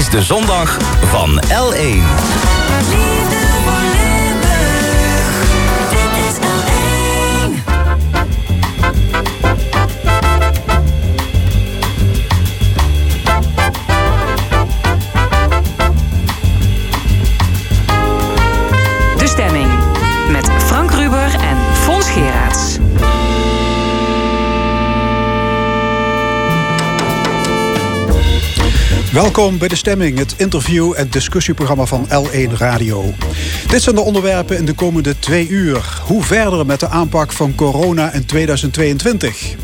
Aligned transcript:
is 0.00 0.08
de 0.08 0.22
zondag 0.22 0.76
van 1.10 1.42
L1. 1.48 3.09
Welkom 29.12 29.58
bij 29.58 29.68
De 29.68 29.76
Stemming, 29.76 30.18
het 30.18 30.34
interview- 30.36 30.92
en 30.96 31.08
discussieprogramma 31.10 31.84
van 31.84 32.08
L1 32.08 32.52
Radio. 32.52 33.14
Dit 33.68 33.82
zijn 33.82 33.94
de 33.94 34.00
onderwerpen 34.00 34.56
in 34.56 34.64
de 34.64 34.72
komende 34.72 35.18
twee 35.18 35.48
uur. 35.48 36.00
Hoe 36.06 36.22
verder 36.22 36.66
met 36.66 36.80
de 36.80 36.88
aanpak 36.88 37.32
van 37.32 37.54
corona 37.54 38.12
in 38.12 38.24
2022? 38.24 39.56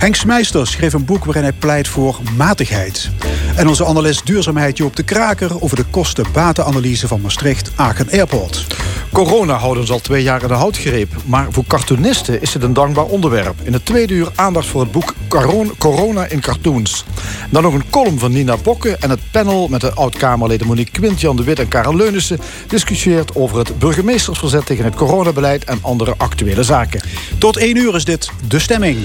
Henk 0.00 0.14
Smijster 0.14 0.66
schreef 0.66 0.92
een 0.92 1.04
boek 1.04 1.24
waarin 1.24 1.42
hij 1.42 1.52
pleit 1.52 1.88
voor 1.88 2.20
matigheid. 2.36 3.10
En 3.56 3.68
onze 3.68 3.86
analist 3.86 4.26
duurzaamheid 4.26 4.76
Joop 4.76 4.96
de 4.96 5.02
Kraker 5.02 5.62
over 5.62 5.76
de 5.76 5.84
kosten-batenanalyse 5.90 7.08
van 7.08 7.20
Maastricht-Aachen 7.20 8.10
Airport. 8.10 8.66
Corona 9.12 9.54
houdt 9.54 9.78
ons 9.78 9.90
al 9.90 10.00
twee 10.00 10.22
jaar 10.22 10.42
in 10.42 10.48
de 10.48 10.54
houtgreep. 10.54 11.12
Maar 11.24 11.46
voor 11.50 11.64
cartoonisten 11.66 12.42
is 12.42 12.54
het 12.54 12.62
een 12.62 12.72
dankbaar 12.72 13.04
onderwerp. 13.04 13.54
In 13.62 13.72
het 13.72 13.84
tweede 13.84 14.14
uur 14.14 14.28
aandacht 14.34 14.66
voor 14.66 14.80
het 14.80 14.92
boek 14.92 15.14
Coron- 15.28 15.72
Corona 15.78 16.26
in 16.26 16.40
Cartoons. 16.40 17.04
Dan 17.50 17.62
nog 17.62 17.74
een 17.74 17.90
column 17.90 18.18
van 18.18 18.32
Nina 18.32 18.56
Bokke. 18.56 18.96
En 18.96 19.10
het 19.10 19.20
panel 19.30 19.68
met 19.68 19.80
de 19.80 19.92
oud-Kamerleden 19.92 20.66
Monique 20.66 21.00
Quint, 21.00 21.20
Jan 21.20 21.36
de 21.36 21.44
Wit 21.44 21.58
en 21.58 21.68
Karel 21.68 21.96
Leunissen... 21.96 22.38
discussieert 22.66 23.34
over 23.34 23.58
het 23.58 23.78
burgemeestersverzet 23.78 24.66
tegen 24.66 24.84
het 24.84 24.94
coronabeleid... 24.94 25.64
en 25.64 25.78
andere 25.82 26.14
actuele 26.16 26.62
zaken. 26.62 27.00
Tot 27.38 27.56
één 27.56 27.76
uur 27.76 27.94
is 27.94 28.04
dit 28.04 28.30
De 28.48 28.58
Stemming. 28.58 28.98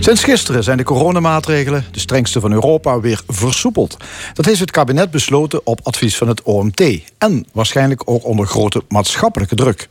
Sinds 0.00 0.24
gisteren 0.24 0.64
zijn 0.64 0.76
de 0.76 0.84
coronamaatregelen, 0.84 1.84
de 1.90 2.00
strengste 2.00 2.40
van 2.40 2.52
Europa, 2.52 3.00
weer 3.00 3.22
versoepeld. 3.28 3.96
Dat 4.34 4.44
heeft 4.44 4.60
het 4.60 4.70
kabinet 4.70 5.10
besloten 5.10 5.66
op 5.66 5.80
advies 5.82 6.16
van 6.16 6.28
het 6.28 6.42
OMT. 6.42 6.82
En 7.18 7.46
waarschijnlijk 7.52 8.02
ook 8.04 8.24
onder 8.24 8.46
grote 8.46 8.82
maatschappelijke 8.88 9.54
druk. 9.54 9.88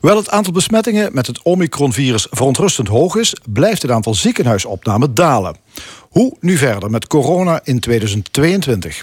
Hoewel 0.00 0.16
het 0.16 0.30
aantal 0.30 0.52
besmettingen 0.52 1.10
met 1.12 1.26
het 1.26 1.42
Omicron-virus 1.42 2.26
verontrustend 2.30 2.88
hoog 2.88 3.16
is, 3.16 3.34
blijft 3.46 3.82
het 3.82 3.90
aantal 3.90 4.14
ziekenhuisopnamen 4.14 5.14
dalen. 5.14 5.56
Hoe 6.00 6.36
nu 6.40 6.56
verder 6.56 6.90
met 6.90 7.06
corona 7.06 7.60
in 7.64 7.80
2022? 7.80 9.02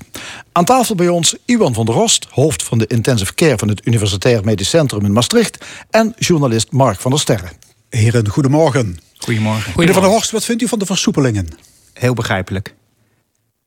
Aan 0.51 0.65
tafel 0.65 0.95
bij 0.95 1.07
ons 1.07 1.35
Iwan 1.45 1.73
van 1.73 1.85
der 1.85 1.95
Rost, 1.95 2.27
hoofd 2.29 2.63
van 2.63 2.77
de 2.77 2.87
intensive 2.87 3.33
care 3.33 3.57
van 3.57 3.67
het 3.67 3.87
Universitair 3.87 4.43
Medisch 4.43 4.69
Centrum 4.69 5.05
in 5.05 5.13
Maastricht, 5.13 5.65
en 5.89 6.13
journalist 6.17 6.71
Mark 6.71 6.99
van 6.99 7.11
der 7.11 7.19
Sterren. 7.19 7.51
Heren, 7.89 8.29
goedemorgen. 8.29 9.04
Goedemorgen. 9.17 9.73
Meneer 9.75 9.93
Van 9.93 10.03
der 10.03 10.11
Horst, 10.11 10.31
wat 10.31 10.45
vindt 10.45 10.61
u 10.61 10.67
van 10.67 10.79
de 10.79 10.85
versoepelingen? 10.85 11.47
Heel 11.93 12.13
begrijpelijk. 12.13 12.75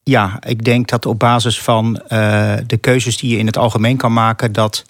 Ja, 0.02 0.38
ik 0.46 0.64
denk 0.64 0.88
dat 0.88 1.06
op 1.06 1.18
basis 1.18 1.60
van 1.60 2.02
uh, 2.08 2.54
de 2.66 2.76
keuzes 2.76 3.16
die 3.16 3.30
je 3.30 3.38
in 3.38 3.46
het 3.46 3.56
algemeen 3.56 3.96
kan 3.96 4.12
maken, 4.12 4.52
dat 4.52 4.84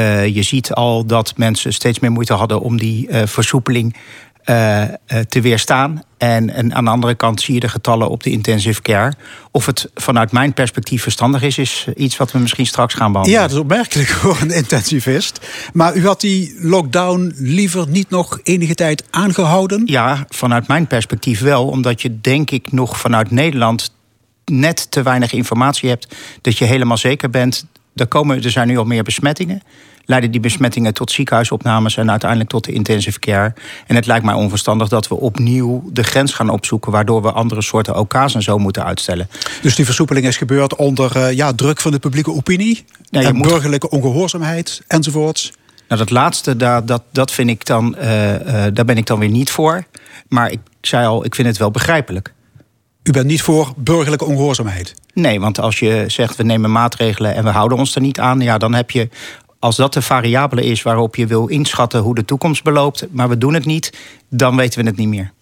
uh, 0.00 0.26
je 0.26 0.42
ziet 0.42 0.72
al 0.72 1.06
dat 1.06 1.36
mensen 1.36 1.72
steeds 1.72 1.98
meer 1.98 2.12
moeite 2.12 2.32
hadden 2.32 2.60
om 2.60 2.78
die 2.78 3.08
uh, 3.08 3.22
versoepeling 3.26 3.96
te 5.28 5.40
weerstaan. 5.40 6.02
En, 6.18 6.50
en, 6.50 6.74
aan 6.74 6.84
de 6.84 6.90
andere 6.90 7.14
kant 7.14 7.40
zie 7.40 7.54
je 7.54 7.60
de 7.60 7.68
getallen 7.68 8.08
op 8.08 8.22
de 8.22 8.30
intensive 8.30 8.82
care. 8.82 9.12
Of 9.50 9.66
het 9.66 9.90
vanuit 9.94 10.32
mijn 10.32 10.52
perspectief 10.52 11.02
verstandig 11.02 11.42
is, 11.42 11.58
is 11.58 11.86
iets 11.96 12.16
wat 12.16 12.32
we 12.32 12.38
misschien 12.38 12.66
straks 12.66 12.94
gaan 12.94 13.12
behandelen. 13.12 13.40
Ja, 13.40 13.46
dat 13.46 13.56
is 13.56 13.62
opmerkelijk 13.62 14.08
voor 14.22 14.38
een 14.40 14.50
intensivist. 14.50 15.40
Maar 15.72 15.96
u 15.96 16.06
had 16.06 16.20
die 16.20 16.54
lockdown 16.60 17.34
liever 17.36 17.88
niet 17.88 18.10
nog 18.10 18.40
enige 18.42 18.74
tijd 18.74 19.04
aangehouden? 19.10 19.82
Ja, 19.86 20.24
vanuit 20.28 20.68
mijn 20.68 20.86
perspectief 20.86 21.40
wel. 21.40 21.66
Omdat 21.66 22.02
je 22.02 22.20
denk 22.20 22.50
ik 22.50 22.72
nog 22.72 22.98
vanuit 22.98 23.30
Nederland 23.30 23.94
net 24.44 24.90
te 24.90 25.02
weinig 25.02 25.32
informatie 25.32 25.88
hebt. 25.88 26.14
Dat 26.40 26.58
je 26.58 26.64
helemaal 26.64 26.98
zeker 26.98 27.30
bent. 27.30 27.66
Er, 27.94 28.06
komen, 28.06 28.42
er 28.42 28.50
zijn 28.50 28.68
nu 28.68 28.78
al 28.78 28.84
meer 28.84 29.02
besmettingen 29.02 29.62
leiden 30.06 30.30
die 30.30 30.40
besmettingen 30.40 30.94
tot 30.94 31.10
ziekenhuisopnames 31.10 31.96
en 31.96 32.10
uiteindelijk 32.10 32.50
tot 32.50 32.64
de 32.64 32.72
intensive 32.72 33.18
care. 33.18 33.52
En 33.86 33.94
het 33.94 34.06
lijkt 34.06 34.24
mij 34.24 34.34
onverstandig 34.34 34.88
dat 34.88 35.08
we 35.08 35.14
opnieuw 35.14 35.90
de 35.92 36.02
grens 36.02 36.34
gaan 36.34 36.48
opzoeken, 36.48 36.92
waardoor 36.92 37.22
we 37.22 37.32
andere 37.32 37.62
soorten 37.62 37.96
OK's 37.96 38.34
en 38.34 38.42
zo 38.42 38.58
moeten 38.58 38.84
uitstellen. 38.84 39.28
Dus 39.62 39.74
die 39.74 39.84
versoepeling 39.84 40.26
is 40.26 40.36
gebeurd 40.36 40.76
onder 40.76 41.16
uh, 41.16 41.32
ja, 41.32 41.52
druk 41.52 41.80
van 41.80 41.92
de 41.92 41.98
publieke 41.98 42.32
opinie, 42.32 42.84
ja, 43.10 43.20
en 43.20 43.36
moet... 43.36 43.48
burgerlijke 43.48 43.90
ongehoorzaamheid 43.90 44.82
enzovoorts. 44.86 45.52
Nou, 45.88 46.00
dat 46.00 46.10
laatste, 46.10 46.56
daar, 46.56 46.86
dat, 46.86 47.02
dat 47.12 47.30
vind 47.30 47.50
ik 47.50 47.66
dan, 47.66 47.96
uh, 47.98 48.32
uh, 48.32 48.64
daar 48.72 48.84
ben 48.84 48.96
ik 48.96 49.06
dan 49.06 49.18
weer 49.18 49.28
niet 49.28 49.50
voor. 49.50 49.84
Maar 50.28 50.50
ik 50.50 50.60
zei 50.80 51.06
al, 51.06 51.24
ik 51.24 51.34
vind 51.34 51.48
het 51.48 51.56
wel 51.56 51.70
begrijpelijk. 51.70 52.34
U 53.02 53.10
bent 53.10 53.26
niet 53.26 53.42
voor 53.42 53.72
burgerlijke 53.76 54.24
ongehoorzaamheid? 54.24 54.94
Nee, 55.12 55.40
want 55.40 55.60
als 55.60 55.78
je 55.78 56.04
zegt 56.06 56.36
we 56.36 56.42
nemen 56.42 56.72
maatregelen 56.72 57.34
en 57.34 57.44
we 57.44 57.50
houden 57.50 57.78
ons 57.78 57.94
er 57.94 58.00
niet 58.00 58.20
aan, 58.20 58.40
ja, 58.40 58.58
dan 58.58 58.74
heb 58.74 58.90
je 58.90 59.08
als 59.58 59.76
dat 59.76 59.92
de 59.92 60.02
variabele 60.02 60.64
is 60.64 60.82
waarop 60.82 61.16
je 61.16 61.26
wil 61.26 61.46
inschatten 61.46 62.00
hoe 62.00 62.14
de 62.14 62.24
toekomst 62.24 62.62
beloopt, 62.62 63.06
maar 63.10 63.28
we 63.28 63.38
doen 63.38 63.54
het 63.54 63.64
niet, 63.64 63.92
dan 64.28 64.56
weten 64.56 64.80
we 64.80 64.86
het 64.86 64.96
niet 64.96 65.08
meer. 65.08 65.32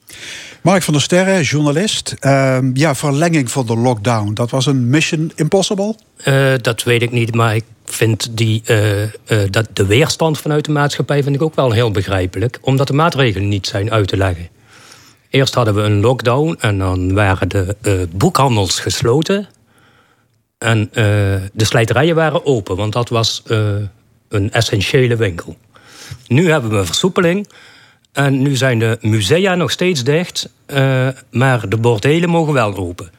Mark 0.62 0.82
van 0.82 0.92
der 0.92 1.02
Sterren, 1.02 1.42
journalist. 1.42 2.16
Uh, 2.20 2.58
ja, 2.72 2.94
verlenging 2.94 3.50
van 3.50 3.66
de 3.66 3.76
lockdown. 3.76 4.34
Dat 4.34 4.50
was 4.50 4.66
een 4.66 4.88
mission 4.88 5.32
impossible? 5.34 5.94
Uh, 6.24 6.52
dat 6.60 6.82
weet 6.82 7.02
ik 7.02 7.10
niet, 7.10 7.34
maar 7.34 7.54
ik 7.54 7.64
vind 7.84 8.36
die, 8.36 8.62
uh, 8.66 9.02
uh, 9.02 9.08
dat 9.50 9.68
de 9.72 9.86
weerstand 9.86 10.38
vanuit 10.38 10.64
de 10.64 10.72
maatschappij 10.72 11.22
vind 11.22 11.34
ik 11.34 11.42
ook 11.42 11.54
wel 11.54 11.70
heel 11.70 11.90
begrijpelijk. 11.90 12.58
Omdat 12.60 12.86
de 12.86 12.92
maatregelen 12.92 13.48
niet 13.48 13.66
zijn 13.66 13.90
uit 13.90 14.08
te 14.08 14.16
leggen. 14.16 14.48
Eerst 15.30 15.54
hadden 15.54 15.74
we 15.74 15.80
een 15.80 16.00
lockdown 16.00 16.56
en 16.60 16.78
dan 16.78 17.14
waren 17.14 17.48
de 17.48 18.08
boekhandels 18.10 18.80
gesloten. 18.80 19.48
En 20.58 20.88
de 21.52 21.64
slijterijen 21.64 22.14
waren 22.14 22.46
open, 22.46 22.76
want 22.76 22.92
dat 22.92 23.08
was 23.08 23.42
een 24.28 24.52
essentiële 24.52 25.16
winkel. 25.16 25.56
Nu 26.26 26.50
hebben 26.50 26.70
we 26.70 26.76
een 26.76 26.86
versoepeling. 26.86 27.48
En 28.12 28.42
nu 28.42 28.56
zijn 28.56 28.78
de 28.78 28.98
musea 29.00 29.54
nog 29.54 29.70
steeds 29.70 30.04
dicht. 30.04 30.48
Uh, 30.66 31.08
maar 31.30 31.68
de 31.68 31.76
bordelen 31.76 32.28
mogen 32.28 32.52
wel 32.52 32.76
open. 32.76 33.10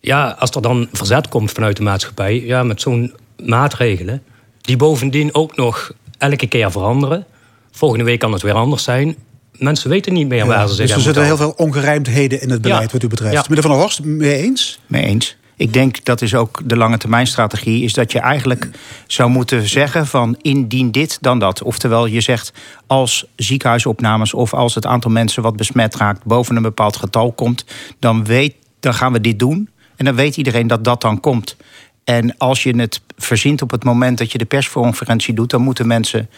Ja, 0.00 0.36
als 0.38 0.50
er 0.50 0.62
dan 0.62 0.88
verzet 0.92 1.28
komt 1.28 1.52
vanuit 1.52 1.76
de 1.76 1.82
maatschappij... 1.82 2.40
Ja, 2.40 2.62
met 2.62 2.80
zo'n 2.80 3.14
maatregelen... 3.44 4.22
die 4.60 4.76
bovendien 4.76 5.34
ook 5.34 5.56
nog 5.56 5.92
elke 6.18 6.46
keer 6.46 6.70
veranderen... 6.70 7.26
volgende 7.70 8.04
week 8.04 8.18
kan 8.18 8.32
het 8.32 8.42
weer 8.42 8.54
anders 8.54 8.84
zijn... 8.84 9.16
Mensen 9.58 9.90
weten 9.90 10.12
niet 10.12 10.28
meer 10.28 10.46
waar 10.46 10.68
ze 10.68 10.74
zich 10.74 10.86
Dus 10.86 10.96
er 10.96 11.02
zitten 11.02 11.24
heel 11.24 11.36
veel 11.36 11.54
ongerijmdheden 11.56 12.40
in 12.40 12.50
het 12.50 12.62
beleid 12.62 12.82
ja. 12.82 12.92
wat 12.92 13.02
u 13.02 13.08
betreft. 13.08 13.32
Ja. 13.32 13.44
Meneer 13.48 13.62
Van 13.62 13.70
der 13.70 13.80
Horst, 13.80 14.04
mee 14.04 14.36
eens? 14.36 14.80
Mee 14.86 15.02
eens. 15.02 15.36
Ik 15.56 15.72
denk 15.72 16.04
dat 16.04 16.22
is 16.22 16.34
ook 16.34 16.60
de 16.64 16.76
lange 16.76 16.98
termijn 16.98 17.26
strategie, 17.26 17.84
is 17.84 17.92
dat 17.92 18.12
je 18.12 18.18
eigenlijk 18.18 18.70
zou 19.06 19.30
moeten 19.30 19.68
zeggen 19.68 20.06
van 20.06 20.36
indien 20.42 20.90
dit, 20.90 21.18
dan 21.20 21.38
dat. 21.38 21.62
Oftewel, 21.62 22.06
je 22.06 22.20
zegt 22.20 22.52
als 22.86 23.26
ziekenhuisopnames 23.36 24.34
of 24.34 24.54
als 24.54 24.74
het 24.74 24.86
aantal 24.86 25.10
mensen 25.10 25.42
wat 25.42 25.56
besmet 25.56 25.96
raakt 25.96 26.24
boven 26.24 26.56
een 26.56 26.62
bepaald 26.62 26.96
getal 26.96 27.32
komt, 27.32 27.64
dan, 27.98 28.24
weet, 28.24 28.54
dan 28.80 28.94
gaan 28.94 29.12
we 29.12 29.20
dit 29.20 29.38
doen. 29.38 29.68
En 29.96 30.04
dan 30.04 30.14
weet 30.14 30.36
iedereen 30.36 30.66
dat 30.66 30.84
dat 30.84 31.00
dan 31.00 31.20
komt. 31.20 31.56
En 32.04 32.36
als 32.38 32.62
je 32.62 32.76
het 32.76 33.00
verzint 33.16 33.62
op 33.62 33.70
het 33.70 33.84
moment 33.84 34.18
dat 34.18 34.32
je 34.32 34.38
de 34.38 34.44
persconferentie 34.44 35.34
doet, 35.34 35.50
dan 35.50 35.62
moeten 35.62 35.86
mensen 35.86 36.28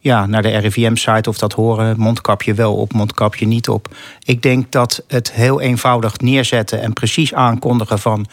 ja, 0.00 0.26
naar 0.26 0.42
de 0.42 0.58
RIVM-site 0.58 1.28
of 1.28 1.38
dat 1.38 1.52
horen. 1.52 1.98
Mondkapje 1.98 2.54
wel 2.54 2.76
op, 2.76 2.92
mondkapje 2.92 3.46
niet 3.46 3.68
op. 3.68 3.96
Ik 4.24 4.42
denk 4.42 4.72
dat 4.72 5.04
het 5.08 5.32
heel 5.32 5.60
eenvoudig 5.60 6.18
neerzetten 6.18 6.82
en 6.82 6.92
precies 6.92 7.34
aankondigen 7.34 7.98
van 7.98 8.26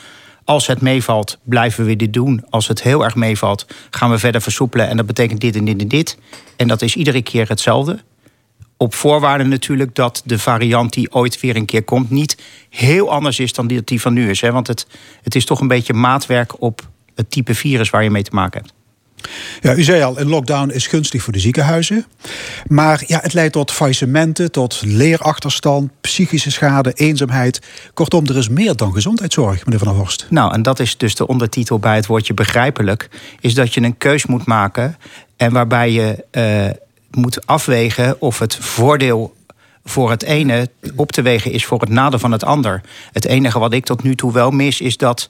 als 0.46 0.68
het 0.68 0.82
meevalt, 0.82 1.40
blijven 1.44 1.86
we 1.86 1.96
dit 1.96 2.14
doen. 2.14 2.46
Als 2.50 2.68
het 2.68 2.84
heel 2.84 3.04
erg 3.04 3.16
meevalt, 3.16 3.66
gaan 3.90 4.10
we 4.10 4.18
verder 4.18 4.42
versoepelen. 4.42 4.88
En 4.88 4.98
dat 4.98 5.06
betekent 5.06 5.42
dit 5.42 5.56
en 5.56 5.66
dit 5.66 5.82
en 5.82 5.88
dit. 5.88 6.18
En 6.56 6.68
dat 6.68 6.82
is 6.82 6.96
iedere 6.96 7.22
keer 7.22 7.50
hetzelfde. 7.50 8.00
Op 8.78 8.94
voorwaarde 8.94 9.44
natuurlijk 9.44 9.96
dat 9.96 10.22
de 10.26 10.40
variant 10.40 10.94
die 10.94 11.14
ooit 11.14 11.40
weer 11.40 11.56
een 11.56 11.66
keer 11.66 11.84
komt... 11.84 12.10
niet 12.10 12.38
heel 12.70 13.12
anders 13.12 13.40
is 13.40 13.54
dan 13.54 13.68
die, 13.68 13.84
die 13.84 14.02
van 14.02 14.14
nu 14.14 14.30
is. 14.30 14.42
Hè? 14.42 14.52
Want 14.52 14.68
het, 14.68 14.88
het 15.22 15.36
is 15.36 15.46
toch 15.46 15.60
een 15.60 15.68
beetje 15.68 15.94
maatwerk 15.94 16.62
op 16.62 16.88
het 17.16 17.32
type 17.32 17.56
virus 17.56 17.90
waar 17.90 18.04
je 18.04 18.10
mee 18.10 18.24
te 18.24 18.36
maken 18.36 18.62
hebt. 18.62 18.73
Ja, 19.62 19.76
u 19.76 19.84
zei 19.84 20.04
al, 20.04 20.20
een 20.20 20.30
lockdown 20.30 20.70
is 20.70 20.88
gunstig 20.88 21.24
voor 21.24 21.34
de 21.34 21.40
ziekenhuizen. 21.40 22.06
Maar 22.68 23.04
ja, 23.08 23.20
het 23.22 23.34
leidt 23.34 23.54
tot 23.54 23.72
faillissementen, 23.72 24.52
tot 24.52 24.82
leerachterstand, 24.86 25.92
psychische 26.02 26.52
schade, 26.52 26.94
eenzaamheid. 26.94 27.62
Kortom, 27.94 28.28
er 28.28 28.38
is 28.38 28.50
meer 28.50 28.76
dan 28.76 28.94
gezondheidszorg, 28.94 29.66
meneer 29.66 29.80
Van 29.80 29.88
der 29.88 29.98
Horst. 29.98 30.26
Nou, 30.30 30.54
en 30.54 30.62
dat 30.62 30.80
is 30.80 30.98
dus 30.98 31.16
de 31.16 31.28
ondertitel 31.28 31.80
bij 31.80 31.96
het 31.96 32.06
woordje 32.06 32.34
begrijpelijk. 32.34 33.10
Is 33.40 33.54
dat 33.54 33.74
je 33.74 33.82
een 33.82 33.98
keus 33.98 34.26
moet 34.26 34.46
maken 34.46 34.98
en 35.38 35.52
waarbij 35.52 35.92
je 35.92 36.26
uh, 36.32 36.70
moet 37.12 37.48
afwegen 37.48 38.22
of 38.22 38.40
het 38.40 38.56
voordeel 38.56 39.34
voor 39.84 40.10
het 40.10 40.24
ene 40.24 40.70
op 40.96 41.12
te 41.12 41.22
wegen 41.22 41.52
is 41.52 41.66
voor 41.66 41.80
het 41.80 41.90
nadeel 41.90 42.20
van 42.20 42.32
het 42.32 42.44
ander. 42.44 42.82
Het 43.12 43.26
enige 43.26 43.60
wat 43.60 43.74
ik 43.74 43.86
tot 43.86 44.04
nu 44.04 44.16
toe 44.16 44.34
wel 44.34 44.52
mis 44.52 44.82
is 44.82 44.98
dat 44.98 45.30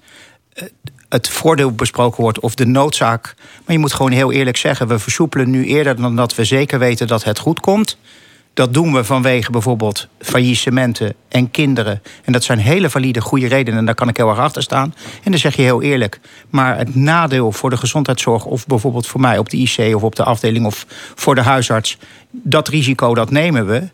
eh, 0.53 0.67
het 1.13 1.29
voordeel 1.29 1.71
besproken 1.71 2.23
wordt 2.23 2.39
of 2.39 2.55
de 2.55 2.65
noodzaak. 2.65 3.35
Maar 3.37 3.75
je 3.75 3.79
moet 3.79 3.93
gewoon 3.93 4.11
heel 4.11 4.31
eerlijk 4.31 4.57
zeggen: 4.57 4.87
we 4.87 4.99
versoepelen 4.99 5.49
nu 5.49 5.65
eerder 5.65 5.95
dan 5.95 6.15
dat 6.15 6.35
we 6.35 6.43
zeker 6.43 6.79
weten 6.79 7.07
dat 7.07 7.23
het 7.23 7.39
goed 7.39 7.59
komt. 7.59 7.97
Dat 8.53 8.73
doen 8.73 8.93
we 8.93 9.03
vanwege 9.03 9.51
bijvoorbeeld 9.51 10.07
faillissementen 10.19 11.13
en 11.27 11.51
kinderen. 11.51 12.01
En 12.23 12.33
dat 12.33 12.43
zijn 12.43 12.59
hele 12.59 12.89
valide, 12.89 13.21
goede 13.21 13.47
redenen. 13.47 13.79
En 13.79 13.85
daar 13.85 13.95
kan 13.95 14.07
ik 14.07 14.17
heel 14.17 14.29
erg 14.29 14.39
achter 14.39 14.63
staan. 14.63 14.93
En 15.23 15.31
dan 15.31 15.39
zeg 15.39 15.55
je 15.55 15.61
heel 15.61 15.81
eerlijk. 15.81 16.19
Maar 16.49 16.77
het 16.77 16.95
nadeel 16.95 17.51
voor 17.51 17.69
de 17.69 17.77
gezondheidszorg, 17.77 18.45
of 18.45 18.65
bijvoorbeeld 18.65 19.07
voor 19.07 19.21
mij 19.21 19.37
op 19.37 19.49
de 19.49 19.57
IC 19.57 19.95
of 19.95 20.03
op 20.03 20.15
de 20.15 20.23
afdeling 20.23 20.65
of 20.65 20.85
voor 21.15 21.35
de 21.35 21.41
huisarts, 21.41 21.97
dat 22.31 22.67
risico 22.67 23.13
dat 23.13 23.31
nemen 23.31 23.67
we. 23.67 23.89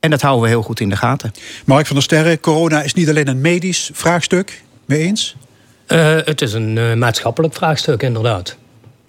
En 0.00 0.10
dat 0.10 0.22
houden 0.22 0.42
we 0.42 0.48
heel 0.48 0.62
goed 0.62 0.80
in 0.80 0.88
de 0.88 0.96
gaten. 0.96 1.32
Mark 1.64 1.86
van 1.86 1.94
der 1.94 2.04
Sterren, 2.04 2.40
corona 2.40 2.82
is 2.82 2.94
niet 2.94 3.08
alleen 3.08 3.28
een 3.28 3.40
medisch 3.40 3.90
vraagstuk. 3.92 4.62
Mee 4.84 5.00
eens? 5.00 5.36
Uh, 5.88 6.16
het 6.24 6.42
is 6.42 6.52
een 6.52 6.76
uh, 6.76 6.94
maatschappelijk 6.94 7.54
vraagstuk, 7.54 8.02
inderdaad. 8.02 8.56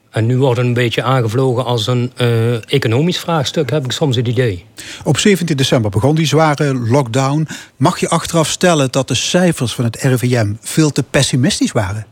En 0.09 0.25
nu 0.25 0.37
wordt 0.37 0.57
het 0.57 0.65
een 0.65 0.73
beetje 0.73 1.03
aangevlogen 1.03 1.65
als 1.65 1.87
een 1.87 2.11
uh, 2.17 2.71
economisch 2.73 3.19
vraagstuk, 3.19 3.69
heb 3.69 3.85
ik 3.85 3.91
soms 3.91 4.15
het 4.15 4.27
idee. 4.27 4.65
Op 5.03 5.17
17 5.17 5.57
december 5.57 5.91
begon 5.91 6.15
die 6.15 6.25
zware 6.25 6.73
lockdown. 6.73 7.47
Mag 7.75 7.99
je 7.99 8.09
achteraf 8.09 8.47
stellen 8.47 8.91
dat 8.91 9.07
de 9.07 9.15
cijfers 9.15 9.73
van 9.73 9.83
het 9.83 9.95
RIVM 9.95 10.53
veel 10.61 10.89
te 10.91 11.03
pessimistisch 11.03 11.71
waren? 11.71 12.05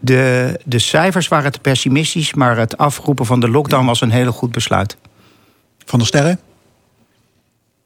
De, 0.00 0.60
de 0.64 0.78
cijfers 0.78 1.28
waren 1.28 1.52
te 1.52 1.58
pessimistisch, 1.58 2.34
maar 2.34 2.56
het 2.56 2.78
afroepen 2.78 3.26
van 3.26 3.40
de 3.40 3.48
lockdown 3.48 3.86
was 3.86 4.00
een 4.00 4.10
heel 4.10 4.32
goed 4.32 4.52
besluit. 4.52 4.96
Van 5.84 5.98
der 5.98 6.08
Sterren? 6.08 6.38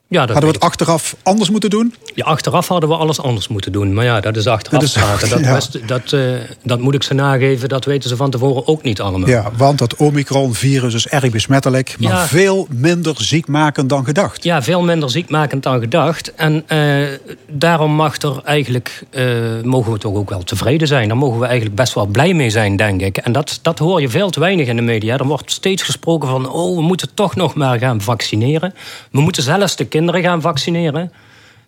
Ja, 0.08 0.18
hadden 0.18 0.40
we 0.40 0.46
het 0.46 0.60
achteraf 0.60 1.16
anders 1.22 1.50
moeten 1.50 1.70
doen? 1.70 1.94
Ja, 2.14 2.24
achteraf 2.24 2.68
hadden 2.68 2.88
we 2.88 2.96
alles 2.96 3.20
anders 3.20 3.48
moeten 3.48 3.72
doen. 3.72 3.94
Maar 3.94 4.04
ja, 4.04 4.20
dat 4.20 4.36
is 4.36 4.46
achteraf 4.46 4.80
dat 4.80 4.92
praten. 4.92 5.42
Dat, 5.42 5.78
dat, 5.86 6.12
uh, 6.12 6.36
dat, 6.62 6.80
moet 6.80 6.94
ik 6.94 7.02
ze 7.02 7.14
nageven, 7.14 7.68
dat 7.68 7.84
weten 7.84 8.08
ze 8.08 8.16
van 8.16 8.30
tevoren 8.30 8.66
ook 8.66 8.82
niet 8.82 9.00
allemaal. 9.00 9.28
Ja, 9.28 9.50
want 9.56 9.78
dat 9.78 9.96
Omicron-virus 9.96 10.94
is 10.94 11.08
erg 11.08 11.30
besmettelijk... 11.30 11.96
maar 11.98 12.12
ja. 12.12 12.26
veel 12.26 12.66
minder 12.70 13.14
ziekmakend 13.18 13.88
dan 13.88 14.04
gedacht. 14.04 14.44
Ja, 14.44 14.62
veel 14.62 14.82
minder 14.82 15.10
ziekmakend 15.10 15.62
dan 15.62 15.80
gedacht. 15.80 16.34
En 16.34 16.64
uh, 16.68 17.06
daarom 17.48 17.92
mag 17.92 18.16
er 18.16 18.40
eigenlijk, 18.44 19.04
uh, 19.10 19.24
mogen 19.62 19.92
we 19.92 19.98
toch 19.98 20.14
ook 20.14 20.30
wel 20.30 20.42
tevreden 20.42 20.88
zijn. 20.88 21.08
Daar 21.08 21.16
mogen 21.16 21.38
we 21.38 21.46
eigenlijk 21.46 21.76
best 21.76 21.94
wel 21.94 22.06
blij 22.06 22.34
mee 22.34 22.50
zijn, 22.50 22.76
denk 22.76 23.00
ik. 23.00 23.16
En 23.16 23.32
dat, 23.32 23.58
dat 23.62 23.78
hoor 23.78 24.00
je 24.00 24.08
veel 24.08 24.30
te 24.30 24.40
weinig 24.40 24.68
in 24.68 24.76
de 24.76 24.82
media. 24.82 25.18
Er 25.18 25.26
wordt 25.26 25.50
steeds 25.50 25.82
gesproken 25.82 26.28
van... 26.28 26.50
oh, 26.50 26.76
we 26.76 26.82
moeten 26.82 27.08
toch 27.14 27.36
nog 27.36 27.54
maar 27.54 27.78
gaan 27.78 28.00
vaccineren. 28.00 28.74
We 29.10 29.20
moeten 29.20 29.42
zelfs 29.42 29.76
de 29.76 29.84
kinderen 29.96 30.22
gaan 30.22 30.40
vaccineren. 30.40 31.12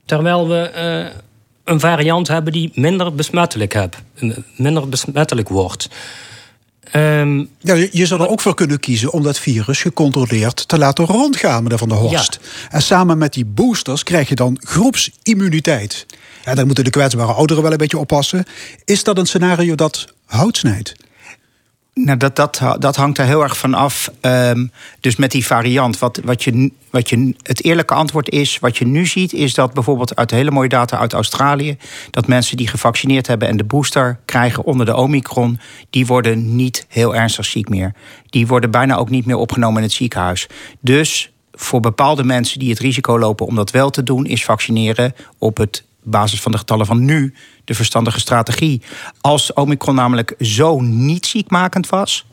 Terwijl 0.04 0.48
we 0.48 0.72
uh, 0.76 1.20
een 1.64 1.80
variant 1.80 2.28
hebben 2.28 2.52
die 2.52 2.70
minder 2.74 3.14
besmettelijk, 3.14 3.72
heb, 3.72 4.02
minder 4.56 4.88
besmettelijk 4.88 5.48
wordt. 5.48 5.88
Um, 6.94 7.48
ja, 7.58 7.74
je 7.90 8.06
zou 8.06 8.20
er 8.20 8.28
ook 8.28 8.40
voor 8.40 8.54
kunnen 8.54 8.80
kiezen 8.80 9.12
om 9.12 9.22
dat 9.22 9.38
virus 9.38 9.80
gecontroleerd 9.80 10.68
te 10.68 10.78
laten 10.78 11.04
rondgaan, 11.04 11.62
meneer 11.62 11.78
Van 11.78 11.88
der 11.88 11.98
Horst. 11.98 12.38
Ja. 12.42 12.68
En 12.70 12.82
samen 12.82 13.18
met 13.18 13.32
die 13.32 13.44
boosters 13.44 14.02
krijg 14.02 14.28
je 14.28 14.34
dan 14.34 14.56
groepsimmuniteit. 14.60 16.06
Ja, 16.44 16.54
dan 16.54 16.66
moeten 16.66 16.84
de 16.84 16.90
kwetsbare 16.90 17.32
ouderen 17.32 17.62
wel 17.62 17.72
een 17.72 17.78
beetje 17.78 17.98
oppassen. 17.98 18.44
Is 18.84 19.04
dat 19.04 19.18
een 19.18 19.26
scenario 19.26 19.74
dat 19.74 20.06
hout 20.26 20.56
snijdt? 20.56 20.94
Nou, 22.04 22.18
dat, 22.18 22.36
dat, 22.36 22.62
dat 22.78 22.96
hangt 22.96 23.18
er 23.18 23.24
heel 23.24 23.42
erg 23.42 23.58
van 23.58 23.74
af. 23.74 24.10
Um, 24.20 24.72
dus 25.00 25.16
met 25.16 25.30
die 25.30 25.46
variant, 25.46 25.98
wat, 25.98 26.20
wat, 26.24 26.44
je, 26.44 26.72
wat 26.90 27.08
je, 27.08 27.34
het 27.42 27.64
eerlijke 27.64 27.94
antwoord 27.94 28.30
is, 28.30 28.58
wat 28.58 28.76
je 28.76 28.86
nu 28.86 29.06
ziet, 29.06 29.32
is 29.32 29.54
dat 29.54 29.72
bijvoorbeeld 29.72 30.16
uit 30.16 30.30
hele 30.30 30.50
mooie 30.50 30.68
data 30.68 30.98
uit 30.98 31.12
Australië, 31.12 31.76
dat 32.10 32.26
mensen 32.26 32.56
die 32.56 32.68
gevaccineerd 32.68 33.26
hebben 33.26 33.48
en 33.48 33.56
de 33.56 33.64
booster 33.64 34.18
krijgen 34.24 34.64
onder 34.64 34.86
de 34.86 34.96
Omicron, 34.96 35.60
die 35.90 36.06
worden 36.06 36.56
niet 36.56 36.86
heel 36.88 37.14
ernstig 37.14 37.44
ziek 37.44 37.68
meer. 37.68 37.94
Die 38.30 38.46
worden 38.46 38.70
bijna 38.70 38.96
ook 38.96 39.10
niet 39.10 39.26
meer 39.26 39.36
opgenomen 39.36 39.76
in 39.76 39.82
het 39.82 39.92
ziekenhuis. 39.92 40.46
Dus 40.80 41.32
voor 41.52 41.80
bepaalde 41.80 42.24
mensen 42.24 42.58
die 42.58 42.70
het 42.70 42.78
risico 42.78 43.18
lopen 43.18 43.46
om 43.46 43.54
dat 43.54 43.70
wel 43.70 43.90
te 43.90 44.02
doen, 44.02 44.26
is 44.26 44.44
vaccineren 44.44 45.14
op 45.38 45.56
het 45.56 45.84
basis 46.10 46.40
van 46.40 46.52
de 46.52 46.58
getallen 46.58 46.86
van 46.86 47.04
nu 47.04 47.34
de 47.64 47.74
verstandige 47.74 48.20
strategie. 48.20 48.82
Als 49.20 49.52
Omicron 49.52 49.94
namelijk 49.94 50.34
zo 50.38 50.80
niet 50.80 51.26
ziekmakend 51.26 51.88
was, 51.88 52.26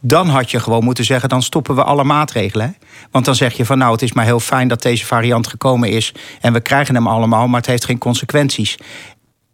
dan 0.00 0.28
had 0.28 0.50
je 0.50 0.60
gewoon 0.60 0.84
moeten 0.84 1.04
zeggen: 1.04 1.28
dan 1.28 1.42
stoppen 1.42 1.74
we 1.74 1.84
alle 1.84 2.04
maatregelen. 2.04 2.76
Want 3.10 3.24
dan 3.24 3.34
zeg 3.34 3.56
je 3.56 3.64
van 3.64 3.78
nou, 3.78 3.92
het 3.92 4.02
is 4.02 4.12
maar 4.12 4.24
heel 4.24 4.40
fijn 4.40 4.68
dat 4.68 4.82
deze 4.82 5.06
variant 5.06 5.46
gekomen 5.46 5.90
is 5.90 6.14
en 6.40 6.52
we 6.52 6.60
krijgen 6.60 6.94
hem 6.94 7.06
allemaal, 7.06 7.46
maar 7.48 7.60
het 7.60 7.70
heeft 7.70 7.84
geen 7.84 7.98
consequenties. 7.98 8.78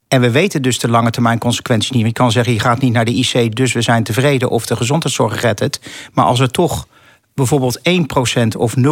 En 0.09 0.21
we 0.21 0.31
weten 0.31 0.63
dus 0.63 0.79
de 0.79 0.89
lange 0.89 1.11
termijn 1.11 1.39
consequenties 1.39 1.91
niet. 1.91 2.07
Je 2.07 2.13
kan 2.13 2.33
zeggen, 2.33 2.53
je 2.53 2.61
gaat 2.61 2.81
niet 2.81 2.93
naar 2.93 3.05
de 3.05 3.15
IC, 3.15 3.57
dus 3.57 3.73
we 3.73 3.83
zijn 3.83 4.05
tevreden 4.05 4.51
of 4.51 4.67
de 4.67 4.77
gezondheidszorg 4.77 5.41
redt 5.41 5.61
het. 5.61 5.81
Maar 6.13 6.25
als 6.25 6.41
er 6.41 6.51
toch 6.51 6.87
bijvoorbeeld 7.39 7.79
1% 7.79 8.57
of 8.57 8.75
0,1% 8.77 8.83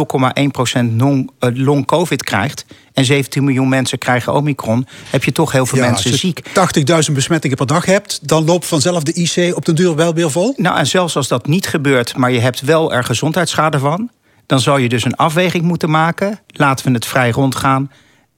eh, 1.39 1.49
long-covid 1.53 2.23
krijgt... 2.23 2.65
en 2.93 3.05
17 3.05 3.43
miljoen 3.43 3.69
mensen 3.69 3.97
krijgen 3.97 4.33
omicron... 4.33 4.87
heb 5.09 5.23
je 5.23 5.31
toch 5.31 5.51
heel 5.51 5.65
veel 5.65 5.79
mensen 5.79 6.17
ziek. 6.17 6.41
Als 6.55 6.69
je 6.71 7.05
80.000 7.09 7.13
besmettingen 7.13 7.57
per 7.57 7.67
dag 7.67 7.85
hebt... 7.85 8.27
dan 8.27 8.45
loopt 8.45 8.65
vanzelf 8.65 9.03
de 9.03 9.13
IC 9.13 9.55
op 9.55 9.65
de 9.65 9.73
duur 9.73 9.95
wel 9.95 10.13
weer 10.13 10.31
vol? 10.31 10.53
Nou, 10.57 10.77
en 10.77 10.87
zelfs 10.87 11.15
als 11.15 11.27
dat 11.27 11.47
niet 11.47 11.67
gebeurt... 11.67 12.15
maar 12.15 12.31
je 12.31 12.39
hebt 12.39 12.61
wel 12.61 12.93
er 12.93 13.03
gezondheidsschade 13.03 13.79
van... 13.79 14.09
dan 14.45 14.59
zou 14.59 14.81
je 14.81 14.89
dus 14.89 15.05
een 15.05 15.15
afweging 15.15 15.63
moeten 15.63 15.89
maken. 15.89 16.39
Laten 16.47 16.85
we 16.85 16.91
het 16.91 17.05
vrij 17.05 17.31
rondgaan... 17.31 17.91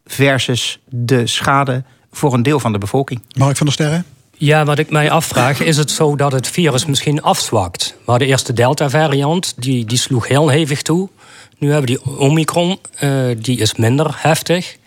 versus 0.05 0.79
de 0.85 1.27
schade 1.27 1.83
voor 2.11 2.33
een 2.33 2.43
deel 2.43 2.59
van 2.59 2.71
de 2.71 2.77
bevolking. 2.77 3.21
Mark 3.37 3.57
van 3.57 3.65
der 3.65 3.75
Sterren? 3.75 4.05
Ja, 4.41 4.65
wat 4.65 4.79
ik 4.79 4.89
mij 4.89 5.11
afvraag, 5.11 5.61
is 5.61 5.77
het 5.77 5.91
zo 5.91 6.15
dat 6.15 6.31
het 6.31 6.47
virus 6.47 6.85
misschien 6.85 7.21
afzwakt? 7.21 7.95
Maar 8.05 8.19
de 8.19 8.25
eerste 8.25 8.53
Delta-variant, 8.53 9.53
die, 9.57 9.85
die 9.85 9.97
sloeg 9.97 10.27
heel 10.27 10.49
hevig 10.49 10.81
toe. 10.81 11.09
Nu 11.57 11.71
hebben 11.71 11.93
we 11.93 12.01
die 12.03 12.17
Omicron, 12.17 12.79
uh, 13.03 13.35
die 13.37 13.57
is 13.59 13.75
minder 13.75 14.15
heftig. 14.17 14.77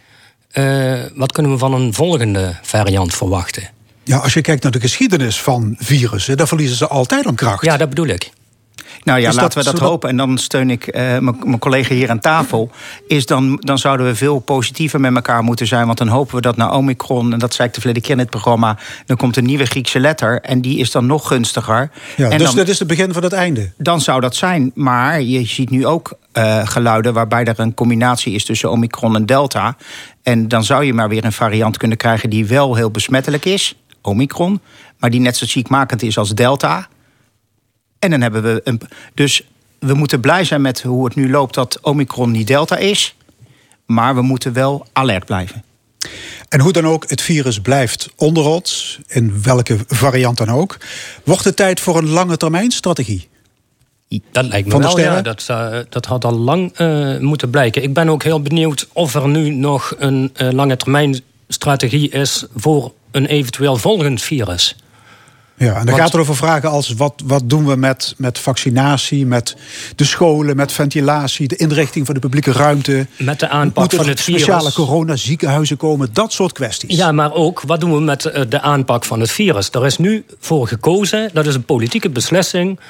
Uh, 0.53 1.01
wat 1.15 1.33
kunnen 1.33 1.53
we 1.53 1.59
van 1.59 1.75
een 1.75 1.95
volgende 1.95 2.57
variant 2.63 3.15
verwachten? 3.15 3.69
Ja, 4.05 4.17
als 4.17 4.35
je 4.35 4.41
kijkt 4.41 4.63
naar 4.63 4.73
de 4.73 4.81
geschiedenis 4.81 5.41
van 5.41 5.77
virussen, 5.79 6.37
dan 6.37 6.49
verliezen 6.49 6.77
ze 6.77 6.89
altijd 6.89 7.27
om 7.27 7.35
kracht. 7.35 7.65
Ja, 7.65 7.77
dat 7.77 7.89
bedoel 7.89 8.07
ik. 8.07 8.31
Nou 9.03 9.21
ja, 9.21 9.33
laten 9.33 9.59
we 9.59 9.65
dat 9.65 9.79
hopen. 9.79 10.09
En 10.09 10.17
dan 10.17 10.39
steun 10.39 10.71
ik 10.71 10.87
uh, 10.87 11.19
mijn 11.19 11.59
collega 11.59 11.95
hier 11.95 12.11
aan 12.11 12.19
tafel. 12.19 12.71
Is 13.07 13.27
dan, 13.27 13.57
dan 13.61 13.79
zouden 13.79 14.07
we 14.07 14.15
veel 14.15 14.39
positiever 14.39 15.01
met 15.01 15.15
elkaar 15.15 15.43
moeten 15.43 15.67
zijn. 15.67 15.87
Want 15.87 15.99
dan 15.99 16.09
hopen 16.09 16.35
we 16.35 16.41
dat 16.41 16.57
na 16.57 16.71
Omicron, 16.71 17.33
en 17.33 17.39
dat 17.39 17.55
zei 17.55 17.69
ik 17.69 17.75
de 17.75 17.81
verleden 17.81 18.03
keer 18.03 18.13
in 18.13 18.19
het 18.19 18.31
programma... 18.31 18.79
dan 19.07 19.17
komt 19.17 19.37
een 19.37 19.45
nieuwe 19.45 19.67
Griekse 19.67 20.01
letter 20.01 20.41
en 20.41 20.61
die 20.61 20.79
is 20.79 20.91
dan 20.91 21.07
nog 21.07 21.29
gunstiger. 21.29 21.91
Ja, 22.17 22.29
en 22.29 22.39
dus 22.39 22.47
dan, 22.47 22.57
dat 22.57 22.69
is 22.69 22.79
het 22.79 22.89
begin 22.89 23.13
van 23.13 23.23
het 23.23 23.33
einde? 23.33 23.73
Dan 23.77 24.01
zou 24.01 24.21
dat 24.21 24.37
zijn. 24.37 24.71
Maar 24.75 25.23
je 25.23 25.47
ziet 25.47 25.71
nu 25.71 25.87
ook 25.87 26.19
uh, 26.33 26.67
geluiden 26.67 27.13
waarbij 27.13 27.45
er 27.45 27.61
een 27.61 27.75
combinatie 27.75 28.35
is 28.35 28.45
tussen 28.45 28.71
Omicron 28.71 29.17
en 29.17 29.27
Delta. 29.27 29.77
En 30.23 30.49
dan 30.49 30.65
zou 30.65 30.85
je 30.85 30.95
maar 30.95 31.09
weer 31.09 31.25
een 31.25 31.33
variant 31.33 31.77
kunnen 31.77 31.97
krijgen 31.97 32.31
die 32.31 32.47
wel 32.47 32.75
heel 32.75 32.91
besmettelijk 32.91 33.45
is, 33.45 33.77
Omicron... 34.03 34.61
maar 34.99 35.11
die 35.11 35.21
net 35.21 35.37
zo 35.37 35.47
ziekmakend 35.47 36.03
is 36.03 36.19
als 36.19 36.35
Delta... 36.35 36.89
En 38.03 38.11
dan 38.11 38.21
hebben 38.21 38.43
we 38.43 38.61
een. 38.65 38.81
Dus 39.15 39.43
we 39.79 39.95
moeten 39.95 40.21
blij 40.21 40.45
zijn 40.45 40.61
met 40.61 40.83
hoe 40.83 41.05
het 41.05 41.15
nu 41.15 41.31
loopt 41.31 41.55
dat 41.55 41.79
Omicron 41.83 42.31
niet 42.31 42.47
Delta 42.47 42.77
is. 42.77 43.15
Maar 43.87 44.15
we 44.15 44.23
moeten 44.23 44.53
wel 44.53 44.87
alert 44.93 45.25
blijven. 45.25 45.65
En 46.49 46.61
hoe 46.61 46.73
dan 46.73 46.87
ook, 46.87 47.05
het 47.11 47.21
virus 47.21 47.61
blijft 47.61 48.11
onder 48.17 48.45
ons, 48.45 48.99
in 49.07 49.43
welke 49.43 49.79
variant 49.87 50.37
dan 50.37 50.49
ook. 50.49 50.77
Wordt 51.25 51.45
het 51.45 51.57
tijd 51.57 51.81
voor 51.81 51.97
een 51.97 52.09
lange 52.09 52.37
termijn 52.37 52.71
strategie? 52.71 53.29
Dat 54.33 54.45
lijkt 54.45 54.69
me 54.69 54.79
wel, 54.79 54.99
ja. 54.99 55.23
Dat, 55.23 55.47
uh, 55.51 55.79
dat 55.89 56.07
had 56.07 56.25
al 56.25 56.33
lang 56.33 56.79
uh, 56.79 57.19
moeten 57.19 57.51
blijken. 57.51 57.83
Ik 57.83 57.95
ben 57.95 58.09
ook 58.09 58.23
heel 58.23 58.43
benieuwd 58.43 58.89
of 58.93 59.15
er 59.15 59.29
nu 59.29 59.51
nog 59.51 59.95
een 59.99 60.35
uh, 60.37 60.51
lange 60.51 60.77
termijn 60.77 61.21
strategie 61.49 62.11
is... 62.11 62.47
voor 62.55 62.93
een 63.11 63.27
eventueel 63.27 63.77
volgend 63.77 64.23
virus. 64.23 64.77
Ja, 65.65 65.79
en 65.79 65.87
dan 65.87 65.95
gaat 65.97 66.13
het 66.13 66.21
over 66.21 66.37
vragen 66.37 66.71
als 66.71 66.93
wat, 66.93 67.23
wat 67.25 67.43
doen 67.47 67.67
we 67.67 67.77
met, 67.77 68.15
met 68.17 68.39
vaccinatie, 68.39 69.27
met 69.27 69.57
de 69.97 70.05
scholen, 70.05 70.57
met 70.57 70.73
ventilatie, 70.73 71.49
de 71.49 71.57
inrichting 71.57 72.07
van 72.07 72.15
de 72.15 72.21
publieke 72.21 72.53
ruimte. 72.53 73.07
Met 73.17 73.41
de 73.41 73.49
aanpak 73.49 73.91
van 73.91 74.09
het 74.09 74.21
virus. 74.21 74.43
speciale 74.43 74.73
coronaziekenhuizen 74.73 75.77
komen, 75.77 76.09
dat 76.13 76.33
soort 76.33 76.53
kwesties. 76.53 76.97
Ja, 76.97 77.13
maar 77.13 77.33
ook 77.33 77.63
wat 77.67 77.81
doen 77.81 77.93
we 77.93 78.01
met 78.01 78.25
eh, 78.25 78.43
de 78.49 78.61
aanpak 78.61 79.05
van 79.05 79.21
het 79.21 79.31
virus? 79.31 79.71
Er 79.71 79.87
is 79.87 79.99
nu 79.99 80.25
voor 80.39 80.69
gekozen, 80.69 81.31
dat 81.33 81.47
is 81.47 81.55
een 81.55 81.65
politieke 81.65 82.11
beslissing. 82.11 82.81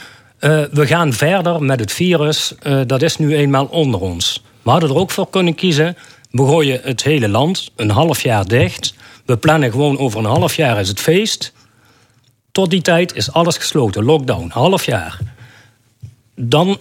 Uh, 0.41 0.63
we 0.73 0.87
gaan 0.87 1.13
verder 1.13 1.63
met 1.63 1.81
het 1.81 1.93
virus, 1.93 2.55
uh, 2.63 2.81
dat 2.87 3.03
is 3.03 3.17
nu 3.17 3.37
eenmaal 3.37 3.65
onder 3.65 4.01
ons. 4.01 4.43
We 4.63 4.71
hadden 4.71 4.89
er 4.89 4.97
ook 4.97 5.11
voor 5.11 5.31
kunnen 5.31 5.55
kiezen, 5.55 5.97
we 6.31 6.47
gooien 6.47 6.81
het 6.83 7.03
hele 7.03 7.29
land 7.29 7.71
een 7.77 7.91
half 7.91 8.23
jaar 8.23 8.47
dicht. 8.47 8.95
We 9.27 9.37
plannen 9.37 9.71
gewoon 9.71 9.99
over 9.99 10.19
een 10.19 10.25
half 10.25 10.57
jaar 10.57 10.81
is 10.81 10.89
het 10.89 11.01
feest. 11.01 11.53
Tot 12.53 12.71
die 12.71 12.83
tijd 12.83 13.15
is 13.15 13.33
alles 13.33 13.57
gesloten, 13.57 14.05
lockdown, 14.05 14.51
half 14.51 14.85
jaar. 14.85 15.19
Dan, 16.35 16.79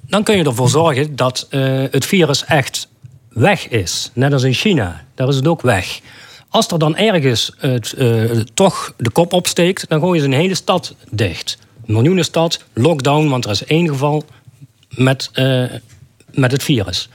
dan 0.00 0.22
kun 0.22 0.36
je 0.36 0.44
ervoor 0.44 0.68
zorgen 0.68 1.16
dat 1.16 1.46
uh, 1.50 1.84
het 1.90 2.06
virus 2.06 2.44
echt 2.44 2.88
weg 3.28 3.68
is, 3.68 4.10
net 4.14 4.32
als 4.32 4.42
in 4.42 4.52
China, 4.52 5.04
daar 5.14 5.28
is 5.28 5.36
het 5.36 5.48
ook 5.48 5.62
weg. 5.62 6.00
Als 6.48 6.68
er 6.68 6.78
dan 6.78 6.96
ergens 6.96 7.52
het, 7.58 7.94
uh, 7.98 8.40
toch 8.54 8.94
de 8.96 9.10
kop 9.10 9.32
opsteekt, 9.32 9.88
dan 9.88 10.00
gooien 10.00 10.20
ze 10.20 10.26
een 10.26 10.32
hele 10.32 10.54
stad 10.54 10.94
dicht. 11.10 11.58
Een 11.86 11.94
miljoenenstad, 11.94 12.64
lockdown, 12.72 13.28
want 13.28 13.44
er 13.44 13.50
is 13.50 13.64
één 13.64 13.88
geval 13.88 14.24
met, 14.88 15.30
uh, 15.34 15.64
met 16.30 16.52
het 16.52 16.62
virus. 16.62 17.08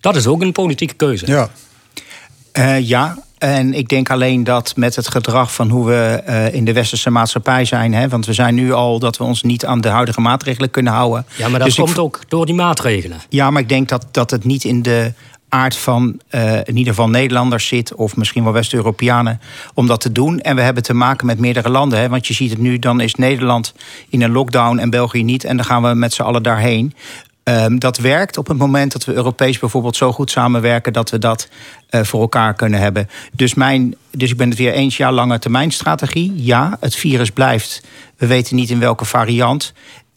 Dat 0.00 0.16
is 0.16 0.26
ook 0.26 0.42
een 0.42 0.52
politieke 0.52 0.94
keuze. 0.94 1.26
Ja. 1.26 1.50
Ja, 2.78 3.18
en 3.42 3.74
ik 3.74 3.88
denk 3.88 4.10
alleen 4.10 4.44
dat 4.44 4.76
met 4.76 4.96
het 4.96 5.08
gedrag 5.08 5.54
van 5.54 5.70
hoe 5.70 5.86
we 5.86 6.22
uh, 6.28 6.54
in 6.54 6.64
de 6.64 6.72
westerse 6.72 7.10
maatschappij 7.10 7.64
zijn. 7.64 7.94
Hè, 7.94 8.08
want 8.08 8.26
we 8.26 8.32
zijn 8.32 8.54
nu 8.54 8.72
al 8.72 8.98
dat 8.98 9.16
we 9.16 9.24
ons 9.24 9.42
niet 9.42 9.66
aan 9.66 9.80
de 9.80 9.88
huidige 9.88 10.20
maatregelen 10.20 10.70
kunnen 10.70 10.92
houden. 10.92 11.26
Ja, 11.36 11.48
maar 11.48 11.58
dat 11.58 11.68
dus 11.68 11.76
komt 11.76 11.98
ook 11.98 12.20
door 12.28 12.46
die 12.46 12.54
maatregelen. 12.54 13.18
Ja, 13.28 13.50
maar 13.50 13.62
ik 13.62 13.68
denk 13.68 13.88
dat, 13.88 14.06
dat 14.10 14.30
het 14.30 14.44
niet 14.44 14.64
in 14.64 14.82
de 14.82 15.12
aard 15.48 15.76
van 15.76 16.20
uh, 16.30 16.56
in 16.56 16.76
ieder 16.76 16.94
geval 16.94 17.08
Nederlanders 17.08 17.66
zit, 17.66 17.94
of 17.94 18.16
misschien 18.16 18.44
wel 18.44 18.52
West-Europeanen, 18.52 19.40
om 19.74 19.86
dat 19.86 20.00
te 20.00 20.12
doen. 20.12 20.40
En 20.40 20.56
we 20.56 20.62
hebben 20.62 20.82
te 20.82 20.94
maken 20.94 21.26
met 21.26 21.38
meerdere 21.38 21.68
landen. 21.68 21.98
Hè, 21.98 22.08
want 22.08 22.26
je 22.26 22.34
ziet 22.34 22.50
het 22.50 22.58
nu, 22.58 22.78
dan 22.78 23.00
is 23.00 23.14
Nederland 23.14 23.74
in 24.08 24.22
een 24.22 24.32
lockdown 24.32 24.78
en 24.78 24.90
België 24.90 25.22
niet. 25.22 25.44
En 25.44 25.56
dan 25.56 25.66
gaan 25.66 25.82
we 25.82 25.94
met 25.94 26.12
z'n 26.12 26.22
allen 26.22 26.42
daarheen. 26.42 26.94
Um, 27.44 27.78
dat 27.78 27.98
werkt 27.98 28.38
op 28.38 28.48
het 28.48 28.58
moment 28.58 28.92
dat 28.92 29.04
we 29.04 29.12
Europees 29.12 29.58
bijvoorbeeld 29.58 29.96
zo 29.96 30.12
goed 30.12 30.30
samenwerken 30.30 30.92
dat 30.92 31.10
we 31.10 31.18
dat 31.18 31.48
uh, 31.90 32.02
voor 32.02 32.20
elkaar 32.20 32.54
kunnen 32.54 32.80
hebben. 32.80 33.08
Dus, 33.32 33.54
mijn, 33.54 33.94
dus 34.10 34.30
ik 34.30 34.36
ben 34.36 34.48
het 34.48 34.58
weer 34.58 34.72
eens, 34.72 34.96
ja, 34.96 35.12
lange 35.12 35.38
termijn 35.38 35.70
strategie. 35.70 36.32
Ja, 36.36 36.76
het 36.80 36.94
virus 36.94 37.30
blijft. 37.30 37.82
We 38.16 38.26
weten 38.26 38.56
niet 38.56 38.70
in 38.70 38.78
welke 38.78 39.04
variant. 39.04 39.72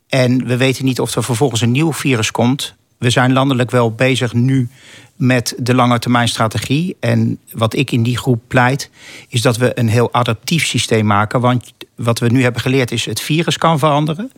En 0.08 0.46
we 0.46 0.58
weten 0.58 0.86
niet 0.86 1.00
of 1.00 1.16
er 1.16 1.24
vervolgens 1.24 1.62
een 1.62 1.72
nieuw 1.72 1.94
virus 1.94 2.32
komt. 2.32 2.76
We 2.98 3.10
zijn 3.10 3.34
landelijk 3.34 3.72
wel 3.72 3.92
bezig 3.92 4.34
nu 4.34 4.70
met 5.16 5.54
de 5.58 5.74
lange 5.74 6.00
termijn 6.00 6.28
strategie. 6.28 6.96
En 7.00 7.40
wat 7.52 7.76
ik 7.76 7.92
in 7.92 8.04
die 8.04 8.18
groep 8.18 8.42
pleit, 8.48 8.90
is 9.30 9.42
dat 9.42 9.58
we 9.58 9.80
een 9.80 9.90
heel 9.90 10.14
adaptief 10.14 10.66
systeem 10.66 11.06
maken. 11.06 11.40
Want 11.40 11.74
wat 11.96 12.20
we 12.20 12.30
nu 12.30 12.44
hebben 12.44 12.62
geleerd 12.62 12.92
is, 12.92 13.06
het 13.06 13.22
virus 13.22 13.58
kan 13.58 13.80
veranderen. 13.80 14.32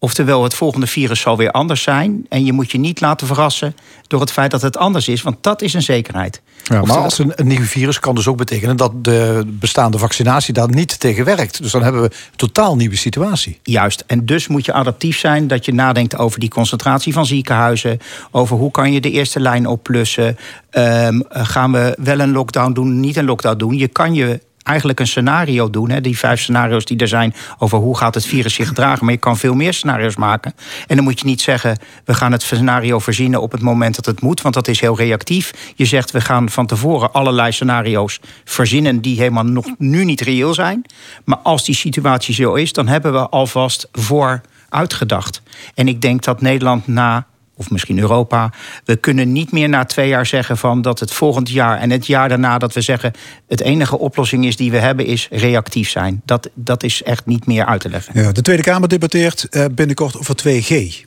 Oftewel, 0.00 0.42
het 0.42 0.54
volgende 0.54 0.86
virus 0.86 1.20
zal 1.20 1.36
weer 1.36 1.50
anders 1.50 1.82
zijn. 1.82 2.26
En 2.28 2.44
je 2.44 2.52
moet 2.52 2.70
je 2.70 2.78
niet 2.78 3.00
laten 3.00 3.26
verrassen 3.26 3.76
door 4.06 4.20
het 4.20 4.32
feit 4.32 4.50
dat 4.50 4.62
het 4.62 4.76
anders 4.76 5.08
is, 5.08 5.22
want 5.22 5.36
dat 5.40 5.62
is 5.62 5.74
een 5.74 5.82
zekerheid. 5.82 6.40
Ja, 6.64 6.82
maar 6.82 6.96
als 6.96 7.18
een, 7.18 7.32
een 7.34 7.46
nieuw 7.46 7.62
virus 7.62 8.00
kan 8.00 8.14
dus 8.14 8.26
ook 8.26 8.36
betekenen 8.36 8.76
dat 8.76 9.04
de 9.04 9.42
bestaande 9.46 9.98
vaccinatie 9.98 10.54
daar 10.54 10.68
niet 10.68 11.00
tegen 11.00 11.24
werkt. 11.24 11.62
Dus 11.62 11.72
dan 11.72 11.82
hebben 11.82 12.02
we 12.02 12.06
een 12.06 12.36
totaal 12.36 12.76
nieuwe 12.76 12.96
situatie. 12.96 13.58
Juist, 13.62 14.04
en 14.06 14.26
dus 14.26 14.48
moet 14.48 14.64
je 14.64 14.72
adaptief 14.72 15.18
zijn 15.18 15.46
dat 15.46 15.64
je 15.64 15.74
nadenkt 15.74 16.16
over 16.16 16.40
die 16.40 16.50
concentratie 16.50 17.12
van 17.12 17.26
ziekenhuizen, 17.26 17.98
over 18.30 18.56
hoe 18.56 18.70
kan 18.70 18.92
je 18.92 19.00
de 19.00 19.10
eerste 19.10 19.40
lijn 19.40 19.66
opplussen. 19.66 20.38
Um, 20.72 21.24
gaan 21.28 21.72
we 21.72 21.96
wel 21.98 22.20
een 22.20 22.32
lockdown 22.32 22.72
doen, 22.72 23.00
niet 23.00 23.16
een 23.16 23.24
lockdown 23.24 23.56
doen? 23.56 23.76
Je 23.76 23.88
kan 23.88 24.14
je 24.14 24.40
eigenlijk 24.68 25.00
een 25.00 25.06
scenario 25.06 25.70
doen. 25.70 25.90
Hè, 25.90 26.00
die 26.00 26.18
vijf 26.18 26.40
scenario's 26.40 26.84
die 26.84 26.98
er 26.98 27.08
zijn 27.08 27.34
over 27.58 27.78
hoe 27.78 27.96
gaat 27.96 28.14
het 28.14 28.26
virus 28.26 28.54
zich 28.54 28.68
gedragen. 28.68 29.04
Maar 29.04 29.14
je 29.14 29.20
kan 29.20 29.36
veel 29.36 29.54
meer 29.54 29.72
scenario's 29.74 30.16
maken. 30.16 30.54
En 30.86 30.96
dan 30.96 31.04
moet 31.04 31.18
je 31.18 31.26
niet 31.26 31.40
zeggen, 31.40 31.78
we 32.04 32.14
gaan 32.14 32.32
het 32.32 32.42
scenario 32.42 32.98
verzinnen 32.98 33.42
op 33.42 33.52
het 33.52 33.62
moment 33.62 33.96
dat 33.96 34.06
het 34.06 34.20
moet. 34.20 34.42
Want 34.42 34.54
dat 34.54 34.68
is 34.68 34.80
heel 34.80 34.96
reactief. 34.96 35.72
Je 35.74 35.84
zegt, 35.84 36.10
we 36.10 36.20
gaan 36.20 36.50
van 36.50 36.66
tevoren 36.66 37.12
allerlei 37.12 37.52
scenario's 37.52 38.20
verzinnen 38.44 39.00
die 39.00 39.18
helemaal 39.18 39.44
nog 39.44 39.66
nu 39.78 40.04
niet 40.04 40.20
reëel 40.20 40.54
zijn. 40.54 40.84
Maar 41.24 41.38
als 41.38 41.64
die 41.64 41.74
situatie 41.74 42.34
zo 42.34 42.54
is, 42.54 42.72
dan 42.72 42.88
hebben 42.88 43.12
we 43.12 43.28
alvast 43.28 43.88
voor 43.92 44.40
uitgedacht. 44.68 45.42
En 45.74 45.88
ik 45.88 46.00
denk 46.00 46.24
dat 46.24 46.40
Nederland 46.40 46.86
na 46.86 47.26
of 47.58 47.70
misschien 47.70 47.98
Europa. 47.98 48.52
We 48.84 48.96
kunnen 48.96 49.32
niet 49.32 49.52
meer 49.52 49.68
na 49.68 49.84
twee 49.84 50.08
jaar 50.08 50.26
zeggen 50.26 50.56
van 50.56 50.82
dat 50.82 51.00
het 51.00 51.12
volgend 51.12 51.50
jaar 51.50 51.78
en 51.78 51.90
het 51.90 52.06
jaar 52.06 52.28
daarna 52.28 52.58
dat 52.58 52.72
we 52.72 52.80
zeggen 52.80 53.12
het 53.48 53.60
enige 53.60 53.98
oplossing 53.98 54.46
is 54.46 54.56
die 54.56 54.70
we 54.70 54.78
hebben 54.78 55.06
is 55.06 55.28
reactief 55.30 55.90
zijn. 55.90 56.22
Dat, 56.24 56.50
dat 56.54 56.82
is 56.82 57.02
echt 57.02 57.26
niet 57.26 57.46
meer 57.46 57.64
uit 57.64 57.80
te 57.80 57.88
leggen. 57.88 58.22
Ja, 58.22 58.32
de 58.32 58.42
Tweede 58.42 58.62
Kamer 58.62 58.88
debatteert 58.88 59.44
eh, 59.44 59.64
binnenkort 59.72 60.18
over 60.18 60.34
2G. 60.46 61.06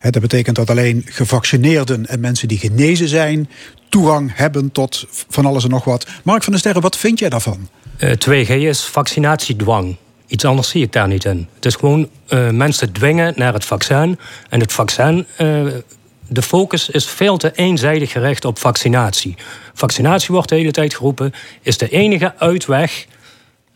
Dat 0.00 0.20
betekent 0.20 0.56
dat 0.56 0.70
alleen 0.70 1.02
gevaccineerden 1.06 2.06
en 2.06 2.20
mensen 2.20 2.48
die 2.48 2.58
genezen 2.58 3.08
zijn 3.08 3.48
toegang 3.88 4.30
hebben 4.34 4.72
tot 4.72 5.06
van 5.28 5.46
alles 5.46 5.64
en 5.64 5.70
nog 5.70 5.84
wat. 5.84 6.06
Mark 6.22 6.42
van 6.42 6.52
der 6.52 6.60
Sterren, 6.60 6.82
wat 6.82 6.96
vind 6.96 7.18
jij 7.18 7.28
daarvan? 7.28 7.68
Uh, 7.98 8.10
2G 8.10 8.48
is 8.48 8.80
vaccinatiedwang. 8.80 9.96
Iets 10.30 10.44
anders 10.44 10.68
zie 10.68 10.82
ik 10.82 10.92
daar 10.92 11.08
niet 11.08 11.24
in. 11.24 11.48
Het 11.54 11.64
is 11.64 11.74
gewoon 11.74 12.08
uh, 12.28 12.50
mensen 12.50 12.92
dwingen 12.92 13.32
naar 13.36 13.52
het 13.52 13.64
vaccin. 13.64 14.18
En 14.48 14.60
het 14.60 14.72
vaccin, 14.72 15.26
uh, 15.40 15.66
de 16.28 16.42
focus 16.42 16.90
is 16.90 17.06
veel 17.06 17.36
te 17.36 17.52
eenzijdig 17.54 18.12
gericht 18.12 18.44
op 18.44 18.58
vaccinatie. 18.58 19.36
Vaccinatie 19.74 20.28
wordt 20.34 20.48
de 20.48 20.54
hele 20.54 20.70
tijd 20.70 20.94
geroepen, 20.94 21.32
is 21.62 21.78
de 21.78 21.88
enige 21.88 22.34
uitweg 22.38 23.06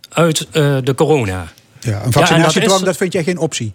uit 0.08 0.46
uh, 0.52 0.76
de 0.82 0.94
corona. 0.94 1.46
Ja, 1.80 2.04
een 2.04 2.12
vaccinatiedwang, 2.12 2.70
ja, 2.70 2.76
dat, 2.76 2.84
dat 2.84 2.96
vind 2.96 3.12
jij 3.12 3.22
geen 3.22 3.38
optie? 3.38 3.72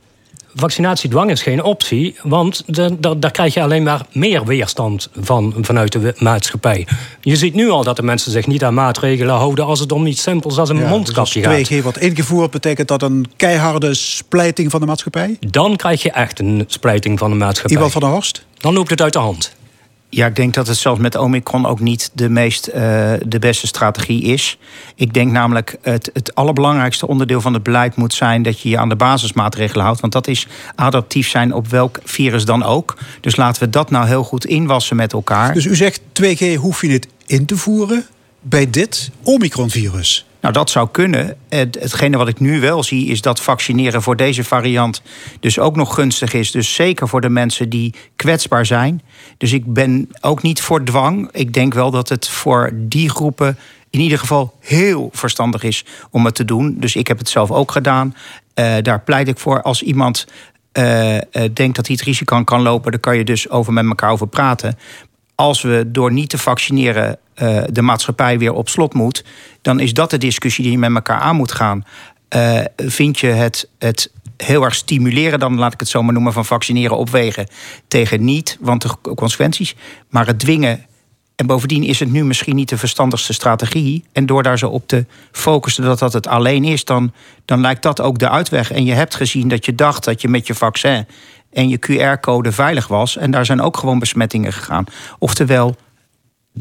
Vaccinatiedwang 0.60 1.32
is 1.32 1.42
geen 1.42 1.63
optie, 1.63 2.16
want 2.24 2.63
daar 3.18 3.32
krijg 3.32 3.54
je 3.54 3.62
alleen 3.62 3.84
maar 3.84 4.06
meer 4.12 4.46
weerstand 4.46 5.10
van 5.20 5.54
vanuit 5.62 5.92
de 5.92 6.13
maatschappij. 6.18 6.88
Je 7.22 7.36
ziet 7.36 7.54
nu 7.54 7.70
al 7.70 7.84
dat 7.84 7.96
de 7.96 8.04
mensen 8.04 8.32
zich 8.32 8.48
niet 8.48 8.63
aan 8.63 8.74
maatregelen 8.74 9.36
houden 9.36 9.66
als 9.66 9.80
het 9.80 9.92
om 9.92 10.06
iets 10.06 10.22
simpels 10.22 10.58
als 10.58 10.70
een 10.70 10.78
ja, 10.78 10.89
mondkapje 10.89 11.42
dus 11.42 11.70
als 11.70 11.80
2G 11.80 11.84
wordt 11.84 12.01
ingevoerd, 12.01 12.51
betekent 12.51 12.88
dat 12.88 13.01
een 13.01 13.25
keiharde 13.36 13.94
splijting 13.94 14.72
van 14.72 14.80
de 14.80 14.86
maatschappij? 14.86 15.38
Dan 15.39 15.75
krijg 15.75 16.01
je 16.01 16.12
echt 16.12 16.39
een 16.39 16.63
splijting 16.68 17.20
van 17.20 17.30
de 17.30 17.36
maatschappij. 17.36 17.75
Iemand 17.75 17.92
van 17.92 18.01
de 18.01 18.08
Horst? 18.08 18.46
Dan 18.58 18.74
loopt 18.74 18.89
het 18.89 19.01
uit 19.01 19.13
de 19.13 19.20
hand. 19.20 19.58
Ja, 20.12 20.25
ik 20.25 20.36
denk 20.36 20.54
dat 20.54 20.68
het 20.68 20.78
zelfs 20.78 21.00
met 21.00 21.16
Omicron 21.16 21.66
ook 21.66 21.80
niet 21.80 22.12
de, 22.13 22.30
meest, 22.30 22.68
uh, 22.68 22.74
de 23.25 23.39
beste 23.39 23.68
strategie 23.68 24.24
is. 24.24 24.58
Ik 24.96 25.13
denk 25.13 25.32
namelijk 25.32 25.78
het, 25.82 26.10
het 26.13 26.36
allerbelangrijkste 26.36 27.08
onderdeel 27.08 27.42
van 27.42 27.54
het 27.54 27.63
beleid 27.63 27.96
moet 27.96 28.13
zijn 28.13 28.44
dat 28.44 28.60
je 28.60 28.70
je 28.70 28.78
aan 28.78 28.89
de 28.89 28.96
basismaatregelen 28.96 29.84
houdt. 29.84 30.00
Want 30.00 30.13
dat 30.13 30.28
is 30.28 30.48
adaptief 30.75 31.30
zijn 31.30 31.54
op 31.54 31.68
welk 31.68 32.00
virus 32.04 32.46
dan 32.46 32.63
ook. 32.63 32.98
Dus 33.22 33.36
laten 33.36 33.63
we 33.63 33.70
dat 33.70 33.89
nou 33.89 34.08
heel 34.08 34.24
goed 34.24 34.46
inwassen 34.46 34.96
met 34.96 35.13
elkaar. 35.13 35.54
Dus 35.54 35.66
u 35.66 35.75
zegt 35.75 36.01
2G 36.22 36.56
hoef 36.56 36.82
je 36.82 36.89
het 36.89 37.08
in 37.25 37.46
te 37.46 37.58
voeren 37.58 38.06
bij 38.42 38.70
dit 38.70 39.12
Omicron-virus? 39.24 40.28
Nou, 40.41 40.53
dat 40.53 40.69
zou 40.69 40.89
kunnen. 40.91 41.38
Hetgene 41.50 42.17
wat 42.17 42.27
ik 42.27 42.39
nu 42.39 42.60
wel 42.60 42.84
zie 42.84 43.08
is 43.08 43.22
dat 43.22 43.41
vaccineren 43.41 44.01
voor 44.01 44.15
deze 44.15 44.43
variant 44.43 45.01
dus 45.39 45.60
ook 45.60 45.75
nog 45.75 45.93
gunstig 45.93 46.34
is. 46.34 46.51
Dus 46.51 46.74
zeker 46.74 47.08
voor 47.08 47.22
de 47.22 47.29
mensen 47.29 47.69
die 47.69 47.93
kwetsbaar 48.15 48.65
zijn. 48.65 49.01
Dus 49.38 49.53
ik 49.53 49.74
ben 49.74 50.10
ook 50.22 50.41
niet 50.41 50.62
voor 50.62 50.84
dwang. 50.84 51.29
Ik 51.31 51.53
denk 51.53 51.74
wel 51.74 51.91
dat 51.91 52.10
het 52.10 52.29
voor 52.29 52.72
die 52.74 53.10
groepen 53.10 53.58
in 53.89 54.00
ieder 54.00 54.19
geval 54.19 54.53
heel 54.60 55.10
verstandig 55.13 55.63
is 55.63 55.86
om 56.12 56.25
het 56.25 56.36
te 56.36 56.46
doen. 56.46 56.75
Dus 56.79 56.96
ik 56.96 57.08
heb 57.08 57.17
het 57.17 57.29
zelf 57.29 57.51
ook 57.51 57.72
gedaan. 57.72 58.15
Uh, 58.55 58.75
daar 58.81 59.01
pleit 59.01 59.27
ik 59.27 59.39
voor 59.39 59.62
als 59.62 59.81
iemand 59.81 60.27
uh, 60.74 61.15
uh, 61.15 61.22
denkt 61.31 61.75
dat 61.75 61.88
hij 61.88 61.96
het 61.96 62.01
risico 62.01 62.43
kan 62.43 62.62
lopen, 62.62 62.91
dan 62.91 63.00
kan 63.00 63.17
je 63.17 63.24
dus 63.24 63.50
over 63.50 63.74
met 63.74 63.86
elkaar 63.86 64.12
over 64.12 64.27
praten 64.27 64.77
als 65.39 65.62
we 65.62 65.84
door 65.88 66.12
niet 66.12 66.29
te 66.29 66.38
vaccineren 66.38 67.17
uh, 67.41 67.63
de 67.72 67.81
maatschappij 67.81 68.39
weer 68.39 68.53
op 68.53 68.69
slot 68.69 68.93
moet, 68.93 69.24
dan 69.62 69.79
is 69.79 69.93
dat 69.93 70.10
de 70.10 70.17
discussie 70.17 70.63
die 70.63 70.74
je 70.74 70.79
met 70.79 70.96
elkaar 70.96 71.19
aan 71.19 71.36
moet 71.36 71.51
gaan. 71.51 71.84
Uh, 72.36 72.62
vind 72.75 73.19
je 73.19 73.27
het, 73.27 73.69
het 73.79 74.12
heel 74.38 74.63
erg 74.63 74.75
stimuleren, 74.75 75.39
dan 75.39 75.58
laat 75.58 75.74
ik 75.74 75.79
het 75.79 75.89
zo 75.89 76.03
maar 76.03 76.13
noemen, 76.13 76.34
van 76.34 76.46
vaccineren 76.46 76.98
opwegen 76.98 77.48
tegen 77.88 78.24
niet, 78.24 78.58
want 78.60 78.81
de 78.81 79.15
consequenties, 79.15 79.75
maar 80.10 80.27
het 80.27 80.39
dwingen. 80.39 80.86
En 81.36 81.46
bovendien 81.46 81.84
is 81.84 82.00
het 82.00 82.12
nu 82.12 82.25
misschien 82.25 82.55
niet 82.55 82.69
de 82.69 82.77
verstandigste 82.77 83.34
strategie. 83.34 84.03
En 84.12 84.25
door 84.25 84.43
daar 84.43 84.58
zo 84.58 84.67
op 84.67 84.88
te 84.88 85.05
focussen 85.31 85.84
dat 85.84 86.00
dat 86.00 86.13
het 86.13 86.27
alleen 86.27 86.63
is, 86.63 86.86
dan, 86.86 87.13
dan 87.46 87.62
lijkt 87.62 87.84
dat 87.84 88.01
ook 88.01 88.19
de 88.19 88.29
uitweg. 88.29 88.72
En 88.72 88.86
je 88.86 88.93
hebt 88.93 89.15
gezien 89.15 89.48
dat 89.48 89.65
je 89.65 89.75
dacht 89.75 90.03
dat 90.03 90.22
je 90.22 90.27
met 90.27 90.48
je 90.48 90.55
vaccin 90.55 91.08
en 91.51 91.69
je 91.69 91.79
QR-code 91.79 92.51
veilig 92.51 92.88
was. 92.88 93.17
En 93.17 93.31
daar 93.31 93.46
zijn 93.46 93.62
ook 93.62 93.77
gewoon 93.77 94.00
besmettingen 94.00 94.53
gegaan. 94.53 94.86
Oftewel, 95.19 95.75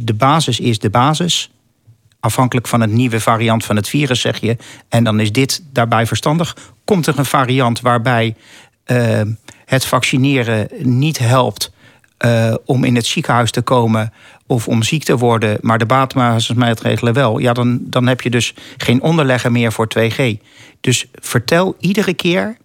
de 0.05 0.15
basis 0.15 0.61
is 0.61 0.79
de 0.79 0.91
basis. 0.91 1.51
Afhankelijk 2.21 2.69
van 2.69 2.81
het 2.81 2.91
nieuwe 2.91 3.21
variant 3.21 3.65
van 3.65 3.77
het 3.77 3.89
virus, 3.89 4.21
zeg 4.21 4.41
je. 4.41 4.57
En 4.89 5.05
dan 5.05 5.21
is 5.21 5.33
dit 5.33 5.63
daarbij 5.73 6.07
verstandig. 6.07 6.57
Komt 6.85 7.07
er 7.07 7.19
een 7.19 7.25
variant 7.25 7.81
waarbij 7.81 8.35
uh, 8.87 9.21
het 9.65 9.85
vaccineren 9.85 10.69
niet 10.83 11.19
helpt 11.19 11.73
uh, 12.25 12.55
om 12.65 12.85
in 12.85 12.95
het 12.95 13.07
ziekenhuis 13.07 13.51
te 13.51 13.63
komen 13.63 14.13
of 14.47 14.69
om 14.69 14.83
ziek 14.83 15.05
te 15.05 15.17
worden, 15.17 15.59
maar 15.61 15.79
de 15.79 15.87
baatmaatregelen 15.87 17.15
wel, 17.15 17.39
ja, 17.39 17.53
dan, 17.53 17.79
dan 17.81 18.07
heb 18.07 18.21
je 18.21 18.31
dus 18.31 18.55
geen 18.77 19.03
onderlegger 19.03 19.53
meer 19.53 19.73
voor 19.73 19.89
2G. 19.99 20.23
Dus 20.81 21.07
vertel 21.13 21.77
iedere 21.81 22.15
keer 22.15 22.57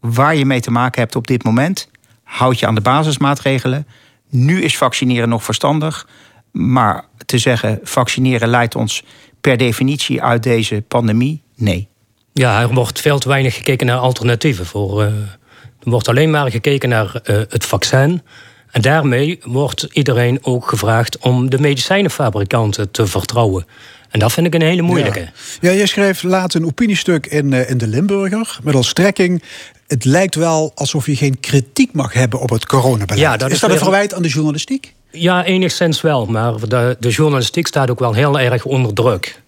waar 0.00 0.36
je 0.36 0.44
mee 0.44 0.60
te 0.60 0.70
maken 0.70 1.00
hebt 1.00 1.16
op 1.16 1.26
dit 1.26 1.44
moment. 1.44 1.90
Houd 2.22 2.58
je 2.58 2.66
aan 2.66 2.74
de 2.74 2.80
basismaatregelen. 2.80 3.86
Nu 4.30 4.62
is 4.62 4.76
vaccineren 4.76 5.28
nog 5.28 5.44
verstandig. 5.44 6.08
Maar 6.54 7.04
te 7.26 7.38
zeggen, 7.38 7.80
vaccineren 7.82 8.48
leidt 8.48 8.74
ons 8.74 9.02
per 9.40 9.56
definitie 9.56 10.22
uit 10.22 10.42
deze 10.42 10.82
pandemie, 10.88 11.42
nee. 11.56 11.88
Ja, 12.32 12.60
er 12.60 12.74
wordt 12.74 13.00
veel 13.00 13.18
te 13.18 13.28
weinig 13.28 13.54
gekeken 13.54 13.86
naar 13.86 13.98
alternatieven. 13.98 14.66
Voor, 14.66 15.02
uh, 15.02 15.06
er 15.06 15.90
wordt 15.90 16.08
alleen 16.08 16.30
maar 16.30 16.50
gekeken 16.50 16.88
naar 16.88 17.20
uh, 17.24 17.36
het 17.48 17.64
vaccin. 17.64 18.22
En 18.70 18.82
daarmee 18.82 19.40
wordt 19.44 19.86
iedereen 19.92 20.38
ook 20.42 20.68
gevraagd 20.68 21.18
om 21.18 21.50
de 21.50 21.58
medicijnenfabrikanten 21.58 22.90
te 22.90 23.06
vertrouwen. 23.06 23.66
En 24.10 24.18
dat 24.18 24.32
vind 24.32 24.46
ik 24.46 24.54
een 24.54 24.62
hele 24.62 24.82
moeilijke. 24.82 25.20
Ja, 25.20 25.70
ja 25.70 25.70
je 25.70 25.86
schreef 25.86 26.22
laat 26.22 26.54
een 26.54 26.66
opiniestuk 26.66 27.26
in, 27.26 27.52
uh, 27.52 27.70
in 27.70 27.78
de 27.78 27.86
Limburger 27.86 28.58
met 28.62 28.74
als 28.74 28.88
strekking. 28.88 29.42
Het 29.86 30.04
lijkt 30.04 30.34
wel 30.34 30.72
alsof 30.74 31.06
je 31.06 31.16
geen 31.16 31.40
kritiek 31.40 31.92
mag 31.92 32.12
hebben 32.12 32.40
op 32.40 32.50
het 32.50 32.66
coronabeleid. 32.66 33.20
Ja, 33.20 33.36
dat 33.36 33.48
is, 33.48 33.54
is 33.54 33.60
dat 33.60 33.70
een 33.70 33.78
verwijt 33.78 34.14
aan 34.14 34.22
de 34.22 34.28
journalistiek? 34.28 34.93
Ja, 35.14 35.44
enigszins 35.44 36.00
wel. 36.00 36.26
Maar 36.26 36.68
de, 36.68 36.96
de 37.00 37.08
journalistiek 37.08 37.66
staat 37.66 37.90
ook 37.90 37.98
wel 37.98 38.12
heel 38.12 38.40
erg 38.40 38.64
onder 38.64 38.94
druk. 38.94 39.42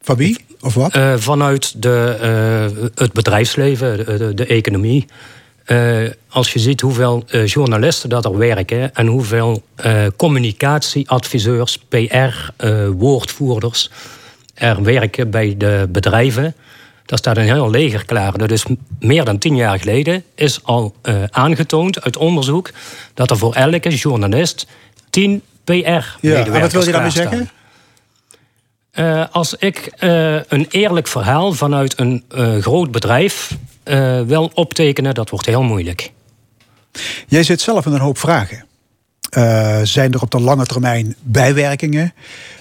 Van 0.00 0.16
wie? 0.16 0.44
Of 0.60 0.74
wat? 0.74 0.92
Eh, 0.92 1.14
vanuit 1.16 1.82
de, 1.82 2.16
eh, 2.20 2.64
het 2.94 3.12
bedrijfsleven, 3.12 3.96
de, 3.96 4.16
de, 4.16 4.34
de 4.34 4.46
economie. 4.46 5.06
Eh, 5.64 5.98
als 6.28 6.52
je 6.52 6.58
ziet 6.58 6.80
hoeveel 6.80 7.24
journalisten 7.44 8.08
dat 8.08 8.24
er 8.24 8.38
werken 8.38 8.94
en 8.94 9.06
hoeveel 9.06 9.62
communicatieadviseurs, 10.16 11.78
PR-woordvoerders 11.78 13.90
er 14.54 14.82
werken 14.82 15.30
bij 15.30 15.54
de 15.58 15.88
bedrijven. 15.90 16.54
Daar 17.04 17.18
staat 17.18 17.36
een 17.36 17.42
heel 17.42 17.70
leger 17.70 18.04
klaar. 18.04 18.38
Dat 18.38 18.50
is 18.50 18.64
meer 19.00 19.24
dan 19.24 19.38
tien 19.38 19.56
jaar 19.56 19.78
geleden 19.78 20.24
is 20.34 20.60
al 20.62 20.94
aangetoond 21.30 22.02
uit 22.02 22.16
onderzoek 22.16 22.70
dat 23.14 23.30
er 23.30 23.38
voor 23.38 23.54
elke 23.54 23.88
journalist 23.88 24.66
tien 25.16 25.42
PR-medewerkers 25.64 26.18
ja, 26.20 26.44
en 26.44 26.60
wat 26.60 26.72
wil 26.72 26.84
je 26.84 26.92
daarmee 26.92 27.10
zeggen? 27.10 27.50
Eh, 28.90 29.24
als 29.30 29.54
ik 29.54 29.92
eh, 29.98 30.34
een 30.34 30.66
eerlijk 30.70 31.06
verhaal 31.06 31.52
vanuit 31.52 31.98
een 31.98 32.24
eh, 32.28 32.56
groot 32.56 32.90
bedrijf 32.90 33.56
wil 34.26 34.50
optekenen, 34.54 35.14
dat 35.14 35.30
wordt 35.30 35.46
heel 35.46 35.62
moeilijk. 35.62 36.12
Jij 37.26 37.42
zit 37.42 37.60
zelf 37.60 37.84
met 37.84 37.94
een 37.94 38.00
hoop 38.00 38.18
vragen. 38.18 38.64
Zijn 39.82 40.12
er 40.12 40.22
op 40.22 40.30
de 40.30 40.40
lange 40.40 40.66
termijn 40.66 41.16
bijwerkingen? 41.22 42.14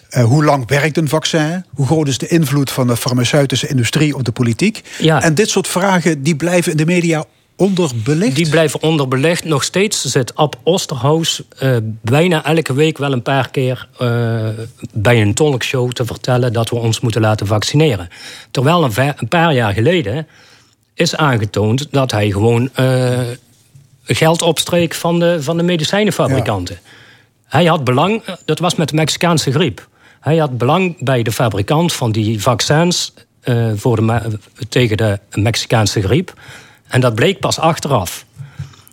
Hoe 0.09 0.43
lang 0.43 0.67
werkt 0.67 0.97
een 0.97 1.09
vaccin? 1.09 1.65
Hoe 1.73 1.85
groot 1.85 2.07
is 2.07 2.17
de 2.17 2.27
invloed 2.27 2.71
van 2.71 2.87
de 2.87 2.97
farmaceutische 2.97 3.67
industrie 3.67 4.15
op 4.15 4.23
de 4.23 4.31
politiek? 4.31 4.81
Ja. 4.99 5.21
En 5.21 5.35
dit 5.35 5.49
soort 5.49 5.67
vragen 5.67 6.23
die 6.23 6.35
blijven 6.35 6.71
in 6.71 6.77
de 6.77 6.85
media 6.85 7.25
onderbelicht. 7.55 8.35
Die 8.35 8.49
blijven 8.49 8.81
onderbelegd. 8.81 9.43
Nog 9.43 9.63
steeds 9.63 10.05
zit 10.05 10.35
Ab 10.35 10.55
Osterhaus 10.63 11.41
eh, 11.57 11.75
bijna 12.01 12.45
elke 12.45 12.73
week 12.73 12.97
wel 12.97 13.11
een 13.11 13.21
paar 13.21 13.49
keer 13.49 13.87
eh, 13.97 14.47
bij 14.93 15.21
een 15.21 15.33
talkshow 15.33 15.91
te 15.91 16.05
vertellen 16.05 16.53
dat 16.53 16.69
we 16.69 16.75
ons 16.75 16.99
moeten 16.99 17.21
laten 17.21 17.47
vaccineren. 17.47 18.07
Terwijl 18.51 18.83
een, 18.83 19.27
paar 19.29 19.53
jaar 19.53 19.73
geleden 19.73 20.27
is 20.93 21.15
aangetoond 21.15 21.87
dat 21.91 22.11
hij 22.11 22.31
gewoon 22.31 22.69
eh, 22.73 23.19
geld 24.03 24.41
opstreek 24.41 24.93
van 24.93 25.19
de, 25.19 25.43
van 25.43 25.57
de 25.57 25.63
medicijnenfabrikanten. 25.63 26.79
Hij 27.45 27.65
had 27.65 27.83
belang, 27.83 28.23
dat 28.45 28.59
was 28.59 28.75
met 28.75 28.89
de 28.89 28.95
Mexicaanse 28.95 29.51
griep. 29.51 29.87
Hij 30.19 30.37
had 30.37 30.57
belang 30.57 30.95
bij 30.99 31.23
de 31.23 31.31
fabrikant 31.31 31.93
van 31.93 32.11
die 32.11 32.41
vaccins 32.41 33.13
voor 33.75 33.95
de, 33.95 34.39
tegen 34.69 34.97
de 34.97 35.19
Mexicaanse 35.33 36.01
griep. 36.01 36.33
En 36.87 37.01
dat 37.01 37.15
bleek 37.15 37.39
pas 37.39 37.59
achteraf. 37.59 38.25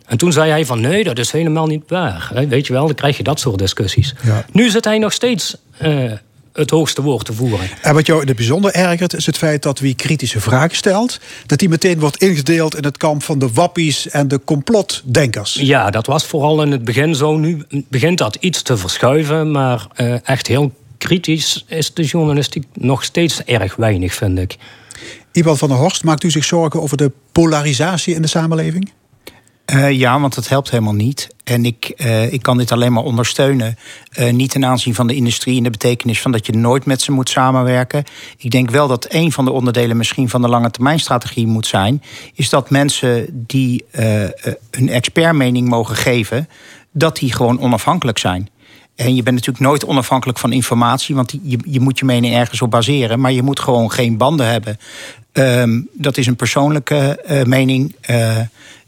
En 0.07 0.19
toen 0.19 0.33
zei 0.33 0.51
hij 0.51 0.67
van 0.67 0.81
nee, 0.81 1.05
dat 1.05 1.19
is 1.19 1.31
helemaal 1.31 1.67
niet 1.67 1.83
waar. 1.89 2.31
Weet 2.49 2.67
je 2.67 2.73
wel, 2.73 2.87
dan 2.87 2.95
krijg 2.95 3.17
je 3.17 3.23
dat 3.23 3.41
soort 3.41 3.59
discussies. 3.59 4.15
Ja. 4.23 4.45
Nu 4.53 4.71
zit 4.71 4.85
hij 4.85 4.99
nog 4.99 5.13
steeds 5.13 5.57
eh, 5.79 6.13
het 6.53 6.71
hoogste 6.71 7.03
woord 7.03 7.25
te 7.25 7.33
voeren. 7.33 7.69
En 7.83 7.95
wat 7.95 8.07
jou 8.07 8.21
in 8.21 8.27
het 8.27 8.37
bijzonder 8.37 8.73
ergert, 8.75 9.15
is 9.15 9.27
het 9.27 9.39
feit 9.39 9.63
dat 9.63 9.79
wie 9.79 9.95
kritische 9.95 10.41
vragen 10.41 10.77
stelt, 10.77 11.21
dat 11.47 11.59
die 11.59 11.69
meteen 11.69 11.99
wordt 11.99 12.17
ingedeeld 12.17 12.77
in 12.77 12.85
het 12.85 12.97
kamp 12.97 13.23
van 13.23 13.39
de 13.39 13.53
wappies 13.53 14.09
en 14.09 14.29
de 14.29 14.41
complotdenkers. 14.45 15.55
Ja, 15.55 15.91
dat 15.91 16.07
was 16.07 16.25
vooral 16.25 16.63
in 16.63 16.71
het 16.73 16.85
begin 16.85 17.15
zo. 17.15 17.37
Nu 17.37 17.65
begint 17.89 18.19
dat 18.19 18.37
iets 18.41 18.63
te 18.63 18.77
verschuiven. 18.77 19.51
Maar 19.51 19.87
eh, 19.95 20.29
echt 20.29 20.47
heel 20.47 20.73
kritisch 20.99 21.65
is 21.69 21.95
de 21.95 22.05
journalistiek 22.05 22.65
nog 22.75 23.05
steeds 23.05 23.45
erg 23.45 23.77
weinig, 23.77 24.15
vind 24.15 24.39
ik. 24.39 24.57
Iwan 25.33 25.59
van 25.59 25.69
der 25.69 25.79
Horst, 25.79 26.05
maakt 26.05 26.23
u 26.23 26.31
zich 26.31 26.45
zorgen 26.45 26.83
over 26.83 26.97
de 26.97 27.13
polarisatie 27.33 28.15
in 28.15 28.23
de 28.23 28.29
samenleving? 28.29 28.93
Eh, 29.65 29.91
ja, 29.91 30.21
want 30.21 30.35
dat 30.35 30.49
helpt 30.49 30.71
helemaal 30.71 30.95
niet. 30.95 31.29
En 31.45 31.65
ik, 31.65 31.93
eh, 31.97 32.33
ik 32.33 32.43
kan 32.43 32.59
dit 32.59 32.73
alleen 32.73 32.93
maar 32.93 33.03
ondersteunen. 33.03 33.79
Eh, 34.11 34.33
niet 34.33 34.51
ten 34.51 34.65
aanzien 34.65 34.95
van 34.95 35.07
de 35.07 35.15
industrie 35.15 35.57
in 35.57 35.63
de 35.63 35.71
betekenis 35.71 36.21
van 36.21 36.33
dat 36.33 36.47
je 36.47 36.53
nooit 36.53 36.85
met 36.85 37.03
ze 37.03 37.13
moet 37.13 37.29
samenwerken. 37.29 38.05
Ik 38.39 38.51
denk 38.51 38.71
wel 38.71 38.89
dat 38.89 39.07
een 39.09 39.33
van 39.33 39.45
de 39.45 39.51
onderdelen 39.51 39.97
misschien 39.97 40.29
van 40.29 40.43
de 40.43 40.49
lange 40.49 40.71
termijn 40.71 41.01
strategie 41.01 41.47
moet 41.47 41.67
zijn. 41.67 42.03
Is 42.35 42.49
dat 42.49 42.71
mensen 42.71 43.45
die 43.47 43.85
een 44.71 44.89
expertmening 44.89 45.69
mogen 45.69 45.97
geven, 45.97 46.49
dat 46.93 47.17
die 47.17 47.33
gewoon 47.33 47.61
onafhankelijk 47.61 48.19
zijn. 48.19 48.49
En 48.95 49.15
je 49.15 49.23
bent 49.23 49.37
natuurlijk 49.37 49.65
nooit 49.65 49.85
onafhankelijk 49.85 50.39
van 50.39 50.53
informatie, 50.53 51.15
want 51.15 51.35
je, 51.43 51.59
je 51.65 51.81
moet 51.81 51.99
je 51.99 52.05
mening 52.05 52.35
ergens 52.35 52.63
op 52.63 52.71
baseren. 52.71 53.21
Maar 53.21 53.33
je 53.33 53.43
moet 53.43 53.61
gewoon 53.61 53.91
geen 53.93 54.17
banden 54.17 54.51
hebben. 54.51 54.79
Ehm, 55.33 55.81
dat 55.93 56.17
is 56.17 56.27
een 56.27 56.37
persoonlijke 56.37 57.21
eh, 57.25 57.43
mening. 57.45 57.95
Eh, 58.01 58.39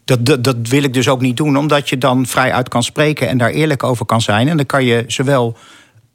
dat, 0.05 0.27
dat, 0.27 0.45
dat 0.45 0.57
wil 0.69 0.83
ik 0.83 0.93
dus 0.93 1.09
ook 1.09 1.21
niet 1.21 1.37
doen, 1.37 1.57
omdat 1.57 1.89
je 1.89 1.99
dan 1.99 2.27
vrij 2.27 2.53
uit 2.53 2.69
kan 2.69 2.83
spreken 2.83 3.29
en 3.29 3.39
daar 3.39 3.51
eerlijk 3.51 3.83
over 3.83 4.07
kan 4.07 4.21
zijn. 4.21 4.49
En 4.49 4.57
dan 4.57 4.67
kan 4.67 4.85
je 4.85 5.05
zowel 5.07 5.57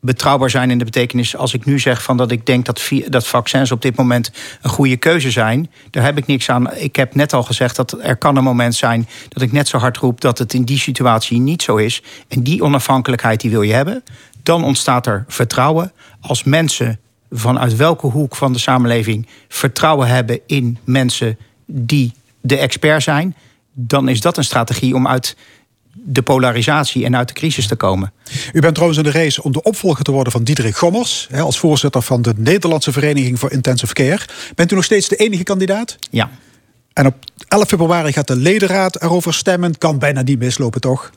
betrouwbaar 0.01 0.49
zijn 0.49 0.71
in 0.71 0.77
de 0.77 0.85
betekenis 0.85 1.35
als 1.35 1.53
ik 1.53 1.65
nu 1.65 1.79
zeg 1.79 2.03
van 2.03 2.17
dat 2.17 2.31
ik 2.31 2.45
denk 2.45 2.65
dat, 2.65 2.89
dat 3.07 3.27
vaccins 3.27 3.71
op 3.71 3.81
dit 3.81 3.95
moment 3.95 4.31
een 4.61 4.69
goede 4.69 4.97
keuze 4.97 5.31
zijn. 5.31 5.71
Daar 5.89 6.03
heb 6.03 6.17
ik 6.17 6.25
niks 6.25 6.49
aan. 6.49 6.75
Ik 6.75 6.95
heb 6.95 7.15
net 7.15 7.33
al 7.33 7.43
gezegd 7.43 7.75
dat 7.75 7.97
er 8.01 8.17
kan 8.17 8.35
een 8.35 8.43
moment 8.43 8.75
zijn 8.75 9.07
dat 9.29 9.41
ik 9.41 9.51
net 9.51 9.67
zo 9.67 9.77
hard 9.77 9.97
roep 9.97 10.21
dat 10.21 10.37
het 10.37 10.53
in 10.53 10.63
die 10.63 10.79
situatie 10.79 11.39
niet 11.39 11.61
zo 11.61 11.75
is. 11.75 12.03
En 12.27 12.43
die 12.43 12.63
onafhankelijkheid 12.63 13.41
die 13.41 13.51
wil 13.51 13.61
je 13.61 13.73
hebben. 13.73 14.03
Dan 14.43 14.63
ontstaat 14.63 15.07
er 15.07 15.25
vertrouwen 15.27 15.91
als 16.21 16.43
mensen 16.43 16.99
vanuit 17.31 17.75
welke 17.75 18.07
hoek 18.07 18.35
van 18.35 18.53
de 18.53 18.59
samenleving 18.59 19.27
vertrouwen 19.47 20.07
hebben 20.07 20.39
in 20.45 20.77
mensen 20.83 21.37
die 21.65 22.13
de 22.41 22.57
expert 22.57 23.03
zijn, 23.03 23.35
dan 23.73 24.07
is 24.07 24.21
dat 24.21 24.37
een 24.37 24.43
strategie 24.43 24.95
om 24.95 25.07
uit 25.07 25.35
de 26.05 26.21
polarisatie 26.21 27.05
en 27.05 27.15
uit 27.15 27.27
de 27.27 27.33
crisis 27.33 27.67
te 27.67 27.75
komen. 27.75 28.11
U 28.53 28.59
bent 28.59 28.73
trouwens 28.73 28.99
in 28.99 29.11
de 29.11 29.19
race 29.19 29.43
om 29.43 29.51
de 29.51 29.63
opvolger 29.63 30.03
te 30.03 30.11
worden 30.11 30.31
van 30.31 30.43
Diederik 30.43 30.75
Gommers, 30.75 31.27
hè, 31.31 31.41
als 31.41 31.59
voorzitter 31.59 32.01
van 32.01 32.21
de 32.21 32.33
Nederlandse 32.37 32.91
Vereniging 32.91 33.39
voor 33.39 33.51
Intensive 33.51 33.93
Care. 33.93 34.19
Bent 34.55 34.71
u 34.71 34.75
nog 34.75 34.83
steeds 34.83 35.07
de 35.07 35.15
enige 35.15 35.43
kandidaat? 35.43 35.95
Ja. 36.11 36.29
En 36.93 37.05
op 37.05 37.15
11 37.47 37.67
februari 37.67 38.11
gaat 38.11 38.27
de 38.27 38.35
ledenraad 38.35 39.01
erover 39.01 39.33
stemmen. 39.33 39.77
Kan 39.77 39.99
bijna 39.99 40.21
niet 40.21 40.39
mislopen, 40.39 40.81
toch? 40.81 41.11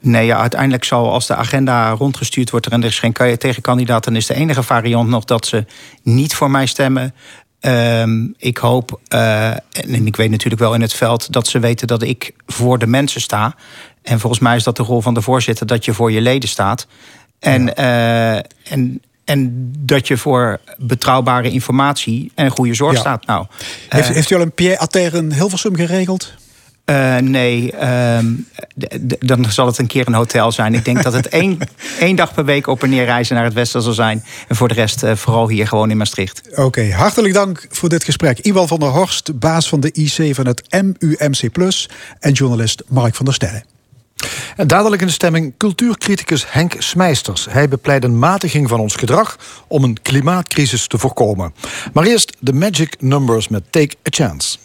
Nee, 0.00 0.26
ja, 0.26 0.38
uiteindelijk 0.40 0.84
zal 0.84 1.12
als 1.12 1.26
de 1.26 1.34
agenda 1.34 1.90
rondgestuurd 1.90 2.50
wordt 2.50 2.66
en 2.66 2.80
er 2.82 2.88
is 2.88 2.98
geen 2.98 3.12
ka- 3.12 3.36
tegenkandidaat, 3.36 4.04
dan 4.04 4.16
is 4.16 4.26
de 4.26 4.34
enige 4.34 4.62
variant 4.62 5.08
nog 5.08 5.24
dat 5.24 5.46
ze 5.46 5.64
niet 6.02 6.34
voor 6.34 6.50
mij 6.50 6.66
stemmen. 6.66 7.14
Ehm, 7.60 8.26
ik 8.36 8.56
hoop, 8.56 9.00
eh, 9.08 9.50
en 9.50 10.06
ik 10.06 10.16
weet 10.16 10.30
natuurlijk 10.30 10.62
wel 10.62 10.74
in 10.74 10.80
het 10.80 10.92
veld, 10.92 11.32
dat 11.32 11.46
ze 11.48 11.58
weten 11.58 11.86
dat 11.86 12.02
ik 12.02 12.32
voor 12.46 12.78
de 12.78 12.86
mensen 12.86 13.20
sta. 13.20 13.54
En 14.02 14.20
volgens 14.20 14.42
mij 14.42 14.56
is 14.56 14.62
dat 14.62 14.76
de 14.76 14.82
rol 14.82 15.00
van 15.00 15.14
de 15.14 15.22
voorzitter, 15.22 15.66
dat 15.66 15.84
je 15.84 15.94
voor 15.94 16.12
je 16.12 16.20
leden 16.20 16.48
staat. 16.48 16.86
En, 17.38 17.76
eh, 17.76 18.34
en, 18.72 19.02
en 19.24 19.70
dat 19.78 20.08
je 20.08 20.16
voor 20.16 20.60
betrouwbare 20.78 21.50
informatie 21.50 22.32
en 22.34 22.50
goede 22.50 22.74
zorg 22.74 22.92
Ja. 22.94 23.00
staat. 23.00 23.26
Nou, 23.26 23.46
Heeft, 23.88 24.08
eh, 24.08 24.14
heeft 24.14 24.30
u 24.30 24.34
al 24.34 24.40
een 24.40 24.52
Pierre 24.52 24.78
Atter 24.78 25.14
in 25.14 25.32
Hilversum 25.32 25.76
geregeld? 25.76 26.32
eh, 26.84 27.16
nee, 27.16 27.72
ehm, 27.72 28.26
dan 29.18 29.44
zal 29.50 29.66
het 29.66 29.78
een 29.78 29.86
keer 29.86 30.06
een 30.06 30.14
hotel 30.14 30.52
zijn. 30.52 30.74
Ik 30.74 30.84
denk 30.84 31.02
dat 31.02 31.12
het 31.12 31.28
één, 31.42 31.58
één 32.00 32.16
dag 32.16 32.34
per 32.34 32.44
week 32.44 32.66
op 32.66 32.82
en 32.82 32.90
neer 32.90 33.04
reizen 33.04 33.34
naar 33.34 33.44
het 33.44 33.52
westen 33.54 33.82
zal 33.82 33.92
zijn. 33.92 34.24
En 34.48 34.56
voor 34.56 34.68
de 34.68 34.74
rest 34.74 35.02
vooral 35.14 35.48
hier 35.48 35.66
gewoon 35.68 35.90
in 35.90 35.96
Maastricht. 35.96 36.42
Oké, 36.54 36.92
hartelijk 36.92 37.34
dank 37.34 37.66
voor 37.70 37.88
dit 37.88 38.04
gesprek. 38.04 38.38
Iwan 38.38 38.68
van 38.68 38.78
der 38.80 38.88
Horst, 38.88 39.38
baas 39.38 39.68
van 39.68 39.80
de 39.80 39.92
IC 39.92 40.34
van 40.34 40.46
het 40.46 40.62
MUMC+, 40.70 41.42
en 42.20 42.32
journalist 42.32 42.82
Mark 42.88 43.14
van 43.14 43.24
der 43.24 43.34
Sterren. 43.34 43.64
En 44.56 44.66
dadelijk 44.66 45.00
in 45.00 45.06
de 45.06 45.12
stemming 45.12 45.52
cultuurcriticus 45.56 46.44
Henk 46.48 46.74
Smijsters. 46.78 47.46
Hij 47.50 47.68
bepleit 47.68 48.04
een 48.04 48.18
matiging 48.18 48.68
van 48.68 48.80
ons 48.80 48.94
gedrag 48.94 49.38
om 49.68 49.84
een 49.84 50.02
klimaatcrisis 50.02 50.86
te 50.86 50.98
voorkomen. 50.98 51.54
Maar 51.92 52.04
eerst 52.04 52.36
de 52.38 52.52
Magic 52.52 52.96
Numbers 52.98 53.48
met 53.48 53.62
Take 53.70 53.94
a 53.94 54.10
Chance. 54.10 54.58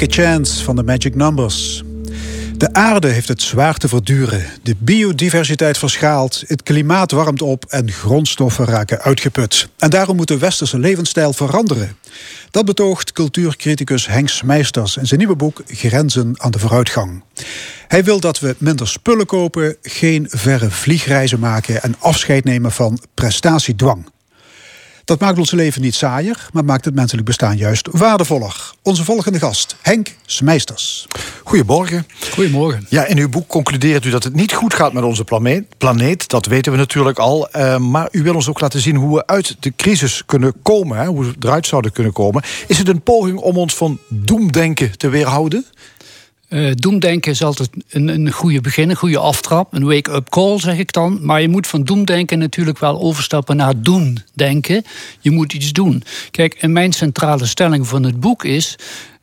Take 0.00 0.22
Chance 0.22 0.64
van 0.64 0.76
de 0.76 0.82
Magic 0.82 1.14
Numbers. 1.14 1.82
De 2.56 2.72
aarde 2.72 3.08
heeft 3.08 3.28
het 3.28 3.42
zwaar 3.42 3.76
te 3.76 3.88
verduren. 3.88 4.44
De 4.62 4.76
biodiversiteit 4.78 5.78
verschaalt, 5.78 6.44
het 6.46 6.62
klimaat 6.62 7.10
warmt 7.10 7.42
op 7.42 7.64
en 7.64 7.90
grondstoffen 7.90 8.64
raken 8.64 9.00
uitgeput. 9.00 9.68
En 9.78 9.90
daarom 9.90 10.16
moet 10.16 10.28
de 10.28 10.38
westerse 10.38 10.78
levensstijl 10.78 11.32
veranderen. 11.32 11.96
Dat 12.50 12.64
betoogt 12.64 13.12
cultuurcriticus 13.12 14.06
Henk 14.06 14.28
Smeisters 14.28 14.96
in 14.96 15.06
zijn 15.06 15.20
nieuwe 15.20 15.36
boek 15.36 15.62
Grenzen 15.66 16.34
aan 16.36 16.50
de 16.50 16.58
vooruitgang. 16.58 17.24
Hij 17.88 18.04
wil 18.04 18.20
dat 18.20 18.40
we 18.40 18.54
minder 18.58 18.88
spullen 18.88 19.26
kopen, 19.26 19.76
geen 19.82 20.26
verre 20.30 20.70
vliegreizen 20.70 21.38
maken 21.38 21.82
en 21.82 21.94
afscheid 21.98 22.44
nemen 22.44 22.72
van 22.72 22.98
prestatiedwang. 23.14 24.06
Dat 25.10 25.20
maakt 25.20 25.38
ons 25.38 25.50
leven 25.50 25.82
niet 25.82 25.94
saaier, 25.94 26.48
maar 26.52 26.64
maakt 26.64 26.84
het 26.84 26.94
menselijk 26.94 27.26
bestaan 27.26 27.56
juist 27.56 27.88
waardevoller. 27.90 28.72
Onze 28.82 29.04
volgende 29.04 29.38
gast, 29.38 29.69
Henk 29.82 30.14
Smeisters. 30.26 31.06
Goedemorgen. 31.44 32.06
Goedemorgen. 32.32 32.86
Ja, 32.88 33.06
in 33.06 33.18
uw 33.18 33.28
boek 33.28 33.48
concludeert 33.48 34.04
u 34.04 34.10
dat 34.10 34.24
het 34.24 34.34
niet 34.34 34.52
goed 34.52 34.74
gaat 34.74 34.92
met 34.92 35.02
onze 35.02 35.24
planeet. 35.24 35.64
planeet 35.78 36.28
dat 36.28 36.46
weten 36.46 36.72
we 36.72 36.78
natuurlijk 36.78 37.18
al. 37.18 37.48
Eh, 37.48 37.76
maar 37.76 38.08
u 38.10 38.22
wil 38.22 38.34
ons 38.34 38.48
ook 38.48 38.60
laten 38.60 38.80
zien 38.80 38.96
hoe 38.96 39.16
we 39.16 39.26
uit 39.26 39.56
de 39.60 39.72
crisis 39.76 40.22
kunnen 40.26 40.54
komen. 40.62 40.98
Hè, 40.98 41.06
hoe 41.06 41.24
we 41.24 41.34
eruit 41.40 41.66
zouden 41.66 41.92
kunnen 41.92 42.12
komen. 42.12 42.42
Is 42.66 42.78
het 42.78 42.88
een 42.88 43.02
poging 43.02 43.38
om 43.38 43.56
ons 43.56 43.74
van 43.74 43.98
doemdenken 44.08 44.98
te 44.98 45.08
weerhouden? 45.08 45.64
Eh, 46.50 46.70
doemdenken 46.74 47.30
is 47.30 47.42
altijd 47.42 47.70
een, 47.88 48.08
een 48.08 48.30
goede 48.30 48.60
begin, 48.60 48.90
een 48.90 48.96
goede 48.96 49.18
aftrap. 49.18 49.74
Een 49.74 49.84
wake-up 49.84 50.28
call, 50.28 50.58
zeg 50.58 50.78
ik 50.78 50.92
dan. 50.92 51.18
Maar 51.22 51.40
je 51.40 51.48
moet 51.48 51.66
van 51.66 51.82
doemdenken 51.82 52.38
natuurlijk 52.38 52.78
wel 52.78 53.00
overstappen 53.00 53.56
naar 53.56 53.82
doen 53.82 54.18
denken. 54.34 54.84
Je 55.20 55.30
moet 55.30 55.52
iets 55.52 55.72
doen. 55.72 56.02
Kijk, 56.30 56.54
en 56.54 56.72
mijn 56.72 56.92
centrale 56.92 57.46
stelling 57.46 57.86
van 57.86 58.02
het 58.02 58.20
boek 58.20 58.44
is 58.44 58.78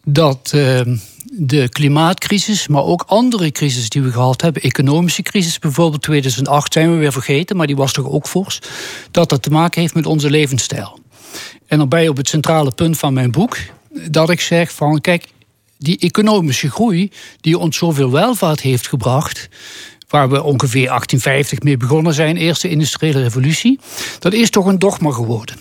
dat 0.10 0.52
eh, 0.54 0.82
de 1.26 1.70
klimaatcrisis, 1.70 2.68
maar 2.68 2.84
ook 2.84 3.04
andere 3.08 3.52
crisis 3.52 3.90
die 3.90 4.02
we 4.02 4.12
gehad 4.12 4.42
hebben, 4.42 4.62
economische 4.62 5.22
crisis 5.22 5.60
bijvoorbeeld 5.60 6.02
2008 6.02 6.74
zijn 6.74 6.92
we 6.92 6.98
weer 6.98 7.12
vergeten, 7.12 7.56
maar 7.56 7.68
die 7.68 7.76
was 7.76 7.94
toch 7.94 8.10
ook 8.10 8.28
fors, 8.28 8.60
dat 9.12 9.30
dat 9.30 9.44
te 9.44 9.50
maken 9.50 9.82
heeft 9.82 9.94
met 9.94 10.06
onze 10.06 10.30
levensstijl. 10.30 11.00
En 11.68 11.78
dan 11.78 12.02
je 12.02 12.10
op 12.10 12.18
het 12.18 12.30
centrale 12.30 12.72
punt 12.72 12.98
van 12.98 13.14
mijn 13.14 13.32
boek 13.32 13.58
dat 14.12 14.30
ik 14.30 14.42
zeg 14.42 14.72
van 14.72 15.02
kijk, 15.02 15.28
die 15.78 16.00
economische 16.00 16.70
groei 16.70 17.12
die 17.42 17.58
ons 17.58 17.78
zoveel 17.78 18.12
welvaart 18.12 18.62
heeft 18.62 18.88
gebracht, 18.88 19.50
waar 20.08 20.30
we 20.30 20.44
ongeveer 20.44 20.88
1850 20.88 21.60
mee 21.60 21.78
begonnen 21.78 22.14
zijn, 22.14 22.38
eerste 22.38 22.70
industriële 22.70 23.22
revolutie, 23.22 23.80
dat 24.20 24.34
is 24.34 24.50
toch 24.50 24.66
een 24.66 24.80
dogma 24.80 25.12
geworden. 25.12 25.56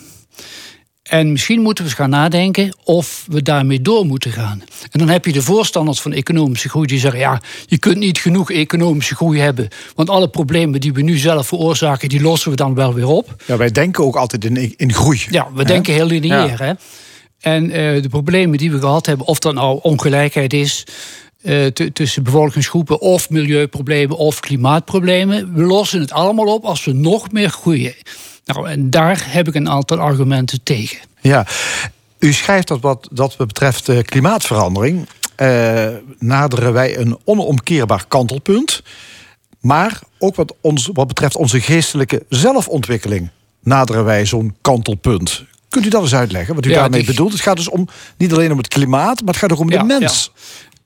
En 1.07 1.33
misschien 1.33 1.61
moeten 1.61 1.85
we 1.85 1.91
eens 1.91 1.99
gaan 1.99 2.11
nadenken 2.11 2.75
of 2.85 3.25
we 3.29 3.43
daarmee 3.43 3.83
door 3.83 4.07
moeten 4.07 4.33
gaan. 4.33 4.63
En 4.91 4.99
dan 4.99 5.09
heb 5.09 5.25
je 5.25 5.33
de 5.33 5.43
voorstanders 5.43 6.01
van 6.01 6.13
economische 6.13 6.69
groei 6.69 6.87
die 6.87 6.99
zeggen: 6.99 7.21
ja, 7.21 7.41
je 7.67 7.79
kunt 7.79 7.97
niet 7.97 8.19
genoeg 8.19 8.51
economische 8.51 9.15
groei 9.15 9.41
hebben, 9.41 9.69
want 9.95 10.11
alle 10.11 10.29
problemen 10.29 10.81
die 10.81 10.93
we 10.93 11.03
nu 11.03 11.17
zelf 11.17 11.47
veroorzaken, 11.47 12.09
die 12.09 12.23
lossen 12.23 12.51
we 12.51 12.57
dan 12.57 12.75
wel 12.75 12.95
weer 12.95 13.09
op. 13.09 13.43
Ja, 13.47 13.57
wij 13.57 13.71
denken 13.71 14.05
ook 14.05 14.17
altijd 14.17 14.45
in, 14.45 14.75
in 14.77 14.93
groei. 14.93 15.21
Ja, 15.31 15.49
we 15.55 15.65
denken 15.65 15.95
heel 15.95 16.07
lineair. 16.07 16.63
Hè? 16.63 16.73
En 17.41 17.71
eh, 17.71 18.03
de 18.03 18.09
problemen 18.09 18.59
die 18.59 18.71
we 18.71 18.79
gehad 18.79 19.07
hebben, 19.07 19.27
of 19.27 19.39
dat 19.39 19.55
nou 19.55 19.79
ongelijkheid 19.83 20.53
is 20.53 20.87
eh, 21.43 21.67
tussen 21.67 22.23
bevolkingsgroepen, 22.23 23.01
of 23.01 23.31
milieuproblemen 23.31 24.17
of 24.17 24.41
klimaatproblemen, 24.41 25.55
we 25.55 25.63
lossen 25.63 26.01
het 26.01 26.13
allemaal 26.13 26.55
op 26.55 26.65
als 26.65 26.85
we 26.85 26.93
nog 26.93 27.33
meer 27.33 27.51
groeien. 27.51 27.95
Nou, 28.47 28.69
en 28.69 28.91
daar 28.91 29.25
heb 29.29 29.49
ik 29.49 29.55
een 29.55 29.69
aantal 29.69 29.99
argumenten 29.99 30.63
tegen. 30.63 30.99
Ja, 31.21 31.47
u 32.19 32.33
schrijft 32.33 32.69
dat 32.69 32.81
wat 32.81 33.09
dat 33.13 33.37
betreft 33.37 33.89
eh, 33.89 34.03
klimaatverandering. 34.03 35.09
eh, 35.37 35.89
naderen 36.19 36.73
wij 36.73 36.99
een 36.99 37.19
onomkeerbaar 37.25 38.05
kantelpunt. 38.09 38.83
Maar 39.61 40.01
ook 40.19 40.35
wat, 40.37 40.55
ons, 40.61 40.91
wat 40.93 41.07
betreft 41.07 41.37
onze 41.37 41.61
geestelijke 41.61 42.25
zelfontwikkeling. 42.29 43.31
naderen 43.63 44.05
wij 44.05 44.27
zo'n 44.27 44.55
kantelpunt. 44.61 45.45
Kunt 45.69 45.87
u 45.87 45.89
dat 45.89 46.03
eens 46.03 46.15
uitleggen, 46.15 46.55
wat 46.55 46.67
u 46.67 46.71
Ja, 46.71 46.75
daarmee 46.81 47.01
die- 47.03 47.11
bedoelt? 47.11 47.33
Het 47.33 47.41
gaat 47.41 47.57
dus 47.57 47.69
om, 47.69 47.89
niet 48.17 48.33
alleen 48.33 48.53
om 48.53 48.59
het 48.59 48.69
klimaat, 48.69 49.19
maar 49.21 49.29
het 49.35 49.37
gaat 49.37 49.53
ook 49.53 49.59
om 49.59 49.71
Ja, 49.71 49.79
de 49.79 49.85
mens. 49.99 50.33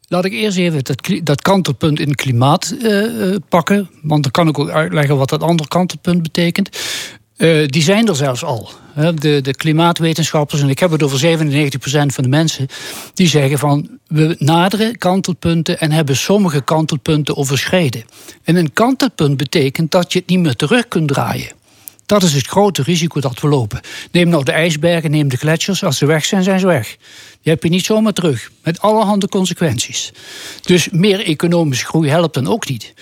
Laat 0.08 0.24
ik 0.24 0.32
eerst 0.32 0.56
even 0.58 0.84
dat, 0.84 1.10
dat 1.22 1.42
kantelpunt 1.42 2.00
in 2.00 2.08
het 2.08 2.16
klimaat 2.16 2.74
eh, 2.82 3.28
eh, 3.32 3.36
pakken. 3.48 3.90
Want 4.02 4.22
dan 4.22 4.32
kan 4.32 4.48
ik 4.48 4.58
ook 4.58 4.70
uitleggen 4.70 5.16
wat 5.16 5.28
dat 5.28 5.42
andere 5.42 5.68
kantelpunt 5.68 6.22
betekent. 6.22 6.78
Eh, 7.40 7.66
die 7.66 7.82
zijn 7.82 8.08
er 8.08 8.16
zelfs 8.16 8.44
al. 8.44 8.70
De, 9.14 9.40
de 9.40 9.54
klimaatwetenschappers, 9.54 10.60
en 10.60 10.68
ik 10.68 10.78
heb 10.78 10.90
het 10.90 11.02
over 11.02 11.38
97% 11.38 11.70
van 12.06 12.22
de 12.22 12.28
mensen, 12.28 12.66
die 13.14 13.28
zeggen 13.28 13.58
van 13.58 13.88
we 14.06 14.36
naderen 14.38 14.98
kantelpunten 14.98 15.80
en 15.80 15.92
hebben 15.92 16.16
sommige 16.16 16.62
kantelpunten 16.62 17.36
overschreden. 17.36 18.04
En 18.44 18.56
een 18.56 18.72
kantelpunt 18.72 19.36
betekent 19.36 19.90
dat 19.90 20.12
je 20.12 20.18
het 20.18 20.28
niet 20.28 20.38
meer 20.38 20.56
terug 20.56 20.88
kunt 20.88 21.08
draaien. 21.08 21.52
Dat 22.06 22.22
is 22.22 22.32
het 22.32 22.46
grote 22.46 22.82
risico 22.82 23.20
dat 23.20 23.40
we 23.40 23.48
lopen. 23.48 23.80
Neem 24.12 24.28
nou 24.28 24.44
de 24.44 24.52
ijsbergen, 24.52 25.10
neem 25.10 25.28
de 25.28 25.36
gletsjers. 25.36 25.84
Als 25.84 25.98
ze 25.98 26.06
weg 26.06 26.24
zijn, 26.24 26.42
zijn 26.42 26.60
ze 26.60 26.66
weg. 26.66 26.96
Die 27.42 27.52
heb 27.52 27.62
je 27.62 27.68
niet 27.68 27.84
zomaar 27.84 28.12
terug. 28.12 28.50
Met 28.62 28.80
allerhande 28.80 29.28
consequenties. 29.28 30.12
Dus 30.60 30.88
meer 30.90 31.24
economische 31.24 31.86
groei 31.86 32.08
helpt 32.08 32.34
dan 32.34 32.46
ook 32.46 32.68
niet. 32.68 32.94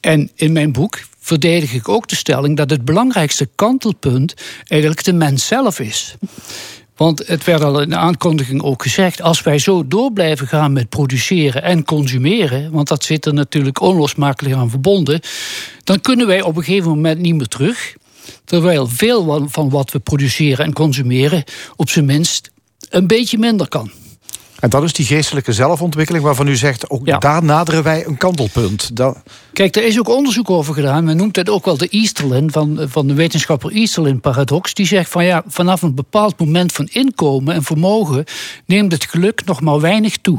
En 0.00 0.30
in 0.34 0.52
mijn 0.52 0.72
boek 0.72 0.98
verdedig 1.20 1.72
ik 1.72 1.88
ook 1.88 2.08
de 2.08 2.16
stelling 2.16 2.56
dat 2.56 2.70
het 2.70 2.84
belangrijkste 2.84 3.48
kantelpunt 3.54 4.34
eigenlijk 4.66 5.04
de 5.04 5.12
mens 5.12 5.46
zelf 5.46 5.80
is. 5.80 6.16
Want 6.96 7.26
het 7.26 7.44
werd 7.44 7.62
al 7.62 7.80
in 7.80 7.88
de 7.88 7.96
aankondiging 7.96 8.62
ook 8.62 8.82
gezegd: 8.82 9.22
als 9.22 9.42
wij 9.42 9.58
zo 9.58 9.86
door 9.86 10.12
blijven 10.12 10.46
gaan 10.46 10.72
met 10.72 10.88
produceren 10.88 11.62
en 11.62 11.84
consumeren, 11.84 12.70
want 12.70 12.88
dat 12.88 13.04
zit 13.04 13.26
er 13.26 13.34
natuurlijk 13.34 13.80
onlosmakelijk 13.80 14.54
aan 14.54 14.70
verbonden, 14.70 15.20
dan 15.84 16.00
kunnen 16.00 16.26
wij 16.26 16.42
op 16.42 16.56
een 16.56 16.64
gegeven 16.64 16.90
moment 16.90 17.20
niet 17.20 17.34
meer 17.34 17.46
terug. 17.46 17.94
Terwijl 18.44 18.86
veel 18.86 19.48
van 19.48 19.70
wat 19.70 19.90
we 19.90 19.98
produceren 19.98 20.64
en 20.64 20.72
consumeren 20.72 21.44
op 21.76 21.90
zijn 21.90 22.04
minst 22.04 22.50
een 22.88 23.06
beetje 23.06 23.38
minder 23.38 23.68
kan. 23.68 23.90
En 24.60 24.70
dat 24.70 24.82
is 24.82 24.92
die 24.92 25.06
geestelijke 25.06 25.52
zelfontwikkeling 25.52 26.24
waarvan 26.24 26.46
u 26.48 26.56
zegt, 26.56 26.90
ook 26.90 27.06
Ja. 27.06 27.18
daar 27.18 27.44
naderen 27.44 27.82
wij 27.82 28.06
een 28.06 28.16
kantelpunt. 28.16 28.96
Dat, 28.96 29.16
Kijk, 29.52 29.76
er 29.76 29.84
is 29.84 29.98
ook 29.98 30.08
onderzoek 30.08 30.50
over 30.50 30.74
gedaan. 30.74 31.04
Men 31.04 31.16
noemt 31.16 31.36
het 31.36 31.48
ook 31.48 31.64
wel 31.64 31.76
de 31.76 31.88
Easterlin, 31.88 32.50
van, 32.50 32.80
van 32.88 33.06
de 33.06 33.14
wetenschapper 33.14 33.72
Easterlin-paradox. 33.72 34.74
Die 34.74 34.86
zegt 34.86 35.10
van 35.10 35.24
ja, 35.24 35.42
vanaf 35.46 35.82
een 35.82 35.94
bepaald 35.94 36.38
moment 36.38 36.72
van 36.72 36.86
inkomen 36.92 37.54
en 37.54 37.62
vermogen 37.62 38.24
neemt 38.66 38.92
het 38.92 39.04
geluk 39.04 39.44
nog 39.44 39.60
maar 39.60 39.80
weinig 39.80 40.16
toe. 40.16 40.38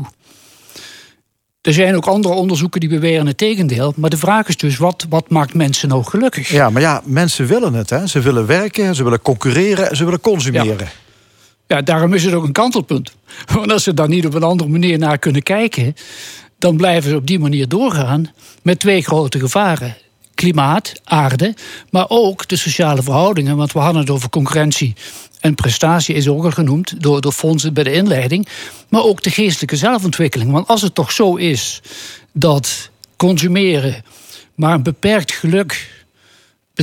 Er 1.61 1.73
zijn 1.73 1.95
ook 1.95 2.05
andere 2.07 2.33
onderzoeken 2.33 2.79
die 2.79 2.89
beweren 2.89 3.27
het 3.27 3.37
tegendeel. 3.37 3.93
Maar 3.95 4.09
de 4.09 4.17
vraag 4.17 4.47
is 4.47 4.57
dus, 4.57 4.77
wat, 4.77 5.05
wat 5.09 5.29
maakt 5.29 5.53
mensen 5.53 5.89
nou 5.89 6.03
gelukkig? 6.03 6.49
ja, 6.49 6.69
maar 6.69 6.81
ja, 6.81 7.01
mensen 7.05 7.45
willen 7.47 7.73
het. 7.73 7.89
Hè. 7.89 8.07
Ze 8.07 8.19
willen 8.19 8.45
werken, 8.45 8.95
ze 8.95 9.03
willen 9.03 9.21
concurreren, 9.21 9.95
ze 9.95 10.03
willen 10.03 10.21
consumeren. 10.21 10.77
Ja, 10.79 10.85
daarom 11.79 12.13
is 12.13 12.23
het 12.23 12.33
ook 12.33 12.43
een 12.43 12.51
kantelpunt. 12.51 13.15
Want 13.55 13.71
als 13.71 13.83
ze 13.83 13.93
daar 13.93 14.07
niet 14.07 14.25
op 14.25 14.33
een 14.33 14.43
andere 14.43 14.69
manier 14.69 14.97
naar 14.97 15.17
kunnen 15.17 15.43
kijken, 15.43 15.95
dan 16.59 16.77
blijven 16.77 17.09
ze 17.09 17.15
op 17.15 17.27
die 17.27 17.39
manier 17.39 17.67
doorgaan 17.67 18.31
met 18.61 18.79
twee 18.79 19.03
grote 19.03 19.39
gevaren. 19.39 19.95
Klimaat, 20.35 20.93
aarde, 21.03 21.55
maar 21.89 22.05
ook 22.07 22.47
de 22.47 22.55
sociale 22.55 23.03
verhoudingen. 23.03 23.57
Want 23.57 23.71
we 23.71 23.79
hadden 23.79 24.01
het 24.01 24.09
over 24.09 24.29
concurrentie 24.29 24.95
en 25.39 25.55
prestatie, 25.55 26.15
is 26.15 26.27
ook 26.27 26.43
al 26.43 26.51
genoemd 26.51 27.01
door, 27.01 27.21
door 27.21 27.31
fondsen 27.31 27.73
bij 27.73 27.83
de 27.83 27.91
inleiding. 27.91 28.47
Maar 28.89 29.03
ook 29.03 29.21
de 29.21 29.29
geestelijke 29.31 29.75
zelfontwikkeling. 29.75 30.51
Want 30.51 30.67
als 30.67 30.81
het 30.81 30.95
toch 30.95 31.11
zo 31.11 31.35
is 31.35 31.81
dat 32.31 32.89
consumeren 33.15 34.03
maar 34.55 34.73
een 34.73 34.83
beperkt 34.83 35.31
geluk 35.31 36.00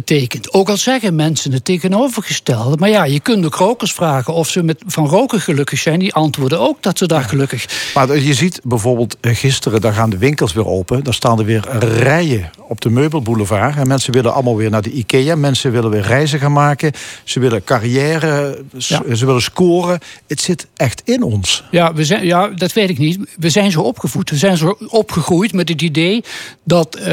betekent. 0.05 0.53
Ook 0.53 0.69
al 0.69 0.77
zeggen 0.77 1.15
mensen 1.15 1.53
het 1.53 1.65
tegenovergestelde. 1.65 2.77
Maar 2.77 2.89
ja, 2.89 3.05
je 3.05 3.21
kunt 3.21 3.45
ook 3.45 3.55
rokers 3.55 3.93
vragen 3.93 4.35
of 4.35 4.49
ze 4.49 4.63
met, 4.63 4.83
van 4.87 5.07
roken 5.07 5.41
gelukkig 5.41 5.79
zijn. 5.79 5.99
Die 5.99 6.15
antwoorden 6.15 6.61
ook 6.61 6.83
dat 6.83 6.99
ze 6.99 7.07
daar 7.07 7.23
gelukkig. 7.25 7.93
Maar 7.95 8.19
je 8.19 8.35
ziet 8.35 8.61
bijvoorbeeld 8.65 9.17
eh, 9.21 9.35
gisteren, 9.37 9.81
daar 9.81 9.93
gaan 9.93 10.11
de 10.11 10.19
winkels 10.19 10.53
weer 10.53 10.67
open. 10.67 11.05
Daar 11.05 11.15
staan 11.15 11.39
er 11.39 11.45
weer 11.45 11.65
rijen 11.79 12.51
op 12.69 12.81
de 12.81 12.91
meubelboulevard. 12.91 13.77
En 13.77 13.87
mensen 13.89 14.13
willen 14.13 14.35
allemaal 14.35 14.57
weer 14.57 14.71
naar 14.71 14.83
de 14.83 14.91
IKEA. 14.91 15.35
Mensen 15.35 15.73
willen 15.73 15.91
weer 15.91 16.03
reizen 16.03 16.39
gaan 16.39 16.53
maken. 16.53 16.93
Ze 17.25 17.41
willen 17.41 17.65
carrière, 17.65 18.59
Ja. 18.77 19.03
ze 19.15 19.27
willen 19.27 19.43
scoren. 19.43 19.99
Het 20.27 20.41
zit 20.41 20.67
echt 20.77 21.03
in 21.05 21.23
ons. 21.23 21.65
Ja, 21.71 21.95
we 21.95 22.05
zijn, 22.05 22.25
ja, 22.27 22.49
dat 22.49 22.73
weet 22.73 22.91
ik 22.91 22.99
niet. 22.99 23.19
We 23.37 23.51
zijn 23.51 23.71
zo 23.71 23.81
opgevoed. 23.81 24.31
We 24.31 24.37
zijn 24.37 24.57
zo 24.57 24.77
opgegroeid 24.89 25.53
met 25.53 25.69
het 25.69 25.83
idee 25.83 26.25
dat 26.65 26.95
eh, 26.95 27.05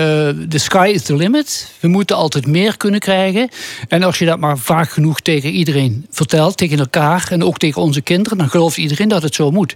de 0.47 0.57
sky 0.57 0.91
is 0.93 1.01
the 1.01 1.15
limit. 1.15 1.71
We 1.79 1.87
moeten 1.87 2.15
altijd 2.15 2.47
meer 2.47 2.74
kunnen 2.77 2.99
krijgen. 2.99 3.49
En 3.87 4.03
als 4.03 4.19
je 4.19 4.25
dat 4.25 4.39
maar 4.39 4.57
vaak 4.57 4.89
genoeg 4.89 5.19
tegen 5.19 5.49
iedereen 5.49 6.05
vertelt, 6.11 6.57
tegen 6.57 6.79
elkaar 6.79 7.27
en 7.29 7.43
ook 7.43 7.57
tegen 7.57 7.81
onze 7.81 8.01
kinderen, 8.01 8.37
dan 8.37 8.49
gelooft 8.49 8.77
iedereen 8.77 9.07
dat 9.07 9.23
het 9.23 9.35
zo 9.35 9.51
moet. 9.51 9.73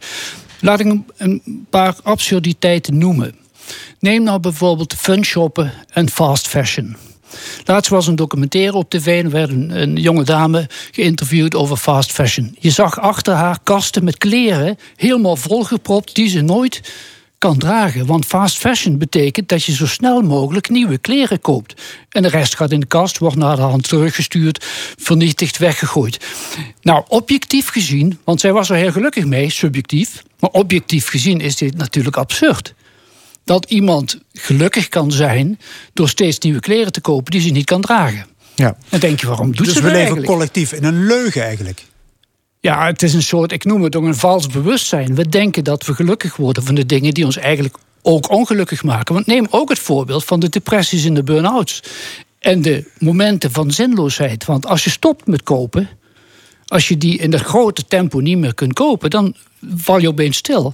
Laat 0.62 0.80
ik 0.80 0.86
een- 1.18 1.42
paar 1.70 1.96
absurditeiten 2.04 2.98
noemen. 2.98 3.36
Neem 4.00 4.24
nou 4.24 4.40
bijvoorbeeld 4.40 4.94
fun 4.94 5.24
shoppen 5.26 5.74
en 5.90 6.10
fast 6.10 6.48
fashion. 6.48 6.96
Laatst 7.66 7.92
was 7.92 8.08
een 8.08 8.16
documentaire 8.16 8.78
op 8.78 8.90
tv 8.90 9.20
en 9.20 9.26
er 9.26 9.32
werd 9.32 9.50
een, 9.50 9.82
een 9.82 9.96
jonge 9.96 10.24
dame 10.24 10.70
geïnterviewd 10.92 11.56
over 11.56 11.78
fast 11.78 12.12
fashion. 12.12 12.56
Je 12.60 12.70
zag 12.70 13.00
achter 13.00 13.34
haar 13.34 13.60
kasten 13.64 14.04
met 14.04 14.18
kleren 14.18 14.78
helemaal 14.96 15.36
volgepropt 15.36 16.16
die 16.16 16.30
ze 16.30 16.42
nooit 16.42 16.82
kan 17.40 17.58
dragen. 17.58 18.06
Want 18.06 18.26
fast 18.26 18.58
fashion 18.58 18.98
betekent 18.98 19.50
dat 19.50 19.64
je 19.64 19.74
zo 19.74 19.88
snel 19.88 20.22
mogelijk 20.22 20.70
nieuwe 20.70 20.98
kleren 20.98 21.42
koopt. 21.42 21.82
En 22.10 22.22
de 22.22 22.30
rest 22.30 22.56
gaat 22.56 22.72
in 22.72 22.80
de 22.80 22.86
kast, 22.86 23.18
wordt 23.18 23.36
naar 23.36 23.56
de 23.56 23.62
hand 23.62 23.88
teruggestuurd, 23.88 24.66
vernietigd, 24.98 25.58
weggegooid. 25.58 26.20
Nou, 26.82 27.04
objectief 27.08 27.70
gezien, 27.70 28.20
want 28.24 28.40
zij 28.40 28.54
was 28.54 28.70
er 28.70 28.76
heel 28.76 28.92
gelukkig 28.92 29.26
mee, 29.26 29.50
subjectief. 29.50 30.24
Maar 30.40 30.50
objectief 30.50 31.08
gezien 31.08 31.40
is 31.40 31.56
dit 31.56 31.78
natuurlijk 31.78 32.18
absurd 32.18 32.74
dat 33.44 33.66
iemand 33.66 34.20
gelukkig 34.34 34.88
kan 34.88 35.12
zijn 35.12 35.60
door 35.94 36.10
steeds 36.10 36.40
nieuwe 36.40 36.60
kleren 36.60 36.92
te 36.92 37.02
kopen 37.02 37.32
die 37.32 37.42
ze 37.42 37.50
niet 37.50 37.66
kan 37.66 37.82
dragen. 37.82 38.26
Ja. 38.56 38.78
Dan 38.90 39.00
denk 39.00 39.20
je, 39.20 39.28
waarom 39.28 39.56
doet 39.56 39.66
Dus 39.66 39.68
ze 39.68 39.74
we 39.74 39.82
dat 39.82 39.84
leven 39.86 39.98
eigenlijk? 39.98 40.28
collectief 40.28 40.74
in 40.74 40.84
een 40.84 41.06
leugen 41.06 41.44
eigenlijk. 41.44 41.86
Ja, 42.62 42.86
het 42.86 43.04
is 43.04 43.14
een 43.14 43.22
soort, 43.22 43.52
ik 43.52 43.64
noem 43.64 43.84
het 43.84 43.96
ook 43.96 44.04
een 44.04 44.16
vals 44.16 44.48
bewustzijn. 44.48 45.16
We 45.16 45.30
denken 45.30 45.64
dat 45.64 45.86
we 45.86 45.94
gelukkig 45.94 46.36
worden 46.36 46.64
van 46.64 46.76
de 46.76 46.86
dingen 46.86 47.14
die 47.14 47.26
ons 47.26 47.38
eigenlijk 47.38 47.78
ook 48.02 48.30
ongelukkig 48.30 48.84
maken. 48.84 49.14
Want 49.14 49.26
neem 49.26 49.48
ook 49.50 49.70
het 49.70 49.80
voorbeeld 49.80 50.26
van 50.26 50.40
de 50.40 50.50
depressies 50.50 51.06
en 51.06 51.14
de 51.14 51.24
burn-outs. 51.24 51.84
En 52.40 52.62
de 52.62 52.92
momenten 52.98 53.52
van 53.52 53.72
zinloosheid. 53.72 54.46
Want 54.46 54.66
als 54.66 54.84
je 54.84 54.90
stopt 54.90 55.28
met 55.28 55.44
kopen, 55.44 55.90
als 56.68 56.88
je 56.88 56.98
die 56.98 57.18
in 57.18 57.32
dat 57.32 57.42
grote 57.42 57.86
tempo 57.88 58.20
niet 58.20 58.38
meer 58.38 58.54
kunt 58.54 58.74
kopen, 58.74 59.10
dan 59.10 59.36
val 59.76 60.00
je 60.00 60.08
opeens 60.08 60.38
stil. 60.38 60.74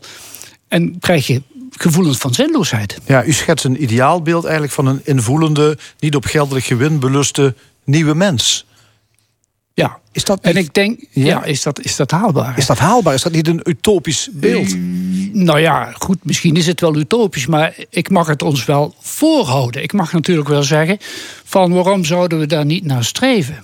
En 0.67 0.99
krijg 0.99 1.27
je 1.27 1.41
gevoelens 1.71 2.17
van 2.17 2.33
zinloosheid. 2.33 2.97
Ja, 3.05 3.25
u 3.25 3.33
schetst 3.33 3.65
een 3.65 3.83
ideaalbeeld 3.83 4.43
eigenlijk 4.43 4.73
van 4.73 4.85
een 4.87 5.01
invoelende, 5.03 5.77
niet 5.99 6.15
op 6.15 6.25
geldelijk 6.25 6.65
gewin 6.65 6.99
beluste 6.99 7.55
nieuwe 7.83 8.15
mens. 8.15 8.65
Ja. 9.75 9.99
Is 10.11 10.23
dat, 10.23 10.39
En 10.41 10.55
ik 10.57 10.73
denk, 10.73 10.99
Ja. 11.11 11.25
ja, 11.25 11.43
is, 11.43 11.63
dat, 11.63 11.81
is 11.81 11.95
dat 11.95 12.11
haalbaar? 12.11 12.57
is 12.57 12.65
dat 12.65 12.77
haalbaar? 12.77 13.13
Is 13.13 13.21
dat 13.21 13.31
niet 13.31 13.47
een 13.47 13.61
utopisch 13.63 14.29
beeld? 14.31 14.75
Nou 15.33 15.59
ja, 15.59 15.91
goed, 15.93 16.17
misschien 16.21 16.55
is 16.55 16.67
het 16.67 16.81
wel 16.81 16.95
utopisch, 16.95 17.45
maar 17.45 17.75
ik 17.89 18.09
mag 18.09 18.27
het 18.27 18.41
ons 18.41 18.65
wel 18.65 18.95
voorhouden. 18.99 19.83
Ik 19.83 19.93
mag 19.93 20.13
natuurlijk 20.13 20.47
wel 20.47 20.63
zeggen 20.63 20.97
van 21.43 21.73
waarom 21.73 22.05
zouden 22.05 22.39
we 22.39 22.45
daar 22.45 22.65
niet 22.65 22.85
naar 22.85 23.03
streven? 23.03 23.63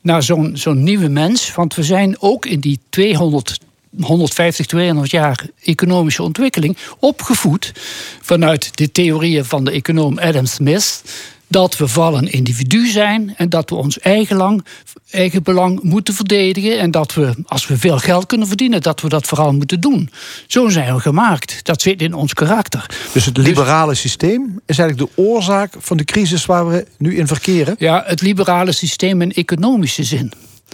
Naar 0.00 0.22
zo'n 0.22 0.50
zo'n 0.56 0.82
nieuwe 0.82 1.08
mens, 1.08 1.54
want 1.54 1.74
we 1.74 1.82
zijn 1.82 2.16
ook 2.20 2.46
in 2.46 2.60
die 2.60 2.78
200, 2.90 3.58
150, 4.00 4.66
200 4.66 5.10
jaar 5.10 5.46
economische 5.62 6.22
ontwikkeling 6.22 6.76
opgevoed 6.98 7.72
vanuit 8.20 8.76
de 8.76 8.92
theorieën 8.92 9.44
van 9.44 9.64
de 9.64 9.70
econoom 9.70 10.18
Adam 10.18 10.46
Smith. 10.46 11.02
Dat 11.48 11.76
we 11.76 11.88
vallen 11.88 12.32
individu 12.32 12.86
zijn 12.86 13.34
en 13.36 13.48
dat 13.48 13.70
we 13.70 13.76
ons 13.76 13.98
eigen, 13.98 14.36
lang, 14.36 14.64
eigen 15.10 15.42
belang 15.42 15.82
moeten 15.82 16.14
verdedigen. 16.14 16.78
En 16.78 16.90
dat 16.90 17.14
we, 17.14 17.34
als 17.44 17.66
we 17.66 17.78
veel 17.78 17.98
geld 17.98 18.26
kunnen 18.26 18.46
verdienen, 18.46 18.80
dat 18.80 19.00
we 19.00 19.08
dat 19.08 19.26
vooral 19.26 19.52
moeten 19.52 19.80
doen. 19.80 20.10
Zo 20.46 20.68
zijn 20.68 20.94
we 20.94 21.00
gemaakt. 21.00 21.64
Dat 21.64 21.82
zit 21.82 22.02
in 22.02 22.14
ons 22.14 22.34
karakter. 22.34 22.86
Dus 23.12 23.24
het 23.24 23.36
liberale 23.36 23.94
systeem 23.94 24.60
is 24.66 24.78
eigenlijk 24.78 25.10
de 25.10 25.22
oorzaak 25.22 25.74
van 25.78 25.96
de 25.96 26.04
crisis 26.04 26.46
waar 26.46 26.68
we 26.68 26.86
nu 26.98 27.16
in 27.16 27.26
verkeren? 27.26 27.74
Ja, 27.78 28.02
het 28.06 28.20
liberale 28.20 28.72
systeem 28.72 29.22
in 29.22 29.32
economische 29.32 30.04
zin. 30.04 30.32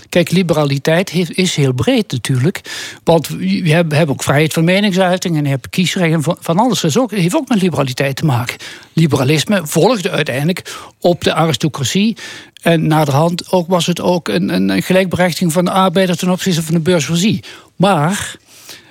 Kijk, 0.09 0.31
liberaliteit 0.31 1.12
is 1.28 1.55
heel 1.55 1.72
breed 1.72 2.12
natuurlijk. 2.12 2.61
Want 3.05 3.28
we 3.28 3.72
hebben, 3.72 4.09
ook 4.09 4.22
vrijheid 4.22 4.52
van 4.52 4.64
meningsuiting 4.64 5.37
en 5.37 5.44
je 5.44 5.48
hebt 5.48 5.68
kiesrecht 5.68 6.12
en 6.12 6.22
van, 6.40 6.59
alles. 6.59 6.81
Dat 6.81 7.11
heeft 7.11 7.35
ook 7.35 7.48
met 7.48 7.62
liberaliteit 7.62 8.16
te 8.16 8.24
maken. 8.24 8.57
Liberalisme 8.92 9.61
volgde 9.64 10.11
uiteindelijk 10.11 10.74
op 11.00 11.24
de 11.24 11.35
aristocratie. 11.35 12.16
En 12.62 12.87
naderhand 12.87 13.52
ook 13.52 13.68
was 13.68 13.87
het 13.87 14.00
ook 14.00 14.28
een, 14.28 14.48
een, 14.55 14.68
een 14.68 14.83
gelijkberechtiging 14.83 15.52
van 15.52 15.64
de 15.64 15.70
arbeider 15.70 16.16
ten 16.16 16.31
opzichte 16.31 16.62
van 16.62 16.74
de 16.74 16.81
bourgeoisie. 16.81 17.44
Maar 17.76 18.37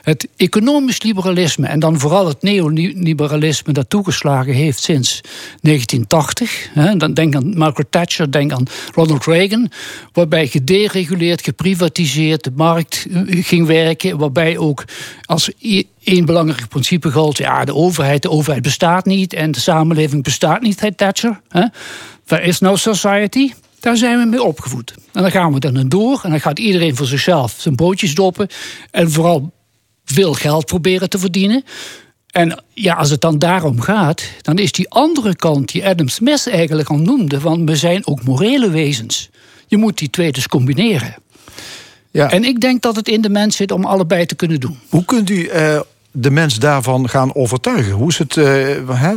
Het 0.01 0.27
economisch 0.35 1.01
liberalisme 1.01 1.67
en 1.67 1.79
dan 1.79 1.99
vooral 1.99 2.27
het 2.27 2.41
neoliberalisme 2.41 3.73
dat 3.73 3.89
toegeslagen 3.89 4.53
heeft 4.53 4.83
sinds 4.83 5.21
1980. 5.61 6.69
Hè, 6.73 6.95
dan 6.97 7.13
denk 7.13 7.35
aan 7.35 7.57
Margaret 7.57 7.91
Thatcher, 7.91 8.31
denk 8.31 8.51
aan 8.51 8.65
Ronald 8.93 9.25
Reagan, 9.25 9.71
waarbij 10.13 10.47
gedereguleerd, 10.47 11.43
geprivatiseerd 11.43 12.43
de 12.43 12.51
markt 12.55 13.07
eh, 13.11 13.21
ging 13.45 13.67
werken, 13.67 14.17
waarbij 14.17 14.57
ook 14.57 14.83
als 15.25 15.51
i- 15.63 15.87
één 16.03 16.25
belangrijk 16.25 16.67
principe 16.67 17.11
gold, 17.11 17.37
ja, 17.37 17.65
de 17.65 17.75
overheid, 17.75 18.21
de 18.21 18.29
overheid 18.29 18.61
bestaat 18.63 19.05
niet 19.05 19.33
en 19.33 19.51
de 19.51 19.59
samenleving 19.59 20.23
bestaat 20.23 20.61
niet, 20.61 20.79
zei 20.79 20.95
Thatcher. 20.95 21.41
Hè. 21.49 21.65
There 22.25 22.41
is 22.41 22.59
no 22.59 22.75
society. 22.75 23.51
Daar 23.79 23.97
zijn 23.97 24.19
we 24.19 24.25
mee 24.25 24.43
opgevoed. 24.43 24.93
En 25.13 25.21
dan 25.21 25.31
gaan 25.31 25.53
we 25.53 25.59
dan 25.59 25.89
door. 25.89 26.19
En 26.23 26.29
dan 26.29 26.39
gaat 26.41 26.59
iedereen 26.59 26.95
voor 26.95 27.05
zichzelf 27.05 27.55
zijn 27.57 27.75
broodjes 27.75 28.15
doppen. 28.15 28.47
En 28.91 29.11
vooral 29.11 29.51
veel 30.05 30.33
geld 30.33 30.65
proberen 30.65 31.09
te 31.09 31.19
verdienen. 31.19 31.63
En 32.31 32.63
ja, 32.73 32.93
als 32.93 33.09
het 33.09 33.21
dan 33.21 33.39
daarom 33.39 33.81
gaat, 33.81 34.23
dan 34.41 34.57
is 34.57 34.71
die 34.71 34.89
andere 34.89 35.35
kant 35.35 35.71
die 35.71 35.87
Adam 35.87 36.07
Smith 36.07 36.49
eigenlijk 36.49 36.89
al 36.89 36.97
noemde, 36.97 37.39
want 37.39 37.69
we 37.69 37.75
zijn 37.75 38.07
ook 38.07 38.23
morele 38.23 38.69
wezens. 38.69 39.29
Je 39.67 39.77
moet 39.77 39.97
die 39.97 40.09
twee 40.09 40.31
dus 40.31 40.47
combineren. 40.47 41.15
Ja. 42.11 42.29
En 42.29 42.43
ik 42.43 42.61
denk 42.61 42.81
dat 42.81 42.95
het 42.95 43.07
in 43.07 43.21
de 43.21 43.29
mens 43.29 43.55
zit 43.55 43.71
om 43.71 43.85
allebei 43.85 44.25
te 44.25 44.35
kunnen 44.35 44.59
doen. 44.59 44.79
Hoe 44.89 45.05
kunt 45.05 45.29
u 45.29 45.45
eh, 45.45 45.79
de 46.12 46.32
mens 46.32 46.60
daarvan 46.60 47.10
gaan 47.10 47.36
overtuigen? 47.36 47.91
Hoe 47.93 48.10
is 48.10 48.17
het 48.17 48.38
eh, 48.38 48.45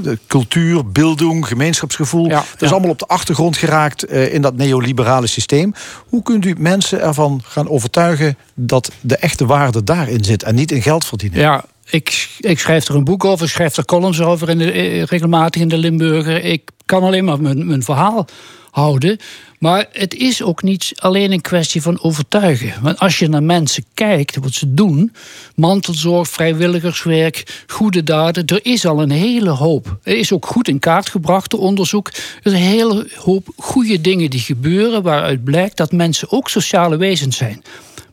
de 0.02 0.18
cultuur, 0.26 0.86
bildung, 0.90 1.46
gemeenschapsgevoel? 1.46 2.26
Ja, 2.26 2.34
dat 2.34 2.62
is 2.62 2.68
ja. 2.68 2.74
allemaal 2.74 2.90
op 2.90 2.98
de 2.98 3.06
achtergrond 3.06 3.56
geraakt 3.56 4.04
eh, 4.04 4.34
in 4.34 4.42
dat 4.42 4.56
neoliberale 4.56 5.26
systeem. 5.26 5.74
Hoe 6.08 6.22
kunt 6.22 6.44
u 6.44 6.54
mensen 6.58 7.00
ervan 7.00 7.40
gaan 7.44 7.68
overtuigen 7.68 8.36
dat 8.54 8.90
de 9.00 9.16
echte 9.16 9.46
waarde 9.46 9.84
daarin 9.84 10.24
zit 10.24 10.42
en 10.42 10.54
niet 10.54 10.70
in 10.70 10.82
geld 10.82 11.04
verdienen? 11.04 11.40
Ja, 11.40 11.64
ik, 11.90 12.28
ik 12.38 12.58
schrijf 12.58 12.88
er 12.88 12.94
een 12.94 13.04
boek 13.04 13.24
over, 13.24 13.44
ik 13.46 13.52
schrijf 13.52 13.76
er 13.76 13.84
columns 13.84 14.20
over 14.20 14.48
in 14.48 14.58
de, 14.58 14.72
eh, 14.72 15.02
regelmatig 15.02 15.62
in 15.62 15.68
de 15.68 15.78
Limburger. 15.78 16.44
Ik 16.44 16.70
kan 16.86 17.02
alleen 17.02 17.24
maar 17.24 17.40
mijn, 17.40 17.66
mijn 17.66 17.82
verhaal 17.82 18.26
houden. 18.70 19.18
Maar 19.64 19.86
het 19.92 20.14
is 20.14 20.42
ook 20.42 20.62
niet 20.62 20.92
alleen 20.96 21.32
een 21.32 21.40
kwestie 21.40 21.82
van 21.82 22.02
overtuigen. 22.02 22.72
Want 22.82 22.98
als 22.98 23.18
je 23.18 23.28
naar 23.28 23.42
mensen 23.42 23.84
kijkt, 23.94 24.36
wat 24.36 24.52
ze 24.52 24.74
doen, 24.74 25.12
mantelzorg, 25.54 26.28
vrijwilligerswerk, 26.28 27.64
goede 27.66 28.02
daden, 28.02 28.46
er 28.46 28.60
is 28.62 28.86
al 28.86 29.02
een 29.02 29.10
hele 29.10 29.50
hoop. 29.50 29.98
Er 30.02 30.16
is 30.16 30.32
ook 30.32 30.46
goed 30.46 30.68
in 30.68 30.78
kaart 30.78 31.08
gebracht, 31.08 31.50
de 31.50 31.56
onderzoek. 31.56 32.08
Er 32.08 32.14
is 32.42 32.52
een 32.52 32.58
hele 32.58 33.08
hoop 33.14 33.48
goede 33.56 34.00
dingen 34.00 34.30
die 34.30 34.40
gebeuren, 34.40 35.02
waaruit 35.02 35.44
blijkt 35.44 35.76
dat 35.76 35.92
mensen 35.92 36.30
ook 36.32 36.48
sociale 36.48 36.96
wezens 36.96 37.36
zijn. 37.36 37.62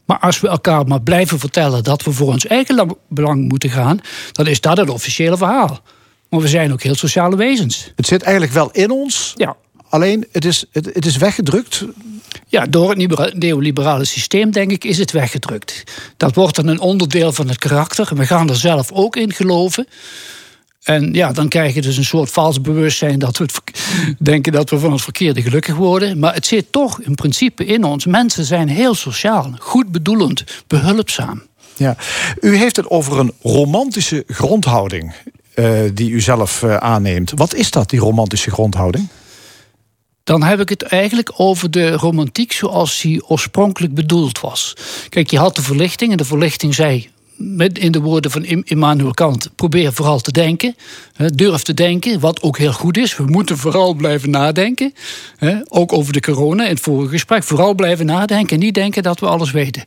Maar 0.05 0.19
als 0.19 0.39
we 0.39 0.47
elkaar 0.47 0.85
maar 0.87 1.01
blijven 1.01 1.39
vertellen 1.39 1.83
dat 1.83 2.03
we 2.03 2.11
voor 2.11 2.27
ons 2.27 2.47
eigen 2.47 2.75
lang- 2.75 2.97
belang 3.09 3.47
moeten 3.47 3.69
gaan, 3.69 3.99
dan 4.31 4.47
is 4.47 4.61
dat 4.61 4.77
het 4.77 4.89
officiële 4.89 5.37
verhaal. 5.37 5.81
Maar 6.29 6.39
we 6.39 6.47
zijn 6.47 6.71
ook 6.71 6.81
heel 6.83 6.95
sociale 6.95 7.35
wezens. 7.35 7.91
Het 7.95 8.07
zit 8.07 8.21
eigenlijk 8.21 8.53
wel 8.53 8.69
in 8.71 8.91
ons, 8.91 9.33
Ja. 9.37 9.55
Alleen 9.91 10.27
het 10.31 10.45
is, 10.45 10.65
het, 10.71 10.85
het 10.93 11.05
is 11.05 11.17
weggedrukt. 11.17 11.85
Ja, 12.47 12.65
door 12.65 12.89
het 12.89 12.97
libera- 12.97 13.31
neoliberale 13.33 14.05
systeem, 14.05 14.51
denk 14.51 14.71
ik, 14.71 14.83
is 14.83 14.97
het 14.97 15.11
weggedrukt. 15.11 15.83
Dat 16.17 16.35
wordt 16.35 16.55
dan 16.55 16.67
een 16.67 16.79
onderdeel 16.79 17.33
van 17.33 17.47
het 17.47 17.57
karakter. 17.57 18.15
We 18.15 18.25
gaan 18.25 18.49
er 18.49 18.55
zelf 18.55 18.91
ook 18.91 19.15
in 19.15 19.33
geloven. 19.33 19.87
En 20.83 21.13
ja, 21.13 21.31
dan 21.31 21.47
krijg 21.47 21.73
je 21.73 21.81
dus 21.81 21.97
een 21.97 22.05
soort 22.05 22.29
vals 22.29 22.61
bewustzijn 22.61 23.19
dat 23.19 23.37
we 23.37 23.45
denken 24.19 24.51
dat 24.51 24.69
we 24.69 24.79
van 24.79 24.91
het 24.91 25.01
verkeerde 25.01 25.41
gelukkig 25.41 25.75
worden. 25.75 26.19
Maar 26.19 26.33
het 26.33 26.45
zit 26.45 26.71
toch 26.71 27.01
in 27.01 27.15
principe 27.15 27.65
in 27.65 27.83
ons. 27.83 28.05
Mensen 28.05 28.45
zijn 28.45 28.69
heel 28.69 28.95
sociaal, 28.95 29.53
goed 29.59 29.91
bedoelend, 29.91 30.43
behulpzaam. 30.67 31.41
Ja. 31.75 31.95
U 32.41 32.55
heeft 32.55 32.75
het 32.75 32.89
over 32.89 33.19
een 33.19 33.33
romantische 33.41 34.23
grondhouding 34.27 35.13
eh, 35.53 35.79
die 35.93 36.09
u 36.09 36.21
zelf 36.21 36.63
eh, 36.63 36.75
aanneemt. 36.75 37.31
Wat 37.35 37.53
is 37.53 37.71
dat, 37.71 37.89
die 37.89 37.99
romantische 37.99 38.51
grondhouding? 38.51 39.07
Dan 40.23 40.43
heb 40.43 40.59
ik 40.59 40.69
het 40.69 40.81
eigenlijk 40.83 41.31
over 41.37 41.71
de 41.71 41.91
romantiek 41.91 42.51
zoals 42.51 43.01
die 43.01 43.27
oorspronkelijk 43.27 43.93
bedoeld 43.93 44.39
was. 44.39 44.73
Kijk, 45.09 45.29
je 45.31 45.37
had 45.37 45.55
de 45.55 45.61
verlichting 45.61 46.11
en 46.11 46.17
de 46.17 46.25
verlichting 46.25 46.73
zei, 46.75 47.09
met 47.35 47.77
in 47.79 47.91
de 47.91 47.99
woorden 47.99 48.31
van 48.31 48.43
Im- 48.43 48.61
Immanuel 48.65 49.11
Kant, 49.13 49.49
probeer 49.55 49.93
vooral 49.93 50.19
te 50.19 50.31
denken. 50.31 50.75
Durf 51.33 51.61
te 51.61 51.73
denken, 51.73 52.19
wat 52.19 52.41
ook 52.41 52.57
heel 52.57 52.73
goed 52.73 52.97
is. 52.97 53.17
We 53.17 53.23
moeten 53.23 53.57
vooral 53.57 53.93
blijven 53.93 54.29
nadenken. 54.29 54.93
Ook 55.67 55.93
over 55.93 56.13
de 56.13 56.19
corona 56.19 56.63
in 56.63 56.69
het 56.69 56.79
vorige 56.79 57.11
gesprek. 57.11 57.43
Vooral 57.43 57.73
blijven 57.73 58.05
nadenken 58.05 58.55
en 58.57 58.63
niet 58.63 58.73
denken 58.73 59.03
dat 59.03 59.19
we 59.19 59.25
alles 59.27 59.51
weten. 59.51 59.83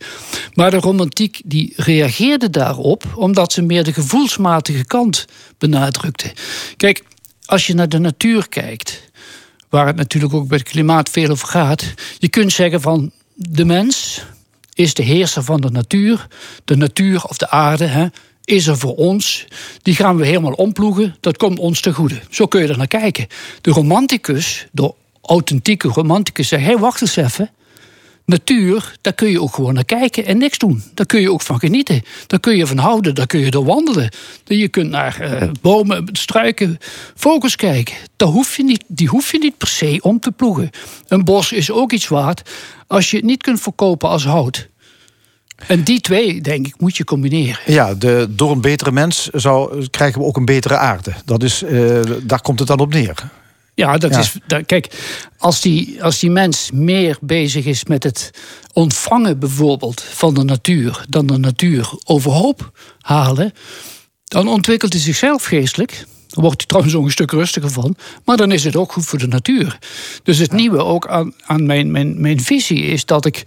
Maar 0.54 0.70
de 0.70 0.76
romantiek 0.76 1.40
die 1.44 1.72
reageerde 1.76 2.50
daarop 2.50 3.04
omdat 3.16 3.52
ze 3.52 3.62
meer 3.62 3.84
de 3.84 3.92
gevoelsmatige 3.92 4.84
kant 4.84 5.24
benadrukte. 5.58 6.32
Kijk, 6.76 7.02
als 7.44 7.66
je 7.66 7.74
naar 7.74 7.88
de 7.88 7.98
natuur 7.98 8.48
kijkt 8.48 9.03
waar 9.74 9.86
het 9.86 9.96
natuurlijk 9.96 10.34
ook 10.34 10.48
bij 10.48 10.58
het 10.58 10.68
klimaat 10.68 11.08
veel 11.08 11.30
over 11.30 11.48
gaat. 11.48 11.94
Je 12.18 12.28
kunt 12.28 12.52
zeggen 12.52 12.80
van 12.80 13.10
de 13.34 13.64
mens 13.64 14.24
is 14.74 14.94
de 14.94 15.02
heerser 15.02 15.42
van 15.42 15.60
de 15.60 15.70
natuur. 15.70 16.26
De 16.64 16.76
natuur 16.76 17.24
of 17.24 17.36
de 17.36 17.50
aarde 17.50 17.84
hè, 17.84 18.06
is 18.44 18.66
er 18.66 18.78
voor 18.78 18.94
ons. 18.94 19.46
Die 19.82 19.94
gaan 19.94 20.16
we 20.16 20.26
helemaal 20.26 20.52
omploegen. 20.52 21.16
Dat 21.20 21.36
komt 21.36 21.58
ons 21.58 21.80
te 21.80 21.92
goede. 21.92 22.20
Zo 22.30 22.46
kun 22.46 22.62
je 22.62 22.68
er 22.68 22.76
naar 22.76 22.86
kijken. 22.86 23.26
De 23.60 23.70
romanticus, 23.70 24.66
de 24.72 24.94
authentieke 25.22 25.88
romanticus, 25.88 26.48
zegt: 26.48 26.62
hé, 26.62 26.68
hey, 26.68 26.78
wacht 26.78 27.00
eens 27.00 27.16
even. 27.16 27.50
Natuur, 28.26 28.96
daar 29.00 29.12
kun 29.12 29.30
je 29.30 29.40
ook 29.40 29.54
gewoon 29.54 29.74
naar 29.74 29.84
kijken 29.84 30.24
en 30.26 30.38
niks 30.38 30.58
doen. 30.58 30.82
Daar 30.94 31.06
kun 31.06 31.20
je 31.20 31.32
ook 31.32 31.42
van 31.42 31.58
genieten. 31.58 32.02
Daar 32.26 32.40
kun 32.40 32.56
je 32.56 32.66
van 32.66 32.78
houden, 32.78 33.14
daar 33.14 33.26
kun 33.26 33.40
je 33.40 33.50
door 33.50 33.64
wandelen. 33.64 34.10
Je 34.44 34.68
kunt 34.68 34.90
naar 34.90 35.20
eh, 35.20 35.48
bomen, 35.60 36.08
struiken, 36.12 36.78
vogels 37.14 37.56
kijken. 37.56 37.94
Daar 38.16 38.28
hoef 38.28 38.56
je 38.56 38.64
niet, 38.64 38.84
die 38.86 39.08
hoef 39.08 39.32
je 39.32 39.38
niet 39.38 39.58
per 39.58 39.68
se 39.68 39.98
om 40.00 40.20
te 40.20 40.30
ploegen. 40.30 40.70
Een 41.08 41.24
bos 41.24 41.52
is 41.52 41.70
ook 41.70 41.92
iets 41.92 42.08
waard 42.08 42.50
als 42.86 43.10
je 43.10 43.16
het 43.16 43.26
niet 43.26 43.42
kunt 43.42 43.60
verkopen 43.60 44.08
als 44.08 44.24
hout. 44.24 44.68
En 45.66 45.82
die 45.82 46.00
twee, 46.00 46.40
denk 46.40 46.66
ik, 46.66 46.74
moet 46.80 46.96
je 46.96 47.04
combineren. 47.04 47.58
Ja, 47.66 47.94
de, 47.94 48.26
door 48.30 48.50
een 48.50 48.60
betere 48.60 48.92
mens 48.92 49.28
zou, 49.32 49.86
krijgen 49.88 50.20
we 50.20 50.26
ook 50.26 50.36
een 50.36 50.44
betere 50.44 50.76
aarde. 50.76 51.12
Dat 51.24 51.42
is, 51.42 51.62
eh, 51.62 52.00
daar 52.22 52.40
komt 52.40 52.58
het 52.58 52.68
dan 52.68 52.78
op 52.78 52.92
neer. 52.92 53.30
Ja, 53.74 53.98
dat 53.98 54.10
Ja. 54.10 54.18
is. 54.18 54.32
dat- 54.46 54.66
kijk, 54.66 54.94
als 55.38 55.60
die, 55.60 56.02
als 56.04 56.18
die 56.18 56.30
mens 56.30 56.70
meer 56.72 57.18
bezig 57.20 57.64
is 57.64 57.84
met 57.84 58.02
het 58.02 58.30
ontvangen 58.72 59.38
bijvoorbeeld 59.38 60.02
van 60.02 60.34
de 60.34 60.44
natuur, 60.44 61.04
dan 61.08 61.26
de 61.26 61.38
natuur 61.38 61.90
overhoop 62.04 62.72
halen, 63.00 63.52
dan 64.24 64.48
ontwikkelt 64.48 64.92
hij 64.92 65.02
zichzelf 65.02 65.44
geestelijk. 65.44 66.04
Dan 66.28 66.42
wordt 66.42 66.58
hij 66.58 66.66
trouwens 66.66 66.94
ook 66.96 67.04
een 67.04 67.10
stuk 67.10 67.30
rustiger 67.30 67.70
van. 67.70 67.96
Maar 68.24 68.36
dan 68.36 68.52
is 68.52 68.64
het 68.64 68.76
ook 68.76 68.92
goed 68.92 69.04
voor 69.06 69.18
de 69.18 69.26
natuur. 69.26 69.78
Dus 70.22 70.38
het 70.38 70.52
nieuwe 70.52 70.84
ook 70.84 71.08
aan, 71.08 71.32
aan 71.44 71.66
mijn, 71.66 71.90
mijn, 71.90 72.20
mijn 72.20 72.40
visie 72.40 72.82
is 72.82 73.04
dat 73.04 73.24
ik 73.26 73.42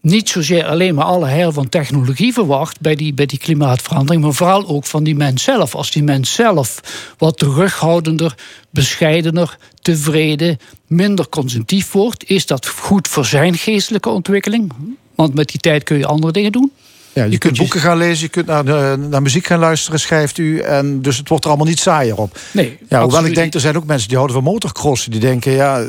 niet 0.00 0.28
zozeer 0.28 0.64
alleen 0.64 0.94
maar 0.94 1.04
alle 1.04 1.26
heil 1.26 1.52
van 1.52 1.68
technologie 1.68 2.32
verwacht 2.32 2.80
bij 2.80 2.94
die, 2.94 3.14
bij 3.14 3.26
die 3.26 3.38
klimaatverandering, 3.38 4.22
maar 4.24 4.32
vooral 4.34 4.68
ook 4.68 4.86
van 4.86 5.04
die 5.04 5.14
mens 5.16 5.42
zelf. 5.42 5.74
Als 5.74 5.90
die 5.90 6.02
mens 6.02 6.32
zelf 6.34 6.80
wat 7.18 7.38
terughoudender, 7.38 8.34
bescheidener, 8.70 9.56
tevreden, 9.82 10.58
minder 10.86 11.28
consumptief 11.28 11.92
wordt, 11.92 12.24
is 12.30 12.46
dat 12.46 12.66
goed 12.66 13.08
voor 13.08 13.24
zijn 13.24 13.54
geestelijke 13.56 14.08
ontwikkeling. 14.08 14.72
Want 15.14 15.34
met 15.34 15.48
die 15.48 15.60
tijd 15.60 15.82
kun 15.82 15.98
je 15.98 16.06
andere 16.06 16.32
dingen 16.32 16.52
doen. 16.52 16.72
Ja, 17.12 17.24
je, 17.24 17.30
Je 17.30 17.38
kunt 17.38 17.56
boeken 17.58 17.80
gaan 17.80 17.96
lezen, 17.96 18.24
je 18.24 18.28
kunt 18.28 18.46
naar, 18.46 18.64
de- 18.64 19.06
naar 19.10 19.22
muziek 19.22 19.46
gaan 19.46 19.58
luisteren, 19.58 20.00
schrijft 20.00 20.38
u. 20.38 20.58
En 20.58 21.02
dus 21.02 21.16
het 21.16 21.28
wordt 21.28 21.44
er 21.44 21.50
allemaal 21.50 21.68
niet 21.68 21.80
saaier 21.80 22.16
op. 22.16 22.38
Nee, 22.52 22.78
Ja, 22.88 23.02
hoewel 23.02 23.24
ik 23.24 23.34
denk, 23.34 23.54
er 23.54 23.60
zijn 23.60 23.76
ook 23.76 23.84
mensen 23.86 24.08
die 24.08 24.16
houden 24.16 24.36
van 24.42 24.44
motorcrossen. 24.52 25.10
Die 25.10 25.20
denken, 25.20 25.52
ja, 25.52 25.88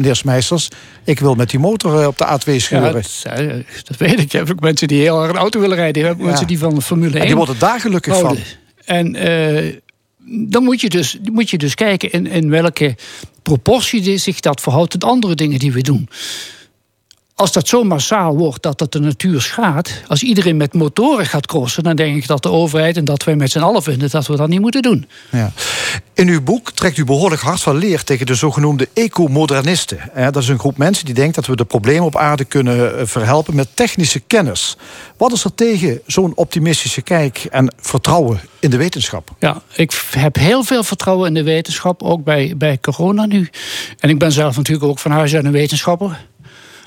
meneer 0.00 0.16
Smeisters, 0.16 0.68
ik 1.04 1.20
wil 1.20 1.34
met 1.34 1.50
die 1.50 1.58
motor 1.60 2.00
eh, 2.00 2.06
op 2.06 2.18
de 2.18 2.24
A2 2.26 2.52
Ja, 2.52 2.58
schuren. 2.58 2.92
dat, 2.92 3.22
eh, 3.24 3.46
dat 3.84 3.96
weet 3.96 4.20
ik. 4.20 4.32
Je 4.32 4.38
hebt 4.38 4.50
ook 4.50 4.60
mensen 4.60 4.88
die 4.88 5.00
heel 5.00 5.22
erg 5.22 5.30
een 5.30 5.36
auto 5.38 5.60
willen 5.60 5.76
rijden. 5.76 6.00
Je 6.02 6.06
hebt 6.08 6.18
ook 6.18 6.24
Ja. 6.24 6.28
mensen 6.30 6.46
die 6.48 6.58
van 6.58 6.74
de 6.74 6.80
Formule 6.80 7.12
1 7.12 7.20
en 7.20 7.26
die 7.26 7.36
worden 7.36 7.58
daar 7.58 7.80
gelukkig 7.80 8.14
van. 8.14 8.22
houden. 8.24 8.44
En 8.84 9.14
eh, 9.14 9.74
dan 10.48 10.62
moet 10.64 10.80
je 10.80 10.88
dus, 10.88 11.18
moet 11.32 11.50
je 11.50 11.58
dus 11.58 11.74
kijken 11.74 12.10
in, 12.10 12.26
in 12.26 12.50
welke 12.50 12.96
proportie 13.42 14.18
zich 14.18 14.40
dat 14.40 14.60
verhoudt 14.60 14.90
tot 14.90 15.04
andere 15.04 15.34
dingen 15.34 15.58
die 15.58 15.72
we 15.72 15.80
doen. 15.82 16.08
Als 17.40 17.52
dat 17.52 17.68
zo 17.68 17.84
massaal 17.84 18.36
wordt 18.36 18.62
dat 18.62 18.80
het 18.80 18.92
de 18.92 19.00
natuur 19.00 19.40
schaadt, 19.40 20.02
als 20.06 20.22
iedereen 20.22 20.56
met 20.56 20.74
motoren 20.74 21.26
gaat 21.26 21.46
crossen, 21.46 21.82
dan 21.82 21.96
denk 21.96 22.16
ik 22.16 22.26
dat 22.26 22.42
de 22.42 22.50
overheid 22.50 22.96
en 22.96 23.04
dat 23.04 23.24
wij 23.24 23.36
met 23.36 23.50
z'n 23.50 23.58
allen 23.58 23.82
vinden 23.82 24.10
dat 24.10 24.26
we 24.26 24.36
dat 24.36 24.48
niet 24.48 24.60
moeten 24.60 24.82
doen. 24.82 25.08
Ja. 25.30 25.52
In 26.14 26.28
uw 26.28 26.42
boek 26.42 26.70
trekt 26.70 26.96
u 26.96 27.04
behoorlijk 27.04 27.42
hard 27.42 27.60
van 27.60 27.76
leer 27.76 28.04
tegen 28.04 28.26
de 28.26 28.34
zogenoemde 28.34 28.88
ecomodernisten. 28.94 29.98
Dat 30.14 30.36
is 30.36 30.48
een 30.48 30.58
groep 30.58 30.76
mensen 30.76 31.04
die 31.04 31.14
denkt 31.14 31.34
dat 31.34 31.46
we 31.46 31.56
de 31.56 31.64
problemen 31.64 32.04
op 32.04 32.16
aarde 32.16 32.44
kunnen 32.44 32.98
eh, 32.98 33.06
verhelpen 33.06 33.54
met 33.54 33.68
technische 33.74 34.20
kennis. 34.20 34.76
Wat 35.16 35.32
is 35.32 35.44
er 35.44 35.54
tegen 35.54 36.00
zo'n 36.06 36.32
optimistische 36.34 37.02
kijk 37.02 37.46
en 37.50 37.74
vertrouwen 37.80 38.40
in 38.58 38.70
de 38.70 38.76
wetenschap? 38.76 39.30
Ja, 39.38 39.62
ik 39.74 40.02
heb 40.10 40.36
heel 40.36 40.62
veel 40.62 40.84
vertrouwen 40.84 41.28
in 41.28 41.34
de 41.34 41.42
wetenschap, 41.42 42.02
ook 42.02 42.24
bij, 42.24 42.54
bij 42.56 42.78
corona 42.80 43.26
nu. 43.26 43.50
En 43.98 44.10
ik 44.10 44.18
ben 44.18 44.32
zelf 44.32 44.56
natuurlijk 44.56 44.86
ook 44.86 44.98
van 44.98 45.10
huis 45.10 45.34
uit 45.34 45.44
een 45.44 45.52
wetenschapper. 45.52 46.28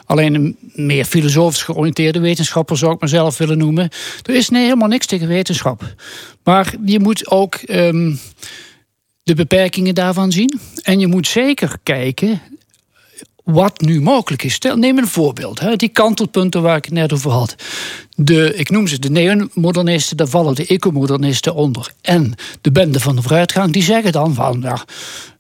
Alleen 0.06 0.34
een 0.34 0.58
meer 0.74 1.06
filosofisch 1.06 1.64
georiënteerde 1.64 2.20
wetenschapper 2.20 2.78
zou 2.78 2.94
ik 2.94 3.02
mezelf 3.02 3.38
willen 3.38 3.58
noemen. 3.58 3.90
Er 4.24 4.36
is 4.36 4.50
nee, 4.50 4.64
helemaal 4.64 4.88
niks 4.88 5.06
tegen 5.06 5.28
wetenschap. 5.28 5.96
Maar 6.44 6.74
je 6.86 7.00
moet 7.00 7.30
ook 7.30 7.56
ehm, 7.56 8.16
de 9.24 9.36
beperkingen 9.36 9.96
daarvan 9.96 10.32
zien. 10.32 10.60
En 10.82 11.00
je 11.00 11.08
moet 11.08 11.28
zeker 11.28 11.78
kijken 11.84 12.42
wat 13.44 13.82
nu 13.82 14.02
mogelijk 14.02 14.44
is. 14.44 14.54
Stel, 14.54 14.76
neem 14.76 14.98
een 14.98 15.08
voorbeeld. 15.08 15.60
Hè, 15.60 15.76
die 15.76 15.90
kantelpunten 15.90 16.62
waar 16.62 16.78
ik 16.78 16.86
het 16.86 16.94
net 16.94 17.14
over 17.14 17.32
had. 17.32 17.56
De, 18.16 18.56
ik 18.56 18.70
noem 18.70 18.88
ze 18.88 19.00
de 19.00 19.10
neomodernisten, 19.10 20.18
daar 20.18 20.28
vallen 20.28 20.56
de 20.56 20.66
ecomodernisten 20.66 21.56
onder. 21.56 21.94
En 22.02 22.34
de 22.62 22.72
bende 22.72 23.00
van 23.00 23.16
de 23.16 23.22
vooruitgang, 23.22 23.74
die 23.74 23.84
zeggen 23.84 24.12
dan 24.12 24.34
van... 24.34 24.62
Ja, 24.62 24.86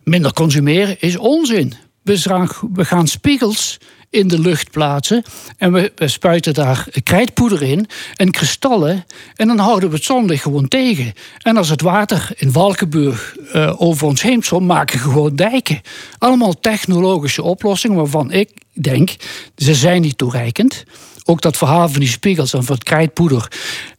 minder 0.03 0.33
consumeren 0.33 0.99
is 0.99 1.17
onzin. 1.17 1.73
We 2.01 2.47
we 2.73 2.85
gaan 2.85 3.07
spiegels 3.07 3.79
in 4.13 4.27
de 4.27 4.39
lucht 4.39 4.71
plaatsen. 4.71 5.23
En 5.57 5.73
we, 5.73 5.91
we 5.95 6.07
spuiten 6.07 6.53
daar 6.53 6.87
krijtpoeder 7.03 7.61
in 7.61 7.87
en 8.15 8.31
kristallen. 8.31 9.05
En 9.35 9.47
dan 9.47 9.59
houden 9.59 9.89
we 9.89 9.95
het 9.95 10.03
zonlicht 10.03 10.43
gewoon 10.43 10.67
tegen. 10.67 11.13
En 11.37 11.57
als 11.57 11.69
het 11.69 11.81
water 11.81 12.29
in 12.35 12.51
Valkenburg 12.51 13.35
eh, 13.51 13.73
over 13.77 14.07
ons 14.07 14.21
heen 14.21 14.43
maken 14.59 14.97
we 14.97 15.03
gewoon 15.03 15.35
dijken. 15.35 15.81
Allemaal 16.17 16.59
technologische 16.59 17.43
oplossingen 17.43 17.97
waarvan 17.97 18.31
ik 18.31 18.49
denk, 18.73 19.15
ze 19.55 19.75
zijn 19.75 20.01
niet 20.01 20.17
toereikend. 20.17 20.83
Ook 21.25 21.41
dat 21.41 21.57
verhaal 21.57 21.89
van 21.89 21.99
die 21.99 22.09
spiegels 22.09 22.53
en 22.53 22.63
van 22.63 22.75
het 22.75 22.83
krijtpoeder 22.83 23.47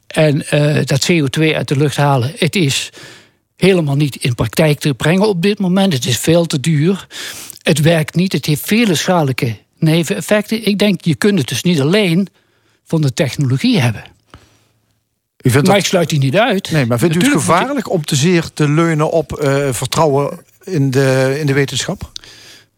en 0.06 0.46
eh, 0.48 0.84
dat 0.84 1.10
CO2 1.12 1.54
uit 1.54 1.68
de 1.68 1.76
lucht 1.76 1.96
halen. 1.96 2.32
Het 2.36 2.56
is 2.56 2.90
helemaal 3.56 3.96
niet 3.96 4.16
in 4.16 4.34
praktijk 4.34 4.78
te 4.78 4.94
brengen 4.94 5.28
op 5.28 5.42
dit 5.42 5.58
moment. 5.58 5.92
Het 5.92 6.06
is 6.06 6.18
veel 6.18 6.46
te 6.46 6.60
duur. 6.60 7.06
Het 7.62 7.80
werkt 7.80 8.14
niet. 8.14 8.32
Het 8.32 8.46
heeft 8.46 8.66
vele 8.66 8.94
schadelijke 8.94 9.56
neveneffecten. 9.84 10.66
Ik 10.66 10.78
denk, 10.78 11.00
je 11.04 11.14
kunt 11.14 11.38
het 11.38 11.48
dus 11.48 11.62
niet 11.62 11.80
alleen 11.80 12.28
van 12.84 13.00
de 13.00 13.12
technologie 13.14 13.80
hebben. 13.80 14.04
U 15.42 15.50
vindt 15.50 15.66
Maar 15.66 15.74
dat... 15.76 15.84
ik 15.84 15.90
sluit 15.90 16.08
die 16.08 16.18
niet 16.18 16.36
uit. 16.36 16.70
Nee, 16.70 16.86
maar 16.86 16.98
vindt 16.98 17.14
u 17.14 17.18
het 17.18 17.26
je- 17.26 17.32
gevaarlijk 17.32 17.90
om 17.90 18.04
te 18.04 18.16
zeer 18.16 18.44
te 18.54 18.68
leunen 18.68 19.10
op 19.10 19.32
eh, 19.32 19.68
vertrouwen 19.72 20.38
in 20.64 20.90
de, 20.90 21.36
in 21.40 21.46
de 21.46 21.52
wetenschap? 21.52 22.12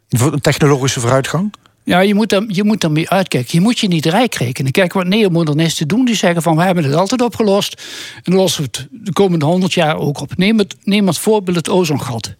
In 0.09 0.19
vo- 0.19 0.31
technologische 0.37 1.01
vooruitgang? 1.01 1.53
Ja, 1.85 2.01
je 2.01 2.15
moet, 2.15 2.33
er, 2.33 2.45
je 2.49 2.65
moet 2.65 2.85
ermee 2.85 3.11
uitkijken. 3.11 3.51
Je 3.53 3.61
moet 3.61 3.79
je 3.79 3.89
niet 3.89 4.07
rijk 4.07 4.35
rekenen. 4.35 4.73
Kijk, 4.73 4.93
wat 4.93 5.07
neomodernisten 5.07 5.89
doen, 5.89 6.05
die 6.05 6.15
zeggen 6.15 6.43
van... 6.43 6.57
we 6.57 6.63
hebben 6.63 6.85
het 6.85 6.95
altijd 6.95 7.21
opgelost 7.23 7.83
en 8.15 8.23
dan 8.23 8.35
lossen 8.35 8.63
we 8.63 8.69
het 8.73 8.87
de 8.91 9.13
komende 9.13 9.45
honderd 9.45 9.73
jaar 9.75 9.97
ook 9.99 10.21
op. 10.21 10.37
Neem 10.37 10.59
het, 10.59 10.75
neem 10.83 11.07
als 11.07 11.19
voorbeeld 11.19 11.57
het 11.57 11.69
ozongat. 11.69 12.35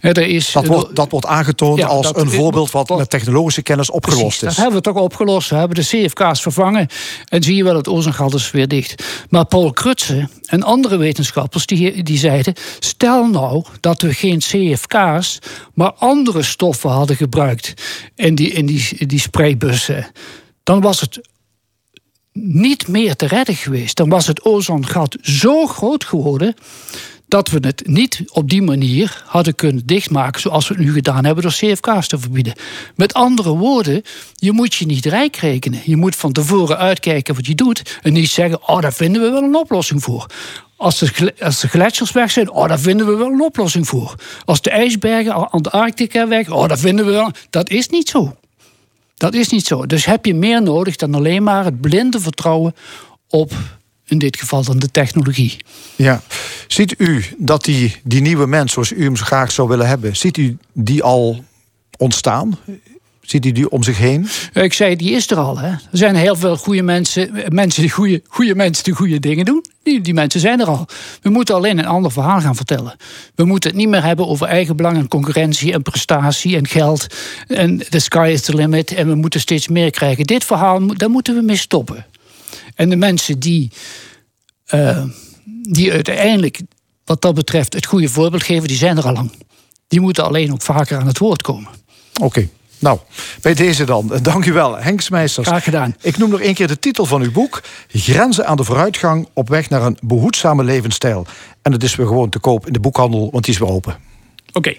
Er 0.00 0.18
is, 0.18 0.52
Dat 0.52 0.66
wordt, 0.66 0.96
dat 0.96 1.10
wordt 1.10 1.26
aangetoond 1.26 1.78
Ja, 1.78 1.86
als 1.86 2.06
dat- 2.06 2.16
een 2.20 2.30
voorbeeld 2.30 2.70
wat 2.70 2.86
dat- 2.86 2.98
met 2.98 3.10
technologische 3.10 3.62
kennis 3.62 3.90
opgelost 3.90 4.20
Precies, 4.22 4.40
dat 4.40 4.50
is. 4.50 4.56
hebben 4.56 4.76
we 4.76 4.80
toch 4.82 4.96
opgelost. 5.02 5.50
We 5.50 5.56
hebben 5.56 5.76
de 5.76 5.86
CFK's 5.86 6.40
vervangen. 6.42 6.86
En 7.28 7.42
zie 7.42 7.54
je 7.56 7.64
wel, 7.64 7.76
het 7.76 7.88
ozongat 7.88 8.34
is 8.34 8.50
weer 8.50 8.68
dicht. 8.68 9.04
Maar 9.28 9.44
Paul 9.44 9.72
Krutse 9.72 10.28
en 10.46 10.62
andere 10.62 10.96
wetenschappers 10.96 11.66
die, 11.66 12.02
die 12.02 12.18
zeiden... 12.18 12.54
stel 12.78 13.26
nou 13.26 13.64
dat 13.80 14.02
we 14.02 14.14
geen 14.14 14.38
CFK's, 14.38 15.38
maar 15.74 15.92
andere 15.92 16.42
stoffen 16.42 16.90
hadden 16.90 17.16
gebruikt... 17.16 17.74
in 18.14 18.34
die, 18.34 18.50
in 18.52 18.66
die, 18.66 19.06
die 19.06 19.20
spraybussen. 19.20 20.06
Dan 20.62 20.80
was 20.80 21.00
het 21.00 21.20
niet 22.32 22.88
meer 22.88 23.16
te 23.16 23.26
redden 23.26 23.54
geweest. 23.54 23.96
Dan 23.96 24.08
was 24.08 24.26
het 24.26 24.44
ozongat 24.44 25.16
zo 25.22 25.66
groot 25.66 26.04
geworden 26.04 26.54
dat 27.28 27.48
we 27.48 27.58
het 27.60 27.86
niet 27.86 28.22
op 28.32 28.50
die 28.50 28.62
manier 28.62 29.22
hadden 29.26 29.54
kunnen 29.54 29.86
dichtmaken 29.86 30.40
zoals 30.40 30.68
we 30.68 30.74
het 30.74 30.84
nu 30.84 30.92
gedaan 30.92 31.24
hebben 31.24 31.42
door 31.42 31.52
CFK's 31.52 32.08
te 32.08 32.18
verbieden. 32.18 32.54
Met 32.94 33.14
andere 33.14 33.50
woorden, 33.50 34.02
je 34.34 34.52
moet 34.52 34.74
je 34.74 34.86
niet 34.86 35.06
rijk 35.06 35.36
rekenen. 35.36 35.80
Je 35.84 35.96
moet 35.96 36.16
van 36.16 36.32
tevoren 36.32 36.78
uitkijken 36.78 37.34
wat 37.34 37.46
je 37.46 37.54
doet 37.54 37.98
en 38.02 38.12
niet 38.12 38.30
zeggen, 38.30 38.68
oh 38.68 38.80
daar 38.80 38.92
vinden 38.92 39.22
we 39.22 39.30
wel 39.30 39.42
een 39.42 39.56
oplossing 39.56 40.02
voor. 40.02 40.26
Als 40.76 40.98
de, 40.98 41.34
als 41.40 41.60
de 41.60 41.68
gletsjers 41.68 42.12
weg 42.12 42.30
zijn, 42.30 42.50
oh 42.50 42.68
daar 42.68 42.80
vinden 42.80 43.06
we 43.06 43.14
wel 43.14 43.32
een 43.32 43.42
oplossing 43.42 43.88
voor. 43.88 44.14
Als 44.44 44.60
de 44.62 44.70
ijsbergen, 44.70 45.50
Antarctica 45.50 46.28
weg, 46.28 46.50
oh 46.50 46.68
daar 46.68 46.78
vinden 46.78 47.04
we 47.04 47.10
wel. 47.10 47.30
Dat 47.50 47.70
is 47.70 47.88
niet 47.88 48.08
zo. 48.08 48.36
Dat 49.14 49.34
is 49.34 49.48
niet 49.48 49.66
zo. 49.66 49.86
Dus 49.86 50.04
heb 50.04 50.26
je 50.26 50.34
meer 50.34 50.62
nodig 50.62 50.96
dan 50.96 51.14
alleen 51.14 51.42
maar 51.42 51.64
het 51.64 51.80
blinde 51.80 52.20
vertrouwen 52.20 52.74
op, 53.28 53.52
in 54.08 54.18
dit 54.18 54.36
geval 54.36 54.64
dan 54.64 54.78
de 54.78 54.90
technologie. 54.90 55.56
Ja. 55.96 56.22
Ziet 56.66 56.94
u 56.98 57.24
dat 57.38 57.64
die, 57.64 57.96
die 58.04 58.20
nieuwe 58.20 58.46
mens, 58.46 58.72
zoals 58.72 58.92
u 58.92 59.04
hem 59.04 59.16
zo 59.16 59.24
graag 59.24 59.52
zou 59.52 59.68
willen 59.68 59.88
hebben, 59.88 60.16
ziet 60.16 60.36
u 60.36 60.56
die 60.72 61.02
al 61.02 61.44
ontstaan? 61.96 62.58
Ziet 63.20 63.46
u 63.46 63.52
die 63.52 63.70
om 63.70 63.82
zich 63.82 63.98
heen? 63.98 64.28
Ik 64.52 64.72
zei, 64.72 64.96
die 64.96 65.10
is 65.10 65.30
er 65.30 65.36
al. 65.36 65.58
Hè. 65.58 65.68
Er 65.68 65.80
zijn 65.90 66.14
heel 66.14 66.36
veel 66.36 66.56
goede 66.56 66.82
mensen, 66.82 67.30
mensen 67.48 67.82
die 67.82 67.90
goede, 67.90 68.22
goede 68.28 68.54
mensen 68.54 68.84
die 68.84 68.94
goede 68.94 69.20
dingen 69.20 69.44
doen. 69.44 69.64
Die, 69.82 70.00
die 70.00 70.14
mensen 70.14 70.40
zijn 70.40 70.60
er 70.60 70.66
al. 70.66 70.86
We 71.22 71.30
moeten 71.30 71.54
alleen 71.54 71.78
een 71.78 71.86
ander 71.86 72.12
verhaal 72.12 72.40
gaan 72.40 72.56
vertellen. 72.56 72.96
We 73.34 73.44
moeten 73.44 73.70
het 73.70 73.78
niet 73.78 73.88
meer 73.88 74.02
hebben 74.02 74.28
over 74.28 74.46
eigen 74.46 74.76
belang 74.76 74.96
en 74.96 75.08
concurrentie 75.08 75.72
en 75.72 75.82
prestatie 75.82 76.56
en 76.56 76.66
geld. 76.66 77.06
En 77.46 77.82
the 77.88 77.98
sky 77.98 78.30
is 78.32 78.40
the 78.40 78.54
limit. 78.54 78.94
En 78.94 79.08
we 79.08 79.14
moeten 79.14 79.40
steeds 79.40 79.68
meer 79.68 79.90
krijgen. 79.90 80.24
Dit 80.24 80.44
verhaal, 80.44 80.96
daar 80.96 81.10
moeten 81.10 81.34
we 81.34 81.42
mee 81.42 81.56
stoppen. 81.56 82.06
En 82.74 82.88
de 82.88 82.96
mensen 82.96 83.38
die, 83.38 83.70
eh, 84.64 85.04
die 85.62 85.92
uiteindelijk, 85.92 86.60
wat 87.04 87.22
dat 87.22 87.34
betreft, 87.34 87.72
het 87.72 87.86
goede 87.86 88.08
voorbeeld 88.08 88.42
geven, 88.42 88.68
die 88.68 88.76
zijn 88.76 88.96
er 88.96 89.06
al 89.06 89.12
lang. 89.12 89.32
Die 89.88 90.00
moeten 90.00 90.24
alleen 90.24 90.52
ook 90.52 90.62
vaker 90.62 90.98
aan 90.98 91.06
het 91.06 91.18
woord 91.18 91.42
komen. 91.42 91.70
Oké. 92.20 92.48
Nou, 92.78 92.98
bij 93.40 93.54
deze 93.54 93.84
dan. 93.84 94.12
Dank 94.22 94.44
u 94.44 94.52
wel, 94.52 94.76
Henk 94.76 95.00
Smeisters. 95.00 95.46
Graag 95.46 95.64
gedaan. 95.64 95.94
Ik 96.00 96.16
noem 96.18 96.30
nog 96.30 96.40
één 96.40 96.54
keer 96.54 96.66
de 96.66 96.78
titel 96.78 97.06
van 97.06 97.22
uw 97.22 97.32
boek. 97.32 97.62
Grenzen 97.88 98.46
aan 98.46 98.56
de 98.56 98.64
vooruitgang 98.64 99.28
op 99.32 99.48
weg 99.48 99.68
naar 99.68 99.82
een 99.82 99.98
behoedzame 100.00 100.64
levensstijl. 100.64 101.26
En 101.62 101.72
het 101.72 101.82
is 101.82 101.96
weer 101.96 102.06
gewoon 102.06 102.28
te 102.28 102.38
koop 102.38 102.66
in 102.66 102.72
de 102.72 102.80
boekhandel, 102.80 103.30
want 103.30 103.44
die 103.44 103.54
is 103.54 103.60
weer 103.60 103.68
open. 103.68 103.96
Oké. 104.52 104.74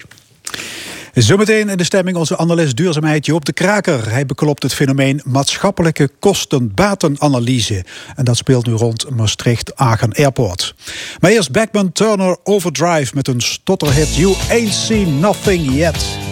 Zometeen 1.13 1.69
in 1.69 1.77
de 1.77 1.83
stemming 1.83 2.17
onze 2.17 2.37
analist 2.37 2.75
duurzaamheid 2.75 3.25
Joop 3.25 3.45
de 3.45 3.53
Kraker. 3.53 4.11
Hij 4.11 4.25
beklopt 4.25 4.63
het 4.63 4.73
fenomeen 4.73 5.21
maatschappelijke 5.25 6.09
kosten-batenanalyse. 6.19 7.85
En 8.15 8.25
dat 8.25 8.37
speelt 8.37 8.65
nu 8.65 8.73
rond 8.73 9.09
Maastricht-Agen 9.09 10.13
Airport. 10.13 10.75
Maar 11.19 11.31
eerst 11.31 11.51
Backman 11.51 11.91
Turner 11.91 12.37
Overdrive 12.43 13.15
met 13.15 13.27
een 13.27 13.41
stotterhit 13.41 14.15
You 14.15 14.35
Ain't 14.49 14.73
Seen 14.73 15.19
Nothing 15.19 15.73
Yet. 15.73 16.28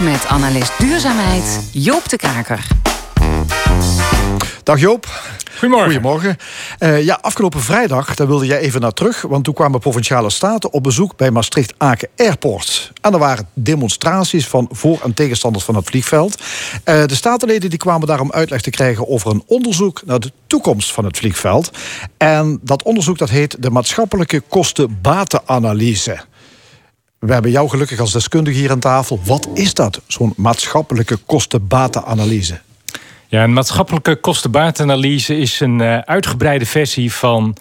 Met 0.00 0.26
analist 0.26 0.78
duurzaamheid 0.78 1.60
Joop 1.72 2.08
de 2.08 2.16
Kaker. 2.16 2.66
Dag 4.62 4.80
Joop. 4.80 5.06
Goedemorgen. 5.58 5.92
Goedemorgen. 5.92 6.36
Eh, 6.78 7.04
ja, 7.04 7.18
afgelopen 7.20 7.60
vrijdag, 7.60 8.14
daar 8.14 8.26
wilde 8.26 8.46
jij 8.46 8.58
even 8.58 8.80
naar 8.80 8.92
terug... 8.92 9.22
want 9.22 9.44
toen 9.44 9.54
kwamen 9.54 9.80
provinciale 9.80 10.30
staten 10.30 10.72
op 10.72 10.82
bezoek 10.82 11.16
bij 11.16 11.30
Maastricht-Aken 11.30 12.08
Airport. 12.16 12.92
En 13.00 13.12
er 13.12 13.18
waren 13.18 13.48
demonstraties 13.54 14.46
van 14.46 14.68
voor- 14.70 15.00
en 15.02 15.14
tegenstanders 15.14 15.64
van 15.64 15.74
het 15.74 15.86
vliegveld. 15.86 16.42
Eh, 16.84 17.04
de 17.04 17.14
statenleden 17.14 17.70
die 17.70 17.78
kwamen 17.78 18.06
daar 18.06 18.20
om 18.20 18.32
uitleg 18.32 18.60
te 18.60 18.70
krijgen... 18.70 19.08
over 19.08 19.30
een 19.30 19.44
onderzoek 19.46 20.02
naar 20.04 20.20
de 20.20 20.32
toekomst 20.46 20.92
van 20.92 21.04
het 21.04 21.16
vliegveld. 21.16 21.70
En 22.16 22.60
dat 22.62 22.82
onderzoek 22.82 23.18
dat 23.18 23.30
heet 23.30 23.56
de 23.62 23.70
maatschappelijke 23.70 24.40
kosten-batenanalyse. 24.40 26.24
We 27.18 27.32
hebben 27.32 27.50
jou 27.50 27.68
gelukkig 27.68 28.00
als 28.00 28.12
deskundige 28.12 28.58
hier 28.58 28.70
aan 28.70 28.80
tafel. 28.80 29.20
Wat 29.24 29.48
is 29.54 29.74
dat, 29.74 30.00
zo'n 30.06 30.32
maatschappelijke 30.36 31.16
kosten-batenanalyse? 31.16 32.60
Ja, 33.28 33.42
een 33.44 33.52
maatschappelijke 33.52 34.16
kostenbaatanalyse 34.16 35.38
is 35.38 35.60
een 35.60 35.80
eh, 35.80 35.98
uitgebreide 35.98 36.66
versie 36.66 37.12
van 37.12 37.56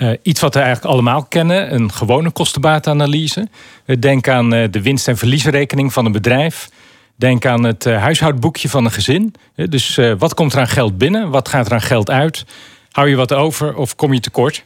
eh, 0.00 0.10
iets 0.22 0.40
wat 0.40 0.54
we 0.54 0.60
eigenlijk 0.60 0.92
allemaal 0.92 1.24
kennen: 1.24 1.74
een 1.74 1.92
gewone 1.92 2.30
kostenbaatanalyse. 2.30 3.48
Eh, 3.84 3.96
denk 3.98 4.28
aan 4.28 4.54
eh, 4.54 4.70
de 4.70 4.82
winst- 4.82 5.08
en 5.08 5.16
verliesrekening 5.16 5.92
van 5.92 6.04
een 6.06 6.12
bedrijf. 6.12 6.68
Denk 7.16 7.46
aan 7.46 7.64
het 7.64 7.84
huishoudboekje 7.84 8.68
van 8.68 8.84
een 8.84 8.90
gezin. 8.90 9.34
Dus 9.54 10.00
wat 10.18 10.34
komt 10.34 10.52
er 10.52 10.58
aan 10.58 10.68
geld 10.68 10.98
binnen? 10.98 11.30
Wat 11.30 11.48
gaat 11.48 11.66
er 11.66 11.72
aan 11.72 11.80
geld 11.80 12.10
uit? 12.10 12.44
Hou 12.90 13.08
je 13.08 13.16
wat 13.16 13.32
over 13.32 13.74
of 13.74 13.96
kom 13.96 14.12
je 14.12 14.20
tekort? 14.20 14.64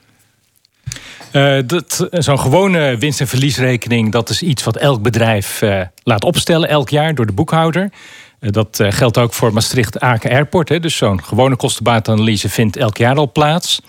Eh, 1.30 1.58
dat- 1.66 2.06
Zo'n 2.10 2.38
gewone 2.40 2.96
winst- 2.98 3.20
en 3.20 3.28
verliesrekening, 3.28 4.12
dat 4.12 4.28
is 4.30 4.42
iets 4.42 4.64
wat 4.64 4.76
elk 4.76 5.02
bedrijf 5.02 5.62
eh, 5.62 5.80
laat 6.02 6.24
opstellen 6.24 6.68
elk 6.68 6.88
jaar 6.90 7.14
door 7.14 7.26
de 7.26 7.32
boekhouder. 7.32 7.92
Eh, 8.40 8.50
dat 8.50 8.80
eh, 8.80 8.92
geldt 8.92 9.18
ook 9.18 9.32
voor 9.32 9.52
Maastricht-Aken 9.52 10.30
Airport. 10.30 10.68
Hè. 10.68 10.80
Dus 10.80 10.96
zo'n 10.96 11.24
gewone 11.24 11.56
kostenbaatanalyse 11.56 12.48
vindt 12.48 12.76
elk 12.76 12.96
jaar 12.96 13.16
al 13.16 13.32
plaats. 13.32 13.80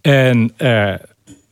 En 0.00 0.52
eh, 0.56 0.92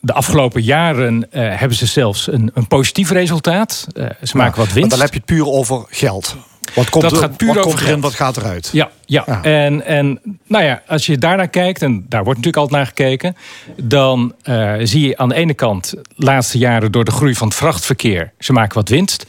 de 0.00 0.12
afgelopen 0.12 0.62
jaren 0.62 1.32
eh, 1.32 1.58
hebben 1.58 1.76
ze 1.76 1.86
zelfs 1.86 2.26
een, 2.32 2.50
een 2.54 2.66
positief 2.66 3.10
resultaat. 3.10 3.86
Eh, 3.94 4.06
ze 4.22 4.36
maken 4.36 4.58
wat 4.58 4.72
winst. 4.72 4.90
dan 4.90 5.00
heb 5.00 5.08
je 5.10 5.16
het 5.16 5.24
puur 5.24 5.46
over 5.46 5.84
geld. 5.88 6.36
Wat 6.74 6.90
komt, 6.90 7.02
Dat 7.02 7.12
er, 7.12 7.18
gaat 7.18 7.36
puur 7.36 7.48
wat 7.48 7.56
over 7.56 7.68
komt 7.68 7.80
erin, 7.80 7.88
geld. 7.88 8.02
wat 8.02 8.14
gaat 8.14 8.36
eruit? 8.36 8.68
Ja, 8.72 8.90
ja. 9.06 9.22
Ja. 9.26 9.42
En, 9.42 9.86
en 9.86 10.20
nou 10.46 10.64
ja, 10.64 10.82
als 10.86 11.06
je 11.06 11.18
daarnaar 11.18 11.48
kijkt, 11.48 11.82
en 11.82 12.06
daar 12.08 12.24
wordt 12.24 12.38
natuurlijk 12.38 12.56
altijd 12.56 12.76
naar 12.76 12.86
gekeken, 12.86 13.36
dan 13.76 14.34
eh, 14.42 14.74
zie 14.82 15.08
je 15.08 15.16
aan 15.16 15.28
de 15.28 15.34
ene 15.34 15.54
kant, 15.54 15.90
de 15.90 16.02
laatste 16.16 16.58
jaren 16.58 16.92
door 16.92 17.04
de 17.04 17.10
groei 17.10 17.34
van 17.34 17.48
het 17.48 17.56
vrachtverkeer, 17.56 18.32
ze 18.38 18.52
maken 18.52 18.74
wat 18.74 18.88
winst. 18.88 19.26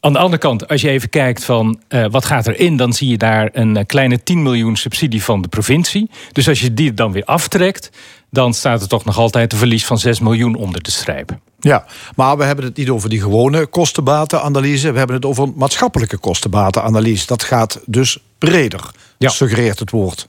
Aan 0.00 0.12
de 0.12 0.18
andere 0.18 0.38
kant, 0.38 0.68
als 0.68 0.80
je 0.80 0.88
even 0.88 1.08
kijkt 1.08 1.44
van 1.44 1.80
eh, 1.88 2.06
wat 2.10 2.24
gaat 2.24 2.46
erin, 2.46 2.76
dan 2.76 2.92
zie 2.92 3.08
je 3.08 3.16
daar 3.18 3.48
een 3.52 3.76
eh, 3.76 3.84
kleine 3.86 4.22
10 4.22 4.42
miljoen 4.42 4.76
subsidie 4.76 5.22
van 5.22 5.42
de 5.42 5.48
provincie. 5.48 6.10
Dus 6.32 6.48
als 6.48 6.60
je 6.60 6.74
die 6.74 6.94
dan 6.94 7.12
weer 7.12 7.24
aftrekt, 7.24 7.90
dan 8.30 8.54
staat 8.54 8.82
er 8.82 8.88
toch 8.88 9.04
nog 9.04 9.18
altijd 9.18 9.52
een 9.52 9.58
verlies 9.58 9.86
van 9.86 9.98
6 9.98 10.20
miljoen 10.20 10.54
onder 10.54 10.82
de 10.82 10.90
streep. 10.90 11.30
Ja, 11.60 11.84
maar 12.16 12.36
we 12.36 12.44
hebben 12.44 12.64
het 12.64 12.76
niet 12.76 12.88
over 12.88 13.08
die 13.08 13.20
gewone 13.20 13.66
kostenbatenanalyse. 13.66 14.92
We 14.92 14.98
hebben 14.98 15.16
het 15.16 15.24
over 15.24 15.44
een 15.44 15.52
maatschappelijke 15.56 16.18
kostenbatenanalyse. 16.18 17.26
Dat 17.26 17.42
gaat 17.42 17.80
dus 17.86 18.18
breder, 18.38 18.90
Ja. 19.18 19.28
suggereert 19.28 19.78
het 19.78 19.90
woord. 19.90 20.26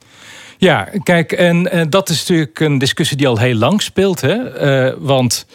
Ja, 0.58 0.88
kijk, 1.04 1.32
en 1.32 1.72
eh, 1.72 1.86
dat 1.90 2.10
is 2.10 2.20
natuurlijk 2.20 2.60
een 2.60 2.78
discussie 2.78 3.18
die 3.18 3.28
al 3.28 3.38
heel 3.40 3.56
lang 3.56 3.82
speelt. 3.82 4.22
Hè? 4.22 4.38
Want 5.00 5.46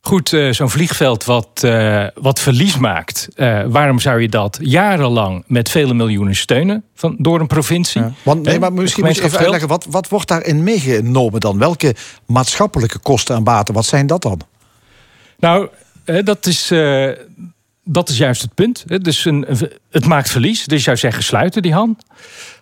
goed, 0.00 0.32
eh, 0.32 0.50
zo'n 0.50 0.70
vliegveld 0.70 1.24
wat, 1.24 1.60
eh, 1.60 2.06
wat 2.14 2.40
verlies 2.40 2.78
maakt, 2.78 3.28
eh, 3.34 3.62
waarom 3.68 3.98
zou 3.98 4.20
je 4.20 4.28
dat 4.28 4.58
jarenlang 4.62 5.44
met 5.46 5.70
vele 5.70 5.94
miljoenen 5.94 6.36
steunen 6.36 6.84
van, 6.94 7.16
door 7.18 7.40
een 7.40 7.46
provincie? 7.46 8.02
Want, 8.22 8.42
nee, 8.42 8.58
maar 8.58 8.72
misschien 8.72 9.04
moet 9.04 9.16
je 9.16 9.22
even 9.22 9.38
uitleggen, 9.38 9.68
wat, 9.68 9.86
wat 9.90 10.08
wordt 10.08 10.28
daarin 10.28 10.62
meegenomen 10.62 11.40
dan? 11.40 11.58
Welke 11.58 11.94
maatschappelijke 12.26 12.98
kosten 12.98 13.36
en 13.36 13.44
baten, 13.44 13.74
wat 13.74 13.86
zijn 13.86 14.06
dat 14.06 14.22
dan? 14.22 14.40
Nou, 15.38 15.68
dat 16.24 16.46
is, 16.46 16.72
dat 17.84 18.08
is 18.08 18.18
juist 18.18 18.42
het 18.42 18.54
punt. 18.54 18.84
Dus 19.04 19.24
een, 19.24 19.46
het 19.90 20.06
maakt 20.06 20.30
verlies. 20.30 20.64
Dus 20.64 20.78
je 20.78 20.84
zou 20.84 20.96
zeggen, 20.96 21.22
sluiten 21.22 21.62
die 21.62 21.72
hand. 21.72 22.02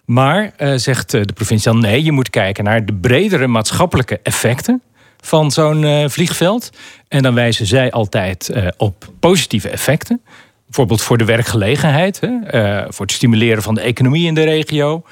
Maar, 0.05 0.53
zegt 0.77 1.11
de 1.11 1.33
provincie 1.35 1.73
dan, 1.73 1.81
nee, 1.81 2.05
je 2.05 2.13
moet 2.13 2.31
kijken 2.31 2.65
naar 2.65 2.87
de 2.87 2.95
bredere 2.95 3.47
maatschappelijke 3.47 4.21
effecten 4.23 4.83
van 5.21 5.51
zo'n 5.51 5.85
eh, 5.85 6.09
vliegveld. 6.09 6.71
En 7.09 7.23
dan 7.23 7.35
wijzen 7.35 7.67
zij 7.67 7.91
altijd 7.91 8.49
eh, 8.49 8.67
op 8.77 9.09
positieve 9.21 9.69
effecten. 9.69 10.21
Bijvoorbeeld 10.65 11.03
voor 11.03 11.19
de 11.19 11.25
werkgelegenheid, 11.25 12.21
hè, 12.21 12.47
eh, 12.47 12.87
voor 12.89 13.07
het 13.07 13.15
stimuleren 13.15 13.63
van 13.63 13.75
de 13.75 13.81
economie 13.81 14.27
in 14.27 14.35
de 14.35 14.45
regio, 14.45 15.03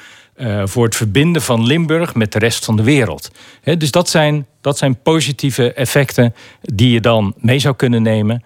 voor 0.64 0.84
het 0.84 0.96
verbinden 0.96 1.42
van 1.42 1.66
Limburg 1.66 2.14
met 2.14 2.32
de 2.32 2.38
rest 2.38 2.64
van 2.64 2.76
de 2.76 2.82
wereld. 2.82 3.30
Dus 3.78 3.90
dat 3.90 4.08
zijn, 4.08 4.46
dat 4.60 4.78
zijn 4.78 5.02
positieve 5.02 5.72
effecten 5.72 6.34
die 6.60 6.90
je 6.90 7.00
dan 7.00 7.34
mee 7.36 7.58
zou 7.58 7.76
kunnen 7.76 8.02
nemen. 8.02 8.42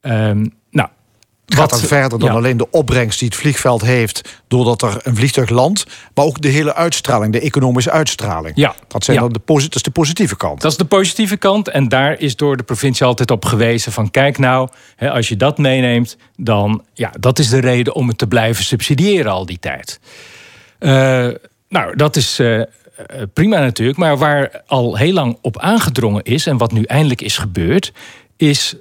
Ehm, 0.00 0.46
Het 1.50 1.58
gaat 1.58 1.70
dan 1.70 1.88
verder 1.88 2.18
dan 2.18 2.28
ja. 2.28 2.34
alleen 2.34 2.56
de 2.56 2.70
opbrengst 2.70 3.18
die 3.18 3.28
het 3.28 3.36
vliegveld 3.36 3.82
heeft... 3.82 4.42
doordat 4.48 4.82
er 4.82 5.00
een 5.02 5.16
vliegtuig 5.16 5.48
landt, 5.48 5.86
maar 6.14 6.24
ook 6.24 6.40
de 6.40 6.48
hele 6.48 6.74
uitstraling, 6.74 7.32
de 7.32 7.40
economische 7.40 7.90
uitstraling. 7.90 8.56
Ja. 8.56 8.74
Dat, 8.88 9.04
zijn 9.04 9.16
Ja. 9.16 9.22
dan 9.22 9.32
de, 9.32 9.38
posi- 9.38 9.66
dat 9.66 9.74
is 9.74 9.82
de 9.82 9.90
positieve 9.90 10.36
kant. 10.36 10.60
Dat 10.60 10.70
is 10.70 10.76
de 10.76 10.84
positieve 10.84 11.36
kant. 11.36 11.68
En 11.68 11.88
daar 11.88 12.18
is 12.20 12.36
door 12.36 12.56
de 12.56 12.62
provincie 12.62 13.06
altijd 13.06 13.30
op 13.30 13.44
gewezen 13.44 13.92
van... 13.92 14.10
kijk 14.10 14.38
nou, 14.38 14.68
hè, 14.96 15.10
als 15.10 15.28
je 15.28 15.36
dat 15.36 15.58
meeneemt, 15.58 16.16
dan... 16.36 16.84
ja, 16.94 17.12
dat 17.20 17.38
is 17.38 17.48
de 17.48 17.60
reden 17.60 17.94
om 17.94 18.08
het 18.08 18.18
te 18.18 18.26
blijven 18.26 18.64
subsidiëren 18.64 19.32
al 19.32 19.46
die 19.46 19.58
tijd. 19.58 20.00
Eh, 20.78 21.28
nou, 21.68 21.96
dat 21.96 22.16
is 22.16 22.38
eh, 22.38 22.60
eh, 22.60 22.66
prima 23.32 23.58
natuurlijk. 23.58 23.98
Maar 23.98 24.18
waar 24.18 24.62
al 24.66 24.96
heel 24.96 25.12
lang 25.12 25.38
op 25.42 25.58
aangedrongen 25.58 26.22
is... 26.24 26.46
en 26.46 26.56
wat 26.56 26.72
nu 26.72 26.82
eindelijk 26.82 27.20
is 27.20 27.38
gebeurd... 27.38 27.92
is 28.36 28.76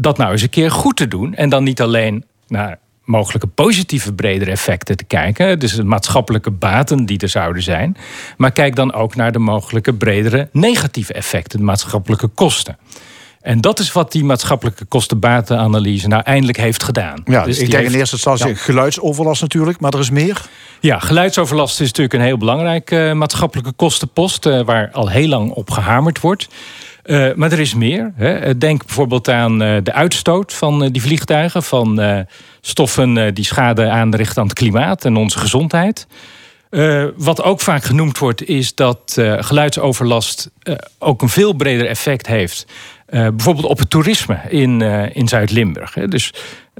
dat 0.00 0.16
nou 0.18 0.32
eens 0.32 0.42
een 0.42 0.50
keer 0.50 0.70
goed 0.70 0.96
te 0.96 1.08
doen. 1.08 1.34
En 1.34 1.48
dan 1.48 1.64
niet 1.64 1.80
alleen 1.80 2.24
naar 2.48 2.78
mogelijke 3.04 3.46
positieve 3.46 4.12
bredere 4.12 4.50
effecten 4.50 4.96
te 4.96 5.04
kijken. 5.04 5.58
Dus 5.58 5.72
de 5.74 5.84
maatschappelijke 5.84 6.50
baten 6.50 7.06
die 7.06 7.18
er 7.18 7.28
zouden 7.28 7.62
zijn. 7.62 7.96
Maar 8.36 8.52
kijk 8.52 8.76
dan 8.76 8.92
ook 8.94 9.14
naar 9.16 9.32
de 9.32 9.38
mogelijke 9.38 9.94
bredere 9.94 10.48
negatieve 10.52 11.12
effecten. 11.12 11.58
De 11.58 11.64
maatschappelijke 11.64 12.26
kosten. 12.28 12.78
En 13.40 13.60
dat 13.60 13.78
is 13.78 13.92
wat 13.92 14.12
die 14.12 14.24
maatschappelijke 14.24 14.84
kostenbatenanalyse 14.84 16.08
nou 16.08 16.22
eindelijk 16.22 16.58
heeft 16.58 16.82
gedaan. 16.82 17.22
Ja, 17.24 17.44
Dus 17.44 17.58
ik 17.58 17.70
denk 17.70 17.82
heeft- 17.82 17.92
in 17.92 17.98
eerste 17.98 18.14
instantie 18.14 18.48
Ja. 18.48 18.54
geluidsoverlast 18.54 19.42
natuurlijk, 19.42 19.80
maar 19.80 19.92
er 19.92 19.98
is 20.00 20.10
meer. 20.10 20.42
Ja, 20.80 20.98
geluidsoverlast 20.98 21.80
is 21.80 21.86
natuurlijk 21.86 22.14
een 22.14 22.20
heel 22.20 22.38
belangrijke 22.38 23.08
eh, 23.08 23.12
maatschappelijke 23.12 23.72
kostenpost... 23.72 24.46
eh, 24.46 24.60
waar 24.64 24.90
al 24.92 25.08
heel 25.08 25.28
lang 25.28 25.50
op 25.50 25.70
gehamerd 25.70 26.20
wordt. 26.20 26.48
Eh, 27.02 27.34
maar 27.34 27.52
er 27.52 27.60
is 27.60 27.74
meer. 27.74 28.12
Hè. 28.16 28.34
Eh, 28.34 28.54
Denk 28.58 28.86
bijvoorbeeld 28.86 29.28
aan 29.28 29.62
eh, 29.62 29.76
de 29.82 29.92
uitstoot 29.92 30.54
van 30.54 30.88
die 30.88 31.02
vliegtuigen... 31.02 31.62
van 31.62 32.00
stoffen 32.60 33.34
die 33.34 33.44
schade 33.44 33.88
aanrichten 33.88 34.42
aan 34.42 34.48
het 34.48 34.58
klimaat 34.58 35.04
en 35.04 35.16
onze 35.16 35.38
gezondheid. 35.38 36.06
Wat 37.16 37.42
ook 37.42 37.60
vaak 37.60 37.84
genoemd 37.84 38.18
wordt, 38.18 38.48
is 38.48 38.74
dat 38.74 39.20
geluidsoverlast 39.38 40.50
ook 40.98 41.22
een 41.22 41.28
veel 41.28 41.52
breder 41.52 41.86
effect 41.86 42.26
heeft. 42.26 42.66
Bijvoorbeeld 43.06 43.66
op 43.66 43.78
het 43.78 43.90
toerisme 43.90 44.38
in, 44.48 44.80
in 45.12 45.28
Zuid-Limburg. 45.28 45.92
Dus 45.92 46.32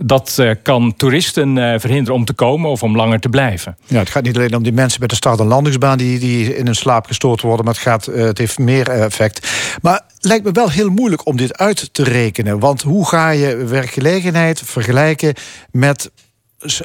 dat 0.05 0.38
eh, 0.38 0.51
kan 0.62 0.94
toeristen 0.96 1.59
eh, 1.59 1.78
verhinderen 1.78 2.14
om 2.14 2.24
te 2.24 2.32
komen 2.32 2.70
of 2.70 2.82
om 2.82 2.96
langer 2.96 3.20
te 3.20 3.28
blijven. 3.28 3.76
Ja, 3.86 3.98
het 3.98 4.11
gaat 4.11 4.22
niet 4.22 4.36
alleen 4.36 4.55
om 4.55 4.62
die 4.62 4.72
mensen 4.72 5.01
met 5.01 5.11
de 5.11 5.16
start- 5.16 5.40
en 5.40 5.46
landingsbaan 5.46 5.98
die, 5.98 6.18
die 6.18 6.57
in 6.57 6.66
hun 6.66 6.74
slaap 6.74 7.07
gestoord 7.07 7.40
worden, 7.40 7.64
maar 7.64 7.74
het, 7.74 7.82
gaat, 7.82 8.07
eh, 8.07 8.24
het 8.24 8.38
heeft 8.38 8.59
meer 8.59 8.88
effect. 8.88 9.48
Maar 9.82 10.03
lijkt 10.18 10.44
me 10.44 10.53
wel 10.53 10.70
heel 10.70 10.88
moeilijk 10.88 11.26
om 11.26 11.36
dit 11.36 11.59
uit 11.59 11.94
te 11.94 12.03
rekenen. 12.03 12.59
Want 12.59 12.82
hoe 12.82 13.09
ga 13.09 13.30
je 13.30 13.57
werkgelegenheid 13.57 14.62
vergelijken 14.64 15.34
met 15.70 16.11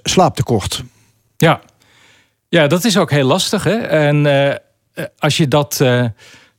slaaptekort? 0.04 0.84
Ja. 1.38 1.62
ja, 2.50 2.68
dat 2.68 2.84
is 2.84 2.98
ook 2.98 3.12
heel 3.12 3.26
lastig. 3.26 3.64
Hè? 3.64 3.76
En 3.78 4.62
als 5.18 5.38
je 5.38 5.48
dat 5.48 5.84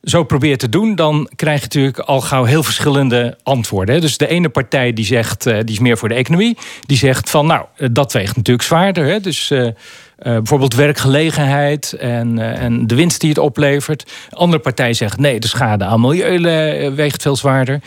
zo 0.03 0.25
probeert 0.25 0.59
te 0.59 0.69
doen, 0.69 0.95
dan 0.95 1.31
krijg 1.37 1.59
je 1.59 1.65
natuurlijk 1.65 1.99
al 1.99 2.21
gauw 2.21 2.45
heel 2.45 2.63
verschillende 2.63 3.39
antwoorden. 3.43 4.01
Dus 4.01 4.17
de 4.17 4.27
ene 4.27 4.49
partij 4.49 4.93
die 4.93 5.05
zegt, 5.05 5.47
eh, 5.47 5.55
die 5.55 5.75
is 5.75 5.79
meer 5.79 5.99
voor 5.99 6.09
de 6.09 6.15
economie, 6.15 6.57
die 6.81 6.97
zegt 6.97 7.31
van 7.31 7.47
nou, 7.47 7.65
eh, 7.77 7.89
dat 7.93 8.13
weegt 8.13 8.37
natuurlijk 8.37 8.67
zwaarder. 8.67 9.23
Dus 9.23 9.51
eh, 9.51 9.69
bijvoorbeeld 10.17 10.75
werkgelegenheid 10.75 11.93
en, 11.93 12.87
de 12.87 12.95
winst 12.95 13.21
die 13.21 13.29
het 13.29 13.39
oplevert. 13.39 14.03
Een 14.31 14.39
andere 14.39 14.63
partij 14.63 14.93
zegt 14.93 15.19
nee, 15.19 15.41
de 15.41 15.49
schade 15.49 15.85
aan 15.85 16.01
milieu 16.01 16.91
weegt 16.95 17.23
veel 17.23 17.37
zwaarder. 17.37 17.81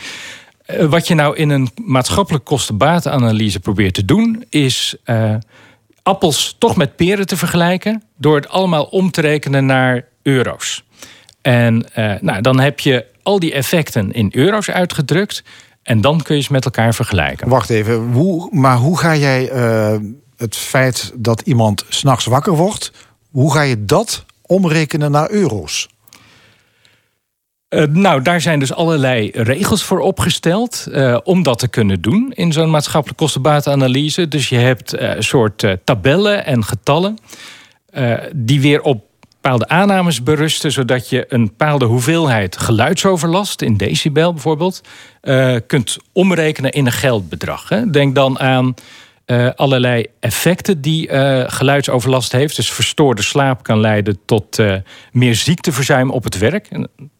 Wat 0.88 1.08
je 1.08 1.14
nou 1.14 1.36
in 1.36 1.50
een 1.50 1.70
maatschappelijk 1.84 2.44
kostenbatenanalyse 2.44 3.60
probeert 3.60 3.94
te 3.94 4.04
doen, 4.04 4.44
is 4.50 4.96
appels 6.02 6.56
toch 6.58 6.76
met 6.76 6.96
peren 6.96 7.26
te 7.26 7.36
vergelijken. 7.36 8.02
door 8.16 8.36
het 8.36 8.48
allemaal 8.48 8.84
om 8.84 9.10
te 9.10 9.20
rekenen 9.20 9.66
naar 9.66 10.04
euro's. 10.22 10.84
En 11.42 11.94
eh, 11.94 12.14
nou, 12.20 12.40
dan 12.40 12.60
heb 12.60 12.80
je 12.80 13.06
al 13.22 13.38
die 13.38 13.52
effecten 13.52 14.12
in 14.12 14.30
euro's 14.34 14.70
uitgedrukt. 14.70 15.42
En 15.82 16.00
dan 16.00 16.22
kun 16.22 16.36
je 16.36 16.42
ze 16.42 16.52
met 16.52 16.64
elkaar 16.64 16.94
vergelijken. 16.94 17.48
Wacht 17.48 17.70
even, 17.70 18.12
hoe, 18.12 18.48
maar 18.52 18.76
hoe 18.76 18.98
ga 18.98 19.16
jij 19.16 19.50
eh, 19.50 19.96
het 20.36 20.56
feit 20.56 21.12
dat 21.16 21.40
iemand 21.40 21.84
s'nachts 21.88 22.24
wakker 22.24 22.52
wordt, 22.52 22.92
hoe 23.30 23.52
ga 23.52 23.62
je 23.62 23.84
dat 23.84 24.24
omrekenen 24.46 25.10
naar 25.10 25.30
euro's? 25.30 25.88
Uh, 27.68 27.84
nou, 27.84 28.22
daar 28.22 28.40
zijn 28.40 28.58
dus 28.58 28.72
allerlei 28.72 29.30
regels 29.32 29.82
voor 29.82 30.00
opgesteld 30.00 30.86
uh, 30.88 31.18
om 31.24 31.42
dat 31.42 31.58
te 31.58 31.68
kunnen 31.68 32.00
doen 32.00 32.32
in 32.32 32.52
zo'n 32.52 32.70
maatschappelijk 32.70 33.18
kostenbatenanalyse. 33.18 34.28
Dus 34.28 34.48
je 34.48 34.56
hebt 34.56 35.00
een 35.00 35.22
soort 35.22 35.76
tabellen 35.84 36.44
en 36.44 36.64
getallen 36.64 37.18
die 38.32 38.60
weer 38.60 38.82
op 38.82 39.09
bepaalde 39.40 39.68
aannames 39.68 40.22
berusten, 40.22 40.72
zodat 40.72 41.08
je 41.08 41.24
een 41.28 41.44
bepaalde 41.44 41.84
hoeveelheid 41.84 42.56
geluidsoverlast, 42.56 43.62
in 43.62 43.76
decibel 43.76 44.32
bijvoorbeeld, 44.32 44.80
kunt 45.66 45.96
omrekenen 46.12 46.70
in 46.70 46.86
een 46.86 46.92
geldbedrag. 46.92 47.68
Hè. 47.68 47.90
Denk 47.90 48.14
dan 48.14 48.38
aan 48.38 48.74
uh, 49.26 49.48
allerlei 49.56 50.06
effecten 50.20 50.80
die 50.80 51.08
uh, 51.08 51.44
geluidsoverlast 51.46 52.32
heeft. 52.32 52.56
Dus 52.56 52.72
verstoorde 52.72 53.22
slaap 53.22 53.62
kan 53.62 53.80
leiden 53.80 54.18
tot 54.24 54.58
meer 55.12 55.34
ziekteverzuim 55.34 56.10
op 56.10 56.24
het 56.24 56.38
werk. 56.38 56.70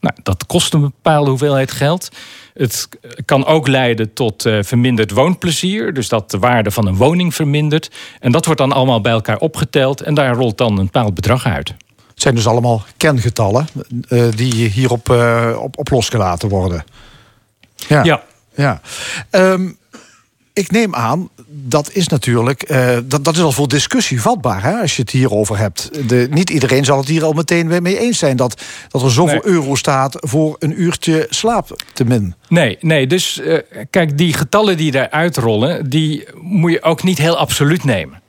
Nou, 0.01 0.15
dat 0.23 0.47
kost 0.47 0.75
een 0.75 0.81
bepaalde 0.81 1.31
hoeveelheid 1.31 1.73
geld. 1.73 2.09
Het 2.55 2.89
kan 3.25 3.47
ook 3.47 3.69
leiden 3.69 4.13
tot 4.13 4.43
verminderd 4.61 5.11
woonplezier. 5.11 5.93
Dus 5.93 6.09
dat 6.09 6.31
de 6.31 6.39
waarde 6.39 6.71
van 6.71 6.87
een 6.87 6.97
woning 6.97 7.35
vermindert. 7.35 7.91
En 8.21 8.33
dat 8.33 8.45
wordt 8.45 8.61
dan 8.61 8.73
allemaal 8.73 9.01
bij 9.01 9.13
elkaar 9.13 9.39
opgeteld. 9.39 10.01
En 10.01 10.15
daar 10.15 10.35
rolt 10.35 10.59
dan 10.59 10.79
een 10.79 10.85
bepaald 10.85 11.15
bedrag 11.15 11.47
uit. 11.47 11.75
Het 12.21 12.29
zijn 12.29 12.39
dus 12.45 12.53
allemaal 12.53 12.85
kengetallen 12.97 13.67
die 14.37 14.69
hierop 14.69 15.11
op, 15.59 15.79
op 15.79 15.91
losgelaten 15.91 16.49
worden. 16.49 16.85
Ja. 17.77 18.05
ja. 18.05 18.23
ja. 18.55 18.81
Um, 19.31 19.79
ik 20.53 20.71
neem 20.71 20.95
aan, 20.95 21.29
dat 21.47 21.91
is 21.93 22.09
natuurlijk, 22.09 22.71
uh, 22.71 22.99
dat, 23.05 23.25
dat 23.25 23.37
is 23.37 23.43
al 23.43 23.53
voor 23.53 23.69
discussie 23.69 24.21
vatbaar, 24.21 24.63
hè, 24.63 24.81
als 24.81 24.97
je 24.97 25.03
het 25.03 25.11
hierover 25.11 25.59
hebt. 25.59 26.09
De, 26.09 26.27
niet 26.31 26.51
iedereen 26.51 26.85
zal 26.85 26.99
het 26.99 27.09
hier 27.09 27.25
al 27.25 27.33
meteen 27.33 27.83
mee 27.83 27.99
eens 27.99 28.19
zijn 28.19 28.37
dat, 28.37 28.63
dat 28.89 29.03
er 29.03 29.11
zoveel 29.11 29.43
nee. 29.45 29.55
euro 29.55 29.75
staat 29.75 30.17
voor 30.19 30.57
een 30.59 30.83
uurtje 30.83 31.27
slaap 31.31 31.83
te 31.93 32.05
min. 32.05 32.35
Nee, 32.49 32.77
nee, 32.81 33.07
dus 33.07 33.41
uh, 33.45 33.59
kijk, 33.91 34.19
die 34.19 34.33
getallen 34.33 34.77
die 34.77 34.95
eruit 34.95 35.37
rollen, 35.37 35.91
die 35.91 36.25
moet 36.41 36.73
je 36.73 36.83
ook 36.83 37.03
niet 37.03 37.19
heel 37.19 37.37
absoluut 37.37 37.85
nemen. 37.85 38.21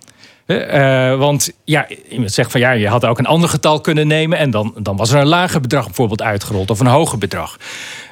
Uh, 0.52 1.18
want 1.18 1.52
ja, 1.64 1.88
iemand 2.10 2.32
zegt 2.32 2.52
van 2.52 2.60
ja, 2.60 2.72
je 2.72 2.88
had 2.88 3.06
ook 3.06 3.20
een 3.20 3.26
ander 3.26 3.49
getal 3.49 3.82
kunnen 3.82 4.08
nemen 4.08 4.38
en 4.38 4.52
dan, 4.52 4.74
dan 4.78 4.97
was 4.97 5.12
er 5.12 5.20
een 5.20 5.28
lager 5.28 5.62
bedrag 5.62 5.86
bijvoorbeeld 5.86 6.22
uitgerold 6.22 6.70
of 6.70 6.80
een 6.80 6.88
hoger 6.88 7.18
bedrag. 7.18 7.58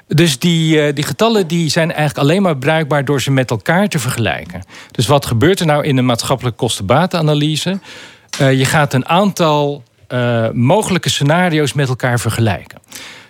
Dus 0.08 0.40
die, 0.40 0.88
uh, 0.88 0.94
die 0.94 1.04
getallen 1.04 1.48
die 1.48 1.70
zijn 1.70 1.92
eigenlijk 1.92 2.20
alleen 2.20 2.42
maar 2.42 2.58
bruikbaar 2.58 3.06
door 3.06 3.22
ze 3.22 3.32
met 3.32 3.50
elkaar 3.50 3.88
te 3.88 4.00
vergelijken. 4.00 4.64
Dus 4.92 5.08
wat 5.08 5.26
gebeurt 5.26 5.60
er 5.60 5.66
nou 5.66 5.84
in 5.84 5.98
een 5.98 6.06
maatschappelijke 6.06 6.58
kostenbatenanalyse? 6.58 7.80
Uh, 8.42 8.54
je 8.54 8.66
gaat 8.66 8.94
een 8.94 9.08
aantal 9.08 9.84
mogelijke 10.54 11.10
scenario's 11.10 11.74
met 11.74 11.90
elkaar 11.90 12.20
vergelijken. 12.20 12.79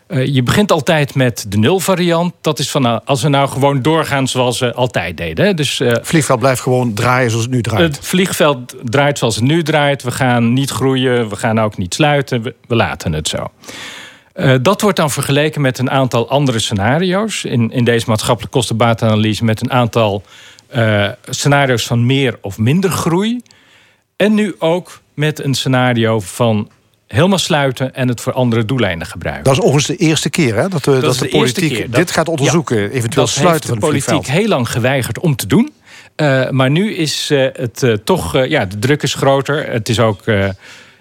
Je 0.09 0.43
begint 0.43 0.71
altijd 0.71 1.15
met 1.15 1.45
de 1.47 1.57
nulvariant. 1.57 2.33
Dat 2.41 2.59
is 2.59 2.71
van 2.71 2.81
nou, 2.81 3.01
als 3.05 3.21
we 3.21 3.29
nou 3.29 3.49
gewoon 3.49 3.81
doorgaan 3.81 4.27
zoals 4.27 4.59
we 4.59 4.73
altijd 4.73 5.17
deden. 5.17 5.45
Hè? 5.45 5.53
Dus, 5.53 5.77
het 5.77 6.07
vliegveld 6.07 6.39
blijft 6.39 6.61
gewoon 6.61 6.93
draaien 6.93 7.29
zoals 7.29 7.45
het 7.45 7.53
nu 7.53 7.61
draait. 7.61 7.95
Het 7.95 8.07
vliegveld 8.07 8.75
draait 8.83 9.17
zoals 9.17 9.35
het 9.35 9.43
nu 9.43 9.63
draait. 9.63 10.03
We 10.03 10.11
gaan 10.11 10.53
niet 10.53 10.69
groeien, 10.69 11.29
we 11.29 11.35
gaan 11.35 11.59
ook 11.59 11.77
niet 11.77 11.93
sluiten. 11.93 12.41
We, 12.41 12.55
we 12.67 12.75
laten 12.75 13.13
het 13.13 13.27
zo. 13.27 13.51
Uh, 14.35 14.55
dat 14.61 14.81
wordt 14.81 14.97
dan 14.97 15.11
vergeleken 15.11 15.61
met 15.61 15.77
een 15.77 15.91
aantal 15.91 16.29
andere 16.29 16.59
scenario's. 16.59 17.43
In, 17.43 17.71
in 17.71 17.83
deze 17.83 18.05
maatschappelijke 18.07 18.57
kostenbatenanalyse 18.57 19.43
met 19.43 19.61
een 19.61 19.71
aantal 19.71 20.23
scenario's 21.29 21.87
van 21.87 22.05
meer 22.05 22.37
of 22.41 22.57
minder 22.57 22.89
groei. 22.89 23.41
En 24.15 24.33
nu 24.33 24.55
ook 24.59 25.01
met 25.13 25.43
een 25.43 25.53
scenario 25.53 26.19
van 26.19 26.69
helemaal 27.09 27.37
sluiten 27.37 27.95
en 27.95 28.07
het 28.07 28.21
voor 28.21 28.33
andere 28.33 28.65
doeleinden 28.65 29.07
gebruiken. 29.07 29.43
Dat 29.43 29.53
is 29.53 29.59
overigens 29.59 29.97
de 29.97 30.05
eerste 30.05 30.29
keer 30.29 30.55
hè, 30.55 30.67
dat, 30.67 30.83
de, 30.83 30.91
dat, 30.91 31.01
dat 31.01 31.17
de, 31.17 31.23
de 31.25 31.29
politiek 31.29 31.73
keer. 31.73 31.91
dit 31.91 32.11
gaat 32.11 32.27
onderzoeken. 32.27 32.81
Ja, 32.81 32.87
eventueel 32.87 33.27
sluiten 33.27 33.69
heeft 33.69 33.81
de 33.81 33.87
politiek 33.87 34.27
heel 34.27 34.47
lang 34.47 34.69
geweigerd 34.69 35.19
om 35.19 35.35
te 35.35 35.47
doen. 35.47 35.71
Uh, 36.15 36.49
maar 36.49 36.69
nu 36.69 36.93
is 36.93 37.29
het 37.53 37.99
toch, 38.03 38.45
ja, 38.45 38.65
de 38.65 38.79
druk 38.79 39.03
is 39.03 39.13
groter. 39.13 39.71
Het 39.71 39.89
is 39.89 39.99
ook 39.99 40.23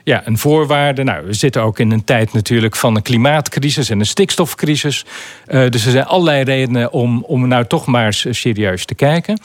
ja, 0.04 0.26
een 0.26 0.38
voorwaarde. 0.38 1.04
Nou, 1.04 1.26
we 1.26 1.32
zitten 1.32 1.62
ook 1.62 1.78
in 1.78 1.90
een 1.90 2.04
tijd 2.04 2.32
natuurlijk 2.32 2.76
van 2.76 2.96
een 2.96 3.02
klimaatcrisis 3.02 3.90
en 3.90 4.00
een 4.00 4.06
stikstofcrisis. 4.06 5.04
Dus 5.46 5.84
er 5.84 5.90
zijn 5.90 6.04
allerlei 6.04 6.42
redenen 6.42 6.92
om, 6.92 7.24
om 7.24 7.48
nou 7.48 7.66
toch 7.66 7.86
maar 7.86 8.12
serieus 8.12 8.84
te 8.84 8.94
kijken. 8.94 9.40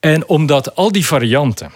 En 0.00 0.28
omdat 0.28 0.76
al 0.76 0.92
die 0.92 1.06
varianten 1.06 1.70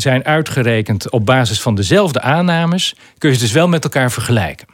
zijn 0.00 0.24
uitgerekend 0.24 1.10
op 1.10 1.26
basis 1.26 1.60
van 1.60 1.74
dezelfde 1.74 2.20
aannames, 2.20 2.94
kun 3.18 3.28
je 3.28 3.34
ze 3.34 3.40
dus 3.40 3.52
wel 3.52 3.68
met 3.68 3.84
elkaar 3.84 4.10
vergelijken. 4.10 4.66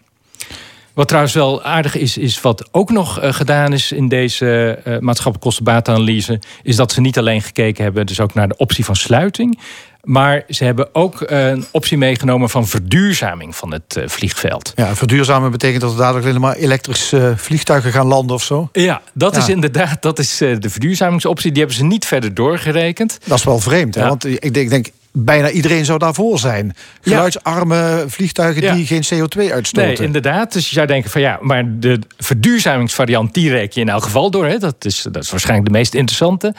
Wat 0.95 1.09
trouwens 1.09 1.35
wel 1.35 1.63
aardig 1.63 1.97
is, 1.97 2.17
is 2.17 2.41
wat 2.41 2.69
ook 2.71 2.91
nog 2.91 3.23
uh, 3.23 3.33
gedaan 3.33 3.73
is 3.73 3.93
in 3.93 4.09
deze 4.09 4.79
uh, 4.79 4.99
maatschappelijke 4.99 5.49
kostenbatenanalyse, 5.49 6.41
is 6.63 6.77
dat 6.77 6.93
ze 6.93 7.01
niet 7.01 7.19
alleen 7.19 7.43
gekeken 7.43 7.85
hebben, 7.85 8.07
dus 8.07 8.21
ook 8.21 8.35
naar 8.35 8.49
de 8.49 8.57
optie 8.57 8.85
van 8.85 8.97
sluiting. 8.97 9.59
Maar 10.03 10.45
ze 10.49 10.65
hebben 10.65 10.95
ook 10.95 11.23
een 11.27 11.65
optie 11.71 11.99
meegenomen 11.99 12.51
van 12.51 12.67
verduurzaming 12.67 13.57
van 13.57 13.73
het 13.73 14.01
vliegveld. 14.07 14.73
Ja, 14.75 14.95
verduurzamen 14.95 15.51
betekent 15.51 15.81
dat 15.81 15.91
er 15.91 15.99
dadelijk 15.99 16.27
helemaal 16.27 16.55
elektrische 16.55 17.19
uh, 17.19 17.37
vliegtuigen 17.37 17.93
gaan 17.93 18.07
landen 18.07 18.37
of 18.37 18.43
zo? 18.43 18.69
Ja, 18.73 19.03
dat 19.15 19.35
ja. 19.35 19.41
is 19.41 19.49
inderdaad 19.49 20.03
dat 20.03 20.19
is, 20.19 20.37
de 20.37 20.71
verduurzamingsoptie. 20.71 21.51
Die 21.51 21.59
hebben 21.59 21.79
ze 21.79 21.85
niet 21.85 22.07
verder 22.07 22.35
doorgerekend. 22.35 23.19
Dat 23.27 23.39
is 23.39 23.45
wel 23.45 23.59
vreemd, 23.59 23.95
hè? 23.95 24.09
want 24.09 24.25
ik 24.25 24.41
denk, 24.41 24.57
ik 24.57 24.71
denk 24.71 24.91
bijna 25.13 25.51
iedereen 25.51 25.85
zou 25.85 25.99
daarvoor 25.99 26.39
zijn. 26.39 26.75
Geluidsarme 27.01 28.05
vliegtuigen 28.07 28.63
ja. 28.63 28.75
die 28.75 28.87
geen 28.87 29.05
CO2 29.05 29.53
uitstoten. 29.53 29.89
Nee, 29.89 29.97
inderdaad. 29.97 30.53
Dus 30.53 30.69
je 30.69 30.75
zou 30.75 30.87
denken 30.87 31.11
van 31.11 31.21
ja, 31.21 31.39
maar 31.41 31.65
de 31.81 31.99
verduurzamingsvariant... 32.19 33.35
die 33.35 33.51
reken 33.51 33.71
je 33.75 33.81
in 33.81 33.89
elk 33.89 34.03
geval 34.03 34.31
door. 34.31 34.47
Hè. 34.47 34.59
Dat, 34.59 34.85
is, 34.85 35.07
dat 35.11 35.23
is 35.23 35.31
waarschijnlijk 35.31 35.69
de 35.69 35.79
meest 35.79 35.95
interessante. 35.95 36.55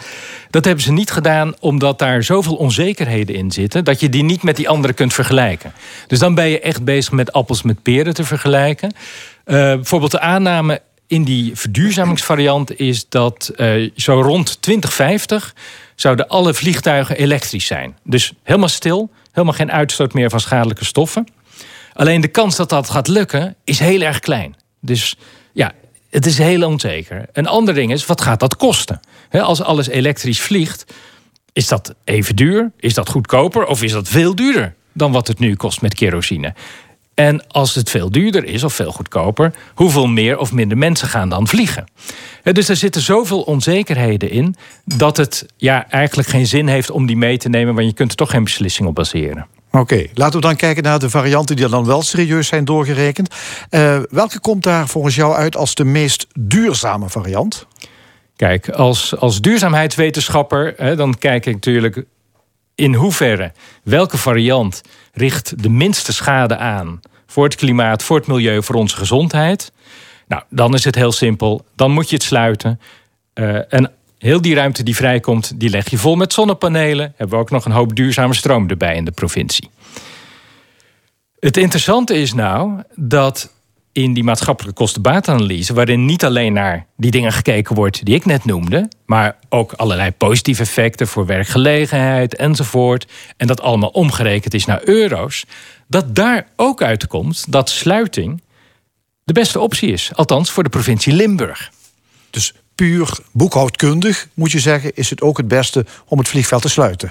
Dat 0.49 0.65
hebben 0.65 0.83
ze 0.83 0.91
niet 0.91 1.11
gedaan 1.11 1.53
omdat 1.59 1.99
daar 1.99 2.23
zoveel 2.23 2.55
onzekerheden 2.55 3.35
in 3.35 3.51
zitten... 3.51 3.83
dat 3.83 3.99
je 3.99 4.09
die 4.09 4.23
niet 4.23 4.43
met 4.43 4.55
die 4.55 4.69
andere 4.69 4.93
kunt 4.93 5.13
vergelijken. 5.13 5.73
Dus 6.07 6.19
dan 6.19 6.35
ben 6.35 6.49
je 6.49 6.59
echt 6.59 6.83
bezig 6.83 7.11
met 7.11 7.31
appels 7.31 7.61
met 7.61 7.81
peren 7.81 8.13
te 8.13 8.23
vergelijken. 8.23 8.93
Uh, 9.45 9.55
bijvoorbeeld 9.55 10.11
de 10.11 10.19
aanname 10.19 10.81
in 11.07 11.23
die 11.23 11.51
verduurzamingsvariant 11.55 12.79
is 12.79 13.09
dat 13.09 13.51
uh, 13.57 13.89
zo 13.95 14.21
rond 14.21 14.61
2050 14.61 15.53
zouden 15.95 16.27
alle 16.27 16.53
vliegtuigen 16.53 17.17
elektrisch 17.17 17.65
zijn. 17.65 17.97
Dus 18.03 18.33
helemaal 18.43 18.69
stil, 18.69 19.11
helemaal 19.31 19.55
geen 19.55 19.71
uitstoot 19.71 20.13
meer 20.13 20.29
van 20.29 20.39
schadelijke 20.39 20.85
stoffen. 20.85 21.27
Alleen 21.93 22.21
de 22.21 22.27
kans 22.27 22.55
dat 22.55 22.69
dat 22.69 22.89
gaat 22.89 23.07
lukken 23.07 23.55
is 23.63 23.79
heel 23.79 24.01
erg 24.01 24.19
klein. 24.19 24.55
Dus 24.81 25.15
ja, 25.53 25.71
het 26.09 26.25
is 26.25 26.37
heel 26.37 26.67
onzeker. 26.67 27.25
Een 27.33 27.47
ander 27.47 27.73
ding 27.73 27.91
is, 27.91 28.05
wat 28.05 28.21
gaat 28.21 28.39
dat 28.39 28.55
kosten? 28.55 28.99
als 29.31 29.61
alles 29.61 29.87
elektrisch 29.87 30.41
vliegt, 30.41 30.85
is 31.53 31.67
dat 31.67 31.95
even 32.03 32.35
duur? 32.35 32.71
Is 32.77 32.93
dat 32.93 33.09
goedkoper? 33.09 33.65
Of 33.65 33.83
is 33.83 33.91
dat 33.91 34.07
veel 34.07 34.35
duurder 34.35 34.75
dan 34.93 35.11
wat 35.11 35.27
het 35.27 35.39
nu 35.39 35.55
kost 35.55 35.81
met 35.81 35.93
kerosine? 35.93 36.53
En 37.13 37.47
als 37.47 37.75
het 37.75 37.89
veel 37.89 38.11
duurder 38.11 38.45
is 38.45 38.63
of 38.63 38.73
veel 38.73 38.91
goedkoper, 38.91 39.53
hoeveel 39.73 40.07
meer 40.07 40.37
of 40.37 40.51
minder 40.51 40.77
mensen 40.77 41.07
gaan 41.07 41.29
dan 41.29 41.47
vliegen? 41.47 41.85
Dus 42.43 42.69
er 42.69 42.75
zitten 42.75 43.01
zoveel 43.01 43.41
onzekerheden 43.41 44.29
in 44.29 44.55
dat 44.85 45.17
het 45.17 45.45
ja, 45.57 45.89
eigenlijk 45.89 46.29
geen 46.29 46.47
zin 46.47 46.67
heeft 46.67 46.91
om 46.91 47.05
die 47.05 47.17
mee 47.17 47.37
te 47.37 47.49
nemen, 47.49 47.75
want 47.75 47.87
je 47.87 47.93
kunt 47.93 48.11
er 48.11 48.17
toch 48.17 48.29
geen 48.29 48.43
beslissing 48.43 48.87
op 48.87 48.95
baseren. 48.95 49.47
Oké, 49.71 49.81
okay, 49.81 50.09
laten 50.13 50.39
we 50.39 50.45
dan 50.45 50.55
kijken 50.55 50.83
naar 50.83 50.99
de 50.99 51.09
varianten 51.09 51.55
die 51.55 51.67
dan 51.67 51.85
wel 51.85 52.01
serieus 52.01 52.47
zijn 52.47 52.65
doorgerekend. 52.65 53.35
Uh, 53.69 53.99
welke 54.09 54.39
komt 54.39 54.63
daar 54.63 54.87
volgens 54.87 55.15
jou 55.15 55.35
uit 55.35 55.55
als 55.55 55.75
de 55.75 55.85
meest 55.85 56.27
duurzame 56.39 57.09
variant? 57.09 57.67
Kijk, 58.35 58.69
als, 58.69 59.17
als 59.17 59.41
duurzaamheidswetenschapper, 59.41 60.73
hè, 60.77 60.95
dan 60.95 61.17
kijk 61.17 61.45
ik 61.45 61.53
natuurlijk 61.53 62.05
in 62.75 62.93
hoeverre, 62.93 63.51
welke 63.83 64.17
variant 64.17 64.81
richt 65.13 65.63
de 65.63 65.69
minste 65.69 66.13
schade 66.13 66.57
aan 66.57 66.99
voor 67.25 67.43
het 67.43 67.55
klimaat, 67.55 68.03
voor 68.03 68.17
het 68.17 68.27
milieu, 68.27 68.63
voor 68.63 68.75
onze 68.75 68.95
gezondheid. 68.95 69.71
Nou, 70.27 70.43
dan 70.49 70.73
is 70.73 70.83
het 70.83 70.95
heel 70.95 71.11
simpel. 71.11 71.65
Dan 71.75 71.91
moet 71.91 72.09
je 72.09 72.15
het 72.15 72.23
sluiten. 72.23 72.79
Uh, 73.33 73.73
en 73.73 73.91
heel 74.17 74.41
die 74.41 74.55
ruimte 74.55 74.83
die 74.83 74.95
vrijkomt, 74.95 75.59
die 75.59 75.69
leg 75.69 75.89
je 75.89 75.97
vol 75.97 76.15
met 76.15 76.33
zonnepanelen. 76.33 77.13
Hebben 77.15 77.37
we 77.37 77.43
ook 77.43 77.51
nog 77.51 77.65
een 77.65 77.71
hoop 77.71 77.95
duurzame 77.95 78.33
stroom 78.33 78.69
erbij 78.69 78.95
in 78.95 79.05
de 79.05 79.11
provincie. 79.11 79.69
Het 81.39 81.57
interessante 81.57 82.13
is 82.13 82.33
nou 82.33 82.81
dat 82.95 83.52
in 83.93 84.13
die 84.13 84.23
maatschappelijke 84.23 84.79
kostenbaatanalyse, 84.79 85.73
waarin 85.73 86.05
niet 86.05 86.25
alleen 86.25 86.53
naar 86.53 86.85
die 86.97 87.11
dingen 87.11 87.31
gekeken 87.31 87.75
wordt 87.75 88.05
die 88.05 88.15
ik 88.15 88.25
net 88.25 88.45
noemde, 88.45 88.89
maar 89.05 89.35
ook 89.49 89.73
allerlei 89.73 90.11
positieve 90.11 90.61
effecten 90.61 91.07
voor 91.07 91.25
werkgelegenheid 91.25 92.35
enzovoort, 92.35 93.07
en 93.37 93.47
dat 93.47 93.61
allemaal 93.61 93.89
omgerekend 93.89 94.53
is 94.53 94.65
naar 94.65 94.81
euro's, 94.83 95.45
dat 95.87 96.15
daar 96.15 96.47
ook 96.55 96.81
uitkomt 96.81 97.51
dat 97.51 97.69
sluiting 97.69 98.41
de 99.23 99.33
beste 99.33 99.59
optie 99.59 99.91
is. 99.91 100.11
Althans 100.13 100.51
voor 100.51 100.63
de 100.63 100.69
provincie 100.69 101.13
Limburg. 101.13 101.71
Dus 102.29 102.53
puur 102.75 103.17
boekhoudkundig, 103.31 104.27
moet 104.33 104.51
je 104.51 104.59
zeggen, 104.59 104.95
is 104.95 105.09
het 105.09 105.21
ook 105.21 105.37
het 105.37 105.47
beste 105.47 105.85
om 106.05 106.17
het 106.17 106.27
vliegveld 106.27 106.61
te 106.61 106.69
sluiten. 106.69 107.09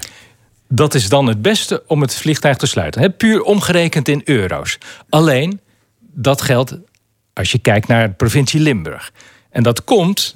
Dat 0.67 0.93
is 0.93 1.09
dan 1.09 1.27
het 1.27 1.41
beste 1.41 1.83
om 1.87 2.01
het 2.01 2.15
vliegtuig 2.15 2.57
te 2.57 2.65
sluiten. 2.65 3.15
Puur 3.15 3.41
omgerekend 3.41 4.07
in 4.07 4.21
euro's. 4.25 4.77
Alleen, 5.09 5.59
dat 6.13 6.41
geldt 6.41 6.77
als 7.33 7.51
je 7.51 7.59
kijkt 7.59 7.87
naar 7.87 8.07
de 8.07 8.13
provincie 8.13 8.59
Limburg. 8.59 9.11
En 9.49 9.63
dat 9.63 9.83
komt 9.83 10.35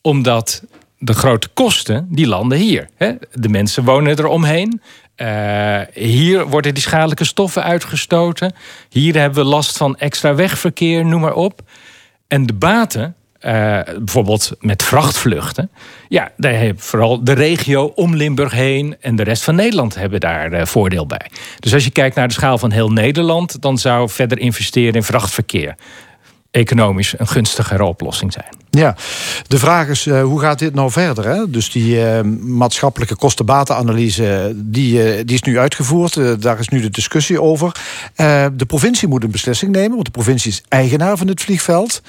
omdat 0.00 0.62
de 0.98 1.12
grote 1.12 1.48
kosten, 1.48 2.06
die 2.10 2.26
landen 2.26 2.58
hier. 2.58 2.88
Hè. 2.96 3.12
De 3.32 3.48
mensen 3.48 3.84
wonen 3.84 4.16
er 4.16 4.26
omheen. 4.26 4.82
Eh, 5.14 5.80
hier 5.92 6.46
worden 6.46 6.74
die 6.74 6.82
schadelijke 6.82 7.24
stoffen 7.24 7.62
uitgestoten. 7.62 8.54
Hier 8.88 9.14
hebben 9.14 9.44
we 9.44 9.50
last 9.50 9.76
van 9.76 9.96
extra 9.96 10.34
wegverkeer, 10.34 11.04
noem 11.04 11.20
maar 11.20 11.34
op. 11.34 11.60
En 12.26 12.46
de 12.46 12.52
baten, 12.52 13.14
eh, 13.38 13.80
bijvoorbeeld 13.98 14.52
met 14.60 14.82
vrachtvluchten. 14.82 15.70
Ja, 16.08 16.32
daar 16.36 16.52
heeft 16.52 16.84
vooral 16.84 17.24
de 17.24 17.32
regio 17.32 17.92
om 17.94 18.16
Limburg 18.16 18.52
heen 18.52 18.96
en 19.00 19.16
de 19.16 19.22
rest 19.22 19.44
van 19.44 19.54
Nederland 19.54 19.94
hebben 19.94 20.20
daar 20.20 20.52
eh, 20.52 20.66
voordeel 20.66 21.06
bij. 21.06 21.30
Dus 21.58 21.74
als 21.74 21.84
je 21.84 21.90
kijkt 21.90 22.16
naar 22.16 22.28
de 22.28 22.34
schaal 22.34 22.58
van 22.58 22.70
heel 22.70 22.90
Nederland, 22.90 23.62
dan 23.62 23.78
zou 23.78 24.08
verder 24.08 24.38
investeren 24.38 24.94
in 24.94 25.02
vrachtverkeer 25.02 25.74
economisch 26.50 27.14
een 27.18 27.28
gunstigere 27.28 27.84
oplossing 27.84 28.32
zijn. 28.32 28.56
Ja, 28.70 28.96
de 29.46 29.58
vraag 29.58 29.88
is 29.88 30.06
eh, 30.06 30.22
hoe 30.22 30.40
gaat 30.40 30.58
dit 30.58 30.74
nou 30.74 30.90
verder? 30.90 31.24
Hè? 31.24 31.50
Dus 31.50 31.70
die 31.70 32.04
eh, 32.04 32.22
maatschappelijke 32.40 33.16
kostenbatenanalyse 33.16 34.52
die, 34.56 35.02
eh, 35.02 35.24
die 35.24 35.34
is 35.34 35.42
nu 35.42 35.58
uitgevoerd. 35.58 36.42
Daar 36.42 36.58
is 36.58 36.68
nu 36.68 36.80
de 36.80 36.90
discussie 36.90 37.42
over. 37.42 37.72
De 38.52 38.66
provincie 38.66 39.08
moet 39.08 39.24
een 39.24 39.30
beslissing 39.30 39.72
nemen, 39.72 39.92
want 39.92 40.04
de 40.04 40.10
provincie 40.10 40.50
is 40.50 40.62
eigenaar 40.68 41.16
van 41.16 41.28
het 41.28 41.40
vliegveld. 41.40 42.02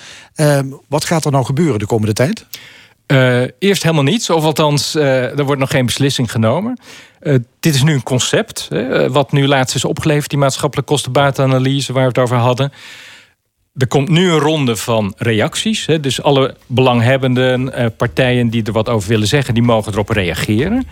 Wat 0.88 1.06
gaat 1.06 1.26
er 1.26 1.32
nou 1.32 1.46
gebeuren 1.46 1.80
de 1.80 1.86
komende 1.86 2.14
tijd? 2.14 2.46
Eerst 3.60 3.84
helemaal 3.84 4.04
niets, 4.04 4.30
of 4.30 4.44
althans, 4.44 4.96
eh, 4.96 5.38
er 5.40 5.44
wordt 5.44 5.60
nog 5.60 5.70
geen 5.70 5.86
beslissing 5.86 6.32
genomen. 6.32 6.80
Dit 7.60 7.76
is 7.76 7.84
nu 7.84 7.94
een 7.94 8.04
concept, 8.04 8.68
hè, 8.70 9.12
wat 9.12 9.32
nu 9.32 9.48
laatst 9.48 9.76
is 9.76 9.86
opgeleverd, 9.86 10.30
die 10.30 10.40
maatschappelijke 10.40 10.92
kostenbatenanalyse 10.92 11.94
waar 11.94 12.02
we 12.02 12.08
het 12.08 12.18
over 12.18 12.38
hadden. 12.38 12.72
Er 13.74 13.88
komt 13.88 14.10
nu 14.10 14.32
een 14.32 14.40
ronde 14.40 14.76
van 14.76 15.14
reacties. 15.18 15.86
Hè, 15.86 16.00
dus 16.00 16.22
alle 16.22 16.56
belanghebbenden, 16.68 17.74
eh, 17.74 17.86
partijen 17.98 18.50
die 18.50 18.64
er 18.64 18.72
wat 18.72 18.90
over 18.90 19.10
willen 19.10 19.28
zeggen, 19.28 19.54
die 19.54 19.64
mogen 19.64 19.92
erop 19.92 20.10
reageren. 20.10 20.88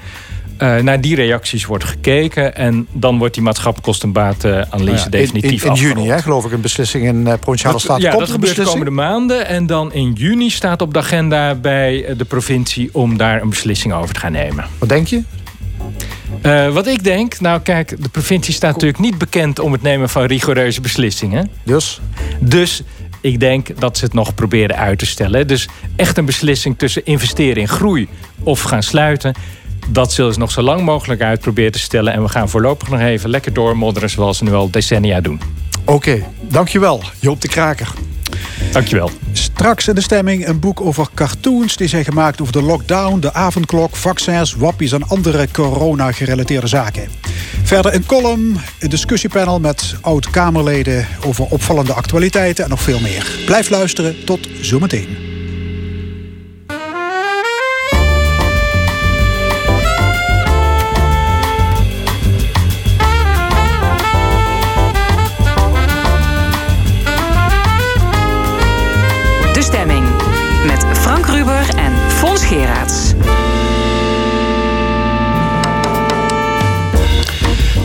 Eh, 0.58 0.78
naar 0.78 1.02
die 1.02 1.16
reacties 1.16 1.66
wordt 1.66 1.84
gekeken 1.84 2.56
en 2.56 2.88
dan 2.92 3.18
wordt 3.18 3.34
die 3.34 3.44
maatschappelijke 3.44 3.92
kostenbatenanalyse 3.92 4.86
Nou 4.86 4.98
ja, 4.98 5.10
definitief 5.10 5.64
in, 5.64 5.70
in, 5.70 5.76
in 5.76 5.82
juni, 5.82 6.08
hè, 6.08 6.22
geloof 6.22 6.46
ik, 6.46 6.52
een 6.52 6.62
beslissing 6.62 7.04
in 7.06 7.16
uh, 7.16 7.34
Provinciale 7.40 7.80
Staten. 7.80 8.04
Ja, 8.04 8.10
Komt 8.10 8.22
dat 8.22 8.32
gebeurt 8.32 8.56
de 8.56 8.64
komende 8.64 8.92
maanden. 8.92 9.48
En 9.48 9.66
dan 9.66 9.94
in 9.94 10.14
juni 10.14 10.50
staat 10.50 10.82
op 10.82 10.94
de 10.94 11.00
agenda 11.00 11.56
bij 11.56 12.06
eh, 12.06 12.18
de 12.18 12.26
provincie 12.26 12.90
om 12.92 13.18
daar 13.18 13.42
een 13.42 13.50
beslissing 13.50 13.94
over 13.94 14.14
te 14.14 14.20
gaan 14.20 14.32
nemen. 14.32 14.66
Wat 14.78 14.90
denk 14.90 15.08
je? 15.08 15.22
Eh, 16.42 16.74
wat 16.74 16.88
ik 16.88 17.04
denk, 17.04 17.40
nou 17.40 17.62
kijk, 17.62 18.04
de 18.04 18.10
provincie 18.10 18.54
staat 18.54 18.74
natuurlijk 18.74 19.00
niet 19.00 19.18
bekend 19.18 19.60
om 19.60 19.72
het 19.72 19.82
nemen 19.82 20.10
van 20.10 20.24
rigoureuze 20.24 20.82
beslissingen. 20.82 21.50
Dus? 21.64 22.02
Dus 22.40 22.84
ik 23.22 23.40
denk 23.40 23.80
dat 23.80 23.98
ze 23.98 24.06
het 24.06 24.14
nog 24.14 24.36
proberen 24.36 24.76
uit 24.76 25.00
te 25.00 25.06
stellen. 25.06 25.48
Dus 25.48 25.68
echt 25.96 26.18
een 26.18 26.26
beslissing 26.26 26.78
tussen 26.78 27.06
investeren 27.06 27.62
in 27.62 27.68
groei 27.68 28.08
of 28.44 28.62
gaan 28.62 28.84
sluiten. 28.84 29.34
Dat 29.90 30.14
zullen 30.14 30.34
ze 30.34 30.40
nog 30.40 30.52
zo 30.52 30.62
lang 30.62 30.82
mogelijk 30.82 31.22
uit 31.22 31.40
proberen 31.40 31.72
te 31.72 31.80
stellen. 31.80 32.14
En 32.14 32.22
we 32.22 32.30
gaan 32.30 32.50
voorlopig 32.50 32.90
nog 32.90 33.00
even 33.00 33.30
lekker 33.30 33.54
doormodderen 33.54 34.10
zoals 34.10 34.40
we 34.40 34.46
nu 34.46 34.54
al 34.54 34.72
decennia 34.72 35.22
doen. 35.22 35.42
Oké, 35.86 36.24
dankjewel 36.42 37.04
Joop 37.20 37.42
de 37.42 37.48
Kraker. 37.48 37.94
Dankjewel. 38.72 39.12
Straks 39.32 39.88
in 39.88 39.96
de 39.96 40.02
stemming 40.02 40.48
een 40.48 40.60
boek 40.60 40.82
over 40.82 41.08
cartoons 41.14 41.76
die 41.76 41.88
zijn 41.88 42.04
gemaakt 42.04 42.42
over 42.42 42.54
de 42.54 42.62
lockdown, 42.62 43.20
de 43.20 43.34
avondklok, 43.34 43.96
vaccins, 43.96 44.54
wappies 44.54 44.92
en 44.92 45.08
andere 45.08 45.48
corona-gerelateerde 45.52 46.68
zaken. 46.68 47.10
Verder 47.64 47.94
een 47.94 48.06
column, 48.06 48.60
een 48.80 48.90
discussiepanel 48.90 49.60
met 49.60 49.96
oud-Kamerleden 50.02 51.08
over 51.26 51.46
opvallende 51.46 51.94
actualiteiten 51.94 52.64
en 52.64 52.70
nog 52.70 52.82
veel 52.82 53.00
meer. 53.00 53.28
Blijf 53.46 53.70
luisteren, 53.70 54.26
tot 54.26 54.48
zometeen. 54.62 55.27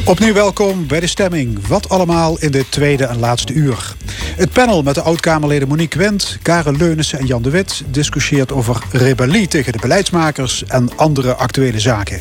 Opnieuw 0.05 0.33
welkom 0.33 0.87
bij 0.87 1.01
de 1.01 1.07
stemming. 1.07 1.67
Wat 1.67 1.89
allemaal 1.89 2.39
in 2.39 2.51
de 2.51 2.69
tweede 2.69 3.05
en 3.05 3.19
laatste 3.19 3.53
uur. 3.53 3.95
Het 4.37 4.53
panel 4.53 4.83
met 4.83 4.95
de 4.95 5.03
oud-Kamerleden 5.03 5.69
Monique 5.69 5.99
Wendt, 5.99 6.39
Karen 6.43 6.77
Leunissen 6.77 7.19
en 7.19 7.27
Jan 7.27 7.43
de 7.43 7.51
Wit 7.51 7.83
discussieert 7.87 8.53
over 8.53 8.83
rebellie 8.93 9.49
tegen 9.49 9.73
de 9.73 9.79
beleidsmakers 9.79 10.65
en 10.65 10.97
andere 10.97 11.35
actuele 11.35 11.81
zaken. 11.81 12.21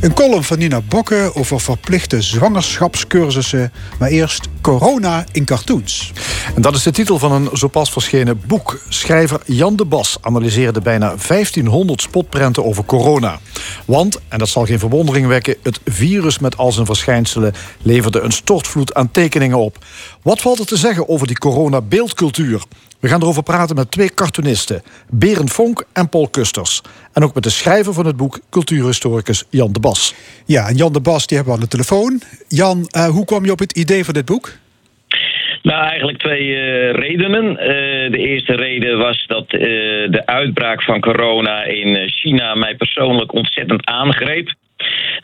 Een 0.00 0.14
column 0.14 0.44
van 0.44 0.58
Nina 0.58 0.80
Bokke 0.80 1.30
over 1.34 1.60
verplichte 1.60 2.22
zwangerschapscursussen. 2.22 3.72
Maar 3.98 4.08
eerst 4.08 4.48
corona 4.60 5.24
in 5.32 5.44
cartoons. 5.44 6.12
En 6.54 6.62
dat 6.62 6.74
is 6.74 6.82
de 6.82 6.90
titel 6.90 7.18
van 7.18 7.32
een 7.32 7.56
zo 7.56 7.68
pas 7.68 7.92
verschenen 7.92 8.40
boek. 8.46 8.80
Schrijver 8.88 9.40
Jan 9.44 9.76
de 9.76 9.84
Bas 9.84 10.18
analyseerde 10.20 10.80
bijna 10.80 11.14
1500 11.28 12.02
spotprenten 12.02 12.64
over 12.64 12.84
corona. 12.84 13.38
Want, 13.84 14.20
en 14.28 14.38
dat 14.38 14.48
zal 14.48 14.64
geen 14.64 14.78
verwondering 14.78 15.26
wekken, 15.26 15.56
het 15.62 15.80
virus 15.84 16.38
met 16.38 16.56
al 16.56 16.72
zijn 16.72 16.86
verschijnselen 16.86 17.54
leverde 17.82 18.20
een 18.20 18.32
stortvloed 18.32 18.94
aan 18.94 19.10
tekeningen 19.10 19.58
op. 19.58 19.84
Wat 20.22 20.40
valt 20.40 20.58
er 20.58 20.66
te 20.66 20.76
zeggen 20.76 21.08
over 21.08 21.26
die 21.26 21.38
corona-beeldcultuur? 21.38 22.62
We 23.00 23.08
gaan 23.08 23.22
erover 23.22 23.42
praten 23.42 23.76
met 23.76 23.90
twee 23.90 24.14
cartoonisten, 24.14 24.82
Berend 25.10 25.52
Vonk 25.52 25.84
en 25.92 26.08
Paul 26.08 26.28
Kusters. 26.28 26.82
En 27.12 27.22
ook 27.22 27.34
met 27.34 27.42
de 27.42 27.50
schrijver 27.50 27.92
van 27.92 28.06
het 28.06 28.16
boek, 28.16 28.40
cultuurhistoricus 28.50 29.44
Jan 29.50 29.72
de 29.72 29.80
Bas. 29.80 30.14
Ja, 30.46 30.68
en 30.68 30.76
Jan 30.76 30.92
de 30.92 31.00
Bas 31.00 31.26
die 31.26 31.36
hebben 31.36 31.54
we 31.54 31.60
aan 31.60 31.68
de 31.68 31.76
telefoon. 31.76 32.20
Jan, 32.48 32.86
eh, 32.90 33.08
hoe 33.08 33.24
kwam 33.24 33.44
je 33.44 33.50
op 33.50 33.58
het 33.58 33.76
idee 33.76 34.04
van 34.04 34.14
dit 34.14 34.24
boek? 34.24 34.52
Nou, 35.62 35.86
eigenlijk 35.86 36.18
twee 36.18 36.54
eh, 36.54 36.92
redenen. 36.92 37.56
Eh, 37.58 38.10
de 38.10 38.18
eerste 38.18 38.54
reden 38.54 38.98
was 38.98 39.26
dat 39.26 39.52
eh, 39.52 39.60
de 40.10 40.22
uitbraak 40.24 40.82
van 40.82 41.00
corona 41.00 41.64
in 41.64 42.08
China 42.08 42.54
mij 42.54 42.74
persoonlijk 42.74 43.32
ontzettend 43.32 43.86
aangreep. 43.86 44.54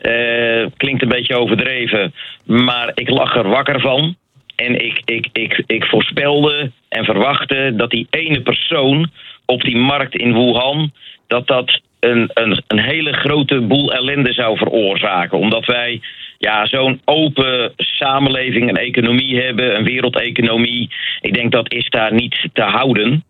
Eh, 0.01 0.65
klinkt 0.77 1.01
een 1.01 1.09
beetje 1.09 1.37
overdreven, 1.37 2.13
maar 2.43 2.91
ik 2.93 3.09
lag 3.09 3.35
er 3.35 3.49
wakker 3.49 3.79
van. 3.79 4.15
En 4.55 4.85
ik, 4.85 5.01
ik, 5.05 5.27
ik, 5.33 5.63
ik 5.67 5.85
voorspelde 5.85 6.71
en 6.89 7.05
verwachtte 7.05 7.73
dat 7.75 7.89
die 7.89 8.07
ene 8.09 8.41
persoon 8.41 9.09
op 9.45 9.61
die 9.61 9.77
markt 9.77 10.15
in 10.15 10.33
Wuhan, 10.33 10.91
dat 11.27 11.47
dat 11.47 11.79
een, 11.99 12.29
een, 12.33 12.63
een 12.67 12.79
hele 12.79 13.13
grote 13.13 13.61
boel 13.61 13.93
ellende 13.93 14.33
zou 14.33 14.57
veroorzaken. 14.57 15.37
Omdat 15.37 15.65
wij 15.65 16.01
ja, 16.37 16.65
zo'n 16.65 17.01
open 17.05 17.73
samenleving 17.77 18.69
en 18.69 18.75
economie 18.75 19.41
hebben, 19.41 19.75
een 19.75 19.83
wereldeconomie. 19.83 20.89
Ik 21.21 21.33
denk 21.33 21.51
dat 21.51 21.71
is 21.71 21.89
daar 21.89 22.13
niet 22.13 22.49
te 22.53 22.61
houden. 22.61 23.23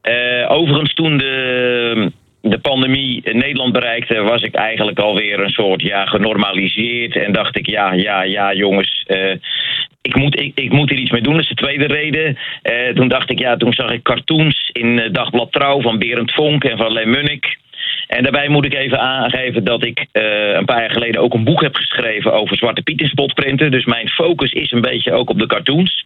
Eh, 0.00 0.50
overigens, 0.50 0.94
toen 0.94 1.16
de, 1.16 2.12
de 2.44 2.58
pandemie 2.58 3.22
Nederland 3.32 3.72
bereikte, 3.72 4.22
was 4.22 4.42
ik 4.42 4.54
eigenlijk 4.54 4.98
alweer 4.98 5.40
een 5.40 5.50
soort 5.50 5.82
ja, 5.82 6.06
genormaliseerd. 6.06 7.16
En 7.16 7.32
dacht 7.32 7.56
ik, 7.56 7.66
ja, 7.66 7.92
ja, 7.92 8.22
ja, 8.22 8.54
jongens. 8.54 9.04
eh, 9.06 9.36
ik 10.02 10.16
moet, 10.16 10.40
ik, 10.54 10.72
moet 10.72 10.90
hier 10.90 10.98
iets 10.98 11.10
mee 11.10 11.22
doen. 11.22 11.32
Dat 11.32 11.42
is 11.42 11.48
de 11.48 11.54
tweede 11.54 11.86
reden. 11.86 12.38
Eh, 12.62 12.88
toen 12.94 13.08
dacht 13.08 13.30
ik, 13.30 13.38
ja, 13.38 13.56
toen 13.56 13.72
zag 13.72 13.90
ik 13.90 14.02
cartoons 14.02 14.70
in 14.72 14.98
eh, 14.98 15.12
Dagblad 15.12 15.52
Trouw 15.52 15.80
van 15.80 15.98
Berend 15.98 16.32
Vonk 16.32 16.64
en 16.64 16.76
van 16.76 16.92
Len 16.92 17.10
Munnik. 17.10 17.56
En 18.06 18.22
daarbij 18.22 18.48
moet 18.48 18.64
ik 18.64 18.74
even 18.74 19.00
aangeven 19.00 19.64
dat 19.64 19.84
ik 19.84 20.06
een 20.12 20.64
paar 20.64 20.80
jaar 20.80 20.90
geleden 20.90 21.20
ook 21.20 21.34
een 21.34 21.44
boek 21.44 21.62
heb 21.62 21.74
geschreven 21.74 22.32
over 22.32 22.56
Zwarte 22.56 22.82
Piet 22.82 23.00
in. 23.44 23.70
Dus 23.70 23.84
mijn 23.84 24.08
focus 24.08 24.52
is 24.52 24.72
een 24.72 24.80
beetje 24.80 25.12
ook 25.12 25.30
op 25.30 25.38
de 25.38 25.46
cartoons. 25.46 26.04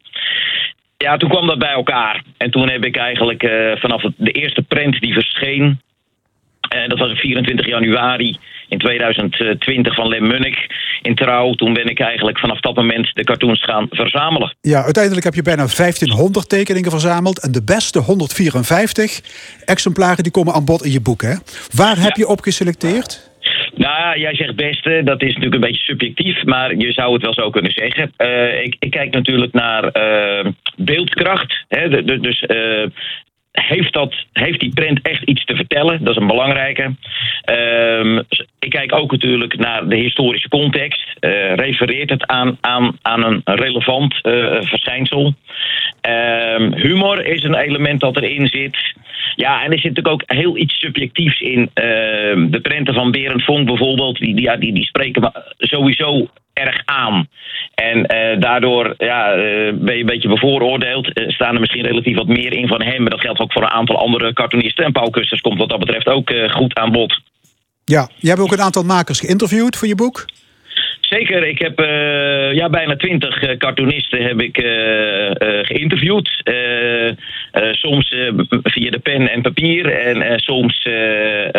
Ja, 0.97 1.17
toen 1.17 1.29
kwam 1.29 1.47
dat 1.47 1.59
bij 1.59 1.73
elkaar. 1.73 2.23
En 2.37 2.51
toen 2.51 2.69
heb 2.69 2.85
ik 2.85 2.97
eigenlijk 2.97 3.43
vanaf 3.79 4.03
de 4.17 4.31
eerste 4.31 4.63
print 4.63 5.01
die 5.01 5.13
verscheen. 5.13 5.81
En 6.69 6.89
dat 6.89 6.99
was 6.99 7.11
op 7.11 7.17
24 7.19 7.67
januari 7.67 8.37
in 8.69 8.79
2020 8.79 9.95
van 9.95 10.09
Lem 10.09 10.27
Munnik 10.27 10.67
in 11.03 11.15
Trouw. 11.15 11.53
Toen 11.53 11.73
ben 11.73 11.87
ik 11.87 12.01
eigenlijk 12.01 12.39
vanaf 12.39 12.61
dat 12.61 12.75
moment 12.77 13.11
de 13.15 13.25
cartoons 13.25 13.65
gaan 13.65 13.87
verzamelen. 13.91 14.57
Ja, 14.61 14.83
uiteindelijk 14.85 15.25
heb 15.25 15.35
je 15.35 15.43
bijna 15.43 15.67
1500 15.77 16.49
tekeningen 16.49 16.91
verzameld. 16.91 17.41
En 17.43 17.53
de 17.53 17.65
beste 17.65 17.99
154 17.99 19.21
exemplaren 19.65 20.23
die 20.23 20.33
komen 20.33 20.55
aan 20.55 20.65
bod 20.65 20.85
in 20.85 20.93
je 20.93 21.01
boek. 21.01 21.23
Hè? 21.23 21.35
Waar 21.75 21.99
heb 21.99 22.17
je 22.17 22.27
op 22.29 22.41
geselecteerd? 22.41 23.27
Nou, 23.75 23.99
ja, 23.99 24.17
jij 24.17 24.35
zegt 24.35 24.57
beste, 24.57 25.01
dat 25.05 25.23
is 25.23 25.29
natuurlijk 25.29 25.55
een 25.55 25.61
beetje 25.71 25.83
subjectief, 25.85 26.45
maar 26.45 26.75
je 26.77 26.93
zou 26.93 27.13
het 27.13 27.23
wel 27.23 27.35
zo 27.35 27.51
kunnen 27.51 27.73
zeggen. 27.73 28.13
Eh, 28.17 28.63
ik, 28.65 28.77
ik 28.79 28.91
kijk 28.91 29.15
natuurlijk 29.15 29.53
naar 29.53 29.85
eh, 29.85 30.51
beeldkracht. 30.77 31.65
Hè, 31.69 31.89
de- 31.89 32.05
de- 32.05 32.21
dus 32.21 32.41
eh, 32.41 32.87
heeft, 33.61 33.93
dat, 33.93 34.15
heeft 34.33 34.61
die 34.61 34.75
print 34.75 35.01
echt 35.03 35.23
iets 35.23 35.45
te 35.45 35.57
vertellen? 35.57 36.05
Dat 36.05 36.15
is 36.15 36.21
een 36.21 36.27
belangrijke. 36.27 36.95
Ehm, 37.43 38.19
ik 38.59 38.71
kijk 38.71 38.95
ook 38.95 39.11
natuurlijk 39.11 39.59
naar 39.59 39.89
de 39.89 39.97
historische 39.97 40.49
context. 40.49 41.17
Eh, 41.21 41.55
refereert 41.55 42.11
het 42.11 42.27
aan, 42.27 42.59
aan, 42.61 42.99
aan 43.03 43.25
een 43.25 43.41
relevant 43.45 44.23
eh, 44.23 44.57
verschijnsel? 44.61 45.35
Ehm, 46.01 46.73
humor 46.73 47.27
is 47.27 47.43
een 47.43 47.55
element 47.55 48.01
dat 48.01 48.17
erin 48.17 48.49
zit. 48.49 48.77
Ja, 49.35 49.65
en 49.65 49.73
er 49.73 49.79
zit 49.79 49.95
natuurlijk 49.95 50.23
ook 50.23 50.37
heel 50.37 50.57
iets 50.57 50.79
subjectiefs 50.79 51.41
in. 51.41 51.71
Ehm, 51.75 52.51
de 52.51 52.61
prenten 52.63 52.95
van 52.95 53.11
Berend 53.11 53.45
Vonk 53.45 53.67
bijvoorbeeld, 53.67 54.19
die, 54.19 54.35
die, 54.35 54.73
die, 54.73 54.85
spreken 54.85 55.33
sowieso 55.59 56.29
erg 56.53 56.83
aan. 56.85 57.29
En 57.75 58.07
eh, 58.07 58.41
daardoor 58.41 58.95
ja, 58.99 59.35
ben 59.73 59.95
je 59.95 60.01
een 60.01 60.07
beetje 60.07 60.29
bevooroordeeld. 60.29 61.11
Staan 61.27 61.55
er 61.55 61.61
misschien 61.61 61.87
relatief 61.87 62.17
wat 62.17 62.27
meer 62.27 62.53
in 62.53 62.69
van 62.69 62.83
hem. 62.83 63.01
Maar 63.01 63.11
dat 63.11 63.21
geldt 63.21 63.41
ook 63.41 63.48
voor 63.53 63.63
een 63.63 63.69
aantal 63.69 63.97
andere 63.97 64.33
cartoonisten. 64.33 64.85
En 64.85 64.93
Paul 64.93 65.11
Kusters 65.11 65.41
komt 65.41 65.59
wat 65.59 65.69
dat 65.69 65.79
betreft 65.79 66.07
ook 66.07 66.31
eh, 66.31 66.51
goed 66.51 66.75
aan 66.75 66.93
bod. 66.93 67.21
Ja, 67.85 68.09
jij 68.17 68.31
hebt 68.31 68.43
ook 68.43 68.53
een 68.53 68.61
aantal 68.61 68.83
makers 68.83 69.21
geïnterviewd 69.21 69.77
voor 69.77 69.89
je 69.89 69.95
boek. 69.95 70.25
Zeker, 71.01 71.47
ik 71.47 71.59
heb 71.59 71.79
eh, 71.79 72.53
ja, 72.53 72.69
bijna 72.69 72.97
twintig 72.97 73.43
eh, 73.43 73.57
cartoonisten 73.57 74.23
heb 74.23 74.41
ik 74.41 74.57
geïnterviewd. 75.67 76.43
Soms 77.71 78.15
via 78.63 78.91
de 78.91 78.99
pen 79.03 79.31
en 79.31 79.43
papier 79.43 79.93
en 79.93 80.39
soms 80.39 80.89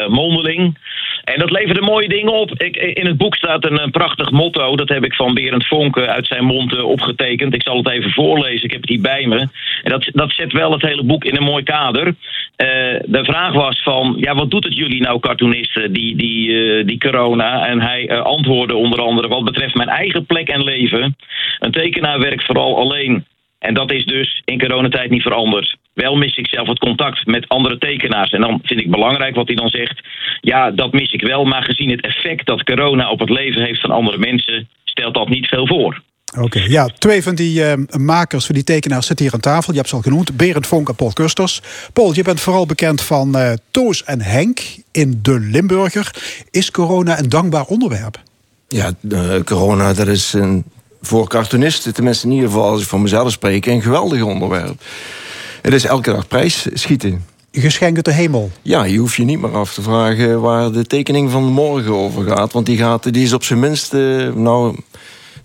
mondeling. 0.07 0.77
En 1.23 1.39
dat 1.39 1.51
leverde 1.51 1.81
mooie 1.81 2.07
dingen 2.07 2.33
op. 2.33 2.61
Ik, 2.61 2.75
in 2.75 3.05
het 3.05 3.17
boek 3.17 3.35
staat 3.35 3.65
een, 3.65 3.91
prachtig 3.91 4.31
motto. 4.31 4.75
Dat 4.75 4.89
heb 4.89 5.05
ik 5.05 5.13
van 5.13 5.33
Berend 5.33 5.67
Vonk 5.67 5.97
uit 5.97 6.27
zijn 6.27 6.43
mond 6.43 6.75
eh, 6.75 6.83
opgetekend. 6.83 7.53
Ik 7.53 7.63
zal 7.63 7.77
het 7.77 7.89
even 7.89 8.11
voorlezen. 8.11 8.63
Ik 8.63 8.71
heb 8.71 8.81
het 8.81 8.89
hier 8.89 9.01
bij 9.01 9.27
me. 9.27 9.39
En 9.83 9.91
dat, 9.91 10.09
dat 10.13 10.31
zet 10.31 10.51
wel 10.51 10.71
het 10.71 10.81
hele 10.81 11.03
boek 11.03 11.25
in 11.25 11.35
een 11.35 11.43
mooi 11.43 11.63
kader. 11.63 12.07
Eh, 12.55 12.67
de 13.05 13.23
vraag 13.23 13.53
was 13.53 13.81
van, 13.83 14.15
ja, 14.19 14.35
wat 14.35 14.51
doet 14.51 14.63
het 14.63 14.75
jullie 14.75 15.01
nou, 15.01 15.19
cartoonisten, 15.19 15.93
die, 15.93 16.15
die, 16.15 16.77
eh, 16.77 16.85
die 16.85 16.99
corona? 16.99 17.67
En 17.67 17.81
hij 17.81 18.21
antwoordde 18.21 18.75
onder 18.75 19.01
andere, 19.01 19.27
wat 19.27 19.43
betreft 19.43 19.75
mijn 19.75 19.89
eigen 19.89 20.25
plek 20.25 20.49
en 20.49 20.63
leven. 20.63 21.15
Een 21.59 21.71
tekenaar 21.71 22.19
werkt 22.19 22.45
vooral 22.45 22.77
alleen. 22.77 23.25
En 23.59 23.73
dat 23.73 23.91
is 23.91 24.05
dus 24.05 24.41
in 24.45 24.59
coronatijd 24.59 25.09
niet 25.09 25.21
veranderd. 25.21 25.77
Wel 26.01 26.15
mis 26.15 26.37
ik 26.37 26.47
zelf 26.47 26.67
het 26.67 26.79
contact 26.79 27.25
met 27.25 27.47
andere 27.47 27.77
tekenaars. 27.77 28.31
En 28.31 28.41
dan 28.41 28.59
vind 28.63 28.79
ik 28.79 28.91
belangrijk 28.91 29.35
wat 29.35 29.47
hij 29.47 29.55
dan 29.55 29.69
zegt. 29.69 30.01
Ja, 30.41 30.71
dat 30.71 30.93
mis 30.93 31.11
ik 31.11 31.21
wel, 31.21 31.45
maar 31.45 31.63
gezien 31.63 31.89
het 31.89 32.01
effect 32.01 32.45
dat 32.45 32.63
corona 32.63 33.09
op 33.09 33.19
het 33.19 33.29
leven 33.29 33.63
heeft 33.63 33.81
van 33.81 33.91
andere 33.91 34.17
mensen, 34.17 34.69
stelt 34.83 35.13
dat 35.13 35.29
niet 35.29 35.47
veel 35.47 35.67
voor. 35.67 36.01
Oké, 36.37 36.59
ja, 36.59 36.89
twee 36.97 37.23
van 37.23 37.35
die 37.35 37.63
eh, 37.63 37.73
makers, 37.97 38.45
van 38.45 38.55
die 38.55 38.63
tekenaars 38.63 39.07
zitten 39.07 39.25
hier 39.25 39.33
aan 39.33 39.39
tafel. 39.39 39.71
Je 39.71 39.77
hebt 39.77 39.89
ze 39.89 39.95
al 39.95 40.01
genoemd, 40.01 40.37
Berend 40.37 40.67
Vonk 40.67 40.89
en 40.89 40.95
Paul 40.95 41.13
Kusters. 41.13 41.61
Paul, 41.93 42.13
je 42.13 42.23
bent 42.23 42.41
vooral 42.41 42.65
bekend 42.65 43.01
van 43.01 43.37
eh, 43.37 43.51
Toos 43.71 44.03
en 44.03 44.21
Henk 44.21 44.59
in 44.91 45.19
De 45.21 45.39
Limburger. 45.39 46.11
Is 46.51 46.71
corona 46.71 47.19
een 47.19 47.29
dankbaar 47.29 47.65
onderwerp? 47.65 48.21
Ja, 48.67 48.91
eh, 49.09 49.39
corona, 49.45 49.93
dat 49.93 50.07
is 50.07 50.33
een, 50.33 50.63
voor 51.01 51.27
cartoonisten, 51.27 51.93
tenminste 51.93 52.27
in 52.27 52.33
ieder 52.33 52.49
geval 52.49 52.69
als 52.69 52.81
ik 52.81 52.87
van 52.87 53.01
mezelf 53.01 53.31
spreek, 53.31 53.65
een 53.65 53.81
geweldig 53.81 54.21
onderwerp. 54.21 54.81
Het 55.61 55.73
is 55.73 55.85
elke 55.85 56.11
dag 56.11 56.27
prijs 56.27 56.67
schieten. 56.73 57.25
Geschenk 57.51 57.95
uit 57.95 58.05
de 58.05 58.11
hemel. 58.13 58.51
Ja, 58.61 58.83
je 58.83 58.97
hoeft 58.97 59.15
je 59.15 59.23
niet 59.23 59.41
meer 59.41 59.55
af 59.55 59.73
te 59.73 59.81
vragen 59.81 60.41
waar 60.41 60.71
de 60.71 60.85
tekening 60.85 61.31
van 61.31 61.43
morgen 61.43 61.93
over 61.93 62.27
gaat. 62.27 62.53
Want 62.53 62.65
die, 62.65 62.77
gaat, 62.77 63.13
die 63.13 63.23
is 63.23 63.33
op 63.33 63.43
zijn 63.43 63.59
minst, 63.59 63.93
eh, 63.93 64.33
nou, 64.33 64.75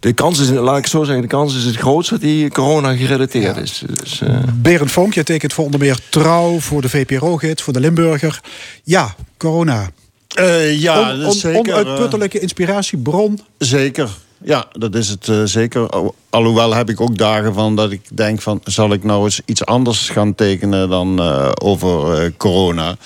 de 0.01 0.13
kans 0.13 0.39
is, 0.41 0.51
laat 0.51 0.77
ik 0.77 0.83
het 0.83 0.91
zo 0.93 1.05
zeggen, 1.05 1.23
de 1.23 1.29
kans 1.29 1.57
is 1.57 1.65
het 1.65 1.77
grootst 1.77 2.11
dat 2.11 2.21
die 2.21 2.51
corona 2.51 2.97
gerelateerd 2.97 3.57
is. 3.57 3.83
Dus, 4.03 4.21
eh, 4.21 4.39
Berend 4.55 4.93
Vonk, 4.93 5.15
je 5.15 5.23
tekent 5.23 5.53
voor 5.53 5.65
onder 5.65 5.81
meer 5.81 5.99
Trouw, 6.09 6.59
voor 6.61 6.83
de 6.83 6.89
VPRO-gids, 6.89 7.63
voor 7.63 7.73
de 7.73 7.81
Limburger. 7.81 8.41
Ja, 8.83 9.15
corona. 9.37 9.91
Eh, 10.35 10.81
ja, 10.81 11.17
On- 11.27 11.33
zeker. 11.33 11.59
onuitputtelijke 11.77 12.39
inspiratiebron. 12.39 13.41
Zeker. 13.59 14.09
Ja, 14.45 14.67
dat 14.73 14.95
is 14.95 15.09
het 15.09 15.29
eh, 15.29 15.43
zeker. 15.45 15.89
Al- 15.89 16.15
Alhoewel 16.31 16.75
heb 16.75 16.91
ik 16.91 17.01
ook 17.01 17.19
dagen 17.19 17.55
van 17.55 17.77
dat 17.77 17.91
ik 17.91 18.01
denk 18.13 18.43
van... 18.43 18.61
zal 18.65 18.93
ik 18.93 19.05
nou 19.05 19.25
eens 19.25 19.41
iets 19.45 19.65
anders 19.65 20.09
gaan 20.09 20.35
tekenen 20.35 20.89
dan 20.89 21.21
eh, 21.21 21.51
over 21.63 22.13
eh, 22.13 22.31
corona? 22.37 22.97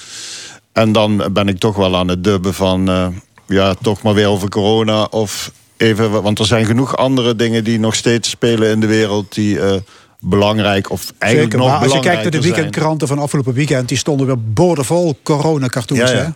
En 0.73 0.93
dan 0.93 1.23
ben 1.33 1.49
ik 1.49 1.59
toch 1.59 1.77
wel 1.77 1.97
aan 1.97 2.09
het 2.09 2.25
dubben 2.25 2.55
van... 2.55 2.89
eh, 2.89 3.07
ja, 3.47 3.75
toch 3.75 4.03
maar 4.03 4.15
weer 4.15 4.29
over 4.29 4.49
corona 4.49 5.05
of 5.05 5.53
even... 5.77 6.23
want 6.23 6.39
er 6.39 6.47
zijn 6.47 6.67
genoeg 6.67 6.97
andere 6.97 7.37
dingen 7.37 7.65
die 7.65 7.79
nog 7.79 7.95
steeds 7.95 8.31
spelen 8.31 8.71
in 8.71 8.81
de 8.81 8.87
wereld... 8.87 9.35
die 9.35 9.61
eh, 9.61 9.75
belangrijk 10.21 10.91
of 10.91 11.13
eigenlijk 11.19 11.53
Zeker, 11.53 11.67
nog 11.69 11.79
maar 11.79 11.89
als 11.89 11.97
je 11.97 12.01
kijkt 12.01 12.23
naar 12.23 12.31
de 12.31 12.41
weekendkranten 12.41 13.09
van 13.09 13.19
afgelopen 13.19 13.53
weekend... 13.53 13.89
die 13.89 13.99
stonden 13.99 14.27
weer 14.27 14.43
boordevol 14.53 15.19
corona-cartoons. 15.23 16.11
Ja, 16.11 16.17
ja. 16.17 16.35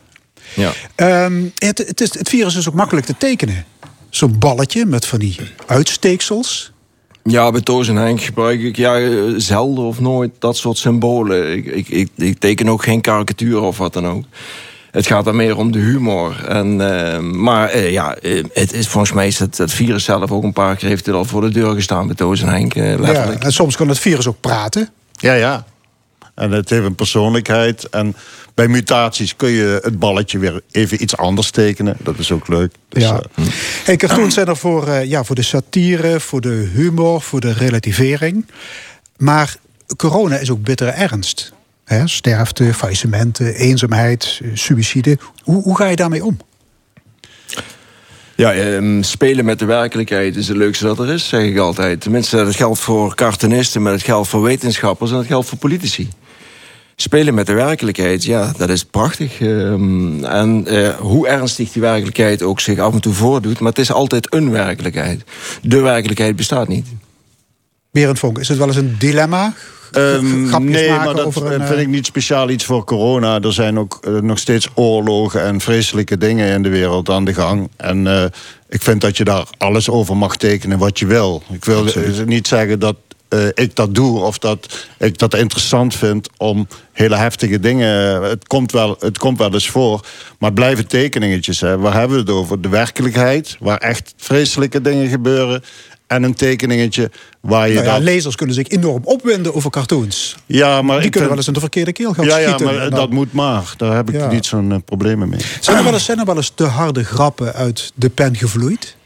hè? 0.55 0.63
ja. 0.63 0.73
Ehm, 0.95 1.43
het, 1.55 1.79
het, 1.79 2.01
is, 2.01 2.19
het 2.19 2.29
virus 2.29 2.57
is 2.57 2.69
ook 2.69 2.75
makkelijk 2.75 3.07
te 3.07 3.15
tekenen. 3.19 3.65
Zo'n 4.15 4.39
balletje 4.39 4.87
met 4.87 5.07
van 5.07 5.19
die 5.19 5.37
uitsteeksels. 5.67 6.73
Ja, 7.25 7.51
bij 7.51 7.61
Toos 7.61 7.89
en 7.89 7.97
Henk 7.97 8.23
gebruik 8.23 8.61
ik 8.61 8.77
ja, 8.77 8.99
eh, 8.99 9.11
zelden 9.37 9.85
of 9.85 10.01
nooit 10.01 10.31
dat 10.39 10.57
soort 10.57 10.79
symbolen. 10.79 11.53
Ik, 11.53 11.67
ik, 11.67 11.89
ik, 11.89 12.09
ik 12.17 12.39
teken 12.39 12.69
ook 12.69 12.83
geen 12.83 13.01
karikatuur 13.01 13.61
of 13.61 13.79
wat 13.79 13.93
dan 13.93 14.07
ook. 14.07 14.25
Het 14.91 15.07
gaat 15.07 15.25
dan 15.25 15.37
meer 15.37 15.57
om 15.57 15.73
de 15.73 15.79
humor. 15.79 16.45
En, 16.49 16.81
eh, 16.81 17.19
maar 17.19 17.69
eh, 17.69 17.93
ja, 17.93 18.17
het 18.53 18.73
is 18.73 18.89
volgens 18.89 19.13
mij 19.13 19.27
is 19.27 19.39
het, 19.39 19.59
het 19.59 19.73
virus 19.73 20.05
zelf 20.05 20.31
ook 20.31 20.43
een 20.43 20.53
paar 20.53 20.77
keer 20.77 20.89
heeft 20.89 21.07
het 21.07 21.15
al 21.15 21.25
voor 21.25 21.41
de 21.41 21.51
deur 21.51 21.75
gestaan 21.75 22.07
bij 22.07 22.17
Toos 22.17 22.43
en 22.43 22.49
Henk. 22.49 22.75
Ja, 22.75 23.31
en 23.39 23.53
soms 23.53 23.77
kan 23.77 23.89
het 23.89 23.99
virus 23.99 24.27
ook 24.27 24.41
praten. 24.41 24.89
Ja, 25.13 25.35
ja. 25.35 25.65
En 26.35 26.51
het 26.51 26.71
heeft 26.71 26.85
een 26.85 26.95
persoonlijkheid. 26.95 27.89
En 27.89 28.17
bij 28.55 28.69
mutaties 28.69 29.37
kun 29.37 29.51
je 29.51 29.81
het 29.83 29.99
balletje 29.99 30.39
weer 30.39 30.61
even 30.71 31.03
iets 31.03 31.17
anders 31.17 31.51
tekenen. 31.51 31.97
Dat 32.01 32.19
is 32.19 32.33
ook 32.33 32.49
leuk. 32.49 32.73
Dus, 32.89 33.03
ja. 33.03 33.23
eh, 33.35 33.45
Hey, 33.85 33.97
cartoons 33.97 34.35
zijn 34.35 34.47
er 34.47 34.57
voor, 34.57 34.89
eh, 34.89 35.05
ja, 35.05 35.25
voor 35.25 35.35
de 35.35 35.43
satire, 35.43 36.21
voor 36.21 36.41
de 36.41 36.71
humor, 36.75 37.21
voor 37.21 37.41
de 37.41 37.53
relativering. 37.53 38.47
Maar 39.17 39.57
corona 39.97 40.37
is 40.37 40.51
ook 40.51 40.63
bittere 40.63 40.91
ernst. 40.91 41.53
Hè? 41.85 42.09
Sterfte, 42.09 42.75
faillissementen, 42.75 43.55
eenzaamheid, 43.55 44.41
eh, 44.43 44.51
suïcide. 44.55 45.19
Hoe, 45.43 45.63
hoe 45.63 45.77
ga 45.77 45.87
je 45.87 45.97
daarmee 45.97 46.25
om? 46.25 46.37
Ja, 48.37 48.53
ehm, 48.53 49.03
spelen 49.03 49.45
met 49.45 49.59
de 49.59 49.65
werkelijkheid 49.65 50.37
is 50.37 50.49
het 50.49 50.57
leukste 50.57 50.85
dat 50.85 50.99
er 50.99 51.09
is, 51.09 51.29
zeg 51.29 51.43
ik 51.43 51.59
altijd. 51.59 52.01
Tenminste, 52.01 52.37
dat 52.37 52.57
geldt 52.57 52.79
voor 52.79 53.15
cartoonisten, 53.15 53.83
maar 53.83 53.93
dat 53.93 54.03
geldt 54.03 54.29
voor 54.29 54.43
wetenschappers 54.43 55.11
en 55.11 55.17
dat 55.17 55.27
geldt 55.27 55.49
voor 55.49 55.59
politici. 55.59 56.09
Spelen 56.97 57.35
met 57.35 57.47
de 57.47 57.53
werkelijkheid, 57.53 58.25
ja, 58.25 58.53
dat 58.57 58.69
is 58.69 58.85
prachtig. 58.85 59.41
Ehm, 59.41 60.25
en 60.25 60.67
eh, 60.67 60.89
hoe 60.89 61.29
ernstig 61.29 61.73
die 61.73 61.83
werkelijkheid 61.83 62.43
ook 62.43 62.61
zich 62.61 62.79
af 62.79 62.93
en 62.93 63.01
toe 63.01 63.13
voordoet, 63.13 63.61
maar 63.61 63.69
het 63.69 63.79
is 63.81 63.93
altijd 63.93 64.35
een 64.35 64.51
werkelijkheid. 64.51 65.25
De 65.63 65.81
werkelijkheid 65.81 66.37
bestaat 66.37 66.69
niet. 66.69 66.87
Berend 67.91 68.19
Vonk, 68.19 68.39
is 68.39 68.49
het 68.49 68.59
wel 68.59 68.67
eens 68.67 68.77
een 68.77 68.97
dilemma? 68.99 69.55
Ehm, 69.93 70.47
Grapjes 70.47 70.71
nee, 70.71 70.89
maar 70.89 71.15
dat 71.15 71.37
eh, 71.37 71.43
een, 71.43 71.51
vind 71.51 71.71
eh, 71.71 71.81
ik 71.81 71.89
niet 71.89 72.07
speciaal 72.07 72.51
iets 72.51 72.65
voor 72.65 72.85
corona. 72.85 73.41
Er 73.41 73.53
zijn 73.53 73.79
ook 73.79 74.01
nog 74.21 74.39
steeds 74.39 74.69
oorlogen 74.75 75.43
en 75.43 75.61
vreselijke 75.61 76.19
dingen 76.19 76.53
in 76.55 76.63
de 76.63 76.69
wereld 76.69 77.11
aan 77.11 77.25
de 77.25 77.35
gang. 77.35 77.69
En 77.77 78.07
eh, 78.07 78.25
ik 78.69 78.83
vind 78.83 79.01
dat 79.01 79.17
je 79.17 79.25
daar 79.25 79.47
alles 79.59 79.91
over 79.91 80.17
mag 80.17 80.37
tekenen 80.37 80.79
wat 80.79 80.99
je 80.99 81.07
wil. 81.07 81.43
Ik 81.53 81.65
wil 81.65 81.87
niet 82.27 82.47
zeggen 82.47 82.79
dat 82.79 82.97
eh, 83.33 83.47
ik 83.55 83.77
dat 83.77 83.95
doe 83.95 84.21
of 84.21 84.39
dat 84.39 84.87
ik 84.99 85.19
dat 85.19 85.35
interessant 85.35 85.95
vind 85.95 86.29
om 86.37 86.67
hele 86.93 87.17
heftige 87.17 87.61
dingen. 87.61 88.23
Het 88.23 88.47
komt 88.47 88.73
wel, 88.73 88.97
het 89.01 89.19
komt 89.19 89.39
wel 89.39 89.53
eens 89.53 89.69
voor. 89.71 90.01
Maar 90.39 90.51
het 90.51 90.55
blijven 90.55 90.87
tekeningetjes. 90.87 91.61
Hè. 91.61 91.79
Waar 91.79 91.95
hebben 91.95 92.17
we 92.17 92.23
het 92.23 92.31
over? 92.33 92.61
De 92.61 92.69
werkelijkheid, 92.69 93.57
waar 93.61 93.79
echt 93.79 94.15
vreselijke 94.17 94.81
dingen 94.81 95.09
gebeuren. 95.09 95.63
En 96.07 96.23
een 96.23 96.35
tekeningetje 96.35 97.11
waar 97.41 97.69
je 97.69 97.75
Nou 97.75 97.87
ja, 97.87 97.93
dat... 97.93 98.03
lezers 98.03 98.35
kunnen 98.35 98.55
zich 98.55 98.69
enorm 98.69 99.01
opwinden 99.05 99.55
over 99.55 99.71
cartoons. 99.71 100.37
Ja, 100.47 100.83
maar 100.83 100.97
Die 100.97 101.05
ik 101.05 101.11
kunnen 101.11 101.29
wel 101.29 101.39
eens 101.39 101.47
in 101.47 101.53
de 101.53 101.61
verkeerde 101.61 101.93
keel 101.93 102.13
gaan 102.15 102.25
ja, 102.25 102.37
ja, 102.37 102.47
schieten. 102.47 102.67
maar 102.67 102.79
dan- 102.79 102.91
dat 102.91 103.11
moet 103.11 103.33
maar. 103.33 103.75
Daar 103.77 103.95
heb 103.97 104.09
ik 104.09 104.15
Ja. 104.15 104.31
niet 104.31 104.47
zo'n 104.47 104.73
eh, 104.73 104.79
problemen 104.85 105.29
mee. 105.29 105.41
Zijn 105.61 105.77
er, 105.77 105.85
wel 105.85 105.93
eens, 105.93 106.05
zijn 106.05 106.19
er 106.19 106.25
wel 106.25 106.37
eens 106.37 106.53
te 106.55 106.65
harde 106.65 107.05
grappen 107.05 107.53
uit 107.55 107.93
de 107.95 108.09
pen 108.11 108.37
gevloeid? 108.37 108.97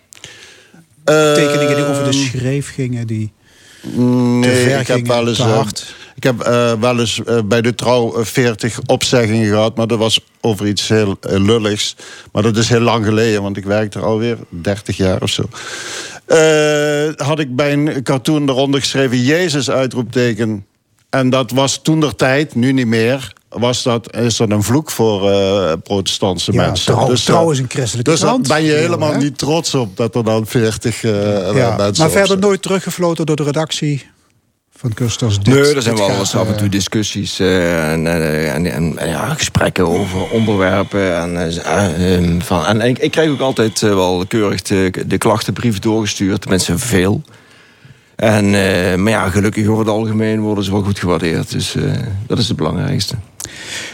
Tekeningen 1.05 1.75
die 1.77 1.85
over 1.87 2.05
de 2.05 2.11
Ehm, 2.11 2.27
schreef 2.29 2.73
gingen, 2.75 3.07
die... 3.07 3.33
Nee, 3.95 4.65
ver 4.65 4.81
ik 4.81 4.87
heb 4.87 5.07
wel 5.07 5.29
eens, 5.29 5.39
eh, 5.39 5.61
ik 6.17 6.23
heb 6.23 6.41
eh, 6.41 6.73
wel 6.81 6.99
eens 6.99 7.25
eh, 7.25 7.39
bij 7.45 7.63
de 7.63 7.75
trouw 7.75 8.17
eh, 8.17 8.25
40 8.25 8.81
opzeggingen 8.87 9.49
gehad, 9.49 9.77
maar 9.77 9.87
dat 9.87 9.99
was 9.99 10.21
over 10.41 10.67
iets 10.67 10.89
heel 10.89 11.17
lulligs. 11.21 11.97
Maar 12.33 12.43
dat 12.43 12.57
is 12.57 12.69
heel 12.69 12.81
lang 12.81 13.05
geleden, 13.05 13.43
want 13.43 13.57
ik 13.57 13.65
werk 13.65 13.95
er 13.95 14.05
alweer 14.05 14.39
30 14.49 14.97
jaar 14.97 15.23
of 15.23 15.31
zo. 15.31 15.43
Had 17.17 17.39
ik 17.39 17.57
bij 17.57 17.73
een 17.73 18.03
cartoon 18.03 18.49
eronder 18.49 18.81
geschreven 18.81 19.23
Jezus 19.23 19.71
uitroepteken. 19.71 20.67
En 21.17 21.31
dat 21.31 21.51
was 21.51 21.79
toen 21.83 22.01
der 22.01 22.17
tijd, 22.17 22.55
nu 22.55 22.73
niet 22.73 22.87
meer. 22.87 23.33
Was 23.49 23.83
dat, 23.83 24.17
is 24.17 24.37
dat 24.37 24.51
een 24.51 24.63
vloek 24.63 24.91
voor 24.91 25.31
eh, 25.31 25.73
protestantse 25.83 26.53
Ja, 26.53 26.67
mensen? 26.67 26.95
Trouw- 26.95 27.11
eh, 27.11 27.17
Trouw 27.17 27.51
is 27.51 27.59
een 27.59 27.67
christelijke 27.69 28.11
Dus 28.11 28.21
daar 28.21 28.41
ben 28.41 28.63
je 28.63 28.73
helemaal 28.73 29.13
hè? 29.13 29.19
niet 29.19 29.39
trots 29.39 29.75
op 29.75 29.97
dat 29.97 30.15
er 30.15 30.25
dan 30.25 30.47
40 30.47 31.05
eh, 31.05 31.13
Ja, 31.55 31.77
mensen 31.77 32.05
maar 32.05 32.13
verder 32.13 32.39
nooit 32.39 32.63
teruggefloten 32.63 33.27
door 33.27 33.37
de 33.37 33.43
redactie 33.43 34.07
van 34.77 34.95
Kusters? 34.95 35.39
Dit, 35.39 35.55
nee, 35.55 35.75
er 35.75 35.83
zijn 35.83 35.97
wel 35.97 36.11
eens 36.11 36.35
af 36.35 36.49
en 36.49 36.57
toe 36.57 36.69
discussies 36.69 37.39
eh, 37.39 37.93
en, 37.93 38.07
en, 38.07 38.67
en, 38.73 38.99
en 38.99 39.09
ja, 39.09 39.35
gesprekken 39.35 39.89
over 39.89 40.31
onderwerpen. 40.31 41.17
En, 41.17 41.37
eh, 41.37 42.15
ehm, 42.15 42.41
van, 42.41 42.67
en 42.67 42.81
ik, 42.81 42.99
ik 42.99 43.11
krijg 43.11 43.31
ook 43.31 43.41
altijd 43.41 43.81
wel 43.81 44.25
keurig 44.29 44.63
de, 44.63 44.93
de 45.07 45.19
klachtenbrief 45.19 45.79
doorgestuurd. 45.79 46.41
Tenminste, 46.41 46.79
veel. 46.79 47.23
En, 48.17 48.45
eh, 48.45 48.97
maar 48.97 49.13
ja, 49.13 49.29
gelukkig 49.29 49.67
over 49.67 49.85
het 49.85 49.95
algemeen 49.95 50.41
worden 50.41 50.65
ze 50.65 50.71
wel 50.71 50.83
goed 50.83 50.99
gewaardeerd. 50.99 51.51
Dus 51.51 51.75
eh, 51.75 51.93
dat 52.27 52.39
is 52.39 52.49
het 52.49 52.57
belangrijkste. 52.57 53.15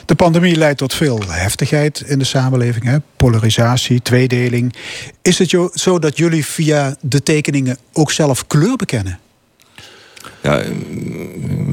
De 0.06 0.14
pandemie 0.14 0.56
leidt 0.56 0.78
tot 0.78 0.94
veel 0.94 1.20
heftigheid 1.26 2.00
in 2.00 2.18
de 2.18 2.24
samenleving. 2.24 2.84
Hè? 2.84 2.96
Polarisatie, 3.16 4.02
tweedeling. 4.02 4.74
Is 5.22 5.38
het 5.38 5.56
zo 5.74 5.98
dat 5.98 6.18
jullie 6.18 6.46
via 6.46 6.96
de 7.00 7.22
tekeningen 7.22 7.78
ook 7.92 8.12
zelf 8.12 8.46
kleur 8.46 8.76
bekennen? 8.76 9.18
Ja? 10.42 10.58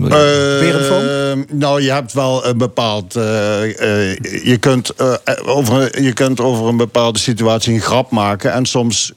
Eh, 0.09 1.37
nou, 1.51 1.81
je 1.81 1.91
hebt 1.91 2.13
wel 2.13 2.45
een 2.45 2.57
bepaald. 2.57 3.13
je, 3.13 4.57
kunt, 4.59 4.89
eh, 4.89 5.13
over, 5.45 6.01
je 6.01 6.13
kunt 6.13 6.39
over 6.39 6.65
een 6.65 6.77
bepaalde 6.77 7.19
situatie 7.19 7.73
een 7.73 7.81
grap 7.81 8.11
maken. 8.11 8.53
En 8.53 8.65
soms 8.65 9.13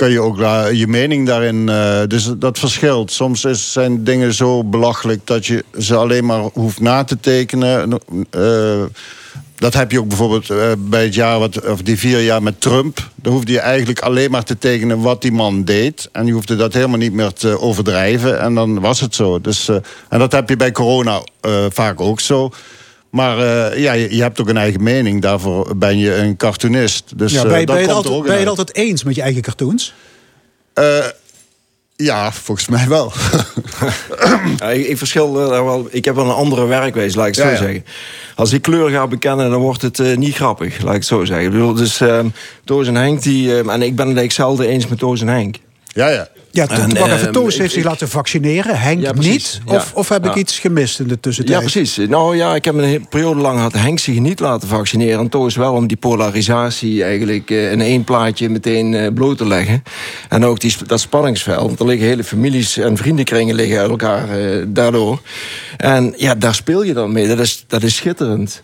kun 0.00 0.10
je 0.10 0.20
ook 0.20 0.38
daar 0.38 0.74
je 0.74 0.86
mening 0.86 1.26
daarin. 1.26 1.68
eh, 1.68 2.00
dus 2.06 2.32
dat 2.36 2.58
verschilt. 2.58 3.12
Soms 3.12 3.44
is, 3.44 3.72
zijn 3.72 4.04
dingen 4.04 4.34
zo 4.34 4.64
belachelijk 4.64 5.26
dat 5.26 5.46
je 5.46 5.64
ze 5.78 5.96
alleen 5.96 6.24
maar 6.24 6.40
hoeft 6.52 6.80
na 6.80 7.04
te 7.04 7.20
tekenen. 7.20 7.98
Eh, 8.30 8.82
dat 9.60 9.74
heb 9.74 9.90
je 9.90 10.00
ook 10.00 10.08
bijvoorbeeld 10.08 10.50
eh, 10.50 10.72
bij 10.78 11.04
het 11.04 11.14
jaar, 11.14 11.38
wat, 11.38 11.68
of 11.68 11.82
die 11.82 11.98
vier 11.98 12.20
jaar 12.20 12.42
met 12.42 12.60
Trump. 12.60 13.08
Dan 13.14 13.32
hoefde 13.32 13.52
je 13.52 13.60
eigenlijk 13.60 14.00
alleen 14.00 14.30
maar 14.30 14.44
te 14.44 14.58
tekenen 14.58 15.00
wat 15.00 15.22
die 15.22 15.32
man 15.32 15.64
deed. 15.64 16.08
En 16.12 16.26
je 16.26 16.32
hoefde 16.32 16.56
dat 16.56 16.72
helemaal 16.72 16.98
niet 16.98 17.12
meer 17.12 17.32
te 17.32 17.60
overdrijven. 17.60 18.40
En 18.40 18.54
dan 18.54 18.80
was 18.80 19.00
het 19.00 19.14
zo. 19.14 19.40
Dus, 19.40 19.68
eh, 19.68 19.76
en 20.08 20.18
dat 20.18 20.32
heb 20.32 20.48
je 20.48 20.56
bij 20.56 20.72
corona 20.72 21.20
eh, 21.40 21.64
vaak 21.70 22.00
ook 22.00 22.20
zo. 22.20 22.50
Maar 23.10 23.38
eh, 23.72 23.78
ja, 23.82 23.92
je, 23.92 24.14
je 24.16 24.22
hebt 24.22 24.40
ook 24.40 24.48
een 24.48 24.56
eigen 24.56 24.82
mening. 24.82 25.22
Daarvoor 25.22 25.76
ben 25.76 25.98
je 25.98 26.14
een 26.14 26.36
cartoonist. 26.36 27.18
Dus 27.18 27.32
ja, 27.32 27.42
eh, 27.42 27.48
ben, 27.48 27.60
je- 27.60 27.66
dat 27.66 27.74
ben, 27.76 27.84
je 27.84 27.90
het 27.90 27.96
komt 27.96 28.06
altijd, 28.06 28.24
ben 28.24 28.34
je 28.34 28.40
het 28.40 28.58
altijd 28.58 28.74
eens 28.76 29.04
met 29.04 29.14
je 29.14 29.22
eigen 29.22 29.42
cartoons? 29.42 29.94
Eh, 30.74 31.04
ja, 31.96 32.32
volgens 32.32 32.68
mij 32.68 32.88
wel. 32.88 33.12
Ja, 34.58 34.70
ik, 34.70 34.86
ik 34.86 34.98
verschil 34.98 35.32
daar 35.32 35.64
wel. 35.64 35.86
Ik 35.90 36.04
heb 36.04 36.14
wel 36.14 36.24
een 36.24 36.30
andere 36.34 36.66
werkwijze, 36.66 37.16
laat 37.16 37.26
ik 37.26 37.34
het 37.34 37.44
Ja, 37.44 37.50
zo 37.56 37.56
ja. 37.56 37.58
zeggen. 37.68 37.84
Als 38.36 38.52
ik 38.52 38.62
kleur 38.62 38.90
ga 38.90 39.06
bekennen, 39.06 39.50
dan 39.50 39.60
wordt 39.60 39.82
het 39.82 39.98
eh, 39.98 40.16
niet 40.16 40.34
grappig, 40.34 40.78
laat 40.80 40.88
ik 40.94 40.98
het 40.98 41.06
zo 41.06 41.24
zeggen. 41.24 41.44
Ik 41.46 41.52
bedoel, 41.52 41.74
dus 41.74 42.00
ehm 42.00 42.28
Toos 42.64 42.86
en 42.86 42.94
Henk, 42.94 43.22
die, 43.22 43.56
ehm, 43.58 43.68
en 43.70 43.82
ik 43.82 43.96
ben 43.96 44.06
het 44.08 44.16
eigenlijk 44.16 44.32
zelden 44.32 44.66
eens 44.68 44.86
met 44.86 44.98
Toos 44.98 45.20
en 45.20 45.28
Henk. 45.28 45.56
Ja, 45.92 46.08
ja. 46.08 46.28
Ja, 46.50 46.68
ehm, 46.68 47.32
Toos 47.32 47.58
heeft 47.58 47.72
zich 47.72 47.84
laten 47.84 48.08
vaccineren, 48.08 48.80
Henk 48.80 49.02
Ja, 49.02 49.12
niet. 49.12 49.60
Ja. 49.66 49.74
Of, 49.74 49.92
of 49.94 50.08
heb 50.08 50.26
ik 50.26 50.34
iets 50.34 50.58
gemist 50.58 51.00
in 51.00 51.08
de 51.08 51.20
tussentijd? 51.20 51.58
Ja, 51.58 51.70
precies. 51.70 52.08
Nou 52.08 52.36
ja, 52.36 52.54
ik 52.54 52.64
heb 52.64 52.74
een 52.74 53.06
periode 53.08 53.40
lang 53.40 53.58
had 53.58 53.72
Henk 53.72 53.98
zich 53.98 54.18
niet 54.18 54.40
laten 54.40 54.68
vaccineren. 54.68 55.18
En 55.18 55.28
Toos 55.28 55.56
wel 55.56 55.72
om 55.72 55.86
die 55.86 55.96
polarisatie 55.96 57.04
eigenlijk 57.04 57.50
eh, 57.50 57.72
in 57.72 57.80
één 57.80 58.04
plaatje 58.04 58.48
meteen 58.48 58.94
eh, 58.94 59.12
bloot 59.12 59.38
te 59.38 59.46
leggen. 59.46 59.82
En 60.28 60.44
ook 60.44 60.60
die, 60.60 60.74
dat 60.86 61.00
spanningsveld. 61.00 61.66
Want 61.66 61.80
er 61.80 61.86
liggen 61.86 62.06
hele 62.06 62.24
families 62.24 62.76
en 62.76 62.96
vriendenkringen 62.96 63.54
liggen 63.54 63.78
uit 63.78 63.90
elkaar 63.90 64.38
eh, 64.38 64.64
daardoor. 64.66 65.20
En 65.76 66.14
ja, 66.16 66.34
daar 66.34 66.54
speel 66.54 66.82
je 66.82 66.92
dan 66.92 67.12
mee. 67.12 67.28
Dat 67.28 67.38
is, 67.38 67.64
dat 67.66 67.82
is 67.82 67.96
schitterend. 67.96 68.62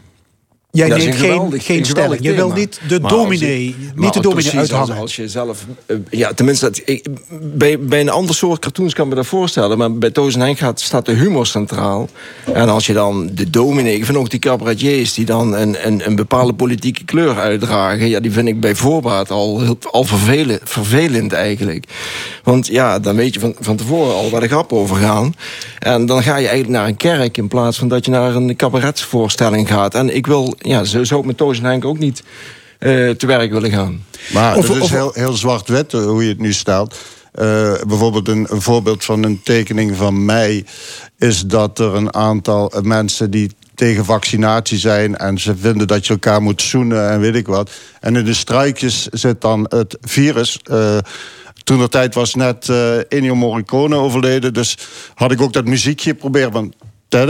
Jij 0.77 0.89
Dat 0.89 0.99
neemt 0.99 1.13
een 1.13 1.19
geen, 1.19 1.31
geweldig- 1.31 1.65
geen 1.65 1.85
stelling. 1.85 2.23
Je 2.23 2.33
wil 2.35 2.51
niet 2.53 2.81
de 2.89 3.01
Maar 3.01 3.11
dominee, 3.11 3.65
je- 3.67 3.75
niet 3.95 4.13
de 4.13 4.21
dominee 4.21 4.47
als, 4.51 4.57
uithangen. 4.59 4.97
als 4.97 5.17
je 5.17 5.29
zelf... 5.29 5.65
eh, 5.87 5.97
ja, 6.11 6.33
tenminste, 6.35 6.65
dat, 6.65 6.81
ik, 6.85 7.07
bij, 7.41 7.79
bij 7.81 8.01
een 8.01 8.09
ander 8.11 8.35
soort 8.35 8.59
cartoons 8.61 8.95
kan 8.95 9.05
ik 9.05 9.11
me 9.11 9.17
dat 9.17 9.27
voorstellen. 9.27 9.79
Maar 9.79 9.93
bij 9.95 10.11
Toos 10.11 10.35
en 10.35 10.41
Henk 10.41 10.59
gaat, 10.59 10.81
staat 10.81 11.07
de 11.07 11.13
humor 11.13 11.47
centraal. 11.47 12.09
En 12.53 12.69
als 12.69 12.87
je 12.87 12.93
dan 12.93 13.31
de 13.33 13.51
dominee... 13.51 13.97
Ik 13.97 14.05
vind 14.05 14.19
ook 14.19 14.31
die 14.31 14.39
cabaretiers 14.41 15.15
die 15.15 15.25
dan 15.25 15.55
een, 15.55 15.87
een, 15.87 16.07
een 16.07 16.17
bepaalde 16.17 16.53
politieke 16.53 17.05
kleur 17.05 17.39
uitdragen... 17.39 18.09
Ja, 18.09 18.21
die 18.21 18.33
vind 18.33 18.49
ik 18.49 18.61
bij 18.61 18.75
voorbaat 18.75 19.31
al, 19.31 19.77
al 19.91 20.05
vervelend, 20.05 20.61
vervelend 20.65 21.33
eigenlijk. 21.33 21.85
Want 22.43 22.67
ja, 22.67 22.99
dan 22.99 23.17
weet 23.17 23.35
je 23.35 23.41
van, 23.41 23.55
van 23.61 23.77
tevoren 23.77 24.15
al 24.15 24.31
waar 24.31 24.41
de 24.41 24.49
grappen 24.49 24.77
over 24.77 24.97
gaan. 24.97 25.35
En 25.79 26.07
dan 26.07 26.23
ga 26.23 26.31
je 26.37 26.47
eigenlijk 26.49 26.79
naar 26.79 26.87
een 26.89 26.97
kerk... 26.97 27.37
in 27.37 27.49
plaats 27.49 27.79
van 27.79 27.89
dat 27.89 28.05
je 28.05 28.11
naar 28.11 28.35
een 28.35 28.57
cabaretsvoorstelling 28.57 29.69
gaat. 29.69 29.95
En 29.95 30.15
ik 30.17 30.27
wil... 30.27 30.55
Ja, 30.67 30.85
zo 30.85 31.05
zou 31.05 31.21
ik 31.21 31.27
met 31.27 31.37
Toos 31.37 31.59
en 31.59 31.65
Henk 31.65 31.85
ook 31.85 31.99
niet... 31.99 32.23
eh, 32.79 33.11
te 33.11 33.27
werk 33.27 33.51
willen 33.53 33.71
gaan. 33.71 34.05
Maar 34.33 34.57
Of- 34.57 34.69
het 34.69 34.77
is 34.77 34.83
of- 34.83 34.91
heel, 34.91 35.11
heel 35.15 35.33
zwart-wit 35.33 35.95
eh, 35.95 36.05
hoe 36.05 36.23
je 36.23 36.29
het 36.29 36.39
nu 36.39 36.53
stelt. 36.53 36.97
Eh, 37.33 37.73
bijvoorbeeld 37.87 38.29
een, 38.29 38.47
een 38.51 38.63
voorbeeld 38.63 39.05
van 39.05 39.23
een 39.23 39.41
tekening 39.43 39.97
van 39.97 40.25
mij... 40.25 40.65
is 41.19 41.41
dat 41.43 41.79
er 41.79 41.95
een 41.95 42.15
aantal 42.15 42.73
mensen 42.83 43.31
die 43.31 43.51
tegen 43.75 44.05
vaccinatie 44.05 44.79
zijn... 44.79 45.17
en 45.17 45.39
ze 45.39 45.57
vinden 45.57 45.87
dat 45.87 46.07
je 46.07 46.13
elkaar 46.13 46.43
moet 46.43 46.63
zoenen 46.63 47.11
en 47.11 47.21
weet 47.21 47.35
ik 47.35 47.47
wat. 47.47 47.71
En 48.01 48.17
in 48.17 48.25
de 48.25 48.35
struikjes 48.35 49.07
zit 49.07 49.41
dan 49.41 49.67
het 49.69 49.97
virus... 50.01 50.59
eh, 50.63 50.99
toen 51.65 51.79
de 51.79 51.89
tijd 51.89 52.15
was 52.15 52.35
net 52.35 52.69
eh 52.69 52.97
Ennio 53.13 53.35
Morricone 53.35 53.97
overleden... 53.97 54.55
dus 54.55 54.79
had 55.15 55.33
ik 55.33 55.41
ook 55.41 55.53
dat 55.53 55.65
muziekje 55.65 56.15
proberen 56.15 56.53
van... 56.53 56.73
Dat 57.09 57.29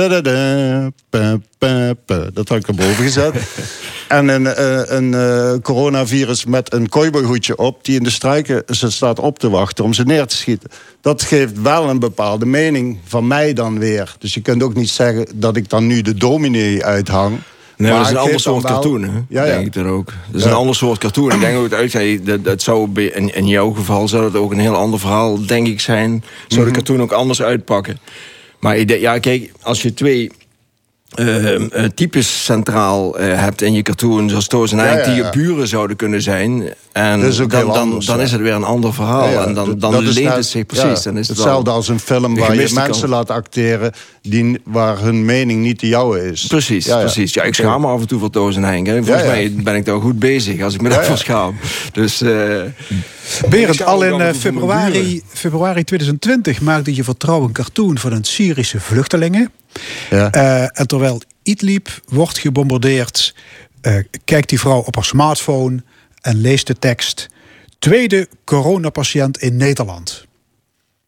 had 2.48 2.58
ik 2.58 2.68
erboven 2.68 2.94
gezet. 3.04 3.34
en 4.08 4.28
een, 4.28 4.46
eh, 4.46 4.80
een 4.96 5.14
eh, 5.14 5.52
coronavirus 5.62 6.44
met 6.44 6.72
een 6.72 6.88
cowboyhoedje 6.88 7.56
op... 7.56 7.84
die 7.84 7.96
in 7.96 8.02
de 8.02 8.10
struiken 8.10 8.62
ze 8.66 8.90
staat 8.90 9.18
op 9.18 9.38
te 9.38 9.50
wachten 9.50 9.84
om 9.84 9.92
ze 9.92 10.02
neer 10.02 10.26
te 10.26 10.36
schieten. 10.36 10.70
Dat 11.00 11.22
geeft 11.22 11.62
wel 11.62 11.88
een 11.88 11.98
bepaalde 11.98 12.46
mening 12.46 12.98
van 13.04 13.26
mij 13.26 13.52
dan 13.52 13.78
weer. 13.78 14.14
Dus 14.18 14.34
je 14.34 14.40
kunt 14.40 14.62
ook 14.62 14.74
niet 14.74 14.90
zeggen 14.90 15.26
dat 15.34 15.56
ik 15.56 15.68
dan 15.68 15.86
nu 15.86 16.02
de 16.02 16.14
dominee 16.14 16.84
uithang... 16.84 17.38
Nee, 17.78 17.90
maar 17.92 17.98
dat 18.00 18.08
is 18.08 18.12
een 18.16 18.22
ander 18.22 18.40
soort 18.40 18.64
cartoon, 18.64 19.02
hè? 19.02 19.10
Ja, 19.28 19.44
ja. 19.44 19.54
Denk 19.54 19.66
ik 19.66 19.72
dan 19.72 19.88
ook. 19.88 20.06
Dat 20.06 20.34
is 20.40 20.42
Ja. 20.42 20.48
een 20.50 20.56
ander 20.56 20.74
soort 20.74 20.98
cartoon. 20.98 21.32
Ik 21.32 21.40
denk 21.40 21.58
ook 21.58 21.70
dat 21.70 21.78
uit, 21.94 22.26
dat, 22.26 22.44
dat 22.44 22.62
zou 22.62 23.02
in, 23.02 23.34
in 23.34 23.46
jouw 23.46 23.70
geval 23.70 24.08
zou 24.08 24.22
dat 24.22 24.40
ook 24.42 24.52
een 24.52 24.58
heel 24.58 24.74
ander 24.76 25.00
verhaal, 25.00 25.46
denk 25.46 25.66
ik, 25.66 25.80
zijn. 25.80 26.24
Zou 26.48 26.60
Mhm. 26.60 26.68
de 26.70 26.74
cartoon 26.74 27.02
ook 27.02 27.12
anders 27.12 27.42
uitpakken. 27.42 27.98
Maar 28.59 28.76
ik 28.76 28.88
denk, 28.88 29.00
ja, 29.00 29.18
kijk, 29.18 29.52
als 29.62 29.82
je 29.82 29.94
twee 29.94 30.30
eh, 31.14 31.54
eh, 31.54 31.90
types 31.94 32.44
centraal 32.44 33.18
eh, 33.18 33.40
hebt 33.40 33.62
in 33.62 33.72
je 33.72 33.82
cartoon, 33.82 34.28
zoals 34.28 34.46
Toos 34.48 34.72
en 34.72 34.78
Ja, 34.78 34.96
ja, 34.96 35.04
die 35.04 35.14
je 35.14 35.30
buren 35.30 35.68
zouden 35.68 35.96
kunnen 35.96 36.22
zijn. 36.22 36.74
En 36.97 37.20
Dat 37.20 37.32
is 37.32 37.40
ook 37.40 37.51
dan, 37.51 37.61
heel 37.61 37.68
dan, 37.72 37.78
anders, 37.78 38.07
dan 38.07 38.16
ja. 38.16 38.22
is 38.22 38.32
het 38.32 38.40
weer 38.40 38.53
een 38.53 38.64
ander 38.64 38.94
verhaal. 38.94 39.24
Ja, 39.26 39.30
ja, 39.32 39.44
en 39.47 39.55
dan, 39.55 39.66
dat- 39.66 39.80
dan 39.80 39.92
dat 39.92 40.03
is 40.03 40.14
leent 40.14 40.26
net- 40.28 40.36
het 40.36 40.47
zich 40.47 40.66
precies. 40.66 40.84
ja, 41.05 41.11
dan 41.11 41.18
is 41.18 41.28
het 41.28 41.36
hetzelfde 41.36 41.70
als 41.70 41.88
een 41.88 42.01
film 42.01 42.36
waar 42.36 42.51
je 42.55 42.57
mensen 42.74 42.82
kant. 42.90 43.07
laat 43.09 43.30
acteren... 43.30 43.92
Die, 44.22 44.61
waar 44.64 45.01
hun 45.01 45.24
mening 45.24 45.62
niet 45.62 45.80
de 45.80 45.88
jouwe 45.88 46.30
is. 46.30 46.47
Precies, 46.47 46.84
Ja, 46.86 46.94
ja. 46.97 47.01
precies. 47.01 47.34
Ja, 47.34 47.42
ik 47.42 47.55
schaam 47.55 47.80
me 47.80 47.86
af 47.86 48.01
en 48.01 48.07
toe 48.07 48.18
voor 48.18 48.30
Toos 48.30 48.57
en 48.57 48.62
Henk. 48.64 48.86
hè. 48.86 48.97
Volgens 48.97 49.16
Ja, 49.22 49.22
ja. 49.24 49.30
mij 49.30 49.55
ben 49.62 49.74
ik 49.74 49.84
daar 49.84 50.01
goed 50.01 50.18
bezig 50.18 50.62
als 50.62 50.74
ik 50.74 50.80
me 50.80 50.88
Ja, 50.88 50.94
daarvoor 50.94 51.14
ja. 51.14 51.20
schaam. 51.20 51.57
Dus... 51.92 52.20
eh, 52.20 52.61
Berend, 53.49 53.82
al 53.84 54.03
in 54.05 54.20
eh, 54.20 54.34
februari, 54.34 55.22
februari 55.32 55.84
2020 55.84 56.61
maakte 56.61 56.94
je 56.94 57.05
vertrouw 57.05 57.42
een 57.42 57.53
cartoon 57.53 57.99
van 57.99 58.12
een 58.12 58.24
Syrische 58.24 58.80
vluchtelingen. 58.80 59.51
Ja. 60.11 60.30
Eh, 60.30 60.62
en 60.80 60.86
terwijl 60.86 61.20
Idlib 61.42 61.88
wordt 62.09 62.38
gebombardeerd, 62.38 63.34
eh, 63.80 63.94
kijkt 64.24 64.49
die 64.49 64.61
vrouw 64.61 64.78
op 64.80 64.94
haar 64.94 65.05
smartphone 65.05 65.82
en 66.26 66.40
leest 66.40 66.66
de 66.66 66.78
tekst. 66.78 67.28
Tweede 67.78 68.28
coronapatiënt 68.44 69.38
in 69.38 69.56
Nederland. 69.56 70.26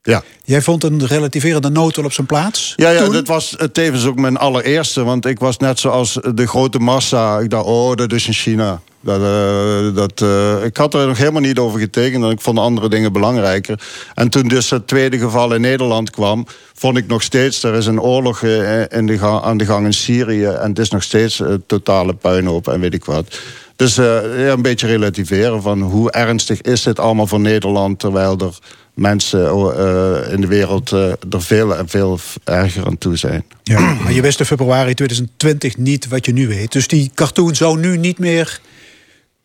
Ja. 0.03 0.23
Jij 0.45 0.63
vond 0.63 0.85
een 0.85 1.07
relativerende 1.07 1.69
noot 1.69 1.97
wel 1.97 2.05
op 2.05 2.13
zijn 2.13 2.27
plaats? 2.27 2.73
Ja, 2.77 2.91
ja 2.91 3.05
toen? 3.05 3.13
dat 3.13 3.27
was 3.27 3.57
eh, 3.57 3.67
tevens 3.67 4.07
ook 4.07 4.17
mijn 4.17 4.37
allereerste. 4.37 5.05
Want 5.05 5.27
ik 5.27 5.39
was 5.39 5.57
net 5.57 5.79
zoals 5.79 6.19
de 6.35 6.47
grote 6.47 6.79
massa. 6.79 7.39
Ik 7.39 7.51
dacht, 7.51 7.65
oh, 7.65 7.95
dat 7.95 8.13
is 8.13 8.27
in 8.27 8.33
China. 8.33 8.81
Dat, 9.01 9.21
eh, 9.21 9.95
dat, 9.95 10.21
eh, 10.21 10.65
ik 10.65 10.77
had 10.77 10.95
er 10.95 11.07
nog 11.07 11.19
helemaal 11.19 11.41
niet 11.41 11.59
over 11.59 11.79
getekend. 11.81 12.25
En 12.25 12.31
ik 12.31 12.41
vond 12.41 12.59
andere 12.59 12.89
dingen 12.89 13.13
belangrijker. 13.13 13.81
En 14.15 14.29
toen 14.29 14.49
dus 14.49 14.71
het 14.71 14.87
tweede 14.87 15.19
geval 15.19 15.55
in 15.55 15.61
Nederland 15.61 16.11
kwam... 16.11 16.47
vond 16.75 16.97
ik 16.97 17.07
nog 17.07 17.23
steeds, 17.23 17.63
er 17.63 17.75
is 17.75 17.87
een 17.87 18.01
oorlog 18.01 18.43
in 18.89 19.07
de 19.07 19.41
aan 19.43 19.57
de 19.57 19.67
gang 19.67 19.87
in 19.87 19.93
Syrië... 19.93 20.45
en 20.45 20.69
het 20.69 20.79
is 20.79 20.91
nog 20.91 21.03
steeds 21.03 21.43
totale 21.67 22.15
puinhoop 22.15 22.69
en 22.69 22.81
weet 22.81 22.95
ik 22.95 23.05
wat. 23.05 23.39
Dus 23.79 23.99
eh, 23.99 24.05
ja, 24.45 24.53
een 24.53 24.63
beetje 24.63 24.87
relativeren 24.87 25.63
van 25.63 25.81
hoe 25.81 26.11
ernstig 26.11 26.61
is 26.61 26.83
dit 26.83 26.99
allemaal 26.99 27.27
voor 27.27 27.41
Nederland... 27.41 27.99
terwijl 27.99 28.39
er 28.39 28.59
mensen 28.95 29.55
oh, 29.55 29.79
eh, 29.79 30.33
in 30.33 30.41
de 30.41 30.47
wereld 30.47 30.93
eh, 30.93 31.11
er 31.11 31.43
veel 31.43 31.77
en 31.77 31.89
veel 31.89 32.19
erger 32.45 32.87
aan 32.87 32.99
toe 32.99 33.17
zijn. 33.17 33.45
Ja, 33.63 33.81
maar 33.81 34.13
je 34.13 34.23
wist 34.23 34.41
in 34.41 34.47
februari 34.47 34.95
2020 34.95 35.77
niet 35.77 36.09
wat 36.09 36.27
je 36.27 36.33
nu 36.33 36.49
weet. 36.49 36.73
Dus 36.73 36.89
die 36.89 37.11
cartoon 37.15 37.55
zou 37.55 37.79
nu 37.79 37.97
niet 37.97 38.19
meer 38.19 38.61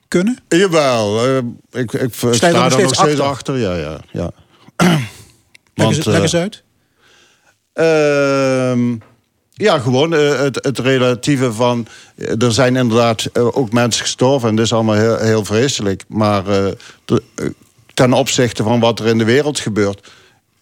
kunnen? 0.08 0.38
Jawel, 0.48 1.26
eh, 1.26 1.38
ik, 1.82 1.94
ik, 1.94 2.14
sta 2.14 2.50
nog 2.50 2.74
er 2.74 2.82
nog 2.82 2.94
steeds 2.94 3.20
achter? 3.20 3.24
achter. 3.24 3.58
Ja, 3.58 3.76
ja, 3.76 4.00
ja. 4.12 4.32
Leg 4.78 5.00
Want, 5.74 5.96
eens, 5.96 6.06
leg 6.06 6.16
eh, 6.16 6.22
eens 6.22 6.36
uit. 6.36 6.64
Ja, 9.64 9.80
gewoon 9.80 10.14
eh, 10.14 10.40
het, 10.40 10.56
het 10.64 10.80
relatieve 10.80 11.54
van... 11.54 11.88
eh, 12.16 12.42
er 12.42 12.52
zijn 12.52 12.76
inderdaad 12.76 13.26
eh, 13.34 13.58
ook 13.58 13.72
mensen 13.72 14.02
gestorven... 14.02 14.50
en 14.50 14.56
dat 14.56 14.66
is 14.66 14.74
allemaal 14.74 14.96
heel, 14.96 15.18
heel 15.18 15.46
vreselijk. 15.46 16.04
Maar 16.08 16.44
de- 17.06 17.24
ten 17.94 18.14
opzichte 18.14 18.64
van 18.64 18.80
wat 18.80 19.00
er 19.00 19.06
in 19.08 19.18
de 19.18 19.24
wereld 19.24 19.60
gebeurt... 19.60 20.12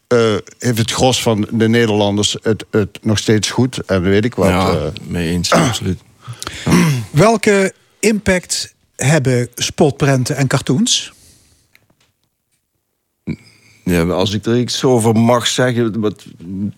eh, 0.08 0.20
heeft 0.60 0.78
het 0.78 0.92
gros 0.92 1.22
van 1.22 1.48
de 1.52 1.68
Nederlanders 1.70 2.36
het, 2.42 2.66
het 2.72 3.00
nog 3.02 3.18
steeds 3.18 3.50
goed. 3.50 3.78
En 3.86 4.02
weet 4.02 4.26
ik 4.26 4.36
wat. 4.36 4.48
Ja, 4.48 4.70
eh, 4.72 4.78
mee 5.04 5.30
eens, 5.30 5.52
absoluut. 5.52 6.00
Welke 7.12 7.74
impact 8.00 8.74
hebben 8.96 9.48
spotprenten 9.56 10.36
en 10.36 10.48
cartoons? 10.48 11.12
Ja, 13.84 14.04
als 14.04 14.34
ik 14.34 14.46
er 14.46 14.60
iets 14.60 14.84
over 14.84 15.16
mag 15.16 15.48
zeggen, 15.48 16.00
wat 16.00 16.26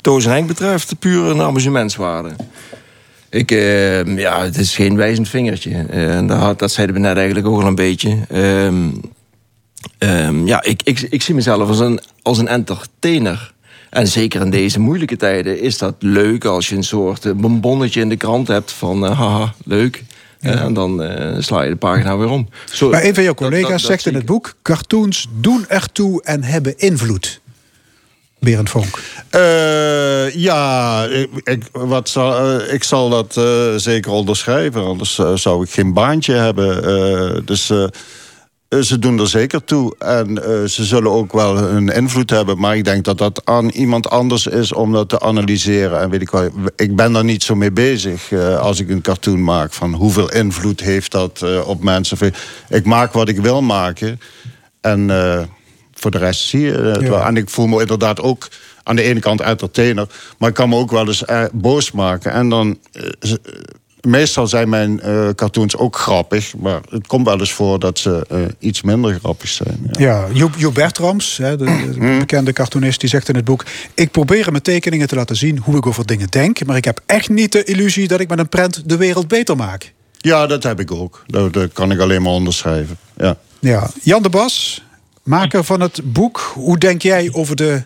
Toos 0.02 0.26
en 0.26 0.32
Henk 0.32 0.48
betreft, 0.48 1.00
puur 1.00 1.26
een 1.26 1.42
amusementswaarde. 1.42 2.36
Ik, 3.30 3.52
eh, 3.52 4.18
ja, 4.18 4.44
het 4.44 4.58
is 4.58 4.76
geen 4.76 4.96
wijzend 4.96 5.30
vingertje. 5.30 5.86
Eh, 5.90 6.16
en 6.16 6.28
dat, 6.28 6.60
dat 6.60 6.72
zeiden 6.72 6.96
we 6.96 7.02
net 7.02 7.18
eigenlijk 7.18 7.48
ook 7.48 7.62
al 7.62 7.68
een 7.68 7.76
beetje. 7.76 8.18
Ehm, 8.30 8.90
ehm, 9.98 10.48
ja, 10.48 10.64
ik, 10.64 10.82
ik, 11.10 11.22
zie 11.22 11.36
mezelf 11.36 11.68
als 11.68 11.80
een, 11.80 12.00
als 12.22 12.38
een 12.38 12.48
entertainer. 12.48 13.54
En 13.94 14.08
zeker 14.08 14.42
in 14.42 14.50
deze 14.50 14.80
moeilijke 14.80 15.18
tijden 15.18 15.62
is 15.62 15.78
dat 15.78 15.96
leuk 16.00 16.46
als 16.46 16.70
je 16.70 16.76
een 16.76 16.84
soort 16.84 17.26
eh, 17.26 17.32
bonbonnetje 17.34 18.02
in 18.02 18.10
de 18.10 18.16
krant 18.16 18.48
hebt 18.48 18.72
van 18.72 19.06
eh, 19.06 19.20
haha, 19.20 19.54
leuk. 19.66 20.04
En 20.44 20.74
dan 20.74 21.04
eh, 21.04 21.36
sla 21.40 21.62
je 21.62 21.70
de 21.70 21.76
pagina 21.76 22.18
weer 22.18 22.30
om. 22.30 22.48
Zo, 22.74 22.90
Maar 22.90 23.04
een 23.04 23.14
van 23.14 23.24
jouw 23.24 23.34
collega's 23.34 23.62
dat- 23.62 23.72
dat 23.72 23.82
zegt 23.90 24.06
in 24.06 24.16
het 24.16 24.26
boek... 24.26 24.54
cartoons 24.62 25.28
doen 25.40 25.66
ertoe 25.68 26.24
en 26.24 26.44
hebben 26.44 26.78
invloed. 26.78 27.42
Berend 28.40 28.70
Vonk. 28.70 29.00
Eh, 29.30 30.30
ja, 30.36 31.04
ik, 31.06 31.30
ik, 31.44 31.64
wat 31.72 32.10
zal, 32.10 32.60
eh, 32.60 32.74
ik 32.74 32.84
zal 32.84 33.10
dat 33.10 33.38
eh, 33.38 33.74
zeker 33.76 34.12
onderschrijven. 34.12 34.84
Anders 34.86 35.20
zou 35.36 35.64
ik 35.64 35.70
geen 35.70 35.94
baantje 35.94 36.34
hebben. 36.34 36.84
Eh, 36.84 37.42
dus 37.46 37.72
ze 38.82 39.00
doen 39.00 39.20
er 39.20 39.28
zeker 39.28 39.64
toe. 39.64 39.96
En 39.98 40.44
eh, 40.44 40.64
ze 40.64 40.84
zullen 40.84 41.12
ook 41.12 41.32
wel 41.34 41.58
een 41.58 41.90
invloed 41.90 42.30
hebben. 42.30 42.60
Maar 42.60 42.78
ik 42.78 42.84
denk 42.86 43.06
dat 43.06 43.18
dat 43.18 43.42
aan 43.44 43.70
iemand 43.70 44.10
anders 44.10 44.48
is 44.48 44.74
om 44.74 44.92
dat 44.92 45.10
te 45.10 45.20
analyseren. 45.20 46.00
En 46.00 46.10
weet 46.10 46.22
ik 46.22 46.30
wel, 46.30 46.50
ik 46.76 46.96
ben 46.96 47.14
daar 47.14 47.24
niet 47.24 47.44
zo 47.44 47.56
mee 47.56 47.72
bezig 47.72 48.32
eh, 48.32 48.60
als 48.60 48.80
ik 48.80 48.90
een 48.90 49.02
cartoon 49.02 49.44
maak. 49.44 49.74
Van 49.74 49.94
hoeveel 49.94 50.32
invloed 50.32 50.80
heeft 50.80 51.12
dat 51.12 51.42
eh, 51.42 51.68
op 51.68 51.84
mensen. 51.84 52.18
Ik 52.70 52.86
maak 52.86 53.14
wat 53.14 53.30
ik 53.30 53.38
wil 53.40 53.62
maken. 53.62 54.20
En 54.82 55.10
eh, 55.10 55.42
voor 55.94 56.12
de 56.12 56.18
rest 56.18 56.42
zie 56.42 56.62
je 56.62 56.72
het 56.72 57.02
Ja. 57.02 57.10
wel. 57.10 57.22
En 57.24 57.38
ik 57.38 57.50
voel 57.50 57.68
me 57.68 57.80
inderdaad 57.82 58.22
ook 58.22 58.48
aan 58.84 58.96
de 58.96 59.02
ene 59.02 59.20
kant 59.20 59.42
entertainer. 59.42 60.08
Maar 60.38 60.50
ik 60.50 60.56
kan 60.56 60.70
me 60.70 60.76
ook 60.76 60.92
wel 60.92 61.08
eens 61.08 61.26
eh, 61.26 61.44
boos 61.54 61.92
maken. 61.92 62.32
En 62.32 62.50
dan... 62.50 62.78
meestal 64.08 64.48
zijn 64.48 64.70
mijn 64.70 65.00
eh, 65.00 65.30
cartoons 65.36 65.78
ook 65.78 65.96
grappig. 65.98 66.56
Maar 66.56 66.82
het 66.90 67.08
komt 67.08 67.26
wel 67.26 67.40
eens 67.40 67.54
voor 67.54 67.80
dat 67.80 68.00
ze 68.00 68.26
eh, 68.30 68.40
iets 68.60 68.82
minder 68.82 69.14
grappig 69.20 69.50
zijn. 69.50 69.90
Ja. 69.92 70.00
Ja, 70.00 70.28
Joep, 70.34 70.54
Joep 70.58 70.74
Bertrams, 70.74 71.38
hè, 71.38 71.58
de, 71.58 71.66
de 71.66 71.72
Hmm. 71.98 72.20
bekende 72.20 72.54
cartoonist, 72.54 73.00
die 73.00 73.10
zegt 73.10 73.30
in 73.30 73.36
het 73.36 73.46
boek... 73.46 73.66
ik 73.94 74.12
probeer 74.12 74.46
in 74.46 74.52
mijn 74.52 74.64
tekeningen 74.64 75.08
te 75.08 75.16
laten 75.16 75.36
zien 75.36 75.58
hoe 75.58 75.78
ik 75.78 75.86
over 75.86 76.06
dingen 76.06 76.28
denk... 76.30 76.66
maar 76.66 76.78
ik 76.78 76.86
heb 76.86 77.02
echt 77.06 77.30
niet 77.30 77.52
de 77.52 77.64
illusie 77.64 78.08
dat 78.08 78.20
ik 78.20 78.30
met 78.30 78.40
een 78.40 78.50
prent 78.50 78.90
de 78.90 78.98
wereld 78.98 79.28
beter 79.28 79.56
maak. 79.56 79.94
Ja, 80.18 80.48
dat 80.48 80.64
heb 80.64 80.80
ik 80.80 80.92
ook. 80.92 81.24
Dat, 81.28 81.54
dat 81.54 81.74
kan 81.74 81.92
ik 81.92 82.00
alleen 82.00 82.22
maar 82.22 82.32
onderschrijven. 82.32 82.98
Ja. 83.18 83.38
Ja. 83.60 83.90
Jan 84.02 84.24
de 84.24 84.30
Bas, 84.30 84.84
maker 85.24 85.64
van 85.64 85.82
het 85.82 86.00
boek... 86.04 86.52
hoe 86.54 86.78
denk 86.78 87.02
jij 87.02 87.30
over 87.32 87.56
de 87.56 87.84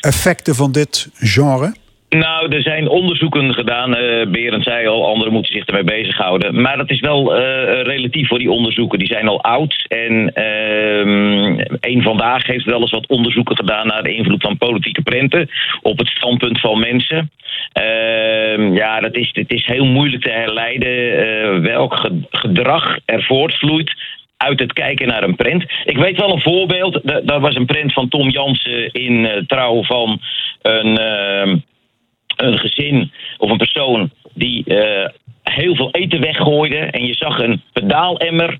effecten 0.00 0.54
van 0.54 0.72
dit 0.72 1.08
genre? 1.14 1.74
Nou, 2.10 2.48
er 2.54 2.62
zijn 2.62 2.88
onderzoeken 2.88 3.54
gedaan. 3.54 3.96
eh 3.96 4.26
Berend 4.26 4.64
zei 4.64 4.86
al, 4.86 5.06
anderen 5.06 5.32
moeten 5.32 5.52
zich 5.54 5.64
ermee 5.64 5.84
bezighouden. 5.84 6.60
Maar 6.60 6.76
dat 6.76 6.90
is 6.90 7.00
wel 7.00 7.34
eh, 7.36 7.82
relatief 7.82 8.28
voor 8.28 8.38
die 8.38 8.50
onderzoeken. 8.50 8.98
Die 8.98 9.08
zijn 9.08 9.28
al 9.28 9.42
oud. 9.42 9.84
En 9.88 10.32
ehm 10.34 11.58
één 11.80 12.02
vandaag 12.02 12.46
heeft 12.46 12.64
wel 12.64 12.80
eens 12.80 12.90
wat 12.90 13.06
onderzoeken 13.06 13.56
gedaan 13.56 13.86
naar 13.86 14.02
de 14.02 14.14
invloed 14.14 14.42
van 14.42 14.56
politieke 14.58 15.02
prenten 15.02 15.48
op 15.82 15.98
het 15.98 16.08
standpunt 16.08 16.60
van 16.60 16.78
mensen. 16.80 17.30
Ehm, 17.72 18.74
ja, 18.74 19.00
dat 19.00 19.14
is, 19.16 19.30
het 19.32 19.52
is 19.52 19.66
heel 19.66 19.86
moeilijk 19.86 20.22
te 20.22 20.30
herleiden 20.30 21.18
eh, 21.18 21.58
welk 21.60 21.94
ge- 21.96 22.20
gedrag 22.30 22.98
er 23.04 23.22
voortvloeit 23.22 23.94
uit 24.36 24.60
het 24.60 24.72
kijken 24.72 25.08
naar 25.08 25.22
een 25.22 25.36
print. 25.36 25.64
Ik 25.84 25.96
weet 25.96 26.16
wel 26.20 26.32
een 26.32 26.40
voorbeeld. 26.40 27.00
Da- 27.02 27.20
Dat 27.24 27.40
was 27.40 27.54
een 27.54 27.66
print 27.66 27.92
van 27.92 28.08
Tom 28.08 28.28
Jansen 28.28 28.92
in 28.92 29.44
Trouw 29.46 29.82
van 29.82 30.20
een, 30.62 30.98
ehm, 30.98 31.56
een 32.42 32.58
gezin 32.58 33.12
of 33.38 33.50
een 33.50 33.56
persoon 33.56 34.10
die 34.34 34.64
eh, 34.64 35.08
heel 35.42 35.74
veel 35.74 35.90
eten 35.90 36.20
weggooide. 36.20 36.76
En 36.76 37.06
je 37.06 37.14
zag 37.14 37.38
een 37.38 37.62
pedaalemmer 37.72 38.58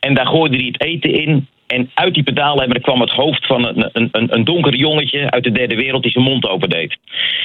en 0.00 0.14
daar 0.14 0.26
gooide 0.26 0.56
hij 0.56 0.66
het 0.66 0.82
eten 0.82 1.12
in. 1.12 1.48
En 1.68 1.90
uit 1.94 2.14
die 2.14 2.22
pedaalemmer 2.22 2.80
kwam 2.80 3.00
het 3.00 3.10
hoofd 3.10 3.46
van 3.46 3.66
een, 3.66 3.90
een, 3.92 4.10
een, 4.12 4.44
donker 4.44 4.74
jongetje 4.74 5.30
uit 5.30 5.44
de 5.44 5.52
derde 5.52 5.74
wereld 5.74 6.02
die 6.02 6.12
zijn 6.12 6.24
mond 6.24 6.48
opendeed. 6.48 6.96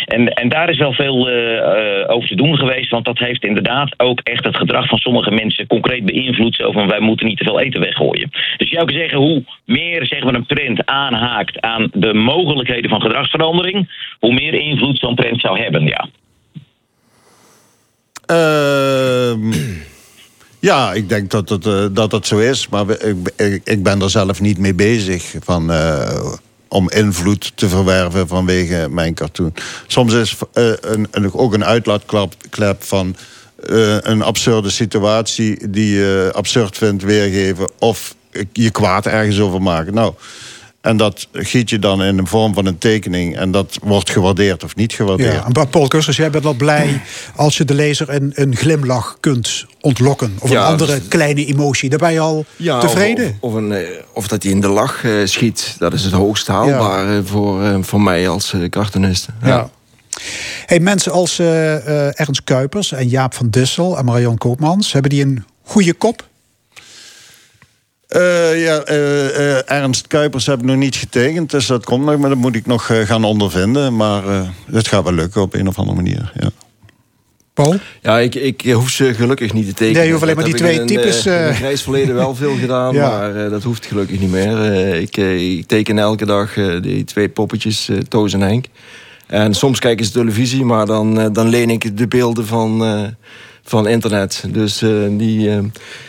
En, 0.05 0.27
en 0.27 0.49
daar 0.49 0.69
is 0.69 0.77
wel 0.77 0.93
veel 0.93 1.29
eh, 1.29 1.57
eh, 1.57 2.09
over 2.09 2.27
te 2.27 2.35
doen 2.35 2.57
geweest, 2.57 2.89
want 2.89 3.05
dat 3.05 3.17
heeft 3.17 3.43
inderdaad 3.43 3.93
ook 3.97 4.19
echt 4.19 4.43
het 4.45 4.57
gedrag 4.57 4.87
van 4.87 4.97
sommige 4.97 5.31
mensen 5.31 5.67
concreet 5.67 6.05
beïnvloed. 6.05 6.55
Zo 6.55 6.71
van 6.71 6.87
wij 6.87 6.99
moeten 6.99 7.27
niet 7.27 7.37
te 7.37 7.43
veel 7.43 7.59
eten 7.59 7.79
weggooien. 7.79 8.29
Dus 8.31 8.69
je 8.69 8.75
zou 8.75 8.85
kunnen 8.85 9.03
zeggen, 9.03 9.19
hoe 9.19 9.43
meer 9.65 10.05
zeg 10.05 10.23
maar, 10.23 10.35
een 10.35 10.45
print 10.45 10.85
aanhaakt 10.85 11.61
aan 11.61 11.89
de 11.93 12.13
mogelijkheden 12.13 12.89
van 12.89 13.01
gedragsverandering, 13.01 13.89
hoe 14.19 14.33
meer 14.33 14.53
invloed 14.53 14.99
zo'n 14.99 15.15
print 15.15 15.41
zou 15.41 15.59
hebben. 15.59 15.85
Ja. 15.85 16.07
Ehm, 18.25 19.51
ja, 20.63 20.93
ik 20.93 21.09
denk 21.09 21.31
dat 21.31 21.49
het, 21.49 21.65
eh, 21.65 21.85
dat 21.91 22.27
zo 22.27 22.37
is. 22.37 22.67
Maar 22.67 22.85
ik, 23.35 23.61
ik, 23.63 23.83
ben 23.83 24.01
er 24.01 24.09
zelf 24.09 24.41
niet 24.41 24.57
mee 24.57 24.73
bezig 24.73 25.33
van, 25.39 25.71
eh, 25.71 26.33
om 26.67 26.89
invloed 26.89 27.51
te 27.55 27.69
verwerven 27.69 28.27
vanwege 28.27 28.87
mijn 28.89 29.13
cartoon. 29.13 29.53
Soms 29.87 30.13
is 30.13 30.37
eh, 30.53 30.71
een, 30.81 31.07
een, 31.11 31.33
ook 31.33 31.53
een 31.53 31.65
uitlaatklep 31.65 32.33
klep 32.49 32.83
van 32.83 33.15
een 34.01 34.21
absurde 34.21 34.69
situatie 34.69 35.69
die 35.69 35.93
je 35.95 36.31
absurd 36.33 36.77
vindt 36.77 37.03
weergeven. 37.03 37.69
Of 37.79 38.15
je 38.51 38.71
kwaad 38.71 39.05
ergens 39.05 39.39
over 39.39 39.61
maken. 39.61 39.93
Nou, 39.93 40.13
en 40.83 40.97
dat 40.97 41.27
giet 41.31 41.69
je 41.69 41.79
dan 41.79 42.03
in 42.03 42.17
de 42.17 42.25
vorm 42.25 42.53
van 42.53 42.65
een 42.65 42.77
tekening. 42.77 43.37
En 43.37 43.51
dat 43.51 43.77
wordt 43.83 44.09
gewaardeerd 44.09 44.63
of 44.63 44.75
niet 44.75 44.93
gewaardeerd. 44.93 45.33
Ja, 45.33 45.45
en 45.45 45.69
Paul 45.69 45.87
Kussers, 45.87 46.17
jij 46.17 46.29
bent 46.29 46.43
wel 46.43 46.53
blij 46.53 47.01
als 47.35 47.57
je 47.57 47.65
de 47.65 47.73
lezer 47.73 48.09
een, 48.09 48.31
een 48.35 48.55
glimlach 48.55 49.17
kunt 49.19 49.65
ontlokken. 49.81 50.37
Of 50.39 50.49
Ja, 50.49 50.61
een 50.61 50.71
andere 50.71 50.95
dus- 50.95 51.07
kleine 51.07 51.45
emotie. 51.45 51.89
Daar 51.89 51.99
ben 51.99 52.13
je 52.13 52.19
al 52.19 52.45
Ja, 52.55 52.79
tevreden. 52.79 53.37
Of, 53.39 53.51
of, 53.51 53.53
een, 53.53 53.71
eh, 53.71 53.87
of 54.13 54.27
dat 54.27 54.43
hij 54.43 54.51
in 54.51 54.61
de 54.61 54.67
lach 54.67 55.03
eh, 55.03 55.11
schiet. 55.23 55.75
Dat 55.79 55.93
is 55.93 56.03
het 56.03 56.13
hoogst 56.13 56.47
haalbare 56.47 57.23
voor, 57.23 57.63
eh, 57.63 57.77
voor 57.81 58.01
mij 58.01 58.29
als 58.29 58.53
cartoonist. 58.69 59.27
Ja. 59.43 59.69
Hey, 60.65 60.79
mensen 60.79 61.11
als 61.11 61.39
eh, 61.39 61.75
eh, 61.75 62.19
Ernst 62.19 62.43
Kuipers 62.43 62.91
en 62.91 63.07
Jaap 63.07 63.33
van 63.33 63.49
Dissel 63.49 63.97
en 63.97 64.05
Marion 64.05 64.37
Koopmans... 64.37 64.93
hebben 64.93 65.11
die 65.11 65.23
een 65.23 65.45
goede 65.63 65.93
kop? 65.93 66.27
Eh, 68.13 68.63
ja, 68.63 68.81
eh, 68.83 69.57
eh, 69.57 69.61
Ernst 69.65 70.07
Kuipers 70.07 70.45
heb 70.45 70.59
ik 70.59 70.65
nog 70.65 70.75
niet 70.75 70.95
getekend, 70.95 71.51
dus 71.51 71.65
dat 71.65 71.85
komt 71.85 72.05
nog, 72.05 72.17
maar 72.17 72.29
dat 72.29 72.37
moet 72.37 72.55
ik 72.55 72.65
nog 72.65 72.89
gaan 73.05 73.23
ondervinden. 73.23 73.95
Maar 73.95 74.27
eh, 74.27 74.41
het 74.71 74.87
gaat 74.87 75.03
wel 75.03 75.13
lukken 75.13 75.41
op 75.41 75.53
een 75.53 75.67
of 75.67 75.77
andere 75.77 75.95
manier. 75.95 76.31
Ja. 76.39 76.49
Paul? 77.53 77.75
Ja, 78.01 78.19
ik, 78.19 78.35
ik 78.35 78.61
hoef 78.71 78.89
ze 78.89 79.13
gelukkig 79.13 79.53
niet 79.53 79.65
te 79.67 79.73
tekenen. 79.73 79.93
Nee, 79.97 80.05
je 80.05 80.11
hoeft 80.11 80.23
alleen 80.23 80.35
maar 80.35 80.43
die 80.45 80.53
heb 80.53 80.63
ik 80.63 80.67
twee 80.69 80.79
in 80.81 80.87
types, 80.87 81.25
eh, 81.25 81.33
in 81.33 81.39
eh, 81.41 81.47
een 81.47 81.55
grijs 81.55 81.81
verleden 81.81 82.15
wel 82.15 82.35
veel 82.35 82.55
gedaan, 82.65 82.93
Ja. 82.93 83.09
maar 83.09 83.35
eh, 83.45 83.49
dat 83.49 83.63
hoeft 83.63 83.85
gelukkig 83.85 84.19
niet 84.19 84.31
meer. 84.31 84.61
Eh, 84.71 85.01
ik, 85.01 85.17
ik 85.57 85.67
teken 85.67 85.97
elke 85.99 86.25
dag 86.25 86.57
eh, 86.57 86.81
die 86.81 87.03
twee 87.03 87.29
poppetjes, 87.29 87.89
Toos 88.07 88.33
en 88.33 88.41
Henk. 88.41 88.65
En 89.27 89.53
soms 89.53 89.79
kijken 89.79 90.05
ze 90.05 90.11
televisie, 90.11 90.63
maar 90.65 90.85
dan, 90.85 91.19
eh, 91.19 91.27
dan 91.31 91.47
leen 91.49 91.69
ik 91.69 91.97
de 91.97 92.07
beelden 92.07 92.45
van, 92.45 92.83
eh, 92.83 93.01
van 93.63 93.87
internet. 93.87 94.53
Dus 94.53 94.81
eh, 94.81 94.89
die, 95.09 95.49
eh, 95.49 95.63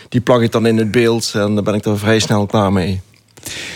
die 0.09 0.21
plak 0.21 0.41
ik 0.41 0.51
dan 0.51 0.65
in 0.65 0.77
het 0.77 0.91
beeld 0.91 1.31
en 1.35 1.55
dan 1.55 1.63
ben 1.63 1.73
ik 1.73 1.85
er 1.85 1.99
vrij 1.99 2.19
snel 2.19 2.45
klaar 2.45 2.73
mee. 2.73 3.01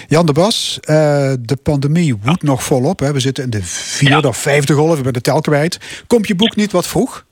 Jan 0.07 0.26
de 0.26 0.34
Bas, 0.34 0.80
eh, 0.81 1.34
de 1.39 1.57
pandemie 1.64 2.15
woedt 2.23 2.43
nog 2.43 2.64
volop. 2.64 2.99
Hè. 2.99 3.14
We 3.14 3.19
zitten 3.19 3.43
in 3.43 3.49
de 3.49 3.64
vierde 3.64 4.27
of 4.27 4.38
vijfde 4.38 4.73
golf, 4.73 4.97
ik 4.97 5.03
ben 5.03 5.14
de 5.14 5.22
tel 5.22 5.41
kwijt. 5.41 6.03
Komt 6.07 6.27
je 6.27 6.35
boek 6.35 6.56
niet 6.56 6.72
wat 6.72 6.88
vroeg? 6.88 7.26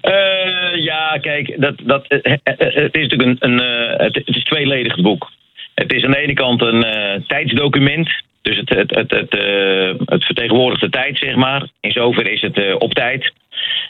Eh, 0.00 0.84
ja, 0.84 1.18
kijk, 1.20 1.60
dat, 1.60 1.74
dat, 1.84 2.04
het 2.08 2.94
is 2.94 3.06
natuurlijk 3.06 3.22
een, 3.22 3.36
een 3.40 3.60
eh, 3.60 4.04
het, 4.06 4.14
het 4.14 4.36
is 4.36 4.44
tweeledig 4.44 4.94
het 4.94 5.04
boek. 5.04 5.30
Het 5.74 5.92
is 5.92 6.04
aan 6.04 6.10
de 6.10 6.18
ene 6.18 6.32
kant 6.32 6.62
een 6.62 6.84
eh, 6.84 7.20
tijdsdocument. 7.26 8.10
Dus 8.42 8.56
het, 8.56 8.68
het, 8.68 8.94
het, 8.94 9.10
het, 9.10 9.34
eh, 9.34 9.92
het 10.04 10.24
vertegenwoordigt 10.24 10.80
de 10.80 10.90
tijd, 10.90 11.18
zeg 11.18 11.34
maar. 11.34 11.68
In 11.80 11.92
zoverre 11.92 12.32
is 12.32 12.40
het 12.40 12.56
eh, 12.58 12.74
op 12.78 12.94
tijd. 12.94 13.32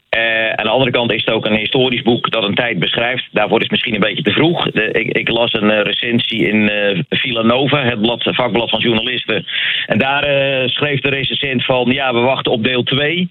Eh, 0.09 0.51
aan 0.51 0.65
de 0.65 0.71
andere 0.71 0.91
kant 0.91 1.13
is 1.13 1.25
het 1.25 1.35
ook 1.35 1.47
een 1.47 1.57
historisch 1.57 2.03
boek 2.03 2.31
dat 2.31 2.45
een 2.45 2.55
tijd 2.55 2.79
beschrijft. 2.79 3.29
Daarvoor 3.33 3.57
is 3.57 3.63
het 3.63 3.71
misschien 3.71 3.95
een 3.95 4.01
beetje 4.01 4.23
te 4.23 4.33
vroeg. 4.33 4.71
De, 4.71 4.91
ik, 4.91 5.17
ik 5.17 5.29
las 5.29 5.53
een 5.53 5.71
eh, 5.71 5.83
recensie 5.83 6.49
in 6.49 6.69
eh 6.69 6.99
Villa 7.09 7.43
Nova, 7.43 7.85
het 7.85 8.01
blad, 8.01 8.23
vakblad 8.23 8.71
van 8.71 8.81
journalisten. 8.81 9.47
En 9.87 9.99
daar 9.99 10.25
schreef 10.69 11.01
de 11.01 11.09
recensent 11.09 11.65
van... 11.65 11.91
ja, 11.91 12.13
we 12.13 12.21
wachten 12.21 12.53
op 12.53 12.65
deel 12.65 12.83
2. 12.83 13.31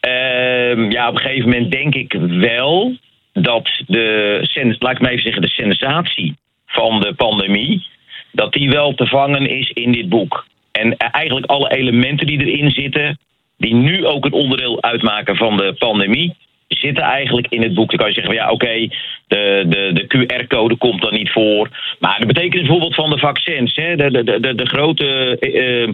Ehm, 0.00 0.90
ja, 0.90 1.08
op 1.08 1.14
een 1.14 1.20
gegeven 1.20 1.48
moment 1.48 1.72
denk 1.72 1.94
ik 1.94 2.12
wel 2.28 2.96
dat 3.32 3.82
de, 3.86 4.74
laat 4.78 4.92
ik 4.92 5.00
maar 5.00 5.10
even 5.10 5.22
zeggen, 5.22 5.42
de 5.42 5.48
sensatie 5.48 6.36
van 6.66 7.00
de 7.00 7.14
pandemie, 7.14 7.86
dat 8.32 8.52
die 8.52 8.70
wel 8.70 8.94
te 8.94 9.06
vangen 9.06 9.46
is 9.46 9.70
in 9.70 9.92
dit 9.92 10.08
boek. 10.08 10.46
En 10.72 10.96
eigenlijk 10.96 11.46
alle 11.46 11.72
elementen 11.72 12.26
die 12.26 12.46
erin 12.46 12.70
zitten, 12.70 13.18
die 13.60 13.74
nu 13.74 14.06
ook 14.06 14.24
een 14.24 14.32
onderdeel 14.32 14.82
uitmaken 14.82 15.36
van 15.36 15.56
de 15.56 15.74
pandemie, 15.78 16.34
zitten 16.68 17.04
eigenlijk 17.04 17.46
in 17.50 17.62
het 17.62 17.74
boek. 17.74 17.90
Dan 17.90 17.98
kan 17.98 18.08
je 18.08 18.14
zeggen 18.14 18.34
van 18.34 18.44
ja, 18.44 18.50
oké, 18.50 18.88
de, 19.26 19.64
de, 19.68 19.90
de 19.92 20.06
QR-code 20.06 20.76
komt 20.76 21.02
dan 21.02 21.14
niet 21.14 21.30
voor. 21.30 21.68
Maar 21.98 22.20
de 22.20 22.26
betekenis 22.26 22.60
bijvoorbeeld 22.60 22.94
van 22.94 23.10
de 23.10 23.18
vaccins, 23.18 23.74
hè, 23.74 23.96
de, 23.96 24.10
de, 24.10 24.40
de, 24.40 24.54
de, 24.54 24.66
grote, 24.66 25.38
eh, 25.38 25.88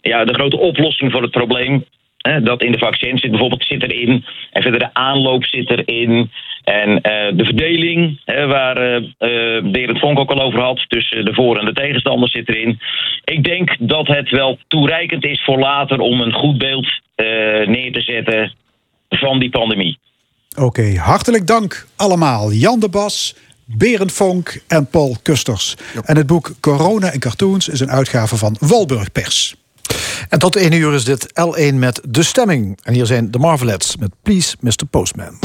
ja, 0.00 0.24
de 0.24 0.34
grote 0.34 0.58
oplossing 0.58 1.12
voor 1.12 1.22
het 1.22 1.30
probleem. 1.30 1.84
hè, 2.18 2.42
dat 2.42 2.62
in 2.62 2.72
de 2.72 2.78
vaccins 2.78 3.20
zit 3.20 3.30
bijvoorbeeld 3.30 3.64
zit 3.64 3.82
erin. 3.82 4.24
En 4.50 4.62
verder 4.62 4.80
de 4.80 4.94
aanloop 4.94 5.44
zit 5.44 5.70
erin. 5.70 6.30
En 6.68 7.00
eh, 7.00 7.36
de 7.36 7.44
verdeling, 7.44 8.20
hè, 8.24 8.46
waar 8.46 8.76
eh 8.76 8.96
eh, 8.96 9.64
Berend 9.72 9.98
Vonk 9.98 10.18
ook 10.18 10.30
al 10.30 10.42
over 10.42 10.60
had, 10.60 10.84
tussen 10.88 11.24
de 11.24 11.34
voor- 11.34 11.58
en 11.58 11.64
de 11.64 11.72
tegenstanders 11.72 12.32
zit 12.32 12.48
erin. 12.48 12.80
Ik 13.24 13.44
denk 13.44 13.76
dat 13.78 14.06
het 14.06 14.30
wel 14.30 14.58
toereikend 14.66 15.24
is 15.24 15.44
voor 15.44 15.58
later 15.58 15.98
om 15.98 16.20
een 16.20 16.32
goed 16.32 16.58
beeld 16.58 16.86
eh, 17.14 17.26
neer 17.66 17.92
te 17.92 18.00
zetten 18.00 18.54
van 19.08 19.38
die 19.38 19.50
pandemie. 19.50 19.98
Oké, 20.58 20.96
hartelijk 20.96 21.46
dank 21.46 21.86
allemaal. 21.96 22.52
Jan 22.52 22.80
de 22.80 22.88
Bas, 22.88 23.36
Berend 23.64 24.12
Vonk 24.12 24.60
en 24.68 24.86
Paul 24.90 25.16
Kusters. 25.22 25.76
En 26.04 26.16
het 26.16 26.26
boek 26.26 26.50
Corona 26.60 27.12
en 27.12 27.20
Cartoons 27.20 27.68
is 27.68 27.80
een 27.80 27.90
uitgave 27.90 28.36
van 28.36 28.56
Walburg 28.60 29.12
Pers. 29.12 29.54
En 30.28 30.38
tot 30.38 30.56
1 30.56 30.72
uur 30.72 30.94
is 30.94 31.04
dit 31.04 31.26
L1 31.28 31.74
met 31.74 32.00
De 32.08 32.22
Stemming. 32.22 32.78
En 32.82 32.94
hier 32.94 33.06
zijn 33.06 33.30
de 33.30 33.38
Marvelettes 33.38 33.96
met 33.96 34.10
Please 34.22 34.56
Mr. 34.60 34.86
Postman. 34.90 35.38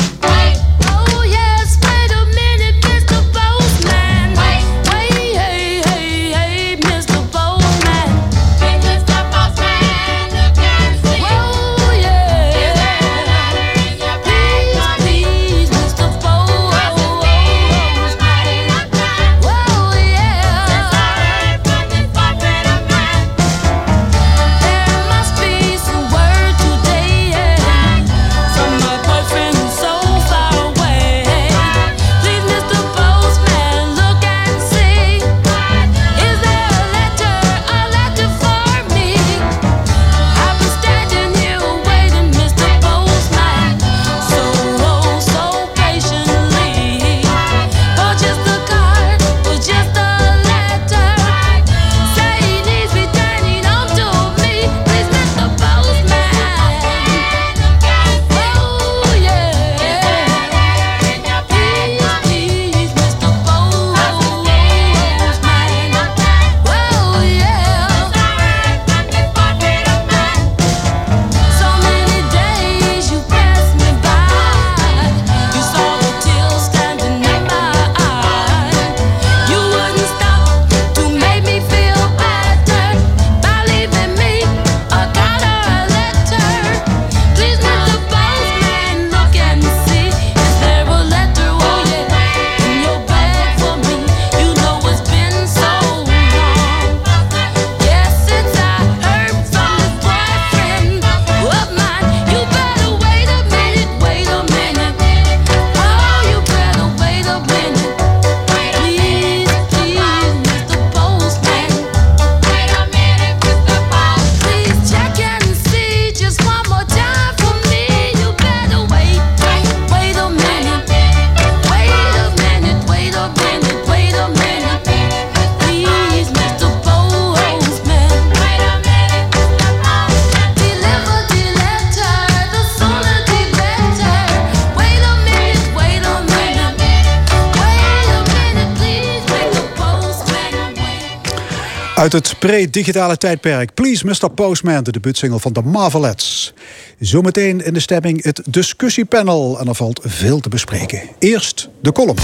Pre-digitale 142.44 143.18
tijdperk 143.18 143.74
Please 143.74 144.06
Mr. 144.06 144.30
Postman, 144.30 144.84
de 144.84 144.92
debuutsingle 144.92 145.40
van 145.40 145.54
de 145.54 145.62
Marvelettes. 145.62 146.54
Zometeen 147.00 147.66
in 147.66 147.74
de 147.74 147.80
stemming 147.80 148.24
het 148.24 148.42
discussiepanel 148.46 149.60
en 149.60 149.68
er 149.68 149.76
valt 149.76 150.00
veel 150.04 150.40
te 150.40 150.50
bespreken. 150.50 151.02
Eerst 151.20 151.70
de 151.82 151.92
column. 151.92 152.18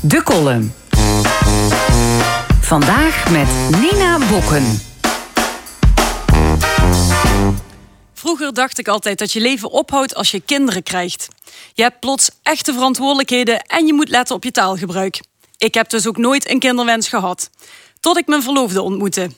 De 0.00 0.22
column. 0.22 0.72
Vandaag 2.60 3.30
met 3.30 3.48
Nina 3.80 4.18
Bokken. 4.30 4.80
Vroeger 8.14 8.54
dacht 8.54 8.78
ik 8.78 8.88
altijd 8.88 9.18
dat 9.18 9.32
je 9.32 9.40
leven 9.40 9.70
ophoudt 9.70 10.14
als 10.14 10.30
je 10.30 10.40
kinderen 10.40 10.82
krijgt. 10.82 11.28
Je 11.72 11.82
hebt 11.82 12.00
plots 12.00 12.30
echte 12.42 12.72
verantwoordelijkheden 12.72 13.60
en 13.60 13.86
je 13.86 13.92
moet 13.92 14.08
letten 14.08 14.34
op 14.34 14.44
je 14.44 14.50
taalgebruik. 14.50 15.20
Ik 15.58 15.74
heb 15.74 15.90
dus 15.90 16.06
ook 16.06 16.16
nooit 16.16 16.50
een 16.50 16.58
kinderwens 16.58 17.08
gehad. 17.08 17.50
Tot 18.02 18.16
ik 18.16 18.26
mijn 18.26 18.42
verloofde 18.42 18.82
ontmoette. 18.82 19.30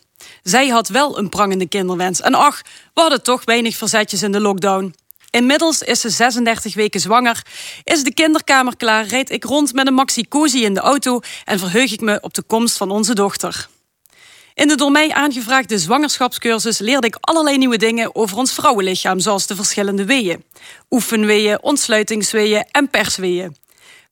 Zij 0.43 0.69
had 0.69 0.89
wel 0.89 1.19
een 1.19 1.29
prangende 1.29 1.69
kinderwens. 1.69 2.21
En 2.21 2.35
ach, 2.35 2.63
we 2.95 3.01
hadden 3.01 3.23
toch 3.23 3.45
weinig 3.45 3.77
verzetjes 3.77 4.23
in 4.23 4.33
de 4.33 4.41
lockdown. 4.41 4.95
Inmiddels 5.31 5.83
is 5.83 6.01
ze 6.01 6.11
36 6.11 6.75
weken 6.75 7.01
zwanger, 7.01 7.43
is 7.83 8.03
de 8.05 8.15
kinderkamer 8.15 8.77
klaar, 8.77 9.07
rijd 9.07 9.31
ik 9.31 9.45
rond 9.45 9.73
met 9.73 9.87
een 9.87 9.95
maxi 9.95 10.29
cozy 10.29 10.59
in 10.59 10.75
de 10.75 10.81
auto 10.81 11.21
en 11.45 11.59
verheug 11.59 11.93
ik 11.93 12.01
me 12.01 12.19
op 12.21 12.35
de 12.35 12.43
komst 12.43 12.77
van 12.77 12.91
onze 12.91 13.15
dochter. 13.15 13.69
In 14.55 14.69
de 14.69 14.77
door 14.77 14.91
mij 14.91 15.13
aangevraagde 15.13 15.79
zwangerschapscursus 15.79 16.79
leerde 16.79 17.07
ik 17.07 17.17
allerlei 17.21 17.59
nieuwe 17.59 17.77
dingen 17.77 18.15
over 18.15 18.37
ons 18.37 18.53
vrouwenlichaam, 18.53 19.21
zoals 19.21 19.47
de 19.47 19.57
verschillende 19.57 20.05
weeën. 20.05 20.45
Oefenweeën, 20.91 21.63
ontsluitingsweeën 21.63 22.65
en 22.71 22.91
persweeën. 22.91 23.57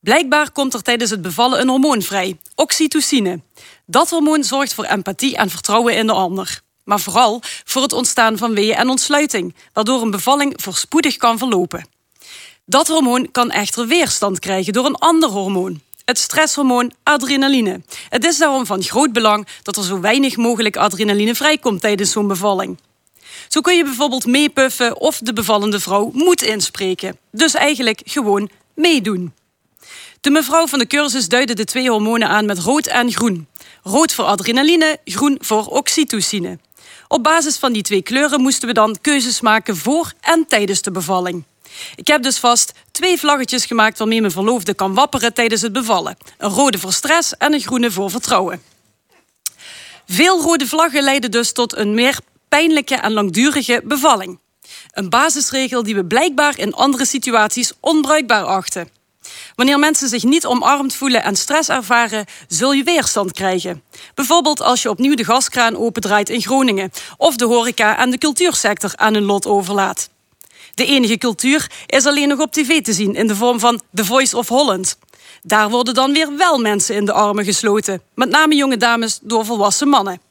Blijkbaar 0.03 0.51
komt 0.51 0.73
er 0.73 0.81
tijdens 0.81 1.09
het 1.09 1.21
bevallen 1.21 1.61
een 1.61 1.69
hormoon 1.69 2.01
vrij, 2.01 2.37
oxytocine. 2.55 3.39
Dat 3.85 4.09
hormoon 4.09 4.43
zorgt 4.43 4.73
voor 4.73 4.83
empathie 4.83 5.35
en 5.35 5.49
vertrouwen 5.49 5.95
in 5.95 6.07
de 6.07 6.13
ander. 6.13 6.61
Maar 6.83 6.99
vooral 6.99 7.41
voor 7.43 7.81
het 7.81 7.93
ontstaan 7.93 8.37
van 8.37 8.53
weeën 8.53 8.75
en 8.75 8.89
ontsluiting, 8.89 9.55
waardoor 9.73 10.01
een 10.01 10.11
bevalling 10.11 10.53
voorspoedig 10.55 11.17
kan 11.17 11.37
verlopen. 11.37 11.87
Dat 12.65 12.87
hormoon 12.87 13.31
kan 13.31 13.51
echter 13.51 13.87
weerstand 13.87 14.39
krijgen 14.39 14.73
door 14.73 14.85
een 14.85 14.95
ander 14.95 15.29
hormoon. 15.29 15.81
Het 16.05 16.19
stresshormoon 16.19 16.93
adrenaline. 17.03 17.81
Het 18.09 18.25
is 18.25 18.37
daarom 18.37 18.65
van 18.65 18.83
groot 18.83 19.13
belang 19.13 19.47
dat 19.61 19.77
er 19.77 19.83
zo 19.83 19.99
weinig 19.99 20.37
mogelijk 20.37 20.77
adrenaline 20.77 21.35
vrijkomt 21.35 21.81
tijdens 21.81 22.11
zo'n 22.11 22.27
bevalling. 22.27 22.79
Zo 23.47 23.61
kun 23.61 23.75
je 23.75 23.83
bijvoorbeeld 23.83 24.25
meepuffen 24.25 24.99
of 24.99 25.17
de 25.17 25.33
bevallende 25.33 25.79
vrouw 25.79 26.11
moet 26.13 26.41
inspreken. 26.41 27.17
Dus 27.31 27.53
eigenlijk 27.53 28.01
gewoon 28.03 28.49
meedoen. 28.75 29.33
De 30.23 30.29
mevrouw 30.29 30.67
van 30.67 30.79
de 30.79 30.87
cursus 30.87 31.27
duidde 31.27 31.53
de 31.53 31.65
twee 31.65 31.89
hormonen 31.89 32.27
aan 32.27 32.45
met 32.45 32.59
rood 32.59 32.87
en 32.87 33.11
groen. 33.11 33.47
Rood 33.81 34.13
voor 34.13 34.25
adrenaline, 34.25 34.97
groen 35.05 35.37
voor 35.41 35.65
oxytocine. 35.65 36.59
Op 37.07 37.23
basis 37.23 37.57
van 37.57 37.73
die 37.73 37.81
twee 37.81 38.01
kleuren 38.01 38.41
moesten 38.41 38.67
we 38.67 38.73
dan 38.73 38.97
keuzes 39.01 39.41
maken 39.41 39.77
voor 39.77 40.13
en 40.21 40.47
tijdens 40.47 40.81
de 40.81 40.91
bevalling. 40.91 41.43
Ik 41.95 42.07
heb 42.07 42.23
dus 42.23 42.37
vast 42.37 42.71
twee 42.91 43.19
vlaggetjes 43.19 43.65
gemaakt 43.65 43.97
waarmee 43.97 44.19
mijn 44.19 44.31
verloofde 44.31 44.73
kan 44.73 44.93
wapperen 44.93 45.33
tijdens 45.33 45.61
het 45.61 45.73
bevallen. 45.73 46.17
Een 46.37 46.49
rode 46.49 46.79
voor 46.79 46.93
stress 46.93 47.37
en 47.37 47.53
een 47.53 47.61
groene 47.61 47.91
voor 47.91 48.11
vertrouwen. 48.11 48.61
Veel 50.07 50.41
rode 50.41 50.67
vlaggen 50.67 51.03
leiden 51.03 51.31
dus 51.31 51.51
tot 51.51 51.77
een 51.77 51.93
meer 51.93 52.19
pijnlijke 52.49 52.95
en 52.95 53.13
langdurige 53.13 53.81
bevalling. 53.83 54.39
Een 54.91 55.09
basisregel 55.09 55.83
die 55.83 55.95
we 55.95 56.05
blijkbaar 56.05 56.59
in 56.59 56.73
andere 56.73 57.05
situaties 57.05 57.73
onbruikbaar 57.79 58.43
achten. 58.43 59.01
Wanneer 59.55 59.79
mensen 59.79 60.09
zich 60.09 60.23
niet 60.23 60.45
omarmd 60.45 60.95
voelen 60.95 61.23
en 61.23 61.35
stress 61.35 61.69
ervaren, 61.69 62.25
zul 62.47 62.71
je 62.71 62.83
weerstand 62.83 63.31
krijgen. 63.31 63.83
Bijvoorbeeld 64.13 64.61
als 64.61 64.81
je 64.81 64.89
opnieuw 64.89 65.15
de 65.15 65.25
gaskraan 65.25 65.77
opendraait 65.77 66.29
in 66.29 66.41
Groningen 66.41 66.91
of 67.17 67.35
de 67.35 67.45
horeca 67.45 67.97
en 67.97 68.09
de 68.09 68.17
cultuursector 68.17 68.91
aan 68.95 69.13
hun 69.13 69.23
lot 69.23 69.45
overlaat. 69.45 70.09
De 70.73 70.85
enige 70.85 71.17
cultuur 71.17 71.71
is 71.85 72.05
alleen 72.05 72.27
nog 72.27 72.39
op 72.39 72.51
tv 72.51 72.81
te 72.81 72.93
zien 72.93 73.15
in 73.15 73.27
de 73.27 73.35
vorm 73.35 73.59
van 73.59 73.81
The 73.93 74.05
Voice 74.05 74.37
of 74.37 74.47
Holland. 74.47 74.97
Daar 75.41 75.69
worden 75.69 75.93
dan 75.93 76.13
weer 76.13 76.37
wel 76.37 76.59
mensen 76.59 76.95
in 76.95 77.05
de 77.05 77.13
armen 77.13 77.45
gesloten, 77.45 78.01
met 78.15 78.29
name 78.29 78.55
jonge 78.55 78.77
dames 78.77 79.19
door 79.21 79.45
volwassen 79.45 79.87
mannen. 79.87 80.21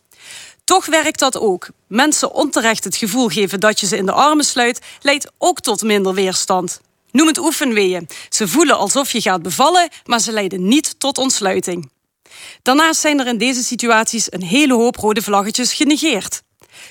Toch 0.65 0.87
werkt 0.87 1.19
dat 1.19 1.39
ook. 1.39 1.69
Mensen 1.87 2.33
onterecht 2.33 2.85
het 2.85 2.97
gevoel 2.97 3.29
geven 3.29 3.61
dat 3.61 3.81
je 3.81 3.87
ze 3.87 3.97
in 3.97 4.07
de 4.07 4.13
armen 4.13 4.45
sluit, 4.45 4.81
leidt 5.01 5.31
ook 5.39 5.61
tot 5.61 5.83
minder 5.83 6.15
weerstand. 6.15 6.81
Noem 7.13 7.27
het 7.27 7.39
oefenweeën. 7.39 8.09
Ze 8.29 8.49
voelen 8.49 8.77
alsof 8.77 9.13
je 9.13 9.21
gaat 9.21 9.43
bevallen, 9.43 9.89
maar 10.05 10.21
ze 10.21 10.33
leiden 10.33 10.69
niet 10.69 11.01
tot 11.01 11.19
ontsluiting. 11.19 11.91
Daarnaast 12.63 13.01
zijn 13.01 13.21
er 13.21 13.27
in 13.27 13.39
deze 13.39 13.63
situaties 13.63 14.33
een 14.33 14.43
hele 14.43 14.75
hoop 14.75 14.97
rode 14.97 15.23
vlaggetjes 15.23 15.73
genegeerd. 15.73 16.43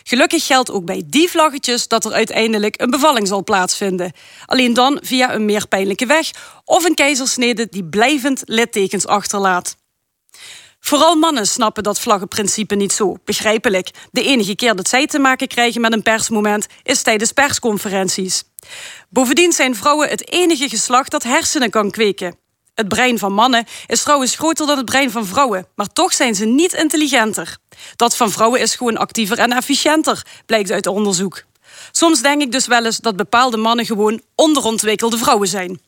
Gelukkig 0.04 0.46
geldt 0.46 0.72
ook 0.72 0.86
bij 0.86 1.04
die 1.06 1.30
vlaggetjes 1.30 1.88
dat 1.88 2.06
er 2.06 2.14
uiteindelijk 2.14 2.82
een 2.82 2.90
bevalling 2.90 3.28
zal 3.28 3.44
plaatsvinden. 3.44 4.12
Alleen 4.46 4.74
dan 4.74 5.00
via 5.02 5.34
een 5.34 5.46
meer 5.46 5.68
pijnlijke 5.68 6.06
weg 6.06 6.32
of 6.66 6.84
een 6.84 6.96
keizersnede 6.96 7.68
die 7.70 7.86
blijvend 7.86 8.42
littekens 8.46 9.08
achterlaat. 9.08 9.76
Vooral 10.80 11.16
mannen 11.16 11.48
snappen 11.48 11.84
dat 11.84 12.00
vlaggenprincipe 12.00 12.76
niet 12.76 12.94
zo, 12.94 13.16
begrijpelijk. 13.26 13.90
De 14.12 14.24
enige 14.24 14.56
keer 14.56 14.76
dat 14.76 14.88
zij 14.88 15.08
te 15.08 15.20
maken 15.20 15.48
krijgen 15.48 15.82
met 15.82 15.94
een 15.94 16.04
persmoment 16.04 16.68
is 16.84 17.02
tijdens 17.02 17.32
persconferenties. 17.32 18.44
Bovendien 19.10 19.52
zijn 19.52 19.76
vrouwen 19.76 20.10
het 20.10 20.32
enige 20.32 20.70
geslacht 20.70 21.12
dat 21.12 21.24
hersenen 21.24 21.70
kan 21.70 21.92
kweken. 21.92 22.36
Het 22.74 22.88
brein 22.88 23.20
van 23.20 23.34
mannen 23.34 23.66
is 23.88 24.04
trouwens 24.04 24.36
groter 24.36 24.68
dan 24.68 24.78
het 24.78 24.86
brein 24.86 25.12
van 25.12 25.26
vrouwen, 25.26 25.68
maar 25.76 25.88
toch 25.88 26.14
zijn 26.14 26.36
ze 26.36 26.46
niet 26.46 26.74
intelligenter. 26.74 27.58
Dat 27.96 28.16
van 28.16 28.32
vrouwen 28.32 28.60
is 28.60 28.76
gewoon 28.76 28.98
actiever 28.98 29.40
en 29.40 29.52
efficiënter, 29.52 30.26
blijkt 30.46 30.72
uit 30.72 30.88
onderzoek. 30.88 31.44
Soms 31.92 32.22
denk 32.22 32.42
ik 32.42 32.52
dus 32.52 32.68
wel 32.68 32.86
eens 32.86 32.98
dat 32.98 33.16
bepaalde 33.16 33.58
mannen 33.58 33.86
gewoon 33.86 34.22
onderontwikkelde 34.36 35.18
vrouwen 35.18 35.48
zijn. 35.48 35.80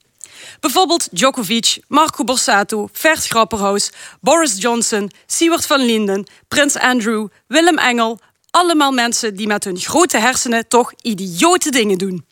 Bijvoorbeeld 0.60 1.08
Djokovic, 1.12 1.78
Marco 1.88 2.24
Borsato, 2.24 2.90
Vert 2.91 3.28
Grapperhaus, 3.28 3.91
Boris 4.22 4.56
Johnson, 4.58 5.12
Siewert 5.26 5.66
van 5.66 5.80
Linden, 5.80 6.28
Prins 6.48 6.76
Andrew, 6.76 7.28
Willem 7.48 7.78
Engel. 7.78 8.20
Allemaal 8.52 8.91
mensen 8.91 9.36
die 9.36 9.48
met 9.48 9.64
hun 9.64 9.80
grote 9.80 10.18
hersenen 10.18 10.68
toch 10.68 10.94
idiote 11.02 11.70
dingen 11.70 11.98
doen. 11.98 12.26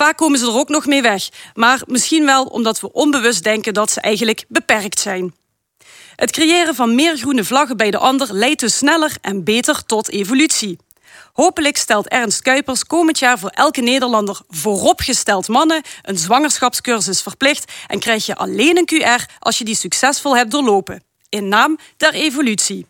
Vaak 0.00 0.16
komen 0.16 0.38
ze 0.38 0.46
er 0.46 0.56
ook 0.56 0.68
nog 0.68 0.86
mee 0.86 1.02
weg, 1.02 1.28
maar 1.54 1.82
misschien 1.86 2.24
wel 2.24 2.44
omdat 2.44 2.80
we 2.80 2.92
onbewust 2.92 3.42
denken 3.42 3.74
dat 3.74 3.90
ze 3.90 4.00
eigenlijk 4.00 4.44
beperkt 4.48 5.00
zijn. 5.00 5.34
Het 6.16 6.30
creëren 6.30 6.74
van 6.74 6.94
meer 6.94 7.16
groene 7.16 7.44
vlaggen 7.44 7.76
bij 7.76 7.90
de 7.90 7.98
ander 7.98 8.34
leidt 8.34 8.60
dus 8.60 8.76
sneller 8.76 9.16
en 9.20 9.44
beter 9.44 9.84
tot 9.86 10.10
evolutie. 10.10 10.78
Hopelijk 11.32 11.76
stelt 11.76 12.08
Ernst 12.08 12.42
Kuipers 12.42 12.84
komend 12.84 13.18
jaar 13.18 13.38
voor 13.38 13.48
elke 13.48 13.80
Nederlander 13.80 14.40
vooropgesteld 14.48 15.48
mannen 15.48 15.82
een 16.02 16.18
zwangerschapscursus 16.18 17.22
verplicht 17.22 17.72
en 17.86 17.98
krijg 17.98 18.26
je 18.26 18.36
alleen 18.36 18.76
een 18.76 18.88
QR 18.94 19.32
als 19.38 19.58
je 19.58 19.64
die 19.64 19.76
succesvol 19.76 20.36
hebt 20.36 20.50
doorlopen. 20.50 21.02
In 21.28 21.48
naam 21.48 21.78
der 21.96 22.12
evolutie. 22.12 22.86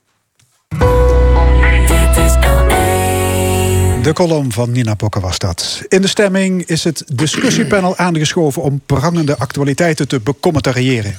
De 4.02 4.12
column 4.12 4.52
van 4.52 4.70
Nina 4.70 4.94
Pokker 4.94 5.20
was 5.20 5.39
dat. 5.39 5.82
In 5.89 6.02
de 6.02 6.09
stemming 6.09 6.64
is 6.64 6.85
het 6.85 7.05
discussiepanel 7.12 7.97
aangeschoven 7.97 8.62
om 8.62 8.81
prangende 8.86 9.39
actualiteiten 9.39 10.09
te 10.09 10.20
becommentariëren. 10.20 11.16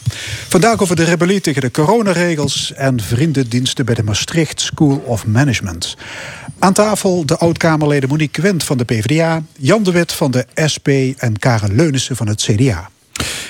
Vandaag 0.48 0.82
over 0.82 0.95
de 0.95 1.03
rebellie 1.03 1.41
tegen 1.41 1.62
de 1.62 1.72
coronaregels 1.72 2.74
en 2.74 2.99
vriendendiensten 2.99 3.86
bij 3.86 3.95
de 3.95 4.03
Maastricht 4.03 4.62
School 4.62 5.03
of 5.06 5.26
Management. 5.26 5.98
Aan 6.60 6.74
tafel 6.74 7.26
de 7.26 7.38
oud-Kamerleden 7.38 8.10
Monique 8.10 8.41
Quint 8.41 8.64
van 8.64 8.78
de 8.78 8.86
PvdA, 8.86 9.44
Jan 9.58 9.84
de 9.84 9.91
Wit 9.91 10.12
van 10.12 10.32
de 10.32 10.45
SP 10.74 10.88
en 11.18 11.40
Karen 11.40 11.76
Leunissen 11.76 12.16
van 12.16 12.28
het 12.28 12.41
CDA. 12.41 12.90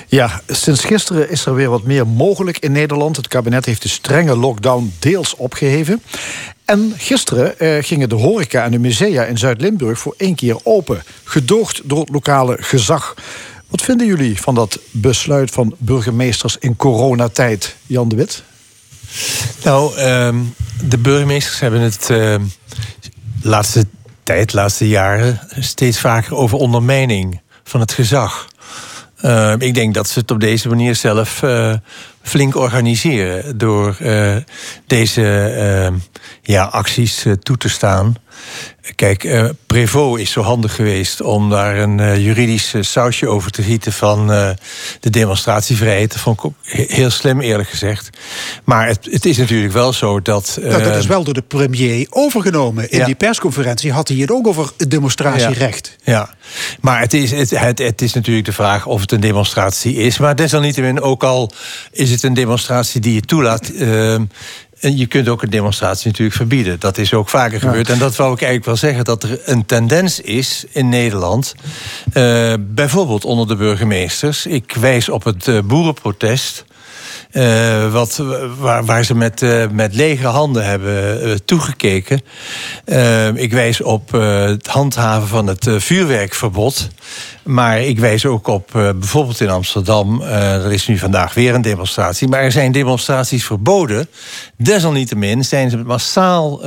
Ja, 0.08 0.42
sinds 0.48 0.84
gisteren 0.84 1.30
is 1.30 1.46
er 1.46 1.56
weer 1.56 1.70
wat 1.70 1.84
meer 1.84 2.08
mogelijk 2.08 2.58
in 2.60 2.72
Nederland. 2.72 3.16
Het 3.16 3.28
kabinet 3.28 3.66
heeft 3.66 3.82
de 3.82 3.90
strenge 3.90 4.38
lockdown 4.38 4.94
deels 5.00 5.36
opgeheven. 5.36 6.02
En 6.66 6.94
gisteren 6.98 7.60
eh, 7.60 7.84
gingen 7.84 8.10
de 8.10 8.16
horeca 8.16 8.64
en 8.64 8.72
de 8.72 8.80
musea 8.80 9.24
in 9.24 9.38
Zuid-Limburg 9.38 10.00
voor 10.00 10.14
één 10.18 10.36
keer 10.36 10.58
open. 10.64 11.04
Gedoogd 11.24 11.82
door 11.84 12.00
het 12.00 12.10
lokale 12.10 12.58
gezag. 12.60 13.16
Wat 13.68 13.82
vinden 13.82 14.08
jullie 14.08 14.42
van 14.42 14.56
dat 14.56 14.80
besluit 14.92 15.52
van 15.52 15.76
burgemeesters 15.78 16.58
in 16.60 16.76
coronatijd? 16.76 17.76
Jan 17.88 18.10
de 18.10 18.16
Wit? 18.16 18.44
Nou, 19.64 19.96
ehm, 19.96 20.40
de 20.84 20.98
burgemeesters 20.98 21.60
hebben 21.60 21.80
het 21.80 22.08
uh, 22.12 22.36
laatste 23.42 23.86
tijd, 24.24 24.54
laatste 24.54 24.88
jaren, 24.88 25.40
steeds 25.60 26.00
vaker 26.00 26.36
over 26.36 26.58
ondermijning 26.58 27.42
van 27.64 27.80
het 27.80 27.92
gezag. 27.92 28.48
Uh, 29.26 29.54
ik 29.58 29.74
denk 29.74 29.94
dat 29.94 30.10
ze 30.10 30.20
het 30.20 30.32
op 30.32 30.40
deze 30.40 30.68
manier 30.68 30.96
zelf 30.96 31.42
uh, 31.42 31.74
flink 32.22 32.56
organiseren 32.56 33.58
door 33.58 33.98
uh, 34.02 34.36
deze 34.88 35.94
ja, 36.52 36.64
acties 36.64 37.26
toe 37.42 37.58
te 37.58 37.70
staan. 37.70 38.16
Kijk, 38.96 39.24
uh, 39.24 39.50
Prevost 39.68 40.22
is 40.22 40.32
zo 40.32 40.42
handig 40.42 40.76
geweest 40.76 41.22
om 41.22 41.50
daar 41.50 41.78
een 41.78 41.98
uh, 41.98 42.18
juridisch 42.26 42.74
sausje 42.80 43.28
over 43.28 43.52
te 43.52 43.64
gieten 43.64 43.94
van 43.94 44.28
de 45.00 45.10
demonstratievrijheid. 45.10 46.12
Dat 46.12 46.22
vond 46.22 46.38
ik 46.38 46.46
ook 46.46 46.54
heel 46.64 47.10
slim, 47.10 47.42
eerlijk 47.42 47.70
gezegd. 47.70 48.10
Maar 48.64 48.88
het, 48.88 49.08
het 49.12 49.26
is 49.26 49.38
natuurlijk 49.38 49.74
wel 49.74 49.94
zo 49.94 50.22
dat. 50.22 50.58
Nou, 50.62 50.84
dat 50.84 50.96
is 50.96 51.06
wel 51.06 51.24
door 51.24 51.34
de 51.34 51.42
premier 51.42 52.08
overgenomen. 52.10 52.92
In 52.92 52.98
ja. 52.98 53.06
die 53.06 53.16
persconferentie 53.16 53.92
had 53.92 54.08
hij 54.08 54.18
het 54.18 54.32
ook 54.32 54.48
over 54.48 54.72
het 54.78 54.92
demonstratierecht. 54.92 55.96
Ja, 56.04 56.14
ja. 56.14 56.30
maar 56.82 57.00
het 57.00 57.14
is, 57.14 57.32
het, 57.32 57.50
het, 57.50 57.80
het 57.80 58.02
is 58.02 58.14
natuurlijk 58.14 58.46
de 58.46 58.54
vraag 58.54 58.86
of 58.86 59.02
het 59.02 59.12
een 59.12 59.20
demonstratie 59.20 59.96
is. 59.96 60.18
Maar 60.18 60.36
desalniettemin, 60.36 61.02
ook 61.02 61.24
al 61.24 61.52
is 61.92 62.12
het 62.12 62.24
een 62.24 62.34
demonstratie 62.34 63.02
die 63.02 63.14
je 63.14 63.22
toelaat. 63.22 63.72
En 64.82 64.98
je 64.98 65.06
kunt 65.06 65.28
ook 65.30 65.42
een 65.42 65.50
demonstratie 65.50 66.08
natuurlijk 66.08 66.38
verbieden. 66.38 66.80
Dat 66.80 66.98
is 66.98 67.14
ook 67.14 67.30
vaker 67.30 67.60
gebeurd. 67.60 67.90
En 67.90 68.00
dat 68.00 68.16
wou 68.16 68.34
ik 68.34 68.42
eigenlijk 68.42 68.66
wel 68.66 68.76
zeggen. 68.76 69.04
Dat 69.04 69.24
er 69.24 69.40
een 69.46 69.66
tendens 69.66 70.22
is 70.22 70.66
in 70.72 70.90
Nederland. 70.90 71.56
Uh, 72.14 72.54
bijvoorbeeld 72.60 73.26
onder 73.26 73.48
de 73.48 73.56
burgemeesters. 73.56 74.46
Ik 74.46 74.76
wijs 74.80 75.10
op 75.10 75.24
het 75.24 75.48
uh, 75.48 75.60
boerenprotest. 75.64 76.66
Uh, 77.34 77.92
wat, 77.92 78.24
waar, 78.60 78.86
waar 78.86 79.04
ze 79.04 79.16
met, 79.16 79.42
uh, 79.42 79.66
met 79.72 79.96
lege 79.96 80.28
handen 80.28 80.66
hebben 80.66 81.28
uh, 81.28 81.36
toegekeken. 81.46 82.22
ik 83.36 83.52
wijs 83.52 83.82
op 83.82 84.12
het 84.12 84.68
handhaven 84.68 85.28
van 85.28 85.48
het 85.48 85.68
vuurwerkverbod. 85.78 86.88
Maar 87.44 87.82
ik 87.82 88.00
wijs 88.00 88.26
ook 88.26 88.48
op 88.48 88.70
bijvoorbeeld 88.72 89.40
in 89.40 89.50
Amsterdam. 89.50 90.22
er 90.22 90.72
is 90.72 90.88
nu 90.88 90.98
vandaag 90.98 91.34
weer 91.34 91.54
een 91.54 91.62
demonstratie. 91.62 92.28
Maar 92.28 92.42
er 92.42 92.52
zijn 92.52 92.72
demonstraties 92.72 93.46
verboden. 93.46 94.08
Desalniettemin 94.58 95.46
zijn 95.46 95.70
ze 95.70 95.78
massaal 95.78 96.58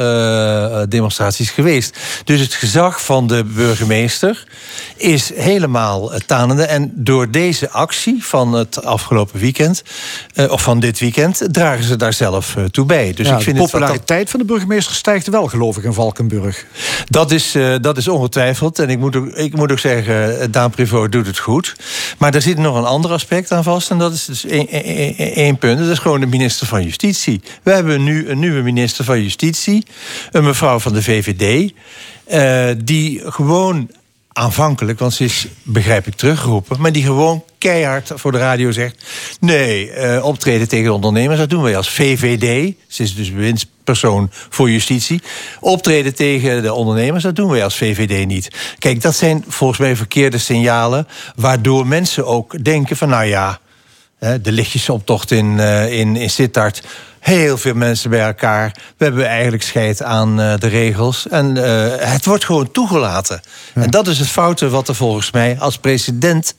demonstraties 0.89 1.51
geweest. 1.51 1.99
Dus 2.24 2.41
het 2.41 2.55
gezag 2.55 3.05
van 3.05 3.27
de 3.27 3.45
burgemeester 3.45 4.47
is 4.97 5.32
helemaal 5.35 6.12
tanende. 6.27 6.65
En 6.65 6.93
door 6.95 7.31
deze 7.31 7.70
actie 7.70 8.24
van 8.24 8.53
het 8.53 8.85
afgelopen 8.85 9.41
weekend 9.41 9.82
of 10.55 10.62
van 10.62 10.81
dit 10.81 10.98
weekend, 10.98 11.43
dragen 11.51 11.85
ze 11.85 11.97
daar 11.97 12.12
zelf 12.12 12.55
uh, 12.56 12.64
toe 12.64 12.86
bij. 12.86 13.12
Dus 13.12 13.28
ja, 13.28 13.36
ik 13.36 13.43
vind 13.43 13.56
de 13.56 13.62
populariteit 13.62 14.20
dat... 14.20 14.31
van 14.31 14.40
de 14.40 14.47
burgemeester 14.47 14.94
stijgt 14.94 15.28
wel, 15.28 15.47
geloof 15.47 15.76
ik, 15.76 15.85
in 15.85 15.93
Valkenburg. 15.93 16.66
Dat 17.05 17.31
is, 17.31 17.56
uh, 17.56 17.74
dat 17.81 17.97
is 17.97 18.09
ongetwijfeld. 18.09 18.78
En 18.78 18.90
ik 18.90 18.98
moet 18.98 19.16
ook, 19.16 19.26
ik 19.26 19.56
moet 19.56 19.72
ook 19.72 19.78
zeggen, 19.78 20.51
Daan 20.51 20.70
Privot 20.70 21.12
doet 21.12 21.26
het 21.26 21.39
goed. 21.39 21.76
Maar 22.18 22.32
daar 22.32 22.43
zit 22.43 22.59
nog 22.59 22.76
een 22.76 22.85
ander 22.85 23.10
aspect 23.10 23.52
aan 23.52 23.62
vast. 23.62 23.90
En 23.90 23.98
dat 23.98 24.12
is 24.12 24.24
dus 24.24 24.47
één 25.16 25.59
punt. 25.59 25.78
Dat 25.78 25.89
is 25.89 25.98
gewoon 25.98 26.20
de 26.20 26.26
minister 26.26 26.66
van 26.66 26.82
Justitie. 26.82 27.40
We 27.62 27.70
hebben 27.70 28.05
nu 28.05 28.28
een 28.28 28.39
nieuwe 28.39 28.62
minister 28.62 29.05
van 29.05 29.22
Justitie. 29.22 29.86
Een 30.31 30.44
mevrouw 30.44 30.78
van 30.78 30.93
de 30.93 31.02
VVD. 31.02 31.72
Uh, 32.32 32.85
die 32.85 33.20
gewoon 33.24 33.90
aanvankelijk, 34.32 34.98
want 34.98 35.14
ze 35.14 35.24
is, 35.24 35.47
begrijp 35.62 36.06
ik, 36.06 36.14
teruggeroepen... 36.14 36.81
maar 36.81 36.93
die 36.93 37.05
gewoon 37.05 37.44
keihard 37.69 38.11
voor 38.15 38.32
de 38.32 38.39
radio 38.39 38.70
zegt... 38.70 39.05
nee, 39.41 39.91
uh, 39.91 40.24
optreden 40.24 40.69
tegen 40.69 40.85
de 40.85 40.93
ondernemers, 40.93 41.39
dat 41.39 41.51
doen 41.51 41.62
wij 41.62 41.77
als 41.77 41.91
VVD. 41.91 42.74
Ze 42.86 43.03
is 43.03 43.15
dus 43.15 43.32
bewindspersoon 43.32 44.31
voor 44.49 44.70
justitie. 44.70 45.23
Optreden 45.61 46.15
tegen 46.15 46.62
de 46.62 46.73
ondernemers, 46.73 47.23
dat 47.23 47.36
doen 47.36 47.51
wij 47.51 47.65
als 47.65 47.77
VVD 47.77 48.27
niet. 48.27 48.51
Kijk, 48.78 49.03
dat 49.03 49.16
zijn 49.16 49.45
volgens 49.49 49.78
mij 49.78 49.97
verkeerde 49.97 50.39
signalen... 50.39 51.09
waardoor 51.36 51.86
mensen 51.86 52.27
ook 52.27 52.65
denken 52.65 52.97
van, 52.97 53.09
nou 53.09 53.24
ja... 53.24 53.61
de 54.19 54.53
lichtjesoptocht 54.53 55.31
in, 55.31 55.57
uh, 55.59 55.99
in, 55.99 56.16
in 56.16 56.31
Sittard 56.31 56.82
heel 57.24 57.59
veel 57.59 57.74
mensen 57.74 58.11
bij 58.11 58.27
elkaar. 58.27 58.77
We 58.97 59.05
hebben 59.05 59.27
eigenlijk 59.27 59.62
scheid 59.62 60.03
aan 60.03 60.41
eh, 60.41 60.55
de 60.59 60.66
regels. 60.66 61.28
En 61.28 61.57
eh, 61.57 62.11
het 62.12 62.24
wordt 62.24 62.45
gewoon 62.45 62.70
toegelaten. 62.70 63.41
En 63.74 63.91
dat 63.91 64.07
is 64.07 64.19
het 64.19 64.28
foute 64.28 64.69
wat 64.69 64.89
er 64.89 64.95
volgens 64.95 65.31
mij 65.31 65.57
als 65.59 65.78
president, 65.78 66.55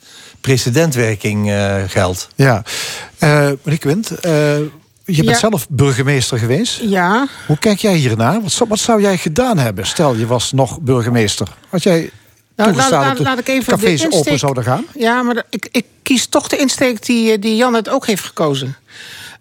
precedentwerking 0.46 1.52
eh, 1.52 1.76
geldt. 1.88 2.28
Ja. 2.36 2.64
Eh 3.18 3.50
Quint, 3.80 4.10
eh, 4.20 4.32
je 5.06 5.24
bent 5.24 5.28
Ja. 5.28 5.38
zelf 5.38 5.68
burgemeester 5.70 6.38
geweest. 6.38 6.80
Ja. 6.82 7.28
Hoe 7.48 7.58
kijk 7.58 7.80
jij 7.80 7.96
hiernaar? 7.96 8.42
Wat 8.42 8.52
zou, 8.52 8.70
wat 8.70 8.80
zou 8.80 9.02
jij 9.02 9.18
gedaan 9.18 9.58
hebben? 9.58 9.86
Stel, 9.88 10.16
je 10.16 10.26
was 10.26 10.52
nog 10.52 10.80
burgemeester. 10.80 11.48
Had 11.70 11.84
jij 11.84 12.00
Nou, 12.00 12.10
laat, 12.56 12.68
toegestaan 12.68 13.00
laat, 13.00 13.08
dat 13.08 13.18
de 13.18 13.24
laat 13.24 13.40
ik 13.40 13.48
even 13.48 13.74
cafés 13.74 14.00
de 14.00 14.06
insteek- 14.06 14.14
open 14.26 14.40
zouden 14.40 14.64
gaan? 14.64 14.86
Ja, 14.98 15.22
maar 15.24 15.44
ik, 15.50 15.68
ik 15.72 15.86
kies 16.04 16.26
toch 16.28 16.48
de 16.48 16.58
insteek 16.58 17.06
die, 17.06 17.40
die 17.40 17.56
Jan 17.56 17.74
het 17.74 17.90
ook 17.90 18.06
heeft 18.06 18.24
gekozen. 18.24 18.76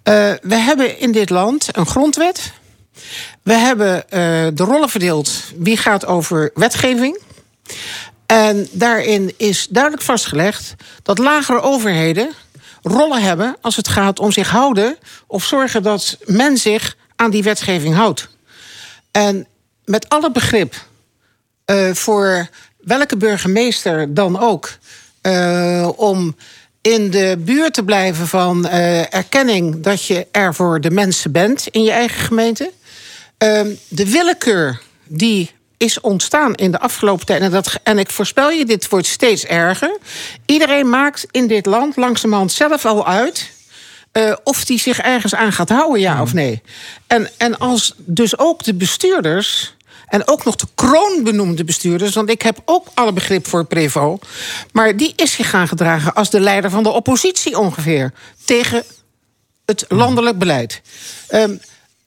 Eh, 0.02 0.14
we 0.42 0.54
hebben 0.54 0.98
in 1.00 1.12
dit 1.12 1.30
land 1.30 1.68
een 1.72 1.86
grondwet. 1.86 2.52
We 3.42 3.52
hebben 3.54 4.10
eh, 4.10 4.20
de 4.54 4.64
rollen 4.64 4.88
verdeeld. 4.88 5.32
Wie 5.58 5.76
gaat 5.76 6.06
over 6.06 6.50
wetgeving? 6.54 7.18
En 8.26 8.68
daarin 8.72 9.34
is 9.36 9.66
duidelijk 9.70 10.02
vastgelegd 10.02 10.74
dat 11.02 11.18
lagere 11.18 11.60
overheden 11.60 12.30
rollen 12.82 13.22
hebben 13.22 13.56
als 13.60 13.76
het 13.76 13.88
gaat 13.88 14.18
om 14.18 14.32
zich 14.32 14.50
houden 14.50 14.96
of 15.26 15.44
zorgen 15.44 15.82
dat 15.82 16.18
men 16.24 16.56
zich 16.56 16.96
aan 17.16 17.30
die 17.30 17.42
wetgeving 17.42 17.94
houdt. 17.94 18.28
En 19.10 19.46
met 19.84 20.08
alle 20.08 20.30
begrip 20.30 20.74
eh, 21.64 21.90
voor 21.92 22.48
welke 22.80 23.16
burgemeester 23.16 24.14
dan 24.14 24.40
ook, 24.40 24.70
eh, 25.20 25.88
om 25.96 26.36
in 26.80 27.10
de 27.10 27.36
buurt 27.38 27.74
te 27.74 27.84
blijven 27.84 28.26
van 28.26 28.66
eh, 28.66 29.14
erkenning 29.14 29.82
dat 29.82 30.04
je 30.04 30.26
er 30.30 30.54
voor 30.54 30.80
de 30.80 30.90
mensen 30.90 31.32
bent 31.32 31.66
in 31.70 31.82
je 31.82 31.90
eigen 31.90 32.20
gemeente. 32.20 32.72
De 33.88 34.10
willekeur 34.10 34.80
die 35.06 35.50
is 35.76 36.00
ontstaan 36.00 36.54
in 36.54 36.70
de 36.70 36.80
afgelopen 36.80 37.26
tijd. 37.26 37.40
En, 37.40 37.50
dat, 37.50 37.80
en 37.82 37.98
ik 37.98 38.10
voorspel 38.10 38.50
je, 38.50 38.64
dit 38.64 38.88
wordt 38.88 39.06
steeds 39.06 39.44
erger. 39.44 39.98
Iedereen 40.46 40.88
maakt 40.88 41.26
in 41.30 41.46
dit 41.46 41.66
land 41.66 41.96
langzamerhand 41.96 42.52
zelf 42.52 42.84
al 42.84 43.06
uit. 43.06 43.52
eh, 44.12 44.32
of 44.44 44.64
die 44.64 44.78
zich 44.78 44.98
ergens 44.98 45.34
aan 45.34 45.52
gaat 45.52 45.68
houden, 45.68 46.00
ja 46.00 46.22
of 46.22 46.32
nee. 46.32 46.62
En, 47.06 47.30
en 47.36 47.58
als 47.58 47.94
dus 47.96 48.38
ook 48.38 48.62
de 48.62 48.74
bestuurders. 48.74 49.74
En 50.08 50.28
ook 50.28 50.44
nog 50.44 50.56
de 50.56 50.66
kroonbenoemde 50.74 51.64
bestuurders. 51.64 52.14
Want 52.14 52.30
ik 52.30 52.42
heb 52.42 52.62
ook 52.64 52.86
alle 52.94 53.12
begrip 53.12 53.46
voor 53.46 53.64
Prevo. 53.64 54.18
Maar 54.72 54.96
die 54.96 55.12
is 55.16 55.32
zich 55.32 55.50
gaan 55.50 55.68
gedragen 55.68 56.14
als 56.14 56.30
de 56.30 56.40
leider 56.40 56.70
van 56.70 56.82
de 56.82 56.88
oppositie 56.88 57.58
ongeveer. 57.58 58.12
Tegen 58.44 58.84
het 59.64 59.84
landelijk 59.88 60.38
beleid. 60.38 60.82
Ehm, 61.28 61.56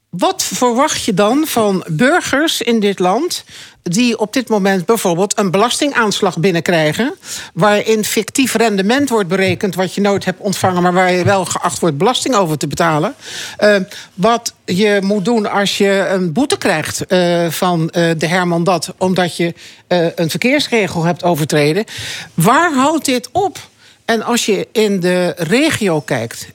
wat 0.10 0.44
verwacht 0.44 1.04
je 1.04 1.14
dan 1.14 1.46
van 1.48 1.86
burgers 1.88 2.62
in 2.62 2.80
dit 2.80 3.00
land 3.00 3.44
die 3.84 4.20
op 4.20 4.34
dit 4.34 4.50
moment 4.50 4.86
bijvoorbeeld 4.86 5.38
een 5.38 5.52
belastingaanslag 5.52 6.38
binnenkrijgen, 6.38 7.16
waarin 7.54 8.04
fictief 8.04 8.54
rendement 8.54 9.10
wordt 9.10 9.28
berekend 9.28 9.76
wat 9.76 9.94
je 9.94 10.02
nooit 10.02 10.26
hebt 10.26 10.40
ontvangen, 10.40 10.82
maar 10.82 10.94
waar 10.94 11.12
je 11.12 11.24
wel 11.24 11.46
geacht 11.46 11.80
wordt 11.80 11.98
belasting 11.98 12.36
over 12.36 12.58
te 12.58 12.68
betalen. 12.68 13.16
Ehm, 13.58 13.84
wat 14.14 14.54
je 14.66 15.00
moet 15.04 15.26
doen 15.26 15.52
als 15.52 15.78
je 15.78 16.08
een 16.10 16.34
boete 16.34 16.58
krijgt 16.58 17.06
eh, 17.06 17.50
van 17.50 17.90
eh, 17.90 18.12
de 18.18 18.28
Herman 18.28 18.64
Dat, 18.64 18.94
omdat 18.98 19.38
je 19.38 19.54
eh, 19.88 20.06
een 20.16 20.30
verkeersregel 20.30 21.04
hebt 21.04 21.24
overtreden. 21.24 21.86
Waar 22.34 22.74
houdt 22.74 23.06
dit 23.06 23.30
op? 23.32 23.58
En 24.06 24.24
als 24.24 24.46
je 24.46 24.68
in 24.72 25.00
de 25.00 25.34
regio 25.38 26.02
kijkt, 26.02 26.48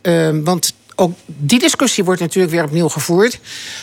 want 0.43 0.75
ook 0.95 1.13
die 1.27 1.59
discussie 1.59 2.05
wordt 2.05 2.21
natuurlijk 2.21 2.53
weer 2.53 2.65
opnieuw 2.65 2.89
gevoerd. 2.89 3.39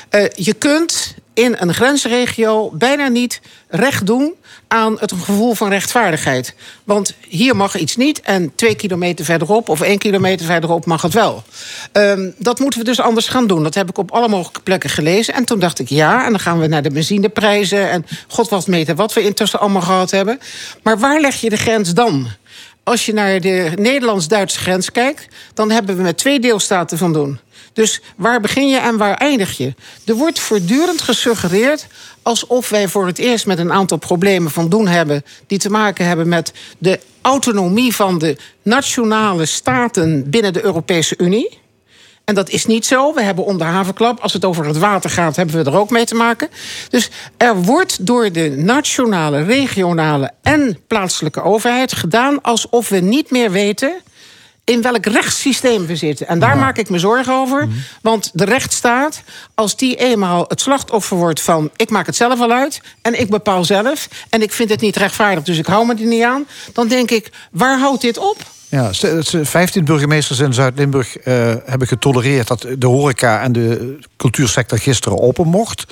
Eh, 0.10 0.26
je 0.36 0.54
kunt 0.54 1.16
in 1.34 1.56
een 1.60 1.74
grensregio 1.74 2.72
bijna 2.74 3.08
niet 3.08 3.42
recht 3.68 4.06
doen 4.06 4.34
aan 4.68 4.98
het 5.00 5.12
gevoel 5.12 5.54
van 5.54 5.70
rechtvaardigheid. 5.70 6.56
Want 6.84 7.14
hier 7.28 7.56
mag 7.56 7.78
iets 7.78 7.96
niet 7.96 8.22
en 8.22 8.52
twee 8.56 8.76
kilometer 8.76 9.26
verderop 9.26 9.70
of 9.70 9.82
één 9.82 9.98
kilometer 9.98 10.46
verderop 10.46 10.86
mag 10.86 11.02
het 11.02 11.14
wel. 11.14 11.44
Ehm, 11.92 12.30
dat 12.38 12.60
moeten 12.60 12.80
we 12.80 12.86
dus 12.86 13.00
anders 13.00 13.28
gaan 13.28 13.48
doen. 13.48 13.64
Dat 13.64 13.74
heb 13.74 13.90
ik 13.90 13.98
op 13.98 14.12
alle 14.12 14.28
mogelijke 14.28 14.62
plekken 14.62 14.90
gelezen. 14.90 15.34
En 15.34 15.46
toen 15.46 15.60
dacht 15.60 15.80
ik 15.80 15.90
ja, 15.90 16.26
en 16.26 16.30
dan 16.30 16.40
gaan 16.40 16.60
we 16.60 16.68
naar 16.68 16.82
de 16.82 16.92
benzineprijzen 16.92 17.90
en 17.90 18.06
god 18.28 18.50
wat 18.50 18.68
meten 18.68 18.96
wat 18.96 19.14
we 19.14 19.22
intussen 19.22 19.60
allemaal 19.60 19.82
gehad 19.82 20.12
hebben. 20.12 20.40
Maar 20.84 21.00
waar 21.00 21.20
leg 21.22 21.42
je 21.42 21.50
de 21.50 21.58
grens 21.58 21.94
dan? 21.94 22.28
Als 22.90 23.06
je 23.06 23.14
naar 23.14 23.42
de 23.42 23.72
Nederlands-Duitse 23.76 24.60
grens 24.60 24.92
kijkt, 24.92 25.28
dan 25.54 25.72
hebben 25.72 25.96
we 25.96 26.02
met 26.02 26.18
twee 26.18 26.40
deelstaten 26.40 26.98
van 26.98 27.14
doen. 27.14 27.40
Dus 27.74 28.02
waar 28.16 28.42
begin 28.42 28.68
je 28.68 28.78
en 28.78 28.98
waar 28.98 29.14
eindig 29.14 29.58
je? 29.58 29.74
Er 30.06 30.16
wordt 30.16 30.40
voortdurend 30.40 31.02
gesuggereerd 31.02 31.88
alsof 32.22 32.70
wij 32.70 32.88
voor 32.88 33.06
het 33.06 33.18
eerst 33.18 33.46
met 33.46 33.60
een 33.60 33.72
aantal 33.72 33.98
problemen 33.98 34.52
van 34.52 34.70
doen 34.70 34.88
hebben 34.88 35.24
die 35.48 35.58
te 35.58 35.70
maken 35.70 36.06
hebben 36.06 36.28
met 36.28 36.54
de 36.78 37.00
autonomie 37.22 37.96
van 37.96 38.18
de 38.18 38.38
nationale 38.62 39.46
staten 39.46 40.30
binnen 40.30 40.54
de 40.54 40.64
Europese 40.64 41.16
Unie. 41.18 41.59
En 42.30 42.36
dat 42.36 42.50
is 42.50 42.66
niet 42.66 42.86
zo. 42.86 43.14
We 43.14 43.22
hebben 43.22 43.46
onder 43.46 43.68
havenklap, 43.68 44.20
als 44.20 44.34
het 44.34 44.46
over 44.46 44.66
het 44.66 44.78
water 44.78 45.10
gaat, 45.10 45.36
hebben 45.36 45.64
we 45.64 45.70
er 45.70 45.78
ook 45.78 45.90
mee 45.90 46.06
te 46.06 46.16
maken. 46.16 46.50
Dus 46.90 47.10
er 47.38 47.62
wordt 47.62 48.06
door 48.06 48.32
de 48.32 48.50
nationale, 48.50 49.44
regionale 49.44 50.32
en 50.42 50.78
plaatselijke 50.88 51.44
overheid 51.44 51.94
gedaan 51.94 52.42
alsof 52.42 52.90
we 52.90 53.00
niet 53.00 53.32
meer 53.32 53.52
weten 53.52 53.94
in 54.64 54.82
welk 54.82 55.06
rechtssysteem 55.06 55.86
we 55.86 55.96
zitten. 55.96 56.28
En 56.28 56.40
daar 56.40 56.58
maak 56.58 56.78
ik 56.78 56.90
me 56.90 57.00
zorgen 57.00 57.34
over. 57.34 57.68
Want 58.02 58.30
de 58.34 58.46
rechtsstaat, 58.46 59.22
als 59.56 59.76
die 59.76 59.96
eenmaal 59.96 60.46
het 60.48 60.62
slachtoffer 60.62 61.18
wordt 61.18 61.42
van... 61.42 61.70
ik 61.76 61.90
maak 61.90 62.06
het 62.06 62.16
zelf 62.16 62.40
al 62.40 62.52
uit 62.52 62.82
en 63.02 63.20
ik 63.20 63.30
bepaal 63.30 63.64
zelf... 63.64 64.08
en 64.30 64.42
ik 64.42 64.52
vind 64.52 64.70
het 64.70 64.82
niet 64.82 64.96
rechtvaardig, 64.96 65.44
dus 65.44 65.58
ik 65.58 65.66
hou 65.66 65.86
me 65.86 65.94
er 65.94 66.06
niet 66.06 66.24
aan... 66.24 66.48
dan 66.74 66.88
denk 66.88 67.12
ik, 67.12 67.32
waar 67.52 67.80
houdt 67.80 68.02
dit 68.02 68.18
op? 68.18 68.38
Ja, 68.70 68.94
st- 68.94 69.02
het- 69.02 69.36
15 69.42 69.86
burgemeesters 69.86 70.40
in 70.40 70.54
Zuid-Limburg 70.54 71.18
eh, 71.18 71.34
hebben 71.66 71.88
getolereerd 71.88 72.48
dat 72.48 72.66
de 72.78 72.88
horeca 72.88 73.42
en 73.42 73.52
de 73.52 73.98
cultuursector 74.18 74.78
gisteren 74.80 75.20
open 75.20 75.48
mocht. 75.48 75.86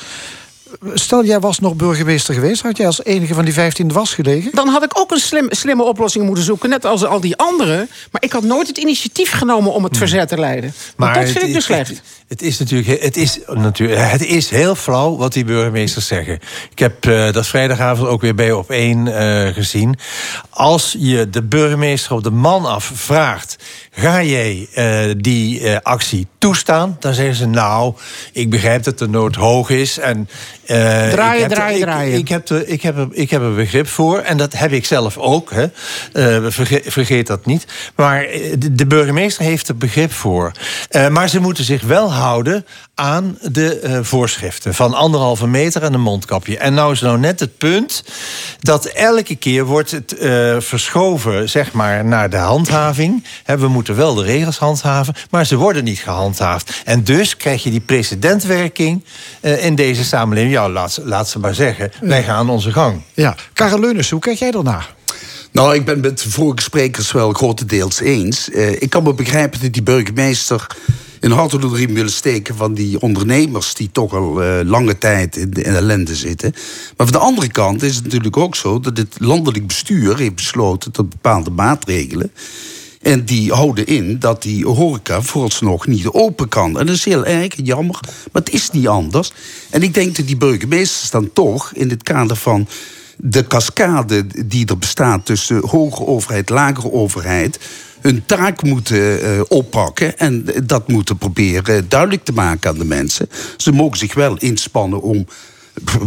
Stel, 0.93 1.25
jij 1.25 1.39
was 1.39 1.59
nog 1.59 1.75
burgemeester 1.75 2.33
geweest, 2.33 2.61
had 2.61 2.77
jij 2.77 2.85
als 2.85 3.03
enige 3.03 3.33
van 3.33 3.45
die 3.45 3.53
15 3.53 3.91
was 3.91 4.13
gelegen? 4.13 4.51
Dan 4.53 4.67
had 4.67 4.83
ik 4.83 4.99
ook 4.99 5.11
een 5.11 5.19
slim, 5.19 5.47
slimme 5.49 5.83
oplossing 5.83 6.25
moeten 6.25 6.43
zoeken, 6.43 6.69
net 6.69 6.85
als 6.85 7.05
al 7.05 7.19
die 7.19 7.35
anderen. 7.37 7.89
Maar 8.11 8.23
ik 8.23 8.31
had 8.31 8.43
nooit 8.43 8.67
het 8.67 8.77
initiatief 8.77 9.31
genomen 9.31 9.73
om 9.73 9.83
het 9.83 9.97
verzet 9.97 10.27
te 10.27 10.37
leiden. 10.39 10.73
Maar 10.95 11.13
dat 11.13 11.23
het 11.23 11.31
vind 11.31 11.43
ik 11.43 11.49
is- 11.49 11.55
dus 11.55 11.65
slecht. 11.65 11.87
Het, 11.89 12.01
het 12.27 12.41
is 12.41 12.57
natuurlijk, 12.59 13.01
het 13.03 13.17
is 13.17 13.39
natuurlijk, 13.53 14.11
het 14.11 14.25
is 14.25 14.49
heel 14.49 14.75
flauw 14.75 15.15
wat 15.17 15.33
die 15.33 15.45
burgemeesters 15.45 16.07
zeggen. 16.07 16.39
Ik 16.71 16.79
heb 16.79 17.05
eh, 17.05 17.31
dat 17.31 17.47
vrijdagavond 17.47 18.07
ook 18.07 18.21
weer 18.21 18.35
bij 18.35 18.51
op 18.51 18.69
één 18.69 19.07
eh, 19.07 19.53
gezien. 19.53 19.95
Als 20.49 20.95
je 20.99 21.29
de 21.29 21.43
burgemeester 21.43 22.13
op 22.13 22.23
de 22.23 22.31
man 22.31 22.65
af 22.65 22.91
vraagt: 22.95 23.55
ga 23.99 24.23
jij 24.23 24.67
eh, 24.73 25.11
die 25.17 25.61
eh, 25.69 25.77
actie 25.81 26.27
toestaan? 26.37 26.97
Dan 26.99 27.13
zeggen 27.13 27.35
ze: 27.35 27.45
nou, 27.45 27.93
ik 28.31 28.49
begrijp 28.49 28.83
dat 28.83 28.99
de 28.99 29.07
nood 29.07 29.35
hoog 29.35 29.69
is 29.69 29.97
en 29.99 30.29
eh, 30.65 30.77
Draaien, 31.09 31.33
ik 31.33 31.39
heb 31.41 31.49
draaien, 31.51 31.77
ik- 31.77 31.83
draaien. 31.83 32.17
Ik 32.17 32.27
heb, 32.27 32.49
er, 32.49 32.67
ik, 32.67 32.81
heb 32.81 32.97
er, 32.97 33.07
ik 33.11 33.29
heb 33.29 33.41
er 33.41 33.53
begrip 33.55 33.87
voor 33.87 34.19
en 34.19 34.37
dat 34.37 34.53
heb 34.53 34.71
ik 34.71 34.85
zelf 34.85 35.17
ook. 35.17 35.51
Hè. 35.51 35.65
Eh, 36.13 36.51
verge- 36.51 36.81
vergeet 36.85 37.27
dat 37.27 37.45
niet. 37.45 37.65
Maar 37.95 38.27
de, 38.57 38.75
de 38.75 38.85
burgemeester 38.85 39.43
heeft 39.45 39.67
er 39.67 39.77
begrip 39.77 40.11
voor. 40.13 40.51
Maar 41.09 41.29
ze 41.29 41.39
moeten 41.39 41.63
zich 41.63 41.81
wel 41.81 42.13
houden 42.13 42.65
aan 42.99 43.37
de 43.41 43.79
eh, 43.79 43.99
voorschriften 44.01 44.73
van 44.73 44.93
anderhalve 44.93 45.47
meter 45.47 45.83
en 45.83 45.93
een 45.93 46.01
mondkapje. 46.01 46.57
En 46.57 46.73
nou 46.73 46.91
is 46.93 47.01
nou 47.01 47.17
net 47.19 47.39
het 47.39 47.57
punt 47.57 48.03
dat 48.59 48.85
elke 48.85 49.35
keer 49.35 49.65
wordt 49.65 49.91
het 49.91 50.17
eh, 50.17 50.55
verschoven 50.59 51.49
zeg 51.49 51.71
maar, 51.71 52.05
naar 52.05 52.29
de 52.29 52.37
handhaving. 52.37 53.23
Hè, 53.43 53.57
we 53.57 53.67
moeten 53.67 53.95
wel 53.95 54.13
de 54.15 54.23
regels 54.23 54.57
handhaven, 54.57 55.13
maar 55.29 55.45
ze 55.45 55.55
worden 55.55 55.83
niet 55.83 55.99
gehandhaafd. 55.99 56.81
En 56.85 57.03
dus 57.03 57.37
krijg 57.37 57.63
je 57.63 57.69
die 57.69 57.79
precedentwerking 57.79 59.03
eh, 59.41 59.65
in 59.65 59.75
deze 59.75 60.03
samenleving. 60.03 60.53
Ja, 60.53 60.69
laat, 60.69 60.91
ze- 60.93 61.05
laat 61.05 61.29
ze 61.29 61.39
maar 61.39 61.55
zeggen, 61.55 61.91
wij 62.01 62.23
gaan 62.23 62.49
onze 62.49 62.71
gang. 62.71 63.01
Ja, 63.13 63.35
Karel 63.53 63.79
Leunis, 63.79 64.09
hoe 64.09 64.19
kijk 64.19 64.37
jij 64.37 64.51
daarnaar? 64.51 64.95
Nou, 65.51 65.75
ik 65.75 65.85
ben 65.85 65.99
met 65.99 66.21
de 66.21 66.29
vorige 66.29 66.63
sprekers 66.63 67.11
wel 67.11 67.31
grotendeels 67.33 67.99
eens. 67.99 68.49
Eh, 68.51 68.71
ik 68.81 68.89
kan 68.89 69.03
me 69.03 69.13
begrijpen 69.13 69.61
dat 69.61 69.73
die 69.73 69.83
burgemeester 69.83 70.67
een 71.19 71.31
hart 71.31 71.53
onder 71.53 71.69
de 71.69 71.75
riem 71.75 71.93
willen 71.93 72.11
steken 72.11 72.55
van 72.55 72.73
die 72.73 73.01
ondernemers 73.01 73.73
die 73.73 73.89
toch 73.91 74.13
al 74.13 74.43
eh, 74.43 74.59
lange 74.63 74.97
tijd 74.97 75.35
in 75.35 75.49
de 75.49 75.63
ellende 75.63 76.15
zitten. 76.15 76.51
Maar 76.97 77.07
van 77.07 77.19
de 77.19 77.25
andere 77.25 77.47
kant 77.47 77.83
is 77.83 77.95
het 77.95 78.03
natuurlijk 78.03 78.37
ook 78.37 78.55
zo 78.55 78.79
dat 78.79 78.97
het 78.97 79.15
landelijk 79.17 79.67
bestuur 79.67 80.17
heeft 80.17 80.35
besloten 80.35 80.91
tot 80.91 81.09
bepaalde 81.09 81.49
maatregelen. 81.49 82.31
En 83.01 83.25
die 83.25 83.51
houden 83.51 83.85
in 83.85 84.19
dat 84.19 84.41
die 84.41 84.65
horeca 84.65 85.21
vooralsnog 85.21 85.87
niet 85.87 86.07
open 86.07 86.47
kan. 86.47 86.79
En 86.79 86.85
dat 86.85 86.95
is 86.95 87.05
heel 87.05 87.25
erg 87.25 87.53
jammer, 87.63 87.99
maar 88.31 88.41
het 88.41 88.53
is 88.53 88.71
niet 88.71 88.87
anders. 88.87 89.31
En 89.69 89.83
ik 89.83 89.93
denk 89.93 90.15
dat 90.15 90.27
die 90.27 90.37
burgemeesters 90.37 91.09
dan 91.09 91.33
toch 91.33 91.71
in 91.73 91.89
het 91.89 92.03
kader 92.03 92.35
van 92.35 92.67
de 93.15 93.47
cascade 93.47 94.25
die 94.45 94.65
er 94.65 94.77
bestaat 94.77 95.25
tussen 95.25 95.67
hoge 95.67 96.05
overheid, 96.05 96.49
lagere 96.49 96.91
overheid, 96.91 97.59
hun 98.07 98.25
taak 98.25 98.63
moeten 98.63 99.21
eh, 99.21 99.41
oppakken 99.47 100.17
en 100.17 100.45
dat 100.63 100.87
moeten 100.87 101.17
proberen 101.17 101.89
duidelijk 101.89 102.23
te 102.23 102.33
maken 102.33 102.69
aan 102.69 102.77
de 102.77 102.85
mensen. 102.85 103.29
Ze 103.57 103.71
mogen 103.71 103.97
zich 103.97 104.13
wel 104.13 104.37
inspannen 104.37 105.01
om 105.01 105.27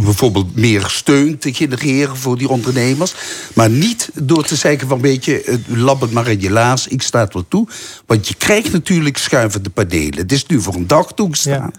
bijvoorbeeld 0.01 0.55
meer 0.55 0.83
steun 0.87 1.37
te 1.37 1.53
genereren 1.53 2.17
voor 2.17 2.37
die 2.37 2.49
ondernemers. 2.49 3.13
Maar 3.53 3.69
niet 3.69 4.09
door 4.13 4.43
te 4.43 4.55
zeggen 4.55 4.87
van 4.87 5.01
weet 5.01 5.25
je, 5.25 5.59
lap 5.67 6.01
het 6.01 6.11
maar 6.11 6.27
in 6.27 6.41
je 6.41 6.51
laars, 6.51 6.87
ik 6.87 7.01
sta 7.01 7.19
het 7.19 7.33
wel 7.33 7.45
toe. 7.47 7.67
Want 8.05 8.27
je 8.27 8.35
krijgt 8.35 8.71
natuurlijk 8.71 9.17
schuivende 9.17 9.69
panelen. 9.69 10.17
Het 10.17 10.31
is 10.31 10.45
nu 10.45 10.61
voor 10.61 10.75
een 10.75 10.87
dag 10.87 11.13
toegestaan. 11.13 11.71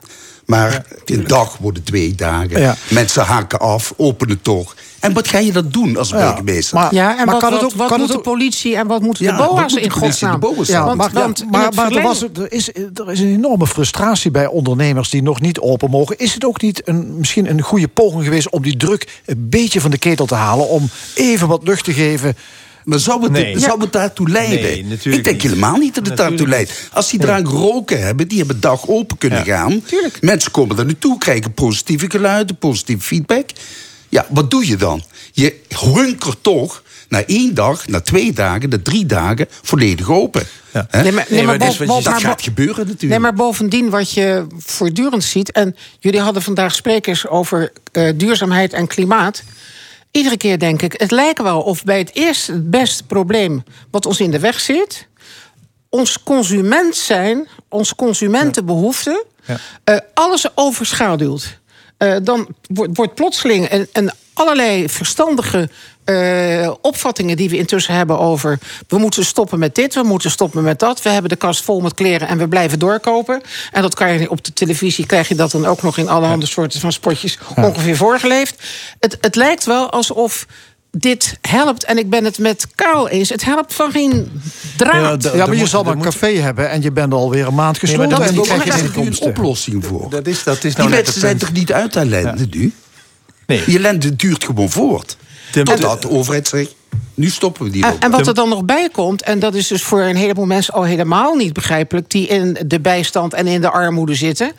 Maar 0.52 0.84
een 1.04 1.26
dag 1.26 1.56
worden 1.58 1.82
twee 1.82 2.14
dagen. 2.14 2.60
Ja. 2.60 2.74
Mensen 2.90 3.22
haken 3.24 3.58
af, 3.58 3.92
openen 3.96 4.40
toch. 4.42 4.74
En 5.00 5.12
wat 5.12 5.28
ga 5.28 5.38
je 5.38 5.52
dan 5.52 5.68
doen 5.68 5.96
als 5.96 6.08
Ja, 6.08 6.16
burgemeester? 6.16 6.76
maar- 6.78 6.94
Ja, 6.94 7.10
en 7.10 7.16
Maar 7.16 7.26
wat, 7.34 7.40
kan 7.42 7.52
het 7.52 7.64
ook- 7.64 7.72
wat 7.74 7.88
kan 7.88 7.98
moet 8.00 8.08
het 8.08 8.16
de 8.16 8.22
politie 8.22 8.76
en 8.76 8.86
wat 8.86 9.00
moeten 9.02 9.24
Ja, 9.24 9.30
de 9.32 9.36
wat 9.38 9.48
BOA's 9.48 9.60
moet 9.60 9.70
de 9.70 9.80
in 9.80 9.88
politie, 9.88 10.08
godsnaam? 10.08 10.40
de 10.40 10.46
BOA's 10.54 10.68
Ja, 10.68 10.84
Want- 10.84 10.96
maar, 10.96 11.10
want 11.12 11.38
ja, 11.38 11.44
in 11.44 11.50
maar, 11.50 11.72
maar 11.74 11.92
er, 11.92 12.02
was, 12.02 12.22
er, 12.22 12.52
is, 12.52 12.68
er 12.74 13.10
is 13.10 13.20
een 13.20 13.32
enorme 13.34 13.66
frustratie 13.66 14.30
bij 14.30 14.46
ondernemers 14.46 15.10
die 15.10 15.22
nog 15.22 15.40
niet 15.40 15.58
open 15.60 15.90
mogen. 15.90 16.18
Is 16.18 16.34
het 16.34 16.44
ook 16.44 16.60
niet 16.62 16.88
een, 16.88 17.18
misschien 17.18 17.50
een 17.50 17.60
goede 17.62 17.88
poging 17.88 18.24
geweest 18.24 18.50
om 18.50 18.62
die 18.62 18.76
druk 18.76 19.20
een 19.26 19.48
beetje 19.48 19.80
van 19.80 19.90
de 19.90 19.98
ketel 19.98 20.26
te 20.26 20.34
halen? 20.34 20.68
Om 20.68 20.88
even 21.14 21.48
wat 21.48 21.62
lucht 21.64 21.84
te 21.84 21.92
geven? 21.92 22.36
Maar 22.84 22.98
zou 22.98 23.22
het, 23.22 23.32
Nee. 23.32 23.58
zou 23.58 23.80
het 23.80 23.92
daartoe 23.92 24.28
leiden? 24.28 24.60
Nee, 24.62 24.84
natuurlijk 24.84 25.16
ik 25.16 25.24
denk 25.24 25.42
niet. 25.42 25.42
helemaal 25.42 25.76
niet 25.76 25.94
dat 25.94 26.06
het 26.06 26.16
daartoe 26.16 26.36
Natuurlijk 26.46 26.68
leidt. 26.70 26.88
Als 26.92 27.10
die 27.10 27.22
eraan 27.22 27.46
geroken 27.48 28.02
hebben, 28.02 28.28
die 28.28 28.38
hebben 28.38 28.60
dag 28.60 28.88
open 28.88 29.18
kunnen 29.18 29.44
Ja. 29.44 29.56
gaan. 29.56 29.84
Mensen 30.20 30.50
komen 30.50 30.78
er 30.78 30.84
naartoe, 30.86 31.18
krijgen 31.18 31.54
positieve 31.54 32.10
geluiden, 32.10 32.56
positieve 32.58 33.02
feedback. 33.02 33.50
Ja, 34.08 34.26
wat 34.30 34.50
doe 34.50 34.66
je 34.66 34.76
dan? 34.76 35.02
Je 35.32 35.54
hunkert 35.94 36.38
toch 36.42 36.82
na 37.08 37.24
één 37.24 37.54
dag, 37.54 37.86
na 37.88 38.00
twee 38.00 38.32
dagen, 38.32 38.68
na 38.68 38.78
drie 38.82 39.06
dagen 39.06 39.46
volledig 39.62 40.10
open. 40.10 40.42
Nee, 40.92 41.12
maar- 41.12 41.26
nee, 41.28 41.42
maar 41.42 41.58
dat 41.58 41.76
gaat 42.08 42.42
gebeuren 42.42 42.76
natuurlijk. 42.78 43.10
Nee, 43.10 43.18
maar 43.18 43.34
bovendien 43.34 43.90
wat 43.90 44.12
je 44.12 44.46
voortdurend 44.58 45.24
ziet... 45.24 45.52
en 45.52 45.76
jullie 45.98 46.20
hadden 46.20 46.42
vandaag 46.42 46.74
sprekers 46.74 47.26
over 47.26 47.72
eh, 47.92 48.08
duurzaamheid 48.16 48.72
en 48.72 48.86
klimaat... 48.86 49.42
Iedere 50.12 50.36
keer 50.36 50.58
denk 50.58 50.82
ik, 50.82 50.92
het 50.92 51.10
lijkt 51.10 51.42
wel 51.42 51.62
of 51.62 51.84
bij 51.84 51.98
het 51.98 52.14
eerste 52.14 52.52
het 52.52 52.70
beste 52.70 53.04
probleem... 53.04 53.64
wat 53.90 54.06
ons 54.06 54.20
in 54.20 54.30
de 54.30 54.38
weg 54.38 54.60
zit, 54.60 55.08
ons 55.88 56.22
consument 56.22 56.96
zijn... 56.96 57.48
ons 57.68 57.94
consumentenbehoeften, 57.94 59.24
eh, 59.84 59.96
alles 60.14 60.56
overschaduwt. 60.56 61.58
Eh, 61.96 62.16
dan 62.22 62.54
wordt, 62.68 62.96
wordt 62.96 63.14
plotseling 63.14 63.70
een, 63.70 63.88
een 63.92 64.12
allerlei 64.32 64.88
verstandige 64.88 65.68
eh, 66.04 66.72
opvattingen 66.80 67.36
die 67.36 67.50
we 67.50 67.56
intussen 67.56 67.94
hebben 67.94 68.18
over... 68.18 68.58
we 68.88 68.98
moeten 68.98 69.24
stoppen 69.24 69.58
met 69.58 69.74
dit, 69.74 69.94
we 69.94 70.02
moeten 70.02 70.30
stoppen 70.30 70.62
met 70.62 70.78
dat... 70.78 71.02
we 71.02 71.10
hebben 71.10 71.30
de 71.30 71.36
kast 71.36 71.64
vol 71.64 71.80
met 71.80 71.94
kleren 71.94 72.28
en 72.28 72.38
we 72.38 72.48
blijven 72.48 72.78
doorkopen. 72.78 73.40
En 73.72 73.82
dat 73.82 73.94
kan 73.94 74.12
je 74.12 74.30
op 74.30 74.44
de 74.44 74.52
televisie, 74.52 75.06
krijg 75.06 75.28
je 75.28 75.34
dat 75.34 75.50
dan 75.50 75.66
ook 75.66 75.82
nog... 75.82 75.98
in 75.98 76.08
allerhande 76.08 76.46
soorten 76.46 76.80
van 76.80 76.92
spotjes 76.92 77.38
ongeveer 77.56 77.96
voorgeleefd. 77.96 78.62
Het, 78.98 79.18
het 79.20 79.34
lijkt 79.34 79.64
wel 79.64 79.90
alsof 79.90 80.46
dit 80.90 81.38
helpt, 81.40 81.84
en 81.84 81.98
ik 81.98 82.10
ben 82.10 82.24
het 82.24 82.38
met 82.38 82.66
Karel 82.74 83.08
eens... 83.08 83.28
het 83.28 83.44
helpt 83.44 83.74
van 83.74 83.90
geen 83.90 84.42
draad. 84.76 85.22
Ja, 85.22 85.46
maar 85.46 85.56
je 85.56 85.66
zal 85.66 85.82
maar 85.82 85.92
een 85.92 86.02
café 86.02 86.32
hebben 86.32 86.70
en 86.70 86.82
je 86.82 86.92
bent 86.92 87.12
alweer 87.12 87.46
een 87.46 87.54
maand 87.54 87.78
gesloten. 87.78 88.08
dat 88.08 88.20
en 88.20 88.24
is 88.24 88.30
die 88.30 88.40
ook 88.40 88.46
krijg 88.46 88.94
je 88.94 89.00
een 89.00 89.20
oplossing 89.20 89.84
voor. 89.84 90.10
Dat 90.10 90.26
is, 90.26 90.42
dat 90.42 90.64
is 90.64 90.74
Die 90.74 90.84
nou 90.84 90.88
net 90.88 90.96
mensen 90.96 91.12
het 91.12 91.22
zijn 91.22 91.38
toch 91.38 91.52
niet 91.52 91.72
uit 91.72 91.96
ellende 91.96 92.46
nu? 92.50 92.72
Nee. 93.46 93.64
Die 93.64 93.76
ellende 93.78 94.16
duurt 94.16 94.44
gewoon 94.44 94.70
voort. 94.70 95.16
De- 95.52 95.62
Totdat 95.62 96.02
de 96.02 96.10
overheid 96.10 96.48
zegt, 96.48 96.74
nu 97.14 97.28
stoppen 97.30 97.64
we 97.64 97.70
die 97.70 97.84
En, 97.84 97.92
ook. 97.92 98.02
en 98.02 98.10
wat 98.10 98.26
er 98.26 98.34
dan 98.34 98.48
nog 98.48 98.64
bij 98.64 98.88
komt, 98.92 99.22
en 99.22 99.38
dat 99.38 99.54
is 99.54 99.66
dus 99.66 99.82
voor 99.82 100.00
een 100.02 100.16
heleboel 100.16 100.46
mensen 100.46 100.74
al 100.74 100.82
helemaal 100.84 101.34
niet 101.34 101.52
begrijpelijk, 101.52 102.10
die 102.10 102.26
in 102.26 102.58
de 102.66 102.80
bijstand 102.80 103.34
en 103.34 103.46
in 103.46 103.60
de 103.60 103.70
armoede 103.70 104.14
zitten. 104.14 104.52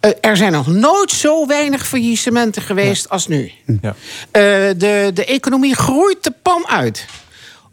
eh, 0.00 0.10
er 0.20 0.36
zijn 0.36 0.52
nog 0.52 0.66
nooit 0.66 1.10
zo 1.10 1.46
weinig 1.46 1.86
faillissementen 1.86 2.62
geweest 2.62 3.08
als 3.08 3.26
nu. 3.26 3.50
Ja. 3.80 3.94
Eh, 4.30 4.42
de, 4.76 5.10
de 5.14 5.24
economie 5.24 5.74
groeit 5.74 6.24
de 6.24 6.32
pan 6.42 6.66
uit. 6.66 7.04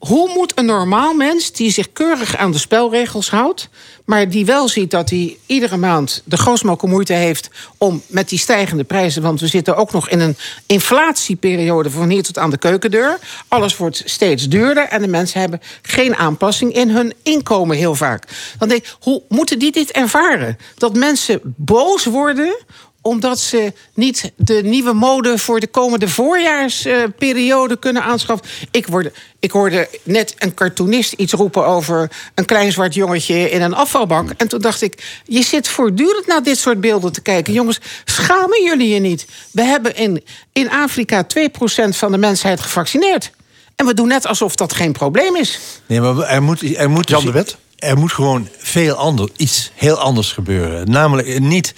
Hoe 0.08 0.32
moet 0.34 0.52
een 0.56 0.66
normaal 0.66 1.14
mens 1.14 1.52
die 1.52 1.72
zich 1.72 1.94
keurig 1.94 2.38
aan 2.38 2.52
de 2.52 2.58
spelregels 2.58 3.30
houdt, 3.30 3.70
maar 4.06 4.30
die 4.30 4.46
wel 4.46 4.68
ziet 4.68 4.92
dat 4.92 5.10
hij 5.10 5.38
iedere 5.46 5.78
maand 5.78 6.22
de 6.26 6.38
grootste 6.38 6.78
moeite 6.82 7.14
heeft 7.14 7.50
om 7.78 8.02
met 8.08 8.30
die 8.30 8.40
stijgende 8.40 8.84
prijzen, 8.84 9.22
want 9.22 9.40
we 9.40 9.48
zitten 9.48 9.76
ook 9.76 9.92
nog 9.92 10.10
in 10.10 10.20
een 10.20 10.38
inflatieperiode 10.66 11.90
van 11.90 12.10
hier 12.10 12.24
tot 12.24 12.38
aan 12.38 12.50
de 12.50 12.58
keukendeur. 12.58 13.20
Alles 13.48 13.78
wordt 13.78 14.02
steeds 14.06 14.50
duurder 14.50 14.88
en 14.88 15.02
de 15.02 15.08
mensen 15.08 15.40
hebben 15.40 15.62
geen 15.82 16.16
aanpassing 16.16 16.74
in 16.74 16.90
hun 16.90 17.14
inkomen 17.24 17.78
heel 17.78 17.96
vaak. 17.96 18.28
Dan 18.58 18.68
denk 18.68 18.84
ik, 18.84 18.96
hoe 19.00 19.22
moeten 19.30 19.60
die 19.60 19.72
dit 19.72 19.92
ervaren? 19.92 20.58
Dat 20.78 20.96
mensen 20.96 21.40
boos 21.44 22.06
worden 22.06 22.56
omdat 23.04 23.40
ze 23.40 23.74
niet 23.94 24.32
de 24.36 24.62
nieuwe 24.64 24.94
mode 24.94 25.38
voor 25.38 25.60
de 25.60 25.68
komende 25.68 26.08
voorjaarsperiode 26.08 27.80
kunnen 27.80 28.04
aanschaffen. 28.04 28.48
Ik, 28.72 28.88
word, 28.88 29.18
ik 29.40 29.52
hoorde 29.52 29.90
net 30.04 30.36
een 30.38 30.54
cartoonist 30.54 31.14
iets 31.14 31.34
roepen 31.34 31.66
over 31.66 32.12
een 32.36 32.46
klein 32.46 32.72
zwart 32.72 32.94
jongetje 32.94 33.50
in 33.50 33.62
een 33.62 33.74
afvalbak. 33.74 34.30
En 34.38 34.48
toen 34.48 34.62
dacht 34.62 34.82
ik, 34.82 35.22
je 35.26 35.44
zit 35.44 35.68
voortdurend 35.68 36.28
naar 36.28 36.44
dit 36.44 36.58
soort 36.58 36.82
beelden 36.82 37.14
te 37.14 37.22
kijken. 37.22 37.54
Jongens, 37.54 37.80
schamen 38.06 38.64
jullie 38.64 38.94
je 38.94 39.00
niet? 39.00 39.26
We 39.52 39.62
hebben 39.62 39.96
in, 39.96 40.24
in 40.54 40.70
Afrika 40.70 41.26
2% 41.26 41.90
van 41.90 42.12
de 42.12 42.18
mensheid 42.18 42.60
gevaccineerd. 42.60 43.32
En 43.76 43.86
we 43.86 43.94
doen 43.94 44.08
net 44.08 44.28
alsof 44.28 44.56
dat 44.56 44.74
geen 44.74 44.92
probleem 44.92 45.36
is. 45.36 45.60
Nee, 45.86 46.02
maar 46.02 46.18
er 46.20 46.44
moet, 46.44 46.78
er 46.78 46.90
moet, 46.90 47.10
Jan 47.10 47.24
dus- 47.24 47.32
de 47.32 47.38
Wet? 47.38 47.58
Er 47.84 47.98
moet 47.98 48.12
gewoon 48.12 48.48
veel 48.58 48.96
ander, 48.96 49.30
iets 49.38 49.72
heel 49.76 49.98
anders 49.98 50.32
gebeuren. 50.32 50.90
Namelijk 50.90 51.28
eh, 51.28 51.40
niet. 51.40 51.74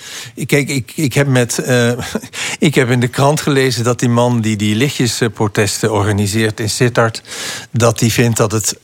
Kijk, 0.46 0.70
ik, 0.70 0.92
ik, 0.96 1.14
heb 1.14 1.28
met, 1.28 1.60
eh, 1.60 1.92
ik 2.60 2.76
heb 2.76 2.90
in 2.90 3.00
de 3.00 3.08
krant 3.08 3.42
gelezen 3.42 3.84
dat 3.84 4.00
die 4.00 4.10
man 4.10 4.42
die 4.42 4.56
die 4.56 4.76
lichtjesprotesten 4.76 5.92
organiseert 5.92 6.60
in 6.60 6.70
Sittard. 6.70 7.22
dat 7.72 8.00
die 8.00 8.12
vindt 8.12 8.38
dat 8.38 8.52
het, 8.52 8.80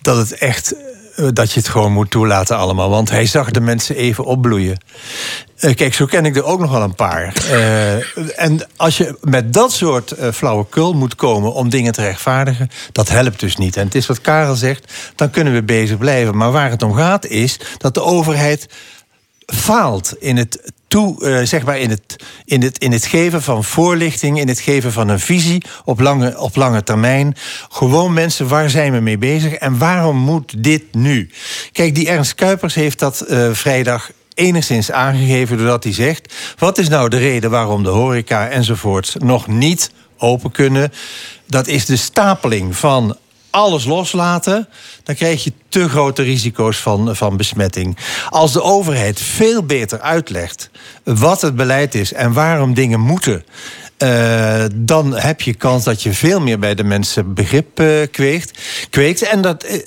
dat 0.00 0.16
het 0.16 0.32
echt. 0.32 0.74
Eh, 1.16 1.26
dat 1.32 1.52
je 1.52 1.60
het 1.60 1.68
gewoon 1.68 1.92
moet 1.92 2.10
toelaten 2.10 2.56
allemaal. 2.56 2.90
Want 2.90 3.10
hij 3.10 3.26
zag 3.26 3.50
de 3.50 3.60
mensen 3.60 3.96
even 3.96 4.24
opbloeien. 4.24 4.78
Eh, 5.56 5.74
kijk, 5.74 5.94
zo 5.94 6.06
ken 6.06 6.24
ik 6.24 6.36
er 6.36 6.44
ook 6.44 6.60
nog 6.60 6.70
wel 6.70 6.82
een 6.82 6.94
paar. 6.94 7.34
Eh, 7.50 8.42
en 8.44 8.66
als 8.76 8.96
je 8.96 9.18
met 9.20 9.52
dat 9.52 9.72
soort 9.72 10.14
flauwekul 10.32 10.92
moet 10.92 11.14
komen 11.14 11.52
om 11.52 11.68
dingen 11.68 11.92
te 11.92 12.02
rechtvaardigen, 12.02 12.70
dat 12.92 13.08
helpt 13.08 13.40
dus 13.40 13.56
niet. 13.56 13.76
En 13.76 13.84
het 13.84 13.94
is 13.94 14.06
wat 14.06 14.20
Karel 14.20 14.54
zegt, 14.54 14.92
dan 15.14 15.30
kunnen 15.30 15.52
we 15.52 15.62
bezig 15.62 15.98
blijven. 15.98 16.36
Maar 16.36 16.52
waar 16.52 16.70
het 16.70 16.82
om 16.82 16.94
gaat 16.94 17.26
is 17.26 17.60
dat 17.78 17.94
de 17.94 18.02
overheid 18.02 18.66
faalt 19.46 20.14
in 20.18 20.36
het 20.36 20.72
toe, 20.88 21.24
eh, 21.24 21.46
zeg 21.46 21.64
maar 21.64 21.78
in 21.78 21.90
het, 21.90 22.16
in, 22.44 22.62
het, 22.62 22.78
in 22.78 22.92
het 22.92 23.06
geven 23.06 23.42
van 23.42 23.64
voorlichting, 23.64 24.40
in 24.40 24.48
het 24.48 24.60
geven 24.60 24.92
van 24.92 25.08
een 25.08 25.20
visie 25.20 25.62
op 25.84 26.00
lange, 26.00 26.38
op 26.38 26.56
lange 26.56 26.82
termijn. 26.82 27.36
Gewoon 27.68 28.12
mensen, 28.12 28.48
waar 28.48 28.70
zijn 28.70 28.92
we 28.92 29.00
mee 29.00 29.18
bezig 29.18 29.52
en 29.52 29.78
waarom 29.78 30.16
moet 30.16 30.62
dit 30.62 30.82
nu? 30.94 31.30
Kijk, 31.72 31.94
die 31.94 32.08
Ernst 32.08 32.34
Kuipers 32.34 32.74
heeft 32.74 32.98
dat 32.98 33.20
eh, 33.20 33.50
vrijdag 33.52 34.10
enigszins 34.34 34.90
aangegeven 34.90 35.56
doordat 35.56 35.84
hij 35.84 35.92
zegt: 35.92 36.34
wat 36.58 36.78
is 36.78 36.88
nou 36.88 37.08
de 37.08 37.18
reden 37.18 37.50
waarom 37.50 37.82
de 37.82 37.88
horeca 37.88 38.48
enzovoorts 38.48 39.14
nog 39.18 39.46
niet 39.46 39.90
open 40.18 40.50
kunnen? 40.50 40.92
Dat 41.46 41.66
is 41.66 41.86
de 41.86 41.96
stapeling 41.96 42.76
van 42.76 43.16
alles 43.56 43.84
loslaten, 43.84 44.68
dan 45.02 45.14
krijg 45.14 45.44
je 45.44 45.52
te 45.68 45.88
grote 45.88 46.22
risico's 46.22 46.76
van, 46.76 47.16
van 47.16 47.36
besmetting. 47.36 47.96
Als 48.28 48.52
de 48.52 48.62
overheid 48.62 49.20
veel 49.20 49.62
beter 49.62 50.00
uitlegt 50.00 50.70
wat 51.04 51.40
het 51.40 51.56
beleid 51.56 51.94
is 51.94 52.12
en 52.12 52.32
waarom 52.32 52.74
dingen 52.74 53.00
moeten. 53.00 53.44
eh, 53.96 54.64
dan 54.74 55.16
heb 55.16 55.40
je 55.40 55.54
kans 55.54 55.84
dat 55.84 56.02
je 56.02 56.12
veel 56.12 56.40
meer 56.40 56.58
bij 56.58 56.74
de 56.74 56.84
mensen 56.84 57.34
begrip 57.34 57.80
eh, 57.80 57.86
kweekt, 58.10 58.58
kweekt. 58.90 59.22
En 59.22 59.40
dat, 59.40 59.62
eh, 59.62 59.80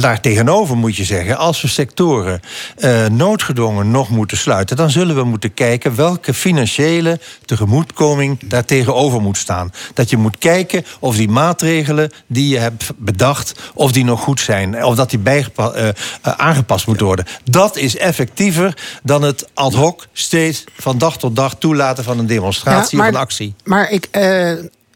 daar 0.00 0.20
tegenover 0.20 0.76
moet 0.76 0.96
je 0.96 1.04
zeggen, 1.04 1.36
als 1.36 1.62
we 1.62 1.68
sectoren 1.68 2.40
eh, 2.76 3.06
noodgedwongen 3.06 3.90
nog 3.90 4.08
moeten 4.08 4.36
sluiten, 4.36 4.76
dan 4.76 4.90
zullen 4.90 5.16
we 5.16 5.24
moeten 5.24 5.54
kijken 5.54 5.96
welke 5.96 6.34
financiële 6.34 7.20
tegemoetkoming 7.44 8.38
daar 8.48 8.64
tegenover 8.64 9.20
moet 9.20 9.36
staan. 9.36 9.72
Dat 9.94 10.10
je 10.10 10.16
moet 10.16 10.38
kijken 10.38 10.84
of 10.98 11.16
die 11.16 11.28
maatregelen 11.28 12.10
die 12.26 12.48
je 12.48 12.58
hebt 12.58 12.92
bedacht, 12.96 13.54
of 13.74 13.92
die 13.92 14.04
nog 14.04 14.20
goed 14.20 14.40
zijn, 14.40 14.84
of 14.84 14.94
dat 14.94 15.10
die 15.10 15.18
bijgepa- 15.18 15.72
eh, 15.72 15.88
eh, 15.88 15.94
aangepast 16.22 16.86
moeten 16.86 17.06
worden. 17.06 17.26
Dat 17.44 17.76
is 17.76 17.96
effectiever 17.96 18.76
dan 19.02 19.22
het 19.22 19.48
ad 19.54 19.74
hoc 19.74 20.06
steeds 20.12 20.64
van 20.76 20.98
dag 20.98 21.18
tot 21.18 21.36
dag 21.36 21.54
toelaten 21.58 22.04
van 22.04 22.18
een 22.18 22.26
demonstratie 22.26 22.98
Ja, 22.98 23.04
of 23.04 23.10
een 23.10 23.20
actie. 23.20 23.54
Maar 23.64 23.90
ik, 23.90 24.08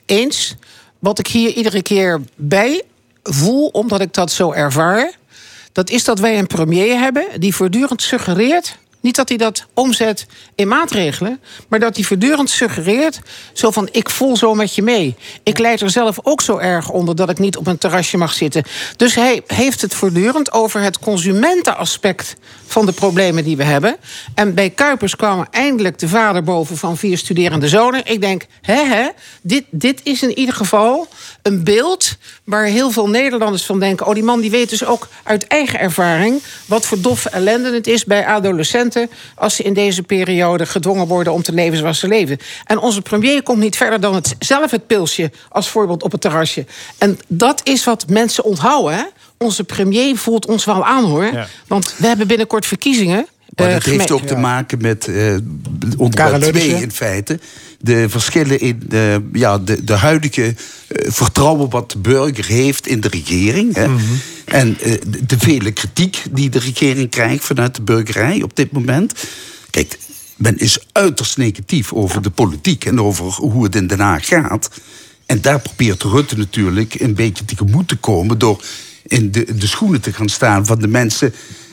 eens, 0.07 0.57
wat 0.99 1.19
ik 1.19 1.27
hier 1.27 1.53
iedere 1.53 1.83
keer 1.83 2.21
bij 2.37 2.83
voel, 3.23 3.67
omdat 3.67 4.01
ik 4.01 4.13
dat 4.13 4.33
zo 4.33 4.53
ervaar... 4.53 5.13
dat 5.73 5.91
is 5.91 6.05
dat 6.05 6.19
wij 6.19 6.39
een 6.39 6.47
premier 6.47 6.99
hebben 6.99 7.27
die 7.41 7.55
voortdurend 7.55 8.03
suggereert... 8.03 8.77
Niet 9.01 9.17
dat 9.17 9.29
hij 9.29 9.39
dat 9.39 9.67
omzet 9.75 10.27
in 10.55 10.69
maatregelen, 10.69 11.41
maar 11.69 11.79
dat 11.79 11.97
hij 11.97 12.05
voortdurend 12.05 12.51
suggereert: 12.51 13.21
zo 13.53 13.71
van 13.71 13.89
ik 13.93 14.11
voel 14.11 14.37
zo 14.37 14.55
met 14.55 14.75
je 14.75 14.83
mee. 14.83 15.17
Ik 15.43 15.59
leid 15.59 15.81
er 15.81 15.91
zelf 15.91 16.19
ook 16.23 16.41
zo 16.41 16.57
erg 16.57 16.91
onder 16.91 17.17
dat 17.17 17.31
ik 17.31 17.39
niet 17.39 17.57
op 17.57 17.67
een 17.67 17.79
terrasje 17.79 18.17
mag 18.17 18.33
zitten. 18.33 18.65
Dus 18.97 19.15
hij 19.15 19.43
heeft 19.47 19.81
het 19.81 19.95
voortdurend 19.95 20.53
over 20.53 20.81
het 20.81 20.99
consumentenaspect 20.99 22.37
van 22.67 22.87
de 22.87 22.93
problemen 22.93 23.45
die 23.45 23.57
we 23.57 23.65
hebben. 23.65 23.97
En 24.35 24.55
bij 24.55 24.71
Kuipers 24.71 25.17
kwam 25.17 25.47
eindelijk 25.51 25.99
de 25.99 26.09
vader 26.09 26.43
boven 26.43 26.77
van 26.77 26.97
vier 26.97 27.19
studerende 27.19 27.69
zonen. 27.69 28.07
Ik 28.07 28.21
denk, 28.21 28.47
hè, 28.61 28.85
hè, 28.85 29.09
dit, 29.43 29.65
dit 29.71 30.01
is 30.03 30.23
in 30.23 30.39
ieder 30.39 30.55
geval 30.55 31.09
een 31.43 31.65
beeld 31.65 32.17
waar 32.45 32.65
heel 32.65 32.91
veel 32.91 33.09
Nederlanders 33.09 33.65
van 33.65 33.81
denken: 33.81 34.07
oh, 34.07 34.15
die 34.15 34.23
man 34.23 34.41
die 34.41 34.51
weet 34.51 34.71
dus 34.71 34.85
ook 34.85 35.09
uit 35.23 35.47
eigen 35.47 35.79
ervaring 35.81 36.43
wat 36.67 36.87
voor 36.87 37.01
doffe 37.01 37.29
ellende 37.29 37.73
het 37.75 37.87
is 37.87 38.05
bij 38.05 38.27
adolescenten 38.27 39.11
als 39.35 39.55
ze 39.55 39.63
in 39.63 39.75
deze 39.75 40.03
periode 40.03 40.67
gedwongen 40.67 41.07
worden 41.07 41.33
om 41.33 41.43
te 41.43 41.53
leven 41.53 41.79
zoals 41.79 41.99
ze 41.99 42.09
leven. 42.09 42.39
En 42.65 42.79
onze 42.79 43.03
premier 43.03 43.43
komt 43.43 43.59
niet 43.59 43.77
verder 43.77 44.01
dan 44.01 44.15
het, 44.15 44.35
zelf 44.39 44.71
het 44.71 44.87
pilsje 44.87 45.31
als 45.49 45.69
voorbeeld 45.69 46.03
op 46.03 46.13
het 46.13 46.21
terrasje. 46.21 46.67
En 46.99 47.19
dat 47.27 47.61
is 47.65 47.85
wat 47.85 48.05
mensen 48.09 48.45
onthouden. 48.45 48.97
Hè? 48.97 49.05
Onze 49.39 49.65
premier 49.65 50.17
voelt 50.17 50.47
ons 50.47 50.65
wel 50.65 50.85
aan 50.85 51.05
hoor. 51.05 51.25
Ja. 51.25 51.47
Want 51.67 51.95
we 51.97 52.07
hebben 52.07 52.27
binnenkort 52.27 52.67
verkiezingen. 52.67 53.27
Maar 53.59 53.69
Eh, 53.69 53.75
dat 53.75 53.85
heeft 53.85 54.11
ook 54.11 54.27
te 54.27 54.37
maken 54.37 54.81
met 54.81 55.09
eh 55.09 55.37
onder 55.97 56.41
twee 56.41 56.69
in 56.69 56.93
feite. 56.93 57.39
De 57.81 58.09
verschillen 58.09 58.61
in 58.61 58.83
de, 58.89 59.29
ja, 59.33 59.59
de, 59.59 59.85
de 59.85 59.93
huidige 59.93 60.55
eh, 60.89 61.11
vertrouwen 61.11 61.71
wat 61.71 61.91
de 61.91 61.99
burger 61.99 62.47
heeft 62.47 62.87
in 62.87 63.01
de 63.01 63.09
regering. 63.09 63.75
Hè. 63.75 63.89
Mhm. 63.89 64.03
En 64.45 64.77
eh, 64.81 64.93
de, 65.07 65.27
de 65.27 65.39
vele 65.39 65.73
kritiek 65.73 66.23
die 66.31 66.51
de 66.51 66.59
regering 66.59 67.11
krijgt 67.11 67.45
vanuit 67.45 67.75
de 67.75 67.83
burgerij 67.83 68.43
op 68.43 68.57
dit 68.57 68.73
moment. 68.73 69.13
Kijk, 69.71 69.99
men 70.37 70.59
is 70.59 70.79
uiterst 70.93 71.37
negatief 71.37 71.93
over 71.93 72.23
de 72.23 72.31
politiek 72.31 72.85
en 72.85 73.01
over 73.01 73.25
hoe 73.25 73.65
het 73.65 73.75
in 73.75 73.87
Den 73.87 74.01
Haag 74.01 74.27
gaat. 74.27 74.71
En 75.27 75.41
daar 75.41 75.61
probeert 75.61 76.03
Rutte 76.03 76.37
natuurlijk 76.37 77.01
een 77.01 77.15
beetje 77.15 77.45
tegemoet 77.45 77.89
te 77.89 77.97
komen 77.97 78.39
door 78.39 78.63
in 79.07 79.31
de, 79.31 79.55
de 79.55 79.67
schoenen 79.67 80.01
te 80.01 80.13
gaan 80.13 80.29
staan 80.29 80.67
van 80.67 80.79
de 80.79 80.89
mensen 80.89 81.33
eh, 81.33 81.39
eh, 81.39 81.39
eh, 81.39 81.68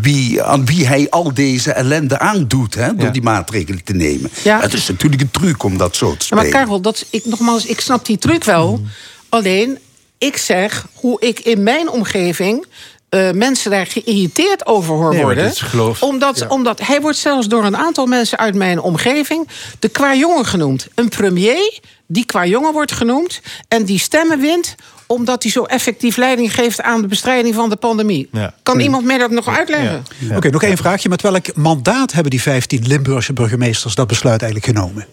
wie, 0.00 0.42
aan 0.42 0.66
wie 0.66 0.86
hij 0.86 1.10
al 1.10 1.34
deze 1.34 1.72
ellende 1.72 2.18
aandoet 2.18 2.74
hè, 2.74 2.94
door 2.94 3.06
Ja. 3.06 3.10
die 3.12 3.22
maatregelen 3.22 3.84
te 3.84 3.92
nemen. 3.92 4.30
Ja. 4.44 4.60
Het 4.60 4.72
is 4.72 4.88
natuurlijk 4.88 5.22
een 5.22 5.30
truc 5.30 5.62
om 5.62 5.76
dat 5.78 5.96
zo 5.96 6.06
te 6.10 6.16
Ja, 6.18 6.24
spelen. 6.24 6.42
maar 6.42 6.52
Karel, 6.52 6.80
dat, 6.80 7.06
ik, 7.10 7.24
nogmaals, 7.24 7.66
ik 7.66 7.80
snap 7.80 8.06
die 8.06 8.18
truc 8.18 8.44
wel. 8.44 8.80
Alleen, 9.28 9.78
ik 10.18 10.36
zeg 10.36 10.86
hoe 10.94 11.20
ik 11.20 11.40
in 11.40 11.62
mijn 11.62 11.90
omgeving 11.90 12.66
eh, 13.08 13.30
mensen 13.30 13.70
daar 13.70 13.86
geïrriteerd 13.86 14.66
over 14.66 14.94
hoor 14.94 15.12
Nee, 15.12 15.22
worden. 15.22 15.44
dit 15.44 15.52
is 15.52 15.60
geloof- 15.60 16.02
omdat, 16.02 16.38
ja. 16.38 16.46
omdat 16.48 16.80
hij 16.80 17.00
wordt 17.00 17.18
zelfs 17.18 17.48
door 17.48 17.64
een 17.64 17.76
aantal 17.76 18.06
mensen 18.06 18.38
uit 18.38 18.54
mijn 18.54 18.80
omgeving 18.80 19.48
de 19.78 19.88
kwajongen 19.88 20.44
genoemd. 20.46 20.86
Een 20.94 21.08
premier 21.08 21.80
die 22.06 22.24
kwajongen 22.26 22.72
wordt 22.72 22.92
genoemd 22.92 23.40
en 23.68 23.84
die 23.84 23.98
stemmen 23.98 24.40
wint 24.40 24.74
omdat 25.06 25.42
hij 25.42 25.52
zo 25.52 25.64
effectief 25.64 26.16
leiding 26.16 26.54
geeft 26.54 26.82
aan 26.82 27.00
de 27.00 27.06
bestrijding 27.06 27.54
van 27.54 27.68
de 27.70 27.76
pandemie. 27.76 28.28
Ja. 28.32 28.54
Kan 28.62 28.80
iemand 28.80 29.04
mij 29.04 29.18
dat 29.18 29.30
nog 29.30 29.48
uitleggen? 29.48 30.04
Oké, 30.34 30.50
nog 30.50 30.62
één 30.62 30.76
vraagje. 30.76 31.08
Met 31.08 31.22
welk 31.22 31.56
mandaat 31.56 32.12
hebben 32.12 32.30
die 32.30 32.42
15 32.42 32.86
Limburgse 32.86 33.32
burgemeesters 33.32 33.94
dat 33.94 34.06
besluit 34.06 34.42
eigenlijk 34.42 34.78
genomen? 34.78 35.06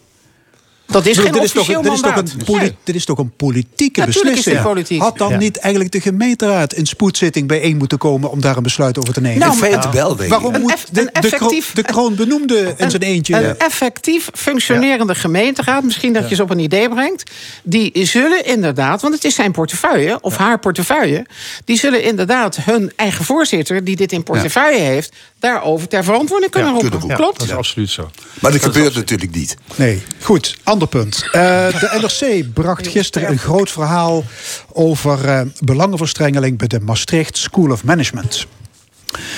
Dat 0.93 1.05
is 1.05 1.15
geen 1.17 1.23
dit 1.31 1.33
toch, 1.33 1.43
officieel 1.43 1.81
dit 1.81 1.91
is 1.91 2.01
toch 2.01 2.15
mandaat. 2.15 2.33
een 2.39 2.43
poli- 2.45 2.75
Dit 2.83 2.95
is 2.95 3.05
toch 3.05 3.17
een 3.17 3.31
politieke 3.35 4.05
beslissing? 4.05 4.61
politiek. 4.61 5.01
Had 5.01 5.17
dan 5.17 5.29
Ja. 5.29 5.37
niet 5.37 5.57
eigenlijk 5.57 5.93
de 5.93 6.01
gemeenteraad 6.01 6.73
in 6.73 6.85
spoedzitting 6.85 7.47
bijeen 7.47 7.77
moeten 7.77 7.97
komen 7.97 8.31
om 8.31 8.41
daar 8.41 8.57
een 8.57 8.63
besluit 8.63 8.97
over 8.97 9.13
te 9.13 9.21
nemen? 9.21 9.39
Nou, 9.39 9.51
In 9.51 9.57
feite 9.57 9.89
wel, 9.91 10.09
denk 10.09 10.21
ik. 10.21 10.29
Waarom 10.29 10.61
moet 10.61 10.71
eff- 10.71 10.85
de, 10.91 10.91
de, 11.03 11.09
kroon, 11.11 11.23
effectief- 11.23 11.73
de 11.73 11.81
kroon 11.83 12.15
benoemde 12.15 12.73
in 12.77 12.89
zijn 12.89 13.01
eentje? 13.01 13.35
Een 13.35 13.57
effectief 13.57 14.29
functionerende 14.33 15.15
gemeenteraad, 15.15 15.83
misschien 15.83 16.13
dat 16.13 16.29
je 16.29 16.35
ze 16.35 16.41
op 16.43 16.49
een 16.49 16.59
idee 16.59 16.89
brengt. 16.89 17.31
Die 17.63 18.05
zullen 18.05 18.45
inderdaad, 18.45 19.01
want 19.01 19.13
het 19.13 19.23
is 19.23 19.35
zijn 19.35 19.51
portefeuille, 19.51 20.17
of 20.21 20.37
haar 20.37 20.59
portefeuille. 20.59 21.25
Die 21.65 21.77
zullen 21.77 22.03
inderdaad 22.03 22.55
hun 22.55 22.91
eigen 22.95 23.25
voorzitter, 23.25 23.83
die 23.83 23.95
dit 23.95 24.11
in 24.11 24.23
portefeuille 24.23 24.79
heeft, 24.79 25.13
daarover 25.43 25.87
ter 25.87 26.03
verantwoording 26.03 26.51
kunnen 26.51 26.73
roepen. 26.73 27.15
Klopt? 27.15 27.39
Dat 27.39 27.47
is 27.47 27.53
absoluut 27.53 27.89
zo. 27.89 28.09
Maar 28.39 28.51
dat 28.51 28.63
gebeurt 28.63 28.95
natuurlijk 28.95 29.35
niet. 29.35 29.57
Nee, 29.75 30.03
goed. 30.21 30.57
Ander 30.63 30.87
punt. 30.87 31.23
Eh, 31.31 31.31
de 31.79 31.89
NRC 32.01 32.53
bracht 32.53 32.87
gisteren 32.87 33.29
een 33.29 33.37
groot 33.37 33.71
verhaal 33.71 34.23
over 34.71 35.29
eh, 35.29 35.41
belangenverstrengeling 35.59 36.57
bij 36.57 36.67
de 36.67 36.79
Maastricht 36.79 37.37
School 37.37 37.71
of 37.71 37.83
Management. 37.83 38.47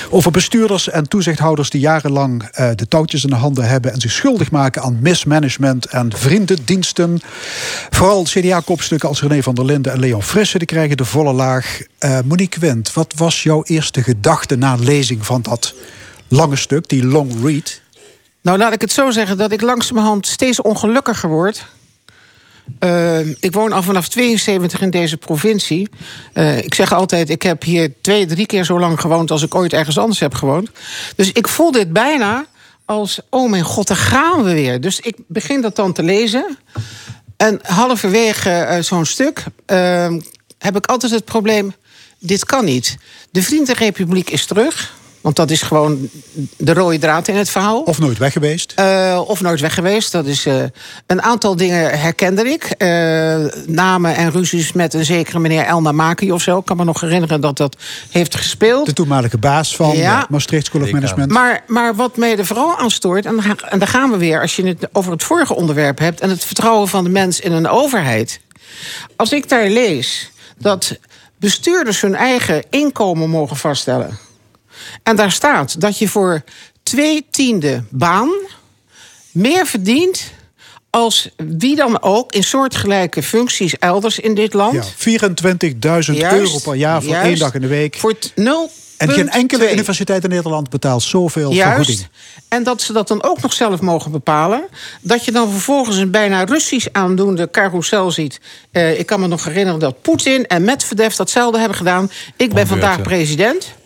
Over 0.10 0.31
bestuurders 0.31 0.89
en 0.89 1.07
toezichthouders 1.07 1.69
die 1.69 1.81
jarenlang 1.81 2.43
eh, 2.43 2.69
de 2.76 2.88
touwtjes 2.88 3.23
in 3.23 3.30
de 3.30 3.35
handen 3.35 3.68
hebben 3.68 3.93
en 3.93 4.02
zich 4.02 4.11
schuldig 4.11 4.52
maken 4.52 4.81
aan 4.81 4.97
mismanagement 5.02 5.85
en 5.85 6.11
vriendendiensten. 6.15 7.22
Vooral 7.89 8.23
CDA-kopstukken 8.23 9.10
als 9.10 9.22
René 9.22 9.43
van 9.43 9.56
der 9.56 9.65
Linden 9.65 9.91
en 9.91 9.99
Leon 9.99 10.23
Frisse 10.23 10.57
die 10.57 10.68
krijgen 10.68 10.97
de 10.97 11.06
volle 11.06 11.34
laag. 11.34 11.81
Eh, 11.97 12.19
Monique 12.26 12.60
Wendt, 12.60 12.93
wat 12.93 13.14
was 13.18 13.43
jouw 13.43 13.64
eerste 13.64 14.03
gedachte 14.03 14.56
na 14.56 14.76
lezing 14.76 15.26
van 15.26 15.41
dat 15.41 15.73
lange 16.27 16.56
stuk, 16.56 16.89
die 16.89 17.06
long 17.06 17.31
read? 17.43 17.81
Nou, 18.41 18.57
laat 18.57 18.73
ik 18.73 18.81
het 18.81 18.91
zo 18.91 19.11
zeggen 19.11 19.38
dat 19.38 19.52
ik 19.52 19.61
langzamerhand 19.61 20.27
steeds 20.27 20.61
ongelukkiger 20.61 21.30
word. 21.30 21.65
Eh, 22.80 23.20
ik 23.28 23.52
woon 23.52 23.72
al 23.72 23.84
vanaf 23.84 24.08
72 24.08 24.82
in 24.82 24.90
deze 24.90 25.18
provincie. 25.18 25.90
Eh, 26.34 26.58
ik 26.58 26.74
zeg 26.74 26.94
altijd, 26.94 27.30
ik 27.30 27.42
heb 27.42 27.64
hier 27.64 27.94
twee, 28.02 28.26
drie 28.26 28.46
keer 28.46 28.64
zo 28.64 28.80
lang 28.80 29.02
gewoond... 29.02 29.32
als 29.32 29.44
ik 29.44 29.56
ooit 29.56 29.74
ergens 29.74 29.98
anders 29.98 30.20
heb 30.20 30.34
gewoond. 30.34 30.70
Dus 31.16 31.32
ik 31.32 31.48
voel 31.48 31.72
dit 31.72 31.94
bijna 31.94 32.46
als, 32.86 33.20
oh 33.30 33.50
mijn 33.50 33.64
god, 33.64 33.88
daar 33.88 33.98
gaan 33.98 34.44
we 34.44 34.54
weer. 34.54 34.82
Dus 34.82 35.00
ik 35.00 35.16
begin 35.28 35.62
dat 35.62 35.76
dan 35.76 35.94
te 35.94 36.04
lezen. 36.04 36.58
En 37.38 37.60
halverwege 37.62 38.50
eh, 38.50 38.82
zo'n 38.82 39.06
stuk 39.06 39.44
eh, 39.66 40.14
heb 40.58 40.76
ik 40.76 40.86
altijd 40.86 41.12
het 41.12 41.26
probleem... 41.26 41.74
dit 42.20 42.46
kan 42.46 42.66
niet. 42.66 42.98
De 43.32 43.44
Vriendenrepubliek 43.44 44.30
is 44.30 44.46
terug... 44.46 44.94
Want 45.26 45.38
dat 45.38 45.52
is 45.52 45.61
gewoon 45.61 46.10
de 46.57 46.73
rode 46.73 46.97
draad 46.97 47.27
in 47.27 47.35
het 47.35 47.49
verhaal. 47.49 47.81
Of 47.81 47.99
nooit 47.99 48.18
weg 48.18 48.34
geweest? 48.34 48.73
Eh, 48.76 49.22
of 49.27 49.41
nooit 49.41 49.60
weg 49.60 49.73
geweest. 49.73 50.11
Dat 50.11 50.26
is, 50.26 50.45
eh, 50.45 50.64
een 51.07 51.22
aantal 51.22 51.56
dingen 51.56 51.99
herkende 51.99 52.43
ik. 52.43 52.64
Eh, 52.64 52.88
namen 53.68 54.15
en 54.15 54.31
ruzies 54.31 54.73
met 54.73 54.93
een 54.93 55.06
zekere 55.06 55.39
meneer 55.39 55.64
Elna 55.64 55.91
Maki 55.91 56.31
of 56.31 56.41
zo. 56.41 56.57
Ik 56.57 56.65
kan 56.65 56.77
me 56.77 56.84
nog 56.84 57.02
herinneren 57.02 57.41
dat 57.41 57.57
dat 57.57 57.77
heeft 58.10 58.35
gespeeld. 58.35 58.85
De 58.85 58.93
toenmalige 58.93 59.38
baas 59.38 59.76
van 59.76 59.97
Ja. 59.97 60.26
Maastricht 60.30 60.65
School 60.65 60.81
of 60.81 60.91
Management. 60.91 61.31
Maar, 61.31 61.64
maar 61.68 61.95
wat 61.95 62.18
mij 62.18 62.38
er 62.38 62.45
vooral 62.45 62.77
aan 62.77 62.91
stoort, 62.91 63.26
en, 63.26 63.39
en 63.69 63.80
daar 63.80 63.88
gaan 63.88 64.11
we 64.11 64.18
weer... 64.18 64.41
als 64.41 64.56
je 64.56 64.68
het 64.68 64.88
over 64.91 65.11
het 65.11 65.23
vorige 65.23 65.56
onderwerp 65.56 65.99
hebt... 65.99 66.19
en 66.19 66.30
het 66.30 66.45
vertrouwen 66.45 66.88
van 66.88 67.03
de 67.03 67.10
mens 67.10 67.39
in 67.39 67.52
een 67.52 67.68
overheid. 67.68 68.39
Als 69.15 69.31
ik 69.31 69.49
daar 69.49 69.69
lees 69.69 70.31
dat 70.57 70.97
bestuurders 71.38 72.02
hun 72.02 72.15
eigen 72.15 72.64
inkomen 72.69 73.30
mogen 73.30 73.57
vaststellen... 73.57 74.24
en 75.03 75.16
daar 75.16 75.32
staat 75.32 75.82
dat 75.82 75.98
je 75.98 76.07
voor 76.07 76.44
twee 76.84 77.26
tiende 77.32 77.84
baan 77.90 78.30
meer 79.32 79.66
verdient... 79.66 80.32
als 80.90 81.30
wie 81.38 81.76
dan 81.76 82.02
ook 82.02 82.32
in 82.34 82.44
soortgelijke 82.44 83.24
functies 83.24 83.78
elders 83.78 84.20
in 84.20 84.36
dit 84.36 84.53
land... 84.53 84.94
Ja, 84.98 85.22
24.000 86.12 86.16
euro 86.18 86.60
per 86.64 86.76
jaar 86.76 87.02
voor 87.02 87.12
juist. 87.12 87.28
één 87.28 87.40
dag 87.40 87.53
in 87.53 87.62
de 87.62 87.68
week. 87.68 87.95
Voor 87.95 88.18
t- 88.18 88.32
0. 88.36 88.72
En 88.98 89.10
geen 89.10 89.30
enkele 89.30 89.72
universiteit 89.72 90.24
in 90.24 90.30
Nederland 90.30 90.70
betaalt 90.70 91.03
zoveel 91.03 91.52
Juist. 91.52 91.76
vergoeding. 91.76 92.07
En 92.48 92.64
dat 92.64 92.82
ze 92.82 92.94
dat 92.94 93.07
dan 93.07 93.24
ook 93.24 93.41
nog 93.41 93.53
zelf 93.53 93.82
mogen 93.82 94.12
bepalen. 94.12 94.68
Dat 95.02 95.26
je 95.26 95.32
dan 95.32 95.52
vervolgens 95.52 95.98
een 95.98 96.12
bijna 96.12 96.44
Russisch 96.44 96.88
aandoende 96.91 97.49
carousel 97.52 98.12
ziet. 98.12 98.40
Eh, 98.72 98.99
ik 98.99 99.06
kan 99.06 99.20
me 99.20 99.28
nog 99.28 99.44
herinneren 99.45 99.80
dat 99.80 100.02
Poetin 100.02 100.48
en 100.48 100.64
Medvedev 100.64 101.16
datzelfde 101.16 101.60
hebben 101.60 101.78
gedaan. 101.78 102.12
Ik 102.38 102.53
ben 102.53 102.68
vandaag 102.68 103.02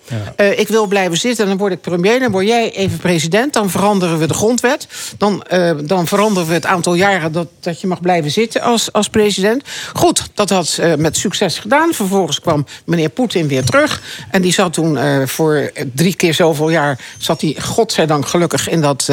ja. 0.10 0.34
Eh, 0.36 0.60
ik 0.60 0.68
wil 0.68 0.86
blijven 0.88 1.18
zitten, 1.18 1.48
dan 1.48 1.58
word 1.58 1.72
ik 1.72 1.82
premier. 1.82 2.20
Dan 2.20 2.32
word 2.32 2.48
jij 2.48 2.72
even 2.72 2.98
president. 2.98 3.54
Dan 3.54 3.70
veranderen 3.70 4.20
we 4.20 4.28
de 4.28 4.34
grondwet. 4.34 4.88
Dan, 5.18 5.44
eh, 5.44 5.72
dan 5.84 6.08
veranderen 6.08 6.48
we 6.48 6.54
het 6.54 6.66
aantal 6.66 6.94
jaren 6.94 7.32
dat, 7.32 7.48
dat 7.60 7.82
je 7.82 7.88
mag 7.88 8.02
blijven 8.02 8.32
zitten 8.32 8.62
als, 8.62 8.92
als 8.92 9.10
president. 9.10 9.64
Goed, 9.94 10.30
dat 10.34 10.50
had 10.50 10.78
eh, 10.82 10.96
met 10.96 11.18
succes 11.18 11.60
gedaan. 11.60 11.94
Vervolgens 11.94 12.40
kwam 12.42 12.66
meneer 12.86 13.10
Poetin 13.10 13.48
weer 13.48 13.64
terug. 13.64 14.02
En 14.32 14.42
die 14.42 14.54
zat 14.54 14.74
toen 14.74 14.98
voor 15.28 15.72
drie 15.94 16.16
keer 16.16 16.34
zoveel 16.34 16.70
jaar... 16.70 17.00
zat 17.18 17.42
hij, 17.42 17.56
godzijdank 17.60 18.28
gelukkig, 18.28 18.70
in 18.70 18.82
dat, 18.82 19.10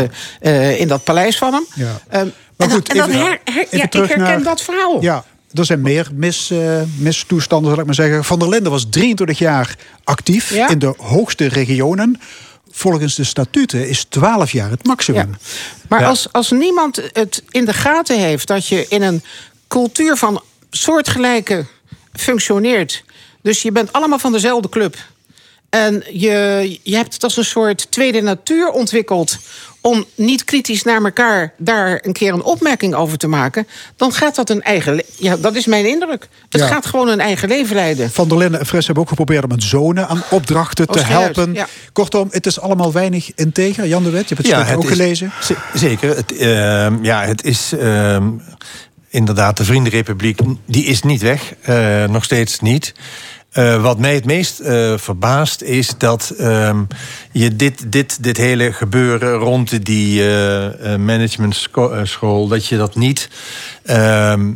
in 0.76 0.88
dat 0.88 1.04
paleis 1.04 1.38
van 1.38 1.52
hem. 1.52 1.66
Ja. 1.74 2.00
Maar 2.56 2.68
en 2.68 2.74
goed, 2.74 2.86
dan, 2.94 2.96
en 2.96 3.06
dan 3.06 3.16
even- 3.16 3.26
her- 3.26 3.40
her- 3.44 3.62
even 3.62 3.78
ja, 3.78 3.84
ik 3.84 3.92
herken 3.92 4.18
naar- 4.18 4.42
dat 4.42 4.60
verhaal. 4.62 5.02
Ja, 5.02 5.24
er 5.58 5.64
zijn 5.64 5.80
meer 5.80 6.08
mis, 6.14 6.50
eh, 6.50 6.80
mistoestanden, 6.98 7.70
zal 7.70 7.80
ik 7.80 7.86
maar 7.86 7.94
zeggen. 7.94 8.24
Van 8.24 8.38
der 8.38 8.48
Linden 8.48 8.72
was 8.72 8.86
23 8.90 9.38
jaar 9.38 9.76
actief 10.04 10.54
Ja. 10.54 10.68
in 10.68 10.78
de 10.78 10.94
hoogste 10.96 11.48
regionen. 11.48 12.20
Volgens 12.70 13.14
de 13.14 13.24
statuten 13.24 13.88
is 13.88 14.04
12 14.08 14.52
jaar 14.52 14.70
het 14.70 14.84
maximum. 14.86 15.36
Maar 15.88 16.00
Ja. 16.00 16.06
als, 16.08 16.32
als 16.32 16.50
niemand 16.50 17.00
het 17.12 17.42
in 17.48 17.64
de 17.64 17.72
gaten 17.72 18.18
heeft 18.20 18.46
dat 18.46 18.66
je 18.68 18.86
in 18.88 19.02
een 19.02 19.22
cultuur 19.68 20.16
van 20.16 20.42
soortgelijke 20.70 21.64
functioneert. 22.12 23.04
Dus 23.42 23.62
je 23.62 23.72
bent 23.72 23.92
allemaal 23.92 24.18
van 24.18 24.32
dezelfde 24.32 24.68
club. 24.68 24.96
En 25.70 26.04
je, 26.12 26.78
je 26.82 26.96
hebt 26.96 27.14
het 27.14 27.22
als 27.22 27.36
een 27.36 27.44
soort 27.44 27.90
tweede 27.90 28.20
natuur 28.20 28.68
ontwikkeld 28.70 29.38
om 29.86 30.04
niet 30.14 30.44
kritisch 30.44 30.82
naar 30.82 31.04
elkaar 31.04 31.52
daar 31.58 31.98
een 32.02 32.12
keer 32.12 32.32
een 32.32 32.42
opmerking 32.42 32.94
over 32.94 33.18
te 33.18 33.26
maken, 33.26 33.66
dan 33.96 34.12
gaat 34.12 34.34
dat 34.34 34.50
een 34.50 34.62
eigen. 34.62 35.02
Ja, 35.18 35.36
dat 35.36 35.54
is 35.54 35.66
mijn 35.66 35.86
indruk. 35.88 36.28
Het 36.48 36.60
Ja. 36.60 36.66
gaat 36.66 36.86
gewoon 36.86 37.08
een 37.08 37.20
eigen 37.20 37.48
leven 37.48 37.74
leiden. 37.76 38.10
Van 38.10 38.28
der 38.28 38.38
Linden 38.38 38.60
en 38.60 38.66
Fris 38.66 38.84
hebben 38.86 39.02
ook 39.04 39.08
geprobeerd 39.08 39.44
om 39.44 39.50
een 39.50 39.62
zone 39.62 40.06
aan 40.06 40.22
opdrachten 40.30 40.86
te 40.86 41.00
helpen. 41.00 41.54
ja. 41.54 41.66
Kortom, 41.92 42.28
het 42.30 42.46
is 42.46 42.60
allemaal 42.60 42.92
weinig 42.92 43.30
integer. 43.34 43.86
Jan 43.86 44.02
de 44.02 44.10
Wet, 44.10 44.28
je 44.28 44.34
hebt 44.34 44.48
het 44.48 44.60
stuk 44.66 44.76
ook 44.76 44.82
is- 44.84 44.88
gelezen. 44.90 45.32
zeker. 45.74 46.16
Het, 46.16 46.36
ehm, 46.36 47.04
ja, 47.04 47.24
het 47.24 47.44
is 47.44 47.72
ehm, 47.78 48.28
inderdaad 49.08 49.56
de 49.56 49.64
Vriendenrepubliek. 49.64 50.38
Die 50.66 50.84
is 50.84 51.02
niet 51.02 51.22
weg. 51.22 51.52
eh, 51.62 52.04
nog 52.04 52.24
steeds 52.24 52.60
niet. 52.60 52.94
Eh, 53.56 53.82
wat 53.82 53.98
mij 53.98 54.14
het 54.14 54.24
meest 54.24 54.60
eh, 54.60 54.92
verbaast 54.96 55.62
is 55.62 55.90
dat 55.98 56.32
ehm, 56.38 56.82
je 57.32 57.56
dit, 57.56 57.92
dit, 57.92 58.22
dit 58.22 58.36
hele 58.36 58.72
gebeuren 58.72 59.32
rond 59.32 59.84
die 59.84 60.22
eh 60.22 60.92
eh, 60.92 61.00
managementschool, 61.00 62.48
dat 62.48 62.66
je 62.66 62.76
dat 62.76 62.94
niet 62.94 63.28
ehm, 63.82 64.52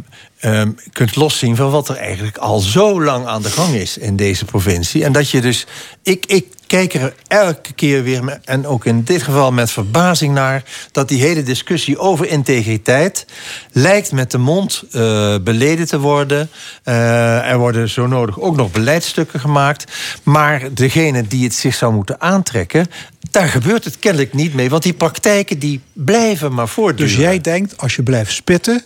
kunt 0.93 1.17
loszien 1.17 1.57
van 1.57 1.71
wat 1.71 1.89
er 1.89 1.97
eigenlijk 1.97 2.37
al 2.37 2.59
zo 2.59 3.03
lang 3.03 3.27
aan 3.27 3.43
de 3.43 3.51
gang 3.51 3.75
is 3.75 3.99
in 3.99 4.17
deze 4.17 4.45
provincie. 4.45 5.05
En 5.05 5.13
dat 5.13 5.31
je 5.31 5.41
dus, 5.41 5.67
ik, 6.03 6.27
ik 6.27 6.47
kijk 6.71 6.95
er 6.95 7.15
elke 7.27 7.73
keer 7.73 8.03
weer, 8.03 8.41
en 8.45 8.67
ook 8.67 8.85
in 8.85 9.03
dit 9.03 9.23
geval 9.23 9.53
met 9.53 9.71
verbazing 9.71 10.35
naar, 10.35 10.65
dat 10.93 11.09
die 11.09 11.23
hele 11.23 11.43
discussie 11.43 11.99
over 11.99 12.27
integriteit 12.27 13.27
lijkt 13.73 14.13
met 14.13 14.31
de 14.31 14.39
mond 14.39 14.83
eh, 14.91 15.35
beleden 15.43 15.87
te 15.87 15.99
worden. 15.99 16.51
Eh, 16.83 17.51
er 17.51 17.59
worden 17.59 17.89
zo 17.89 18.07
nodig 18.07 18.41
ook 18.41 18.57
nog 18.57 18.71
beleidsstukken 18.71 19.41
gemaakt. 19.41 19.93
Maar 20.23 20.75
degene 20.75 21.27
die 21.27 21.45
het 21.45 21.55
zich 21.55 21.75
zou 21.75 21.93
moeten 21.93 22.21
aantrekken, 22.21 22.87
daar 23.31 23.49
gebeurt 23.49 23.85
het 23.85 23.99
kennelijk 23.99 24.33
niet 24.33 24.55
mee. 24.55 24.71
Want 24.71 24.83
die 24.83 24.95
praktijken 24.95 25.59
die 25.59 25.81
blijven 25.93 26.55
maar 26.55 26.69
voortduren. 26.69 27.15
Dus 27.15 27.23
jij 27.23 27.41
denkt, 27.41 27.77
als 27.77 27.97
je 27.97 28.03
blijft 28.03 28.33
spitten, 28.33 28.85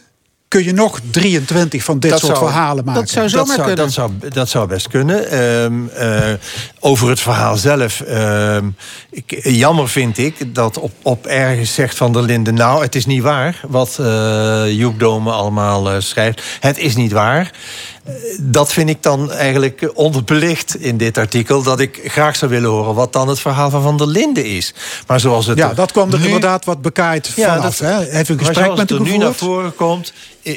kun 0.54 0.64
je 0.64 0.72
nog 0.72 1.00
23 1.10 1.84
van 1.84 1.98
dit 1.98 2.10
Dat 2.10 2.20
soort 2.20 2.36
zou- 2.36 2.48
verhalen 2.48 2.84
maken. 2.84 3.00
dat 3.00 3.10
zou, 3.10 3.28
Dat 3.74 3.92
zou, 3.92 4.10
dat 4.28 4.48
zou 4.48 4.68
best 4.68 4.88
kunnen. 4.88 5.30
Ehm, 5.30 5.88
eh, 5.88 6.32
over 6.80 7.08
het 7.08 7.20
verhaal 7.20 7.56
zelf. 7.56 8.00
ehm, 8.00 8.66
ik, 9.10 9.40
jammer 9.42 9.88
vind 9.88 10.18
ik 10.18 10.54
dat 10.54 10.78
op, 10.78 10.92
op 11.02 11.26
ergens 11.26 11.74
zegt 11.74 11.96
Van 11.96 12.12
der 12.12 12.22
Linden... 12.22 12.54
nou, 12.54 12.82
het 12.82 12.94
is 12.94 13.06
niet 13.06 13.22
waar 13.22 13.60
wat 13.68 13.96
eh 14.00 14.64
Joep 14.78 14.98
Dome 15.00 15.30
allemaal 15.32 15.90
eh, 15.90 15.96
schrijft. 16.00 16.42
Het 16.60 16.78
is 16.78 16.96
niet 16.96 17.12
waar. 17.12 17.50
Dat 18.40 18.72
vind 18.72 18.88
ik 18.88 19.02
dan 19.02 19.32
eigenlijk 19.32 19.90
onderbelicht 19.94 20.76
in 20.80 20.96
dit 20.96 21.18
artikel. 21.18 21.62
Dat 21.62 21.80
ik 21.80 22.00
graag 22.04 22.36
zou 22.36 22.50
willen 22.50 22.70
horen 22.70 22.94
wat 22.94 23.12
dan 23.12 23.28
het 23.28 23.40
verhaal 23.40 23.70
van 23.70 23.82
Van 23.82 23.96
der 23.96 24.06
Linden 24.06 24.44
is. 24.44 24.74
Maar 25.06 25.20
zoals 25.20 25.46
het 25.46 25.58
Ja, 25.58 25.74
dat 25.74 25.92
kwam 25.92 26.12
er 26.12 26.18
nu- 26.18 26.24
inderdaad 26.24 26.64
wat 26.64 26.82
bekaaid 26.82 27.32
ja, 27.36 27.56
vanaf. 27.56 27.76
dat, 27.76 27.88
hè? 27.88 27.98
Een 28.00 28.12
maar 28.14 28.24
gesprek 28.24 28.54
zoals 28.54 28.78
met 28.78 28.90
het 28.90 28.98
er 28.98 29.04
nu 29.04 29.16
naar 29.16 29.34
voren 29.34 29.74
komt, 29.74 30.12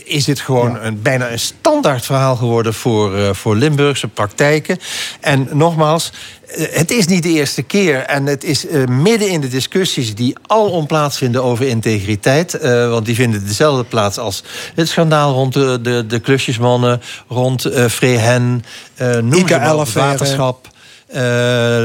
is 0.06 0.28
het 0.28 0.40
gewoon 0.40 0.78
een, 0.80 1.02
bijna 1.02 1.32
een 1.32 1.40
standaard 1.40 2.06
verhaal 2.06 2.36
geworden 2.36 2.74
voor, 2.74 3.16
eh, 3.18 3.34
voor 3.34 3.56
Limburgse 3.56 4.08
praktijken. 4.08 4.78
En 5.20 5.48
nogmaals, 5.52 6.12
eh, 6.48 6.66
het 6.72 6.92
is 6.92 7.08
niet 7.08 7.24
de 7.24 7.30
eerste 7.30 7.62
keer. 7.62 8.00
En 8.00 8.26
het 8.26 8.44
is 8.44 8.68
eh, 8.68 8.86
midden 8.86 9.30
in 9.30 9.42
de 9.42 9.48
discussies 9.48 10.16
die 10.16 10.36
alom 10.48 10.86
plaatsvinden 10.88 11.44
over 11.44 11.66
integriteit. 11.68 12.54
eh, 12.54 12.90
want 12.90 13.06
die 13.06 13.16
vinden 13.16 13.48
dezelfde 13.48 13.84
plaats 13.84 14.18
als 14.18 14.44
het 14.76 14.90
schandaal 14.90 15.34
rond 15.34 15.54
de, 15.54 15.80
de, 15.82 16.06
de 16.08 16.20
klusjesmannen, 16.20 17.02
rond 17.28 17.66
eh 17.66 17.86
Frehen, 17.86 18.64
eh 18.96 19.18
noem 19.18 19.48
ze 19.48 19.58
maar, 19.58 19.76
waterschap. 19.94 20.68
eh, 21.08 21.22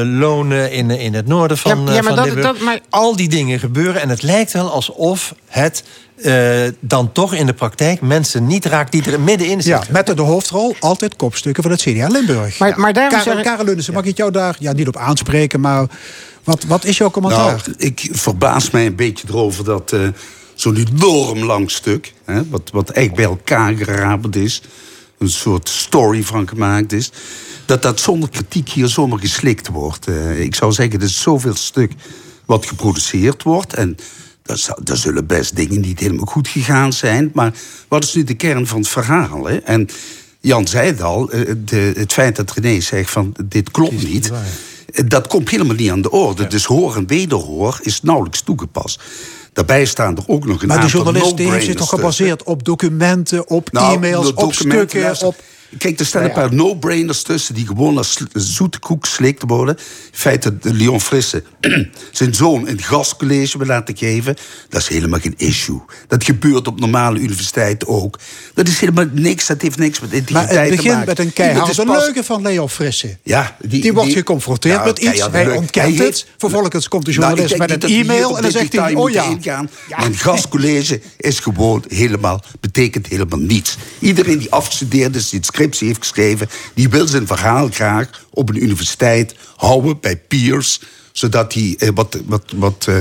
lonen 0.04 0.72
in, 0.72 0.90
in 0.90 1.14
het 1.14 1.26
noorden 1.26 1.58
van, 1.58 1.70
Ja, 1.86 1.92
ja, 1.92 1.92
maar 1.92 2.02
van 2.02 2.16
dat- 2.16 2.24
Limburg. 2.24 2.46
dat- 2.46 2.60
maar- 2.60 2.80
Al 2.90 3.16
die 3.16 3.28
dingen 3.28 3.58
gebeuren 3.58 4.00
en 4.02 4.08
het 4.08 4.22
lijkt 4.22 4.52
wel 4.52 4.70
alsof 4.70 5.34
het 5.48 5.84
eh, 6.22 6.72
dan 6.80 7.12
toch 7.12 7.34
in 7.34 7.46
de 7.46 7.52
praktijk 7.54 8.00
mensen 8.00 8.46
niet 8.46 8.64
raakt 8.64 8.92
die 8.92 9.10
er 9.12 9.20
middenin 9.20 9.56
Ja, 9.56 9.62
zitten. 9.62 9.92
met 9.92 10.06
de 10.06 10.22
hoofdrol 10.22 10.76
altijd 10.80 11.16
kopstukken 11.16 11.62
van 11.62 11.72
het 11.72 11.80
CDA 11.82 12.06
Limburg. 12.08 12.58
Maar- 12.58 12.80
maar 12.80 12.92
daarom 12.92 13.10
Karel, 13.18 13.24
zeg 13.32 13.38
ik- 13.38 13.44
Karel 13.58 13.92
mag 13.92 14.04
ik 14.04 14.16
jou 14.16 14.30
daar 14.30 14.56
ja, 14.58 14.72
niet 14.72 14.88
op 14.88 14.96
aanspreken, 14.96 15.60
maar 15.60 15.86
wat, 16.44 16.64
wat 16.64 16.84
is 16.84 16.98
jouw 16.98 17.10
commentaar? 17.10 17.62
Nou, 17.66 17.74
ik 17.78 18.08
verbaas 18.12 18.70
mij 18.70 18.86
een 18.86 18.96
beetje 18.96 19.26
erover 19.28 19.64
dat 19.64 19.92
eh, 19.92 20.00
zo'n 20.54 20.76
enorm 20.76 21.44
lang 21.44 21.70
stuk... 21.70 22.12
Hè, 22.24 22.48
wat, 22.48 22.70
wat 22.72 22.90
echt 22.90 23.14
bij 23.14 23.24
elkaar 23.24 23.74
gerapeld 23.74 24.36
is... 24.36 24.62
een 25.18 25.30
soort 25.30 25.68
story 25.68 26.22
van 26.22 26.48
gemaakt 26.48 26.92
is... 26.92 27.10
dat 27.66 27.82
dat 27.82 28.00
zonder 28.00 28.28
kritiek 28.28 28.68
hier 28.68 28.88
zomaar 28.88 29.18
geslikt 29.18 29.68
wordt. 29.68 30.06
Eh, 30.06 30.40
ik 30.40 30.54
zou 30.54 30.72
zeggen, 30.72 30.98
er 31.00 31.06
is 31.06 31.20
zoveel 31.22 31.54
stuk 31.56 31.92
wat 32.46 32.66
geproduceerd 32.66 33.42
wordt... 33.42 33.74
en 33.74 33.96
er, 34.84 34.96
zullen 34.96 35.26
best 35.26 35.56
dingen 35.56 35.80
niet 35.80 36.00
helemaal 36.00 36.26
goed 36.26 36.48
gegaan 36.48 36.92
zijn... 36.92 37.30
maar 37.34 37.52
wat 37.88 38.04
is 38.04 38.14
nu 38.14 38.24
de 38.24 38.34
kern 38.34 38.66
van 38.66 38.78
het 38.78 38.88
verhaal? 38.88 39.44
Hè? 39.44 39.56
En 39.56 39.88
Jan 40.40 40.66
zei 40.66 40.86
het 40.86 41.02
al, 41.02 41.30
eh, 41.30 41.54
de, 41.64 41.92
het 41.96 42.12
feit 42.12 42.36
dat 42.36 42.52
René 42.52 42.80
zegt 42.80 43.10
van 43.10 43.34
dit 43.44 43.70
klopt 43.70 44.02
niet... 44.02 44.30
Eh, 44.30 44.38
Dat 45.06 45.26
komt 45.26 45.50
helemaal 45.50 45.76
niet 45.76 45.90
aan 45.90 46.02
de 46.02 46.10
orde. 46.10 46.46
Dus 46.46 46.64
hoor 46.64 46.96
en 46.96 47.06
wederhoor 47.06 47.78
is 47.82 48.02
nauwelijks 48.02 48.40
toegepast. 48.40 49.00
Daarbij 49.52 49.84
staan 49.84 50.16
er 50.16 50.22
ook 50.26 50.46
nog 50.46 50.62
een 50.62 50.68
maar 50.68 50.76
de 50.76 50.82
aantal 50.82 51.02
journalist 51.02 51.36
die 51.36 51.50
heeft 51.50 51.64
zich 51.64 51.74
toch 51.74 51.88
gebaseerd 51.88 52.42
op 52.42 52.64
documenten, 52.64 53.48
op 53.48 53.72
Nou, 53.72 53.94
e-mails, 53.94 54.26
de 54.26 54.34
op 54.34 54.54
stukken, 54.54 55.26
op... 55.26 55.42
Kijk, 55.78 56.00
er 56.00 56.06
staan 56.06 56.24
een 56.24 56.32
paar 56.32 56.54
no-brainers 56.54 57.22
tussen 57.22 57.54
die 57.54 57.66
gewoon 57.66 57.96
als 57.96 58.20
zoete 58.34 58.78
koek 58.78 59.06
geslikt 59.06 59.42
worden. 59.46 59.74
Het 59.76 59.86
feit 60.12 60.42
dat 60.42 60.52
Leon 60.62 61.00
Frisse 61.00 61.42
zijn 62.12 62.34
zoon 62.34 62.68
een 62.68 62.82
gastcollege 62.82 63.58
wil 63.58 63.66
laten 63.66 63.96
geven, 63.96 64.36
dat 64.68 64.80
is 64.80 64.88
helemaal 64.88 65.20
geen 65.20 65.34
issue. 65.36 65.80
Dat 66.08 66.24
gebeurt 66.24 66.66
op 66.66 66.80
normale 66.80 67.18
universiteiten 67.18 67.88
ook. 67.88 68.18
Dat 68.54 68.68
is 68.68 68.78
helemaal 68.80 69.06
niks, 69.12 69.46
dat 69.46 69.62
heeft 69.62 69.78
niks 69.78 70.00
met 70.00 70.10
Maar 70.10 70.18
integriteit 70.18 70.58
het 70.58 70.68
te 70.68 70.76
begint 70.76 70.92
maken. 70.94 71.08
met 71.08 71.18
een 71.18 71.24
Het 71.26 71.34
keiharde 71.34 71.70
is 71.70 71.76
pas- 71.76 72.04
leugen 72.04 72.24
van 72.24 72.42
Leo 72.42 72.68
Frisse. 72.68 73.16
Ja, 73.22 73.56
Die, 73.60 73.92
wordt 73.92 74.12
geconfronteerd 74.12 74.84
met 74.84 74.98
iets, 74.98 75.26
hij 75.30 75.50
ontkent 75.50 75.96
Hij 75.98 76.06
het. 76.06 76.26
Vervolgens 76.36 76.88
komt 76.88 77.04
de 77.04 77.12
Nou, 77.12 77.22
journalist 77.24 77.58
met 77.58 77.84
een 77.84 77.90
e-mail 77.90 78.36
en 78.36 78.42
dan 78.42 78.50
zegt 78.50 78.72
hij... 78.72 78.94
Oh 78.94 79.10
ja. 79.10 79.64
Mijn 79.98 80.16
gastcollege 80.16 81.00
is 81.18 81.38
gewoon 81.38 81.84
helemaal, 81.88 82.42
betekent 82.60 83.06
helemaal 83.06 83.38
niets. 83.38 83.76
Iedereen 83.98 84.38
die 84.38 84.50
afgestudeerd 84.50 85.16
is, 85.16 85.28
die 85.28 85.38
het 85.38 85.48
scriptie 85.62 85.86
heeft 85.86 85.98
geschreven... 86.00 86.48
die 86.74 86.88
wil 86.88 87.06
zijn 87.08 87.26
verhaal 87.26 87.68
graag 87.70 88.08
op 88.30 88.48
een 88.48 88.62
universiteit 88.62 89.34
houden 89.56 90.00
bij 90.00 90.16
peers... 90.16 90.80
zodat 91.12 91.54
hij 91.54 91.74
eh, 91.78 91.88
wat, 91.94 92.18
wat, 92.26 92.42
wat, 92.56 92.84
eh, 92.88 92.94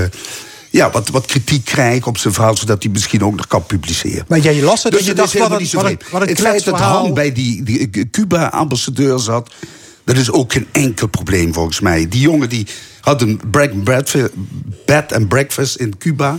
ja, 0.70 0.90
wat, 0.90 1.08
wat 1.08 1.26
kritiek 1.26 1.64
krijgt 1.64 2.06
op 2.06 2.18
zijn 2.18 2.34
verhaal... 2.34 2.56
zodat 2.56 2.82
hij 2.82 2.92
misschien 2.92 3.24
ook 3.24 3.36
nog 3.36 3.46
kan 3.46 3.66
publiceren. 3.66 4.24
Maar 4.28 4.38
jij 4.38 4.62
las 4.62 4.82
het 4.82 4.92
en 4.92 4.98
Dus 4.98 5.00
je 5.00 5.08
het 5.08 5.16
dacht, 5.16 5.38
wat 5.38 5.60
een- 5.60 5.66
zo 5.66 5.76
wat 5.76 5.90
een- 5.90 6.00
wat 6.10 6.22
een 6.22 6.28
Het 6.28 6.40
feit 6.40 6.64
dat. 6.64 6.78
Han 6.78 7.14
bij 7.14 7.32
die, 7.32 7.62
die 7.62 7.88
eh, 7.92 8.04
Cuba-ambassadeur 8.10 9.18
zat... 9.18 9.50
dat 10.04 10.16
is 10.16 10.30
ook 10.30 10.52
geen 10.52 10.66
enkel 10.72 11.06
probleem 11.08 11.54
volgens 11.54 11.80
mij. 11.80 12.08
Die 12.08 12.20
jongen 12.20 12.48
die 12.48 12.66
had 13.00 13.22
een 13.22 13.40
bed 14.86 15.12
and 15.12 15.28
breakfast 15.28 15.76
in 15.76 15.98
Cuba... 15.98 16.38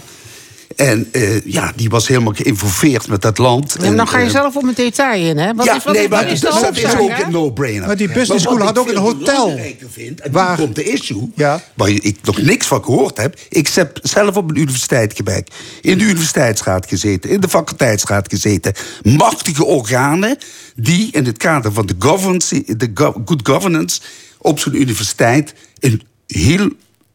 En 0.75 1.07
eh, 1.11 1.45
ja, 1.45 1.71
die 1.75 1.89
was 1.89 2.07
helemaal 2.07 2.33
geïnvolveerd 2.33 3.07
met 3.07 3.21
dat 3.21 3.37
land. 3.37 3.75
En 3.75 3.95
dan 3.97 4.07
ga 4.07 4.19
je 4.19 4.25
eh, 4.25 4.31
zelf 4.31 4.55
op 4.55 4.63
een 4.63 4.73
detail 4.75 5.29
in, 5.29 5.37
hè? 5.37 5.53
Wat 5.53 5.65
ja, 5.65 5.75
is, 5.75 5.83
wat 5.83 5.93
nee, 5.93 6.09
maar 6.09 6.23
wat 6.23 6.31
is 6.31 6.39
de 6.39 6.45
dat, 6.45 6.61
dat 6.61 6.77
is 6.77 6.95
ook 6.97 7.09
een 7.09 7.31
no-brainer. 7.31 7.87
Maar 7.87 7.97
die 7.97 8.11
business 8.11 8.43
school 8.43 8.57
had 8.59 8.77
ook 8.77 8.89
een 8.89 8.97
hotel. 8.97 9.59
Vind, 9.91 10.21
en 10.21 10.31
Waar- 10.31 10.57
komt 10.57 10.75
de 10.75 10.83
issue, 10.83 11.31
Ja. 11.35 11.61
waar 11.73 11.89
ik 11.89 12.17
nog 12.23 12.41
niks 12.41 12.67
van 12.67 12.83
gehoord 12.83 13.17
heb. 13.17 13.39
Ik 13.49 13.67
heb 13.67 13.99
zelf 14.01 14.37
op 14.37 14.49
een 14.49 14.57
universiteit 14.57 15.13
gewerkt. 15.15 15.55
In 15.81 15.97
de 15.97 16.03
universiteitsraad 16.03 16.87
gezeten. 16.87 17.29
In 17.29 17.39
de 17.39 17.49
faculteitsraad 17.49 18.29
gezeten. 18.29 18.73
Machtige 19.03 19.65
organen 19.65 20.37
die 20.75 21.09
in 21.11 21.25
het 21.25 21.37
kader 21.37 21.73
van 21.73 21.85
de, 21.85 21.95
governance, 21.99 22.63
de 22.77 22.91
go- 22.93 23.21
good 23.25 23.47
governance... 23.47 24.01
op 24.37 24.59
zo'n 24.59 24.75
universiteit 24.81 25.53
een 25.79 26.01
heel 26.27 26.69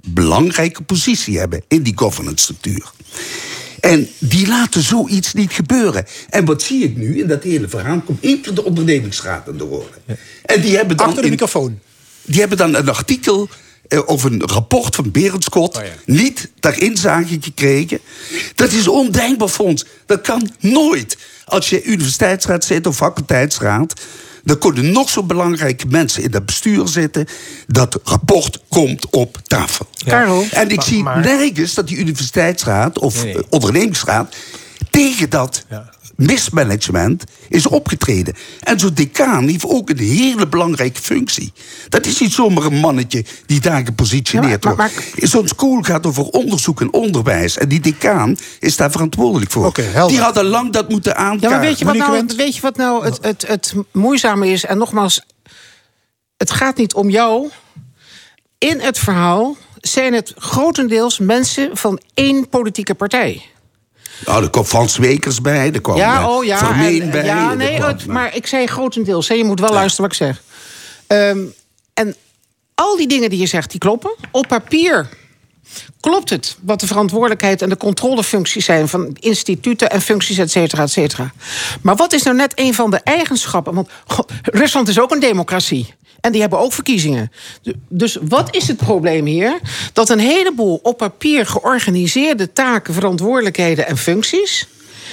belangrijke 0.06 0.82
positie 0.82 1.38
hebben... 1.38 1.62
in 1.68 1.82
die 1.82 1.92
governance 1.96 2.42
structuur. 2.44 2.92
En 3.80 4.08
die 4.18 4.46
laten 4.46 4.82
zoiets 4.82 5.32
niet 5.32 5.52
gebeuren. 5.52 6.06
En 6.30 6.44
wat 6.44 6.62
zie 6.62 6.84
ik 6.84 6.96
nu 6.96 7.18
in 7.18 7.26
dat 7.26 7.42
hele 7.42 7.68
verhaal? 7.68 8.00
Komt 8.00 8.20
keer 8.20 8.54
de 8.54 8.64
ondernemingsraad 8.64 9.48
aan 9.48 9.56
de 9.56 9.64
orde. 9.64 10.16
En 10.44 10.60
die 10.60 10.76
hebben 10.76 10.96
dan 10.96 11.06
Achter 11.06 11.22
de 11.22 11.28
in- 11.28 11.32
microfoon. 11.34 11.78
Die 12.22 12.40
hebben 12.40 12.58
dan 12.58 12.74
een 12.74 12.88
artikel 12.88 13.48
eh, 13.88 14.00
of 14.06 14.24
een 14.24 14.42
rapport 14.46 14.94
van 14.94 15.10
Berendskot 15.10 15.76
Oh 15.76 15.82
niet 16.04 16.50
ter 16.60 16.82
inzage 16.82 17.38
gekregen. 17.40 17.98
Dat 18.54 18.72
is 18.72 18.88
ondenkbaar 18.88 19.48
voor 19.48 19.66
ons. 19.66 19.84
Dat 20.06 20.20
kan 20.20 20.50
nooit. 20.60 21.16
Als 21.44 21.70
je 21.70 21.82
universiteitsraad 21.84 22.64
zit 22.64 22.86
of 22.86 22.96
faculteitsraad... 22.96 24.00
dan 24.44 24.58
kunnen 24.58 24.92
nog 24.92 25.10
zo 25.10 25.22
belangrijke 25.22 25.86
mensen 25.88 26.22
in 26.22 26.30
dat 26.30 26.46
bestuur 26.46 26.88
zitten. 26.88 27.26
Dat 27.66 28.00
rapport 28.04 28.60
komt 28.68 29.10
op 29.10 29.38
tafel. 29.42 29.86
Karel? 30.04 30.44
En 30.50 30.68
ik 30.70 30.76
Maar- 30.76 30.84
zie 30.84 31.02
nergens 31.02 31.74
dat 31.74 31.88
die 31.88 31.96
universiteitsraad 31.98 32.98
of 32.98 33.24
Nee. 33.24 33.34
eh, 33.34 33.42
ondernemingsraad... 33.50 34.34
tegen 34.90 35.30
dat 35.30 35.64
mismanagement 36.18 37.24
is 37.48 37.66
opgetreden. 37.66 38.34
En 38.60 38.78
zo'n 38.78 38.94
decaan 38.94 39.48
heeft 39.48 39.64
ook 39.64 39.90
een 39.90 39.98
hele 39.98 40.48
belangrijke 40.48 41.00
functie. 41.00 41.52
Dat 41.88 42.06
is 42.06 42.20
niet 42.20 42.32
zomaar 42.32 42.64
een 42.64 42.80
mannetje 42.80 43.24
die 43.46 43.60
daar 43.60 43.84
gepositioneerd 43.84 44.64
Ja, 44.64 44.74
maar- 44.74 44.92
wordt. 45.14 45.30
Zo'n 45.30 45.48
school 45.48 45.82
gaat 45.82 46.06
over 46.06 46.24
onderzoek 46.24 46.80
en 46.80 46.92
onderwijs. 46.92 47.58
En 47.58 47.68
die 47.68 47.80
decaan 47.80 48.36
is 48.60 48.76
daar 48.76 48.90
verantwoordelijk 48.90 49.50
voor. 49.50 49.74
die 50.08 50.20
hadden 50.20 50.44
lang 50.44 50.72
dat 50.72 50.88
moeten 50.88 51.16
aankaarten. 51.16 51.48
Ja, 51.48 51.54
maar 51.54 51.64
weet 51.66 51.78
je 51.78 51.84
wat 51.84 51.96
nou, 51.96 52.24
weet 52.36 52.54
je 52.54 52.60
wat 52.60 52.76
nou 52.76 53.04
het, 53.04 53.18
het, 53.20 53.46
het 53.46 53.74
moeizame 53.92 54.48
is? 54.48 54.64
En 54.64 54.78
nogmaals, 54.78 55.22
het 56.36 56.50
gaat 56.50 56.76
niet 56.76 56.94
om 56.94 57.10
jou. 57.10 57.50
In 58.58 58.80
het 58.80 58.98
verhaal 58.98 59.56
zijn 59.80 60.12
het 60.14 60.32
grotendeels 60.36 61.18
mensen 61.18 61.76
van 61.76 62.00
één 62.14 62.48
politieke 62.48 62.94
partij. 62.94 63.42
Nou, 64.26 64.42
er 64.42 64.50
kwam 64.50 64.64
Frans 64.64 64.96
Wekers 64.96 65.40
bij, 65.40 65.72
er 65.72 65.80
kwam 65.80 65.96
ja, 65.96 66.20
eh, 66.20 66.28
oh 66.28 66.44
ja. 66.44 66.58
Vermeen 66.58 67.02
en- 67.02 67.10
bij. 67.10 67.24
ja, 67.24 67.54
nee, 67.54 67.76
kwam- 67.76 67.88
het- 67.88 68.06
maar 68.06 68.34
ik 68.36 68.46
zei 68.46 68.66
grotendeels. 68.66 69.28
Hè, 69.28 69.34
je 69.34 69.44
moet 69.44 69.60
wel 69.60 69.70
luisteren 69.72 70.10
wat 70.10 70.20
ik 70.20 70.26
zeg. 70.26 70.42
Ehm, 71.06 71.38
en 71.94 72.14
al 72.74 72.96
die 72.96 73.08
dingen 73.08 73.30
die 73.30 73.38
je 73.38 73.46
zegt, 73.46 73.70
die 73.70 73.80
kloppen. 73.80 74.14
Op 74.30 74.48
papier 74.48 75.08
klopt 76.00 76.30
het 76.30 76.56
wat 76.60 76.80
de 76.80 76.86
verantwoordelijkheid 76.86 77.62
en 77.62 77.68
de 77.68 77.76
controlefuncties 77.76 78.64
zijn 78.64 78.88
van 78.88 79.16
instituten 79.20 79.90
en 79.90 80.00
functies, 80.00 80.38
et 80.38 80.50
cetera, 80.50 80.82
et 80.82 80.90
cetera. 80.90 81.32
Maar 81.82 81.96
wat 81.96 82.12
is 82.12 82.22
nou 82.22 82.36
net 82.36 82.52
een 82.54 82.74
van 82.74 82.90
de 82.90 83.00
eigenschappen? 83.04 83.74
Want 83.74 83.88
Rusland 84.42 84.88
is 84.88 85.00
ook 85.00 85.10
een 85.10 85.20
democratie. 85.20 85.94
En 86.20 86.32
die 86.32 86.40
hebben 86.40 86.58
ook 86.58 86.72
verkiezingen. 86.72 87.32
Du- 87.62 87.74
Dus 87.88 88.18
wat 88.22 88.54
is 88.54 88.68
het 88.68 88.76
probleem 88.76 89.26
hier? 89.26 89.58
Dat 89.92 90.08
een 90.08 90.18
heleboel 90.18 90.80
op 90.82 90.96
papier 90.98 91.46
georganiseerde 91.46 92.52
taken, 92.52 92.94
verantwoordelijkheden 92.94 93.86
en 93.86 93.96
functies. 93.98 94.66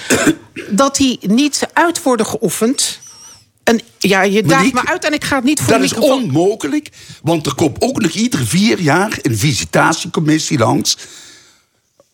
dat 0.70 0.96
die 0.96 1.20
niet 1.22 1.68
uit 1.74 2.04
worden 2.04 2.26
geoefend. 2.26 3.00
En 3.66 3.82
ja, 3.98 4.22
je 4.22 4.44
daagt 4.44 4.60
Monique, 4.62 4.82
me 4.84 4.90
uit 4.90 5.06
en 5.06 5.14
ik 5.14 5.24
ga 5.24 5.36
het 5.36 5.44
niet 5.46 5.62
voor 5.62 5.74
Dat 5.74 5.82
is 5.82 5.94
onmogelijk, 5.94 6.90
want 7.24 7.46
er 7.46 7.56
komt 7.56 7.82
ook 7.82 8.02
nog 8.02 8.12
iedere 8.12 8.46
vier 8.46 8.80
jaar 8.80 9.18
een 9.22 9.38
visitatiecommissie 9.38 10.58
langs. 10.58 10.98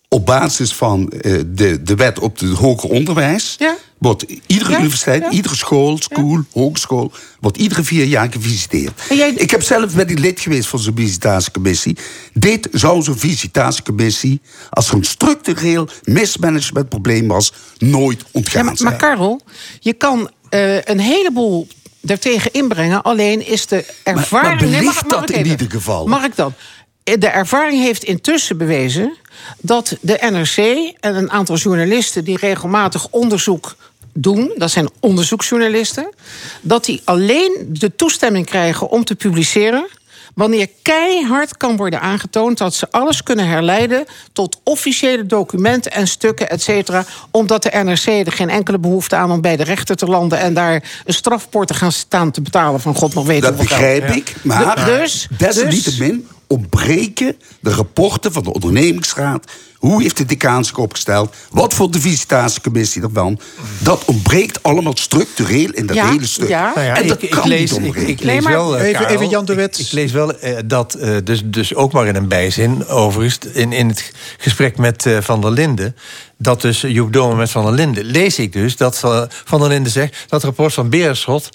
Op 0.07 0.25
basis 0.25 0.73
van 0.73 1.09
eh, 1.09 1.39
de, 1.47 1.81
de 1.81 1.95
wet 1.95 2.19
op 2.19 2.39
het 2.39 2.57
hoger 2.57 2.89
onderwijs. 2.89 3.57
Wordt 3.97 4.25
iedere 4.45 4.71
Ja, 4.71 4.77
universiteit, 4.77 5.21
ja. 5.21 5.29
iedere 5.29 5.55
school, 5.55 5.97
school, 5.97 6.43
hogeschool... 6.51 7.11
wordt 7.39 7.57
iedere 7.57 7.83
vier 7.83 8.05
jaar 8.05 8.31
gevisiteerd. 8.31 9.01
Ik 9.35 9.51
heb 9.51 9.63
zelf 9.63 9.95
ben 9.95 10.07
ik 10.07 10.19
lid 10.19 10.39
geweest 10.39 10.67
van 10.67 10.79
zo'n 10.79 10.95
visitatiecommissie. 10.95 11.97
Dit 12.33 12.67
zou 12.71 13.01
zo'n 13.01 13.17
visitatiecommissie... 13.17 14.41
als 14.69 14.89
er 14.89 14.95
een 14.95 15.03
structureel 15.03 15.87
mismanagementprobleem 16.03 17.27
was... 17.27 17.53
nooit 17.77 18.23
ontgaan 18.31 18.61
Ja, 18.61 18.67
maar, 18.67 18.77
zijn. 18.77 18.89
maar 18.89 18.99
Karel, 18.99 19.41
je 19.79 19.93
kan 19.93 20.29
eh, 20.51 20.81
een 20.81 20.99
heleboel 20.99 21.67
daartegen 22.01 22.51
inbrengen. 22.53 23.01
Alleen 23.01 23.47
is 23.47 23.65
de 23.67 23.85
ervaring... 24.03 24.59
maar 24.59 24.69
Nee, 24.69 24.69
belicht 24.79 24.85
mag- 24.95 25.03
mag 25.05 25.19
dat 25.19 25.29
in 25.29 25.35
even? 25.35 25.49
ieder 25.51 25.71
geval? 25.71 26.05
Mag 26.07 26.23
ik 26.23 26.35
dan? 26.35 26.53
Eh, 27.03 27.15
De 27.19 27.27
ervaring 27.27 27.81
heeft 27.83 28.03
intussen 28.03 28.57
bewezen 28.57 29.15
dat 29.61 29.97
de 30.01 30.17
NRC 30.31 30.57
en 30.99 31.15
een 31.15 31.31
aantal 31.31 31.55
journalisten 31.55 32.23
die 32.23 32.37
regelmatig 32.37 33.07
onderzoek 33.09 33.75
doen, 34.13 34.51
dat 34.55 34.71
zijn 34.71 34.89
onderzoeksjournalisten, 34.99 36.09
dat 36.61 36.85
die 36.85 37.01
alleen 37.05 37.65
de 37.69 37.95
toestemming 37.95 38.45
krijgen 38.45 38.89
om 38.89 39.03
te 39.03 39.15
publiceren 39.15 39.87
wanneer 40.35 40.67
keihard 40.81 41.57
kan 41.57 41.77
worden 41.77 42.01
aangetoond 42.01 42.57
dat 42.57 42.73
ze 42.73 42.87
alles 42.91 43.23
kunnen 43.23 43.47
herleiden 43.47 44.05
tot 44.33 44.59
officiële 44.63 45.25
documenten 45.25 45.91
en 45.91 46.07
stukken, 46.07 46.49
et 46.49 46.61
cetera, 46.61 47.05
omdat 47.31 47.63
de 47.63 47.69
NRC 47.83 48.05
er 48.05 48.31
geen 48.31 48.49
enkele 48.49 48.79
behoefte 48.79 49.15
aan 49.15 49.31
om 49.31 49.41
bij 49.41 49.55
de 49.57 49.63
rechter 49.63 49.95
te 49.95 50.05
landen 50.05 50.39
en 50.39 50.53
daar 50.53 50.83
een 51.05 51.13
strafport 51.13 51.67
te 51.67 51.73
gaan 51.73 51.91
staan 51.91 52.31
te 52.31 52.41
betalen 52.41 52.79
van 52.81 52.95
God 52.95 53.13
nog 53.13 53.25
weet 53.25 53.41
Dat 53.41 53.57
begrijp 53.57 54.03
geld. 54.03 54.15
ik. 54.17 54.35
Maar 54.41 54.75
De- 54.75 54.85
dus, 54.85 55.27
desalniettemin 55.37 56.27
ontbreken 56.47 57.35
de 57.59 57.69
rapporten 57.73 58.31
van 58.31 58.43
de 58.43 58.53
ondernemingsraad. 58.53 59.45
Hoe 59.81 60.01
heeft 60.01 60.17
de 60.17 60.25
decaan 60.25 60.65
zich 60.65 60.77
opgesteld? 60.77 61.35
Wat 61.51 61.73
voor 61.73 61.91
de 61.91 62.01
visitatiecommissie 62.01 63.01
ervan? 63.01 63.39
Dat 63.79 64.05
ontbreekt 64.05 64.63
allemaal 64.63 64.97
structureel 64.97 65.69
in 65.71 65.85
dat 65.85 65.95
Ja, 65.95 66.09
hele 66.11 66.25
stuk. 66.27 66.47
ja. 66.47 66.71
Nou 66.75 66.85
ja, 66.87 66.95
en 66.97 67.07
dat 67.07 67.21
ik, 67.23 67.29
kan 67.29 67.39
ik 67.43 67.45
lees, 67.49 67.59
niet 67.59 67.79
ik, 67.79 67.85
ontbreken. 67.85 68.09
ik 68.11 68.21
lees 68.23 68.45
wel. 68.45 68.77
eh, 68.77 68.87
Even- 68.87 69.07
even 69.07 69.29
Jan 69.29 69.45
de 69.45 69.53
Wit. 69.53 69.79
Ik, 69.79 69.85
ik 69.85 69.91
lees 69.91 70.11
wel 70.11 70.39
eh, 70.39 70.57
dat, 70.65 70.93
eh, 70.93 71.15
dus, 71.23 71.41
dus 71.45 71.75
ook 71.75 71.91
maar 71.91 72.07
in 72.07 72.15
een 72.15 72.27
bijzin, 72.27 72.87
overigens, 72.87 73.37
in, 73.53 73.71
in 73.73 73.87
het 73.87 74.11
gesprek 74.37 74.77
met 74.77 75.05
eh, 75.05 75.17
Van 75.21 75.41
der 75.41 75.51
Linden. 75.51 75.95
Dat 76.37 76.61
dus 76.61 76.81
Joep 76.81 77.13
Domen 77.13 77.37
met 77.37 77.51
Van 77.51 77.63
der 77.65 77.73
Linden. 77.73 78.03
Lees 78.05 78.39
ik 78.39 78.53
dus 78.53 78.77
dat 78.77 78.97
Van 79.45 79.59
der 79.59 79.69
Linden 79.69 79.91
zegt 79.91 80.15
dat 80.27 80.43
rapport 80.43 80.73
van 80.73 80.89
Berenschot. 80.89 81.49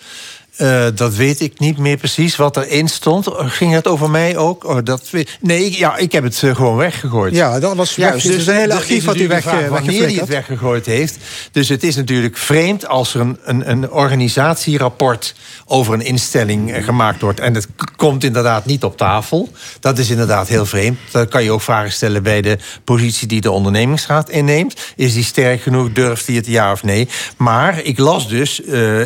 Eh, 0.57 0.87
dat 0.95 1.15
weet 1.15 1.41
ik 1.41 1.59
niet 1.59 1.79
meer 1.79 1.97
precies 1.97 2.37
wat 2.37 2.57
erin 2.57 2.89
stond. 2.89 3.27
Ging 3.37 3.73
het 3.73 3.87
over 3.87 4.11
mij 4.11 4.37
ook? 4.37 4.65
Oh, 4.65 4.79
dat, 4.85 5.11
nee, 5.41 5.65
ik- 5.67 5.75
ja, 5.75 5.97
ik 5.97 6.13
heb 6.13 6.23
het 6.25 6.43
eh, 6.43 6.55
gewoon 6.55 6.77
weggegooid. 6.77 7.35
Ja, 7.35 7.61
dat 7.61 7.77
was. 7.77 7.95
Juist, 7.95 8.27
Dus 8.27 8.47
een 8.47 8.55
hele 8.55 8.75
archief 8.75 9.05
wat 9.05 9.17
u 9.17 9.29
weg, 9.29 9.47
eh, 9.47 9.69
wanneer 9.69 10.03
hij 10.03 10.13
het 10.13 10.29
weggegooid 10.29 10.87
heeft. 10.87 11.17
Dus 11.53 11.69
het 11.69 11.83
is 11.83 11.97
natuurlijk 11.97 12.37
vreemd 12.37 12.87
als 12.89 13.15
er 13.15 13.21
een, 13.21 13.39
een, 13.45 13.71
een 13.71 13.91
organisatierapport 13.91 15.35
over 15.67 15.95
een 15.95 16.05
instelling 16.05 16.85
gemaakt 16.85 17.21
wordt. 17.21 17.41
En 17.41 17.55
het 17.55 17.67
komt 17.97 18.25
inderdaad 18.25 18.65
niet 18.67 18.85
op 18.85 18.97
tafel. 18.97 19.53
Dat 19.81 19.99
is 19.99 20.11
inderdaad 20.11 20.49
heel 20.49 20.67
vreemd. 20.67 20.99
Dan 21.11 21.29
kan 21.29 21.45
je 21.45 21.51
ook 21.51 21.63
vragen 21.63 21.93
stellen 21.93 22.23
bij 22.23 22.41
de 22.43 22.59
positie 22.85 23.27
die 23.29 23.41
de 23.41 23.51
ondernemingsraad 23.51 24.31
inneemt. 24.31 24.75
Is 24.97 25.15
die 25.15 25.25
sterk 25.25 25.61
genoeg? 25.63 25.93
Durft 25.93 26.27
hij 26.27 26.37
het 26.37 26.47
ja 26.47 26.73
of 26.73 26.83
nee? 26.83 27.09
Maar 27.37 27.83
ik 27.83 27.99
las 27.99 28.29
dus 28.29 28.61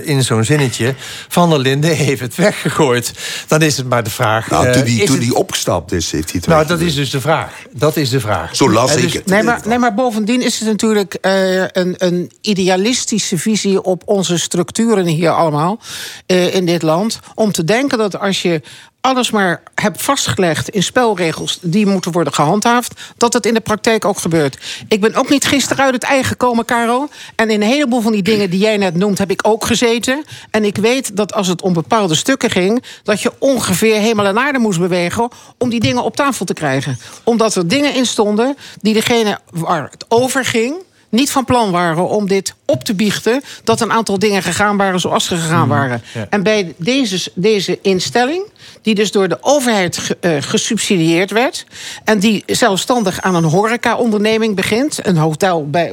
in 0.04 0.22
zo'n 0.24 0.44
zinnetje. 0.44 0.94
Van 1.28 1.39
der 1.48 1.58
Linden 1.58 1.96
heeft 1.96 2.20
het 2.20 2.34
weggegooid. 2.34 3.12
Dan 3.46 3.62
is 3.62 3.76
het 3.76 3.88
maar 3.88 4.04
de 4.04 4.10
vraag. 4.10 4.50
Nou, 4.50 4.66
eh, 4.66 4.72
toen 4.72 4.84
die, 4.84 4.98
is 5.00 5.06
toen 5.06 5.14
het- 5.16 5.24
die 5.24 5.34
opgestapt 5.34 5.92
is, 5.92 6.10
heeft 6.10 6.30
hij 6.30 6.40
het 6.40 6.46
Nou, 6.48 6.66
dat 6.66 6.80
is 6.80 6.94
dus 6.94 7.10
de 7.10 7.20
vraag. 7.20 7.52
Dat 7.72 7.96
is 7.96 8.10
de 8.10 8.20
vraag. 8.20 8.56
Zo 8.56 8.70
las 8.70 8.90
En 8.90 8.96
ik 8.96 9.02
dus- 9.02 9.12
het. 9.12 9.26
Nee 9.26 9.42
maar, 9.42 9.60
nee, 9.64 9.78
maar 9.78 9.94
bovendien 9.94 10.42
is 10.42 10.58
het 10.58 10.68
natuurlijk 10.68 11.14
eh, 11.14 11.60
een, 11.60 11.94
een 11.98 12.30
idealistische 12.40 13.38
visie 13.38 13.82
op 13.82 14.02
onze 14.04 14.38
structuren 14.38 15.06
hier 15.06 15.30
allemaal 15.30 15.80
eh, 16.26 16.54
in 16.54 16.66
dit 16.66 16.82
land. 16.82 17.18
Om 17.34 17.52
te 17.52 17.64
denken 17.64 17.98
dat 17.98 18.18
als 18.20 18.42
je 18.42 18.60
alles 19.00 19.30
maar 19.30 19.62
hebt 19.74 20.02
vastgelegd 20.02 20.68
in 20.68 20.82
spelregels 20.82 21.58
die 21.62 21.86
moeten 21.86 22.12
worden 22.12 22.32
gehandhaafd, 22.32 23.00
dat 23.16 23.32
het 23.32 23.46
in 23.46 23.54
de 23.54 23.60
praktijk 23.60 24.04
ook 24.04 24.18
gebeurt. 24.18 24.84
Ik 24.88 25.00
ben 25.00 25.14
ook 25.14 25.28
niet 25.28 25.44
gisteren 25.44 25.84
uit 25.84 25.94
het 25.94 26.02
ei 26.02 26.24
gekomen, 26.24 26.64
Caro. 26.64 27.08
En 27.34 27.50
in 27.50 27.62
een 27.62 27.68
heleboel 27.68 28.00
van 28.00 28.12
die 28.12 28.22
dingen 28.22 28.50
die 28.50 28.60
jij 28.60 28.76
net 28.76 28.96
noemt, 28.96 29.18
heb 29.18 29.30
ik 29.30 29.40
ook 29.42 29.64
gezeten. 29.64 30.24
En 30.50 30.64
ik 30.64 30.76
weet 30.76 31.16
dat 31.16 31.34
als 31.34 31.46
het 31.46 31.62
om 31.62 31.72
bepaalde 31.72 32.14
stukken 32.14 32.50
ging, 32.50 32.84
dat 33.02 33.20
je 33.20 33.32
ongeveer 33.38 34.00
hemel 34.00 34.26
en 34.26 34.38
aarde 34.38 34.58
moest 34.58 34.78
bewegen 34.78 35.28
om 35.58 35.68
die 35.68 35.80
dingen 35.80 36.02
op 36.02 36.16
tafel 36.16 36.44
te 36.44 36.54
krijgen. 36.54 36.98
Omdat 37.24 37.54
er 37.54 37.68
dingen 37.68 37.94
in 37.94 38.06
stonden 38.06 38.56
die 38.80 38.94
degene 38.94 39.38
waar 39.50 39.88
het 39.90 40.04
over 40.08 40.44
ging 40.44 40.74
niet 41.10 41.30
van 41.30 41.44
plan 41.44 41.70
waren 41.70 42.08
om 42.08 42.28
dit 42.28 42.54
op 42.64 42.84
te 42.84 42.94
biechten... 42.94 43.42
dat 43.64 43.80
een 43.80 43.92
aantal 43.92 44.18
dingen 44.18 44.42
gegaan 44.42 44.76
waren 44.76 45.00
zoals 45.00 45.24
ze 45.24 45.36
gegaan 45.36 45.68
waren. 45.68 46.02
ja. 46.14 46.26
En 46.30 46.42
bij 46.42 46.74
deze, 46.76 47.30
deze 47.34 47.78
instelling, 47.82 48.44
die 48.82 48.94
dus 48.94 49.10
door 49.10 49.28
de 49.28 49.38
overheid 49.40 49.98
ge- 49.98 50.16
eh, 50.20 50.36
gesubsidieerd 50.40 51.30
werd... 51.30 51.66
en 52.04 52.18
die 52.18 52.42
zelfstandig 52.46 53.20
aan 53.20 53.34
een 53.34 53.44
horeca-onderneming 53.44 54.56
begint, 54.56 54.98
een 55.06 55.16
hotel 55.16 55.68
bij... 55.70 55.92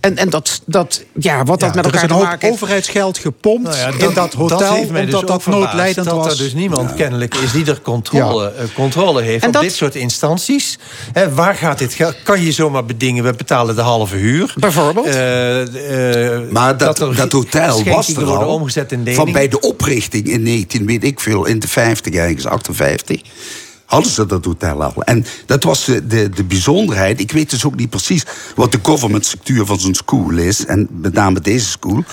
en, 0.00 0.16
en 0.16 0.30
dat, 0.30 0.60
dat, 0.66 1.04
ja, 1.18 1.44
wat 1.44 1.60
dat 1.60 1.74
met 1.74 1.84
is 1.86 1.90
elkaar 1.90 2.02
een 2.02 2.08
te 2.08 2.14
hoop 2.14 2.22
maken 2.22 2.40
heeft... 2.40 2.52
overheidsgeld 2.52 3.18
gepompt 3.18 3.62
Nou 3.62 3.76
ja, 3.76 4.06
in 4.06 4.14
dat 4.14 4.32
hotel, 4.32 4.58
heeft 4.74 4.90
mij 4.90 5.00
omdat 5.04 5.20
dus 5.20 5.94
dat 5.94 6.04
dat 6.04 6.14
was. 6.14 6.32
er 6.32 6.38
dus 6.38 6.52
niemand 6.54 6.94
kennelijk 6.94 7.34
is 7.34 7.52
die 7.52 7.66
er 7.66 7.80
controle, 7.80 8.52
eh, 8.52 8.64
controle 8.74 9.22
heeft 9.22 9.42
En 9.42 9.48
op 9.48 9.54
dat- 9.54 9.62
dit 9.62 9.74
soort 9.74 9.94
instanties. 9.94 10.78
Hè, 11.12 11.34
waar 11.34 11.54
gaat 11.54 11.78
dit 11.78 11.92
geld? 11.94 12.14
Kan 12.22 12.42
je 12.42 12.52
zomaar 12.52 12.84
bedingen, 12.84 13.24
we 13.24 13.32
betalen 13.32 13.74
de 13.74 13.80
halve 13.80 14.16
huur. 14.16 14.54
Bijvoorbeeld. 14.56 15.06
Maar 16.50 16.76
dat, 16.76 16.96
dat, 16.96 17.32
hotel 17.32 17.84
was 17.84 18.08
er 18.08 18.24
worden 18.24 18.46
al. 18.46 18.54
omgezet 18.54 18.92
in 18.92 19.14
van 19.14 19.32
bij 19.32 19.48
de 19.48 19.60
oprichting 19.60 20.28
in 20.28 20.42
19, 20.42 20.86
weet 20.86 21.04
ik 21.04 21.20
veel, 21.20 21.44
in 21.46 21.58
de 21.58 21.68
50 21.68 22.09
ergens, 22.18 22.46
58. 22.46 23.20
Hadden 23.84 24.12
ze 24.12 24.26
dat 24.26 24.44
hotel 24.44 24.82
al. 24.82 25.02
En 25.02 25.24
dat 25.46 25.64
was 25.64 25.84
de, 25.84 26.06
de, 26.06 26.28
de 26.28 26.44
bijzonderheid. 26.44 27.20
Ik 27.20 27.32
weet 27.32 27.50
dus 27.50 27.64
ook 27.64 27.76
niet 27.76 27.90
precies 27.90 28.24
wat 28.54 28.72
de 28.72 28.78
government 28.82 29.26
structuur 29.26 29.66
van 29.66 29.80
zo'n 29.80 29.94
school 29.94 30.30
is. 30.30 30.66
En 30.66 30.88
met 30.90 31.12
name 31.12 31.40
deze 31.40 31.66
school. 31.66 32.04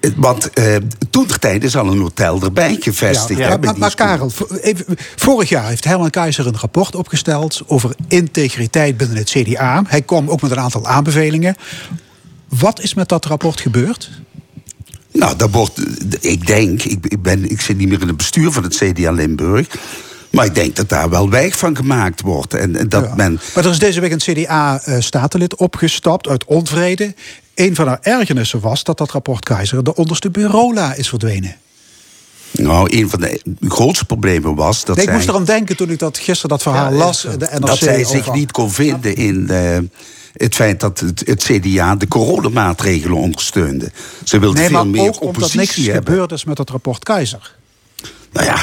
Eh, 0.00 0.10
Want 0.16 0.50
eh, 0.50 0.76
toen 1.10 1.26
tijd 1.40 1.64
is 1.64 1.76
al 1.76 1.86
een 1.86 1.98
hotel 1.98 2.42
erbij 2.42 2.76
gevestigd. 2.80 3.40
Ja, 3.40 3.58
hè, 3.60 3.72
maar. 3.72 3.94
Karel, 3.94 4.32
even, 4.60 4.84
vorig 5.16 5.48
jaar 5.48 5.68
heeft 5.68 5.84
Herman 5.84 6.10
Keizer 6.10 6.46
een 6.46 6.58
rapport 6.58 6.94
opgesteld 6.94 7.62
over 7.66 7.94
integriteit 8.08 8.96
binnen 8.96 9.16
het 9.16 9.30
CDA. 9.30 9.82
Hij 9.86 10.02
kwam 10.02 10.30
ook 10.30 10.40
met 10.40 10.50
een 10.50 10.60
aantal 10.60 10.86
aanbevelingen. 10.86 11.56
Wat 12.48 12.80
is 12.80 12.94
met 12.94 13.08
dat 13.08 13.24
rapport 13.24 13.60
gebeurd? 13.60 14.10
Nou, 15.18 15.36
dat 15.36 15.50
wordt, 15.50 15.80
ik 16.20 16.46
denk, 16.46 16.82
ik, 16.82 17.06
ik, 17.06 17.22
ben, 17.22 17.50
ik 17.50 17.60
zit 17.60 17.76
niet 17.76 17.88
meer 17.88 18.00
in 18.00 18.06
het 18.08 18.16
bestuur 18.16 18.52
van 18.52 18.62
het 18.62 18.76
CDA 18.76 19.10
Limburg. 19.10 19.66
Maar 20.30 20.44
ik 20.44 20.54
denk 20.54 20.76
dat 20.76 20.88
daar 20.88 21.10
wel 21.10 21.30
wijk 21.30 21.54
van 21.54 21.76
gemaakt 21.76 22.20
wordt. 22.20 22.54
En, 22.54 22.76
en 22.76 22.88
dat 22.88 23.16
men. 23.16 23.40
Maar 23.54 23.64
er 23.64 23.70
is 23.70 23.78
deze 23.78 24.00
week 24.00 24.12
een 24.12 24.18
CDA-statenlid 24.18 25.56
opgestapt 25.56 26.28
uit 26.28 26.44
onvrede. 26.44 27.14
een 27.54 27.74
van 27.74 27.86
haar 27.86 27.98
ergernissen 28.02 28.60
was 28.60 28.84
dat 28.84 28.98
dat 28.98 29.10
rapport 29.10 29.44
Keizer 29.44 29.84
de 29.84 29.94
onderste 29.94 30.30
bureaula 30.30 30.94
is 30.94 31.08
verdwenen. 31.08 31.56
Nou, 32.50 32.96
een 32.98 33.10
van 33.10 33.20
de 33.20 33.40
grootste 33.68 34.04
problemen 34.04 34.54
was 34.54 34.84
dat 34.84 34.96
Nee, 34.96 35.04
ik 35.04 35.10
zij... 35.10 35.18
moest 35.20 35.28
eraan 35.28 35.44
denken 35.44 35.76
toen 35.76 35.90
ik 35.90 35.98
dat, 35.98 36.18
gisteren 36.18 36.48
dat 36.50 36.62
verhaal 36.62 36.92
las. 36.92 37.22
De 37.22 37.48
NRC 37.50 37.66
dat 37.66 37.78
zij 37.78 38.04
zich 38.04 38.20
over- 38.20 38.34
niet 38.38 38.52
kon 38.52 38.70
vinden 38.70 39.14
in 39.16 39.48
eh, 39.48 39.78
het 40.32 40.54
feit 40.54 40.80
dat 40.80 41.00
het, 41.00 41.22
het 41.26 41.42
CDA 41.42 41.96
de 41.96 42.08
coronamaatregelen 42.08 43.16
ondersteunde. 43.16 43.90
Ze 44.24 44.38
wilde 44.38 44.58
Nee, 44.58 44.68
veel 44.68 44.76
maar 44.76 44.86
meer 44.86 45.00
ook 45.00 45.20
omdat 45.20 45.28
oppositie 45.28 45.58
niks 45.60 45.76
hebben. 45.76 46.12
gebeurd 46.12 46.32
is 46.32 46.44
met 46.44 46.58
het 46.58 46.70
rapport 46.70 47.04
Keizer. 47.04 47.56
Nou 48.32 48.46
ja, 48.46 48.58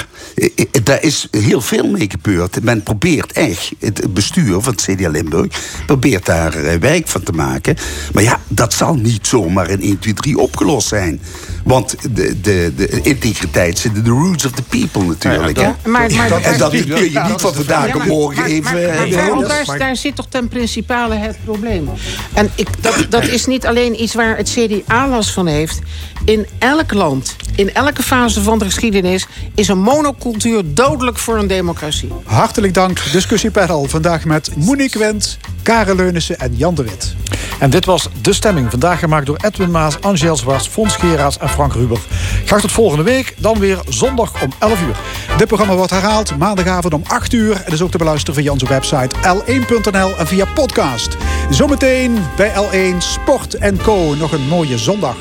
daar 0.83 1.03
is 1.03 1.27
heel 1.31 1.61
veel 1.61 1.87
mee 1.87 2.09
gebeurd. 2.09 2.63
Men 2.63 2.83
probeert 2.83 3.31
echt, 3.31 3.71
het 3.79 4.13
bestuur 4.13 4.61
van 4.61 4.73
het 4.73 4.81
CDA 4.81 5.09
Limburg... 5.09 5.47
probeert 5.85 6.25
daar 6.25 6.53
eh, 6.55 6.79
werk 6.79 7.07
van 7.07 7.23
te 7.23 7.31
maken. 7.31 7.77
Maar 8.13 8.23
ja, 8.23 8.39
dat 8.47 8.73
zal 8.73 8.95
niet 8.95 9.27
zomaar 9.27 9.69
in 9.69 9.81
1, 9.81 9.99
2, 9.99 10.13
3 10.13 10.37
opgelost 10.37 10.87
zijn. 10.87 11.21
Want 11.63 11.95
de, 12.15 12.41
de, 12.41 12.73
de 12.75 13.01
integriteit 13.01 13.77
zit 13.77 13.95
in 13.95 14.03
de 14.03 14.09
roots 14.09 14.45
of 14.45 14.51
the 14.51 14.61
people 14.61 15.03
natuurlijk. 15.03 15.57
Ja, 15.59 15.75
hè? 15.81 15.89
maar- 15.89 16.11
maar- 16.11 16.41
en 16.41 16.57
dat 16.57 16.71
kun 16.71 17.11
je 17.11 17.19
niet 17.27 17.41
van 17.41 17.53
vandaag 17.53 17.95
op 17.95 18.05
morgen 18.05 18.45
even... 18.45 18.63
maar- 18.63 18.83
eh, 18.83 19.35
maar 19.35 19.47
daar, 19.47 19.77
daar 19.77 19.95
zit 19.95 20.15
toch 20.15 20.27
ten 20.29 20.47
principale 20.47 21.15
het 21.15 21.37
probleem. 21.43 21.89
En 22.33 22.51
ik, 22.55 22.67
dat, 22.79 23.05
dat 23.09 23.27
is 23.27 23.45
niet 23.45 23.65
alleen 23.65 24.01
iets 24.01 24.13
waar 24.13 24.37
het 24.37 24.49
CDA 24.49 25.07
last 25.09 25.31
van 25.31 25.47
heeft. 25.47 25.79
In 26.25 26.45
elk 26.57 26.93
land, 26.93 27.35
in 27.55 27.73
elke 27.73 28.03
fase 28.03 28.41
van 28.41 28.59
de 28.59 28.65
geschiedenis... 28.65 29.27
is 29.55 29.64
een 29.67 29.81
monocultuur 29.81 30.63
dodelijk 30.65 31.17
voor 31.17 31.37
een 31.37 31.47
democratie. 31.47 32.11
Hartelijk 32.23 32.73
dank, 32.73 33.11
discussiepanel. 33.11 33.85
Vandaag 33.85 34.25
met 34.25 34.55
Monique 34.55 34.99
Wendt, 34.99 35.37
Karen 35.63 35.95
Leunissen 35.95 36.37
en 36.37 36.55
Jan 36.55 36.75
de 36.75 36.83
Wit. 36.83 37.15
En 37.59 37.69
dit 37.69 37.85
was 37.85 38.09
De 38.21 38.33
Stemming. 38.33 38.69
Vandaag 38.69 38.99
gemaakt 38.99 39.25
door 39.25 39.37
Edwin 39.41 39.71
Maas, 39.71 40.01
Angel 40.01 40.35
Zwart, 40.35 40.67
Fons 40.67 40.95
Geraas 40.95 41.37
en 41.37 41.49
Frank 41.49 41.73
Ruber. 41.73 41.99
Graag 42.45 42.61
tot 42.61 42.71
volgende 42.71 43.03
week. 43.03 43.35
Dan 43.37 43.59
weer 43.59 43.79
zondag 43.89 44.43
om 44.43 44.51
11 44.59 44.81
uur. 44.81 44.95
Dit 45.37 45.47
programma 45.47 45.75
wordt 45.75 45.91
herhaald 45.91 46.37
maandagavond 46.37 46.93
om 46.93 47.03
8 47.07 47.33
uur. 47.33 47.61
En 47.65 47.73
is 47.73 47.81
ook 47.81 47.91
te 47.91 47.97
beluisteren 47.97 48.35
via 48.41 48.51
onze 48.51 48.67
website 48.67 49.15
l1.nl 49.15 50.17
en 50.17 50.27
via 50.27 50.45
podcast. 50.45 51.17
Zometeen 51.49 52.17
bij 52.35 52.51
L1 52.51 52.97
Sport 52.97 53.57
Co. 53.83 54.15
Nog 54.15 54.31
een 54.31 54.47
mooie 54.47 54.77
zondag. 54.77 55.17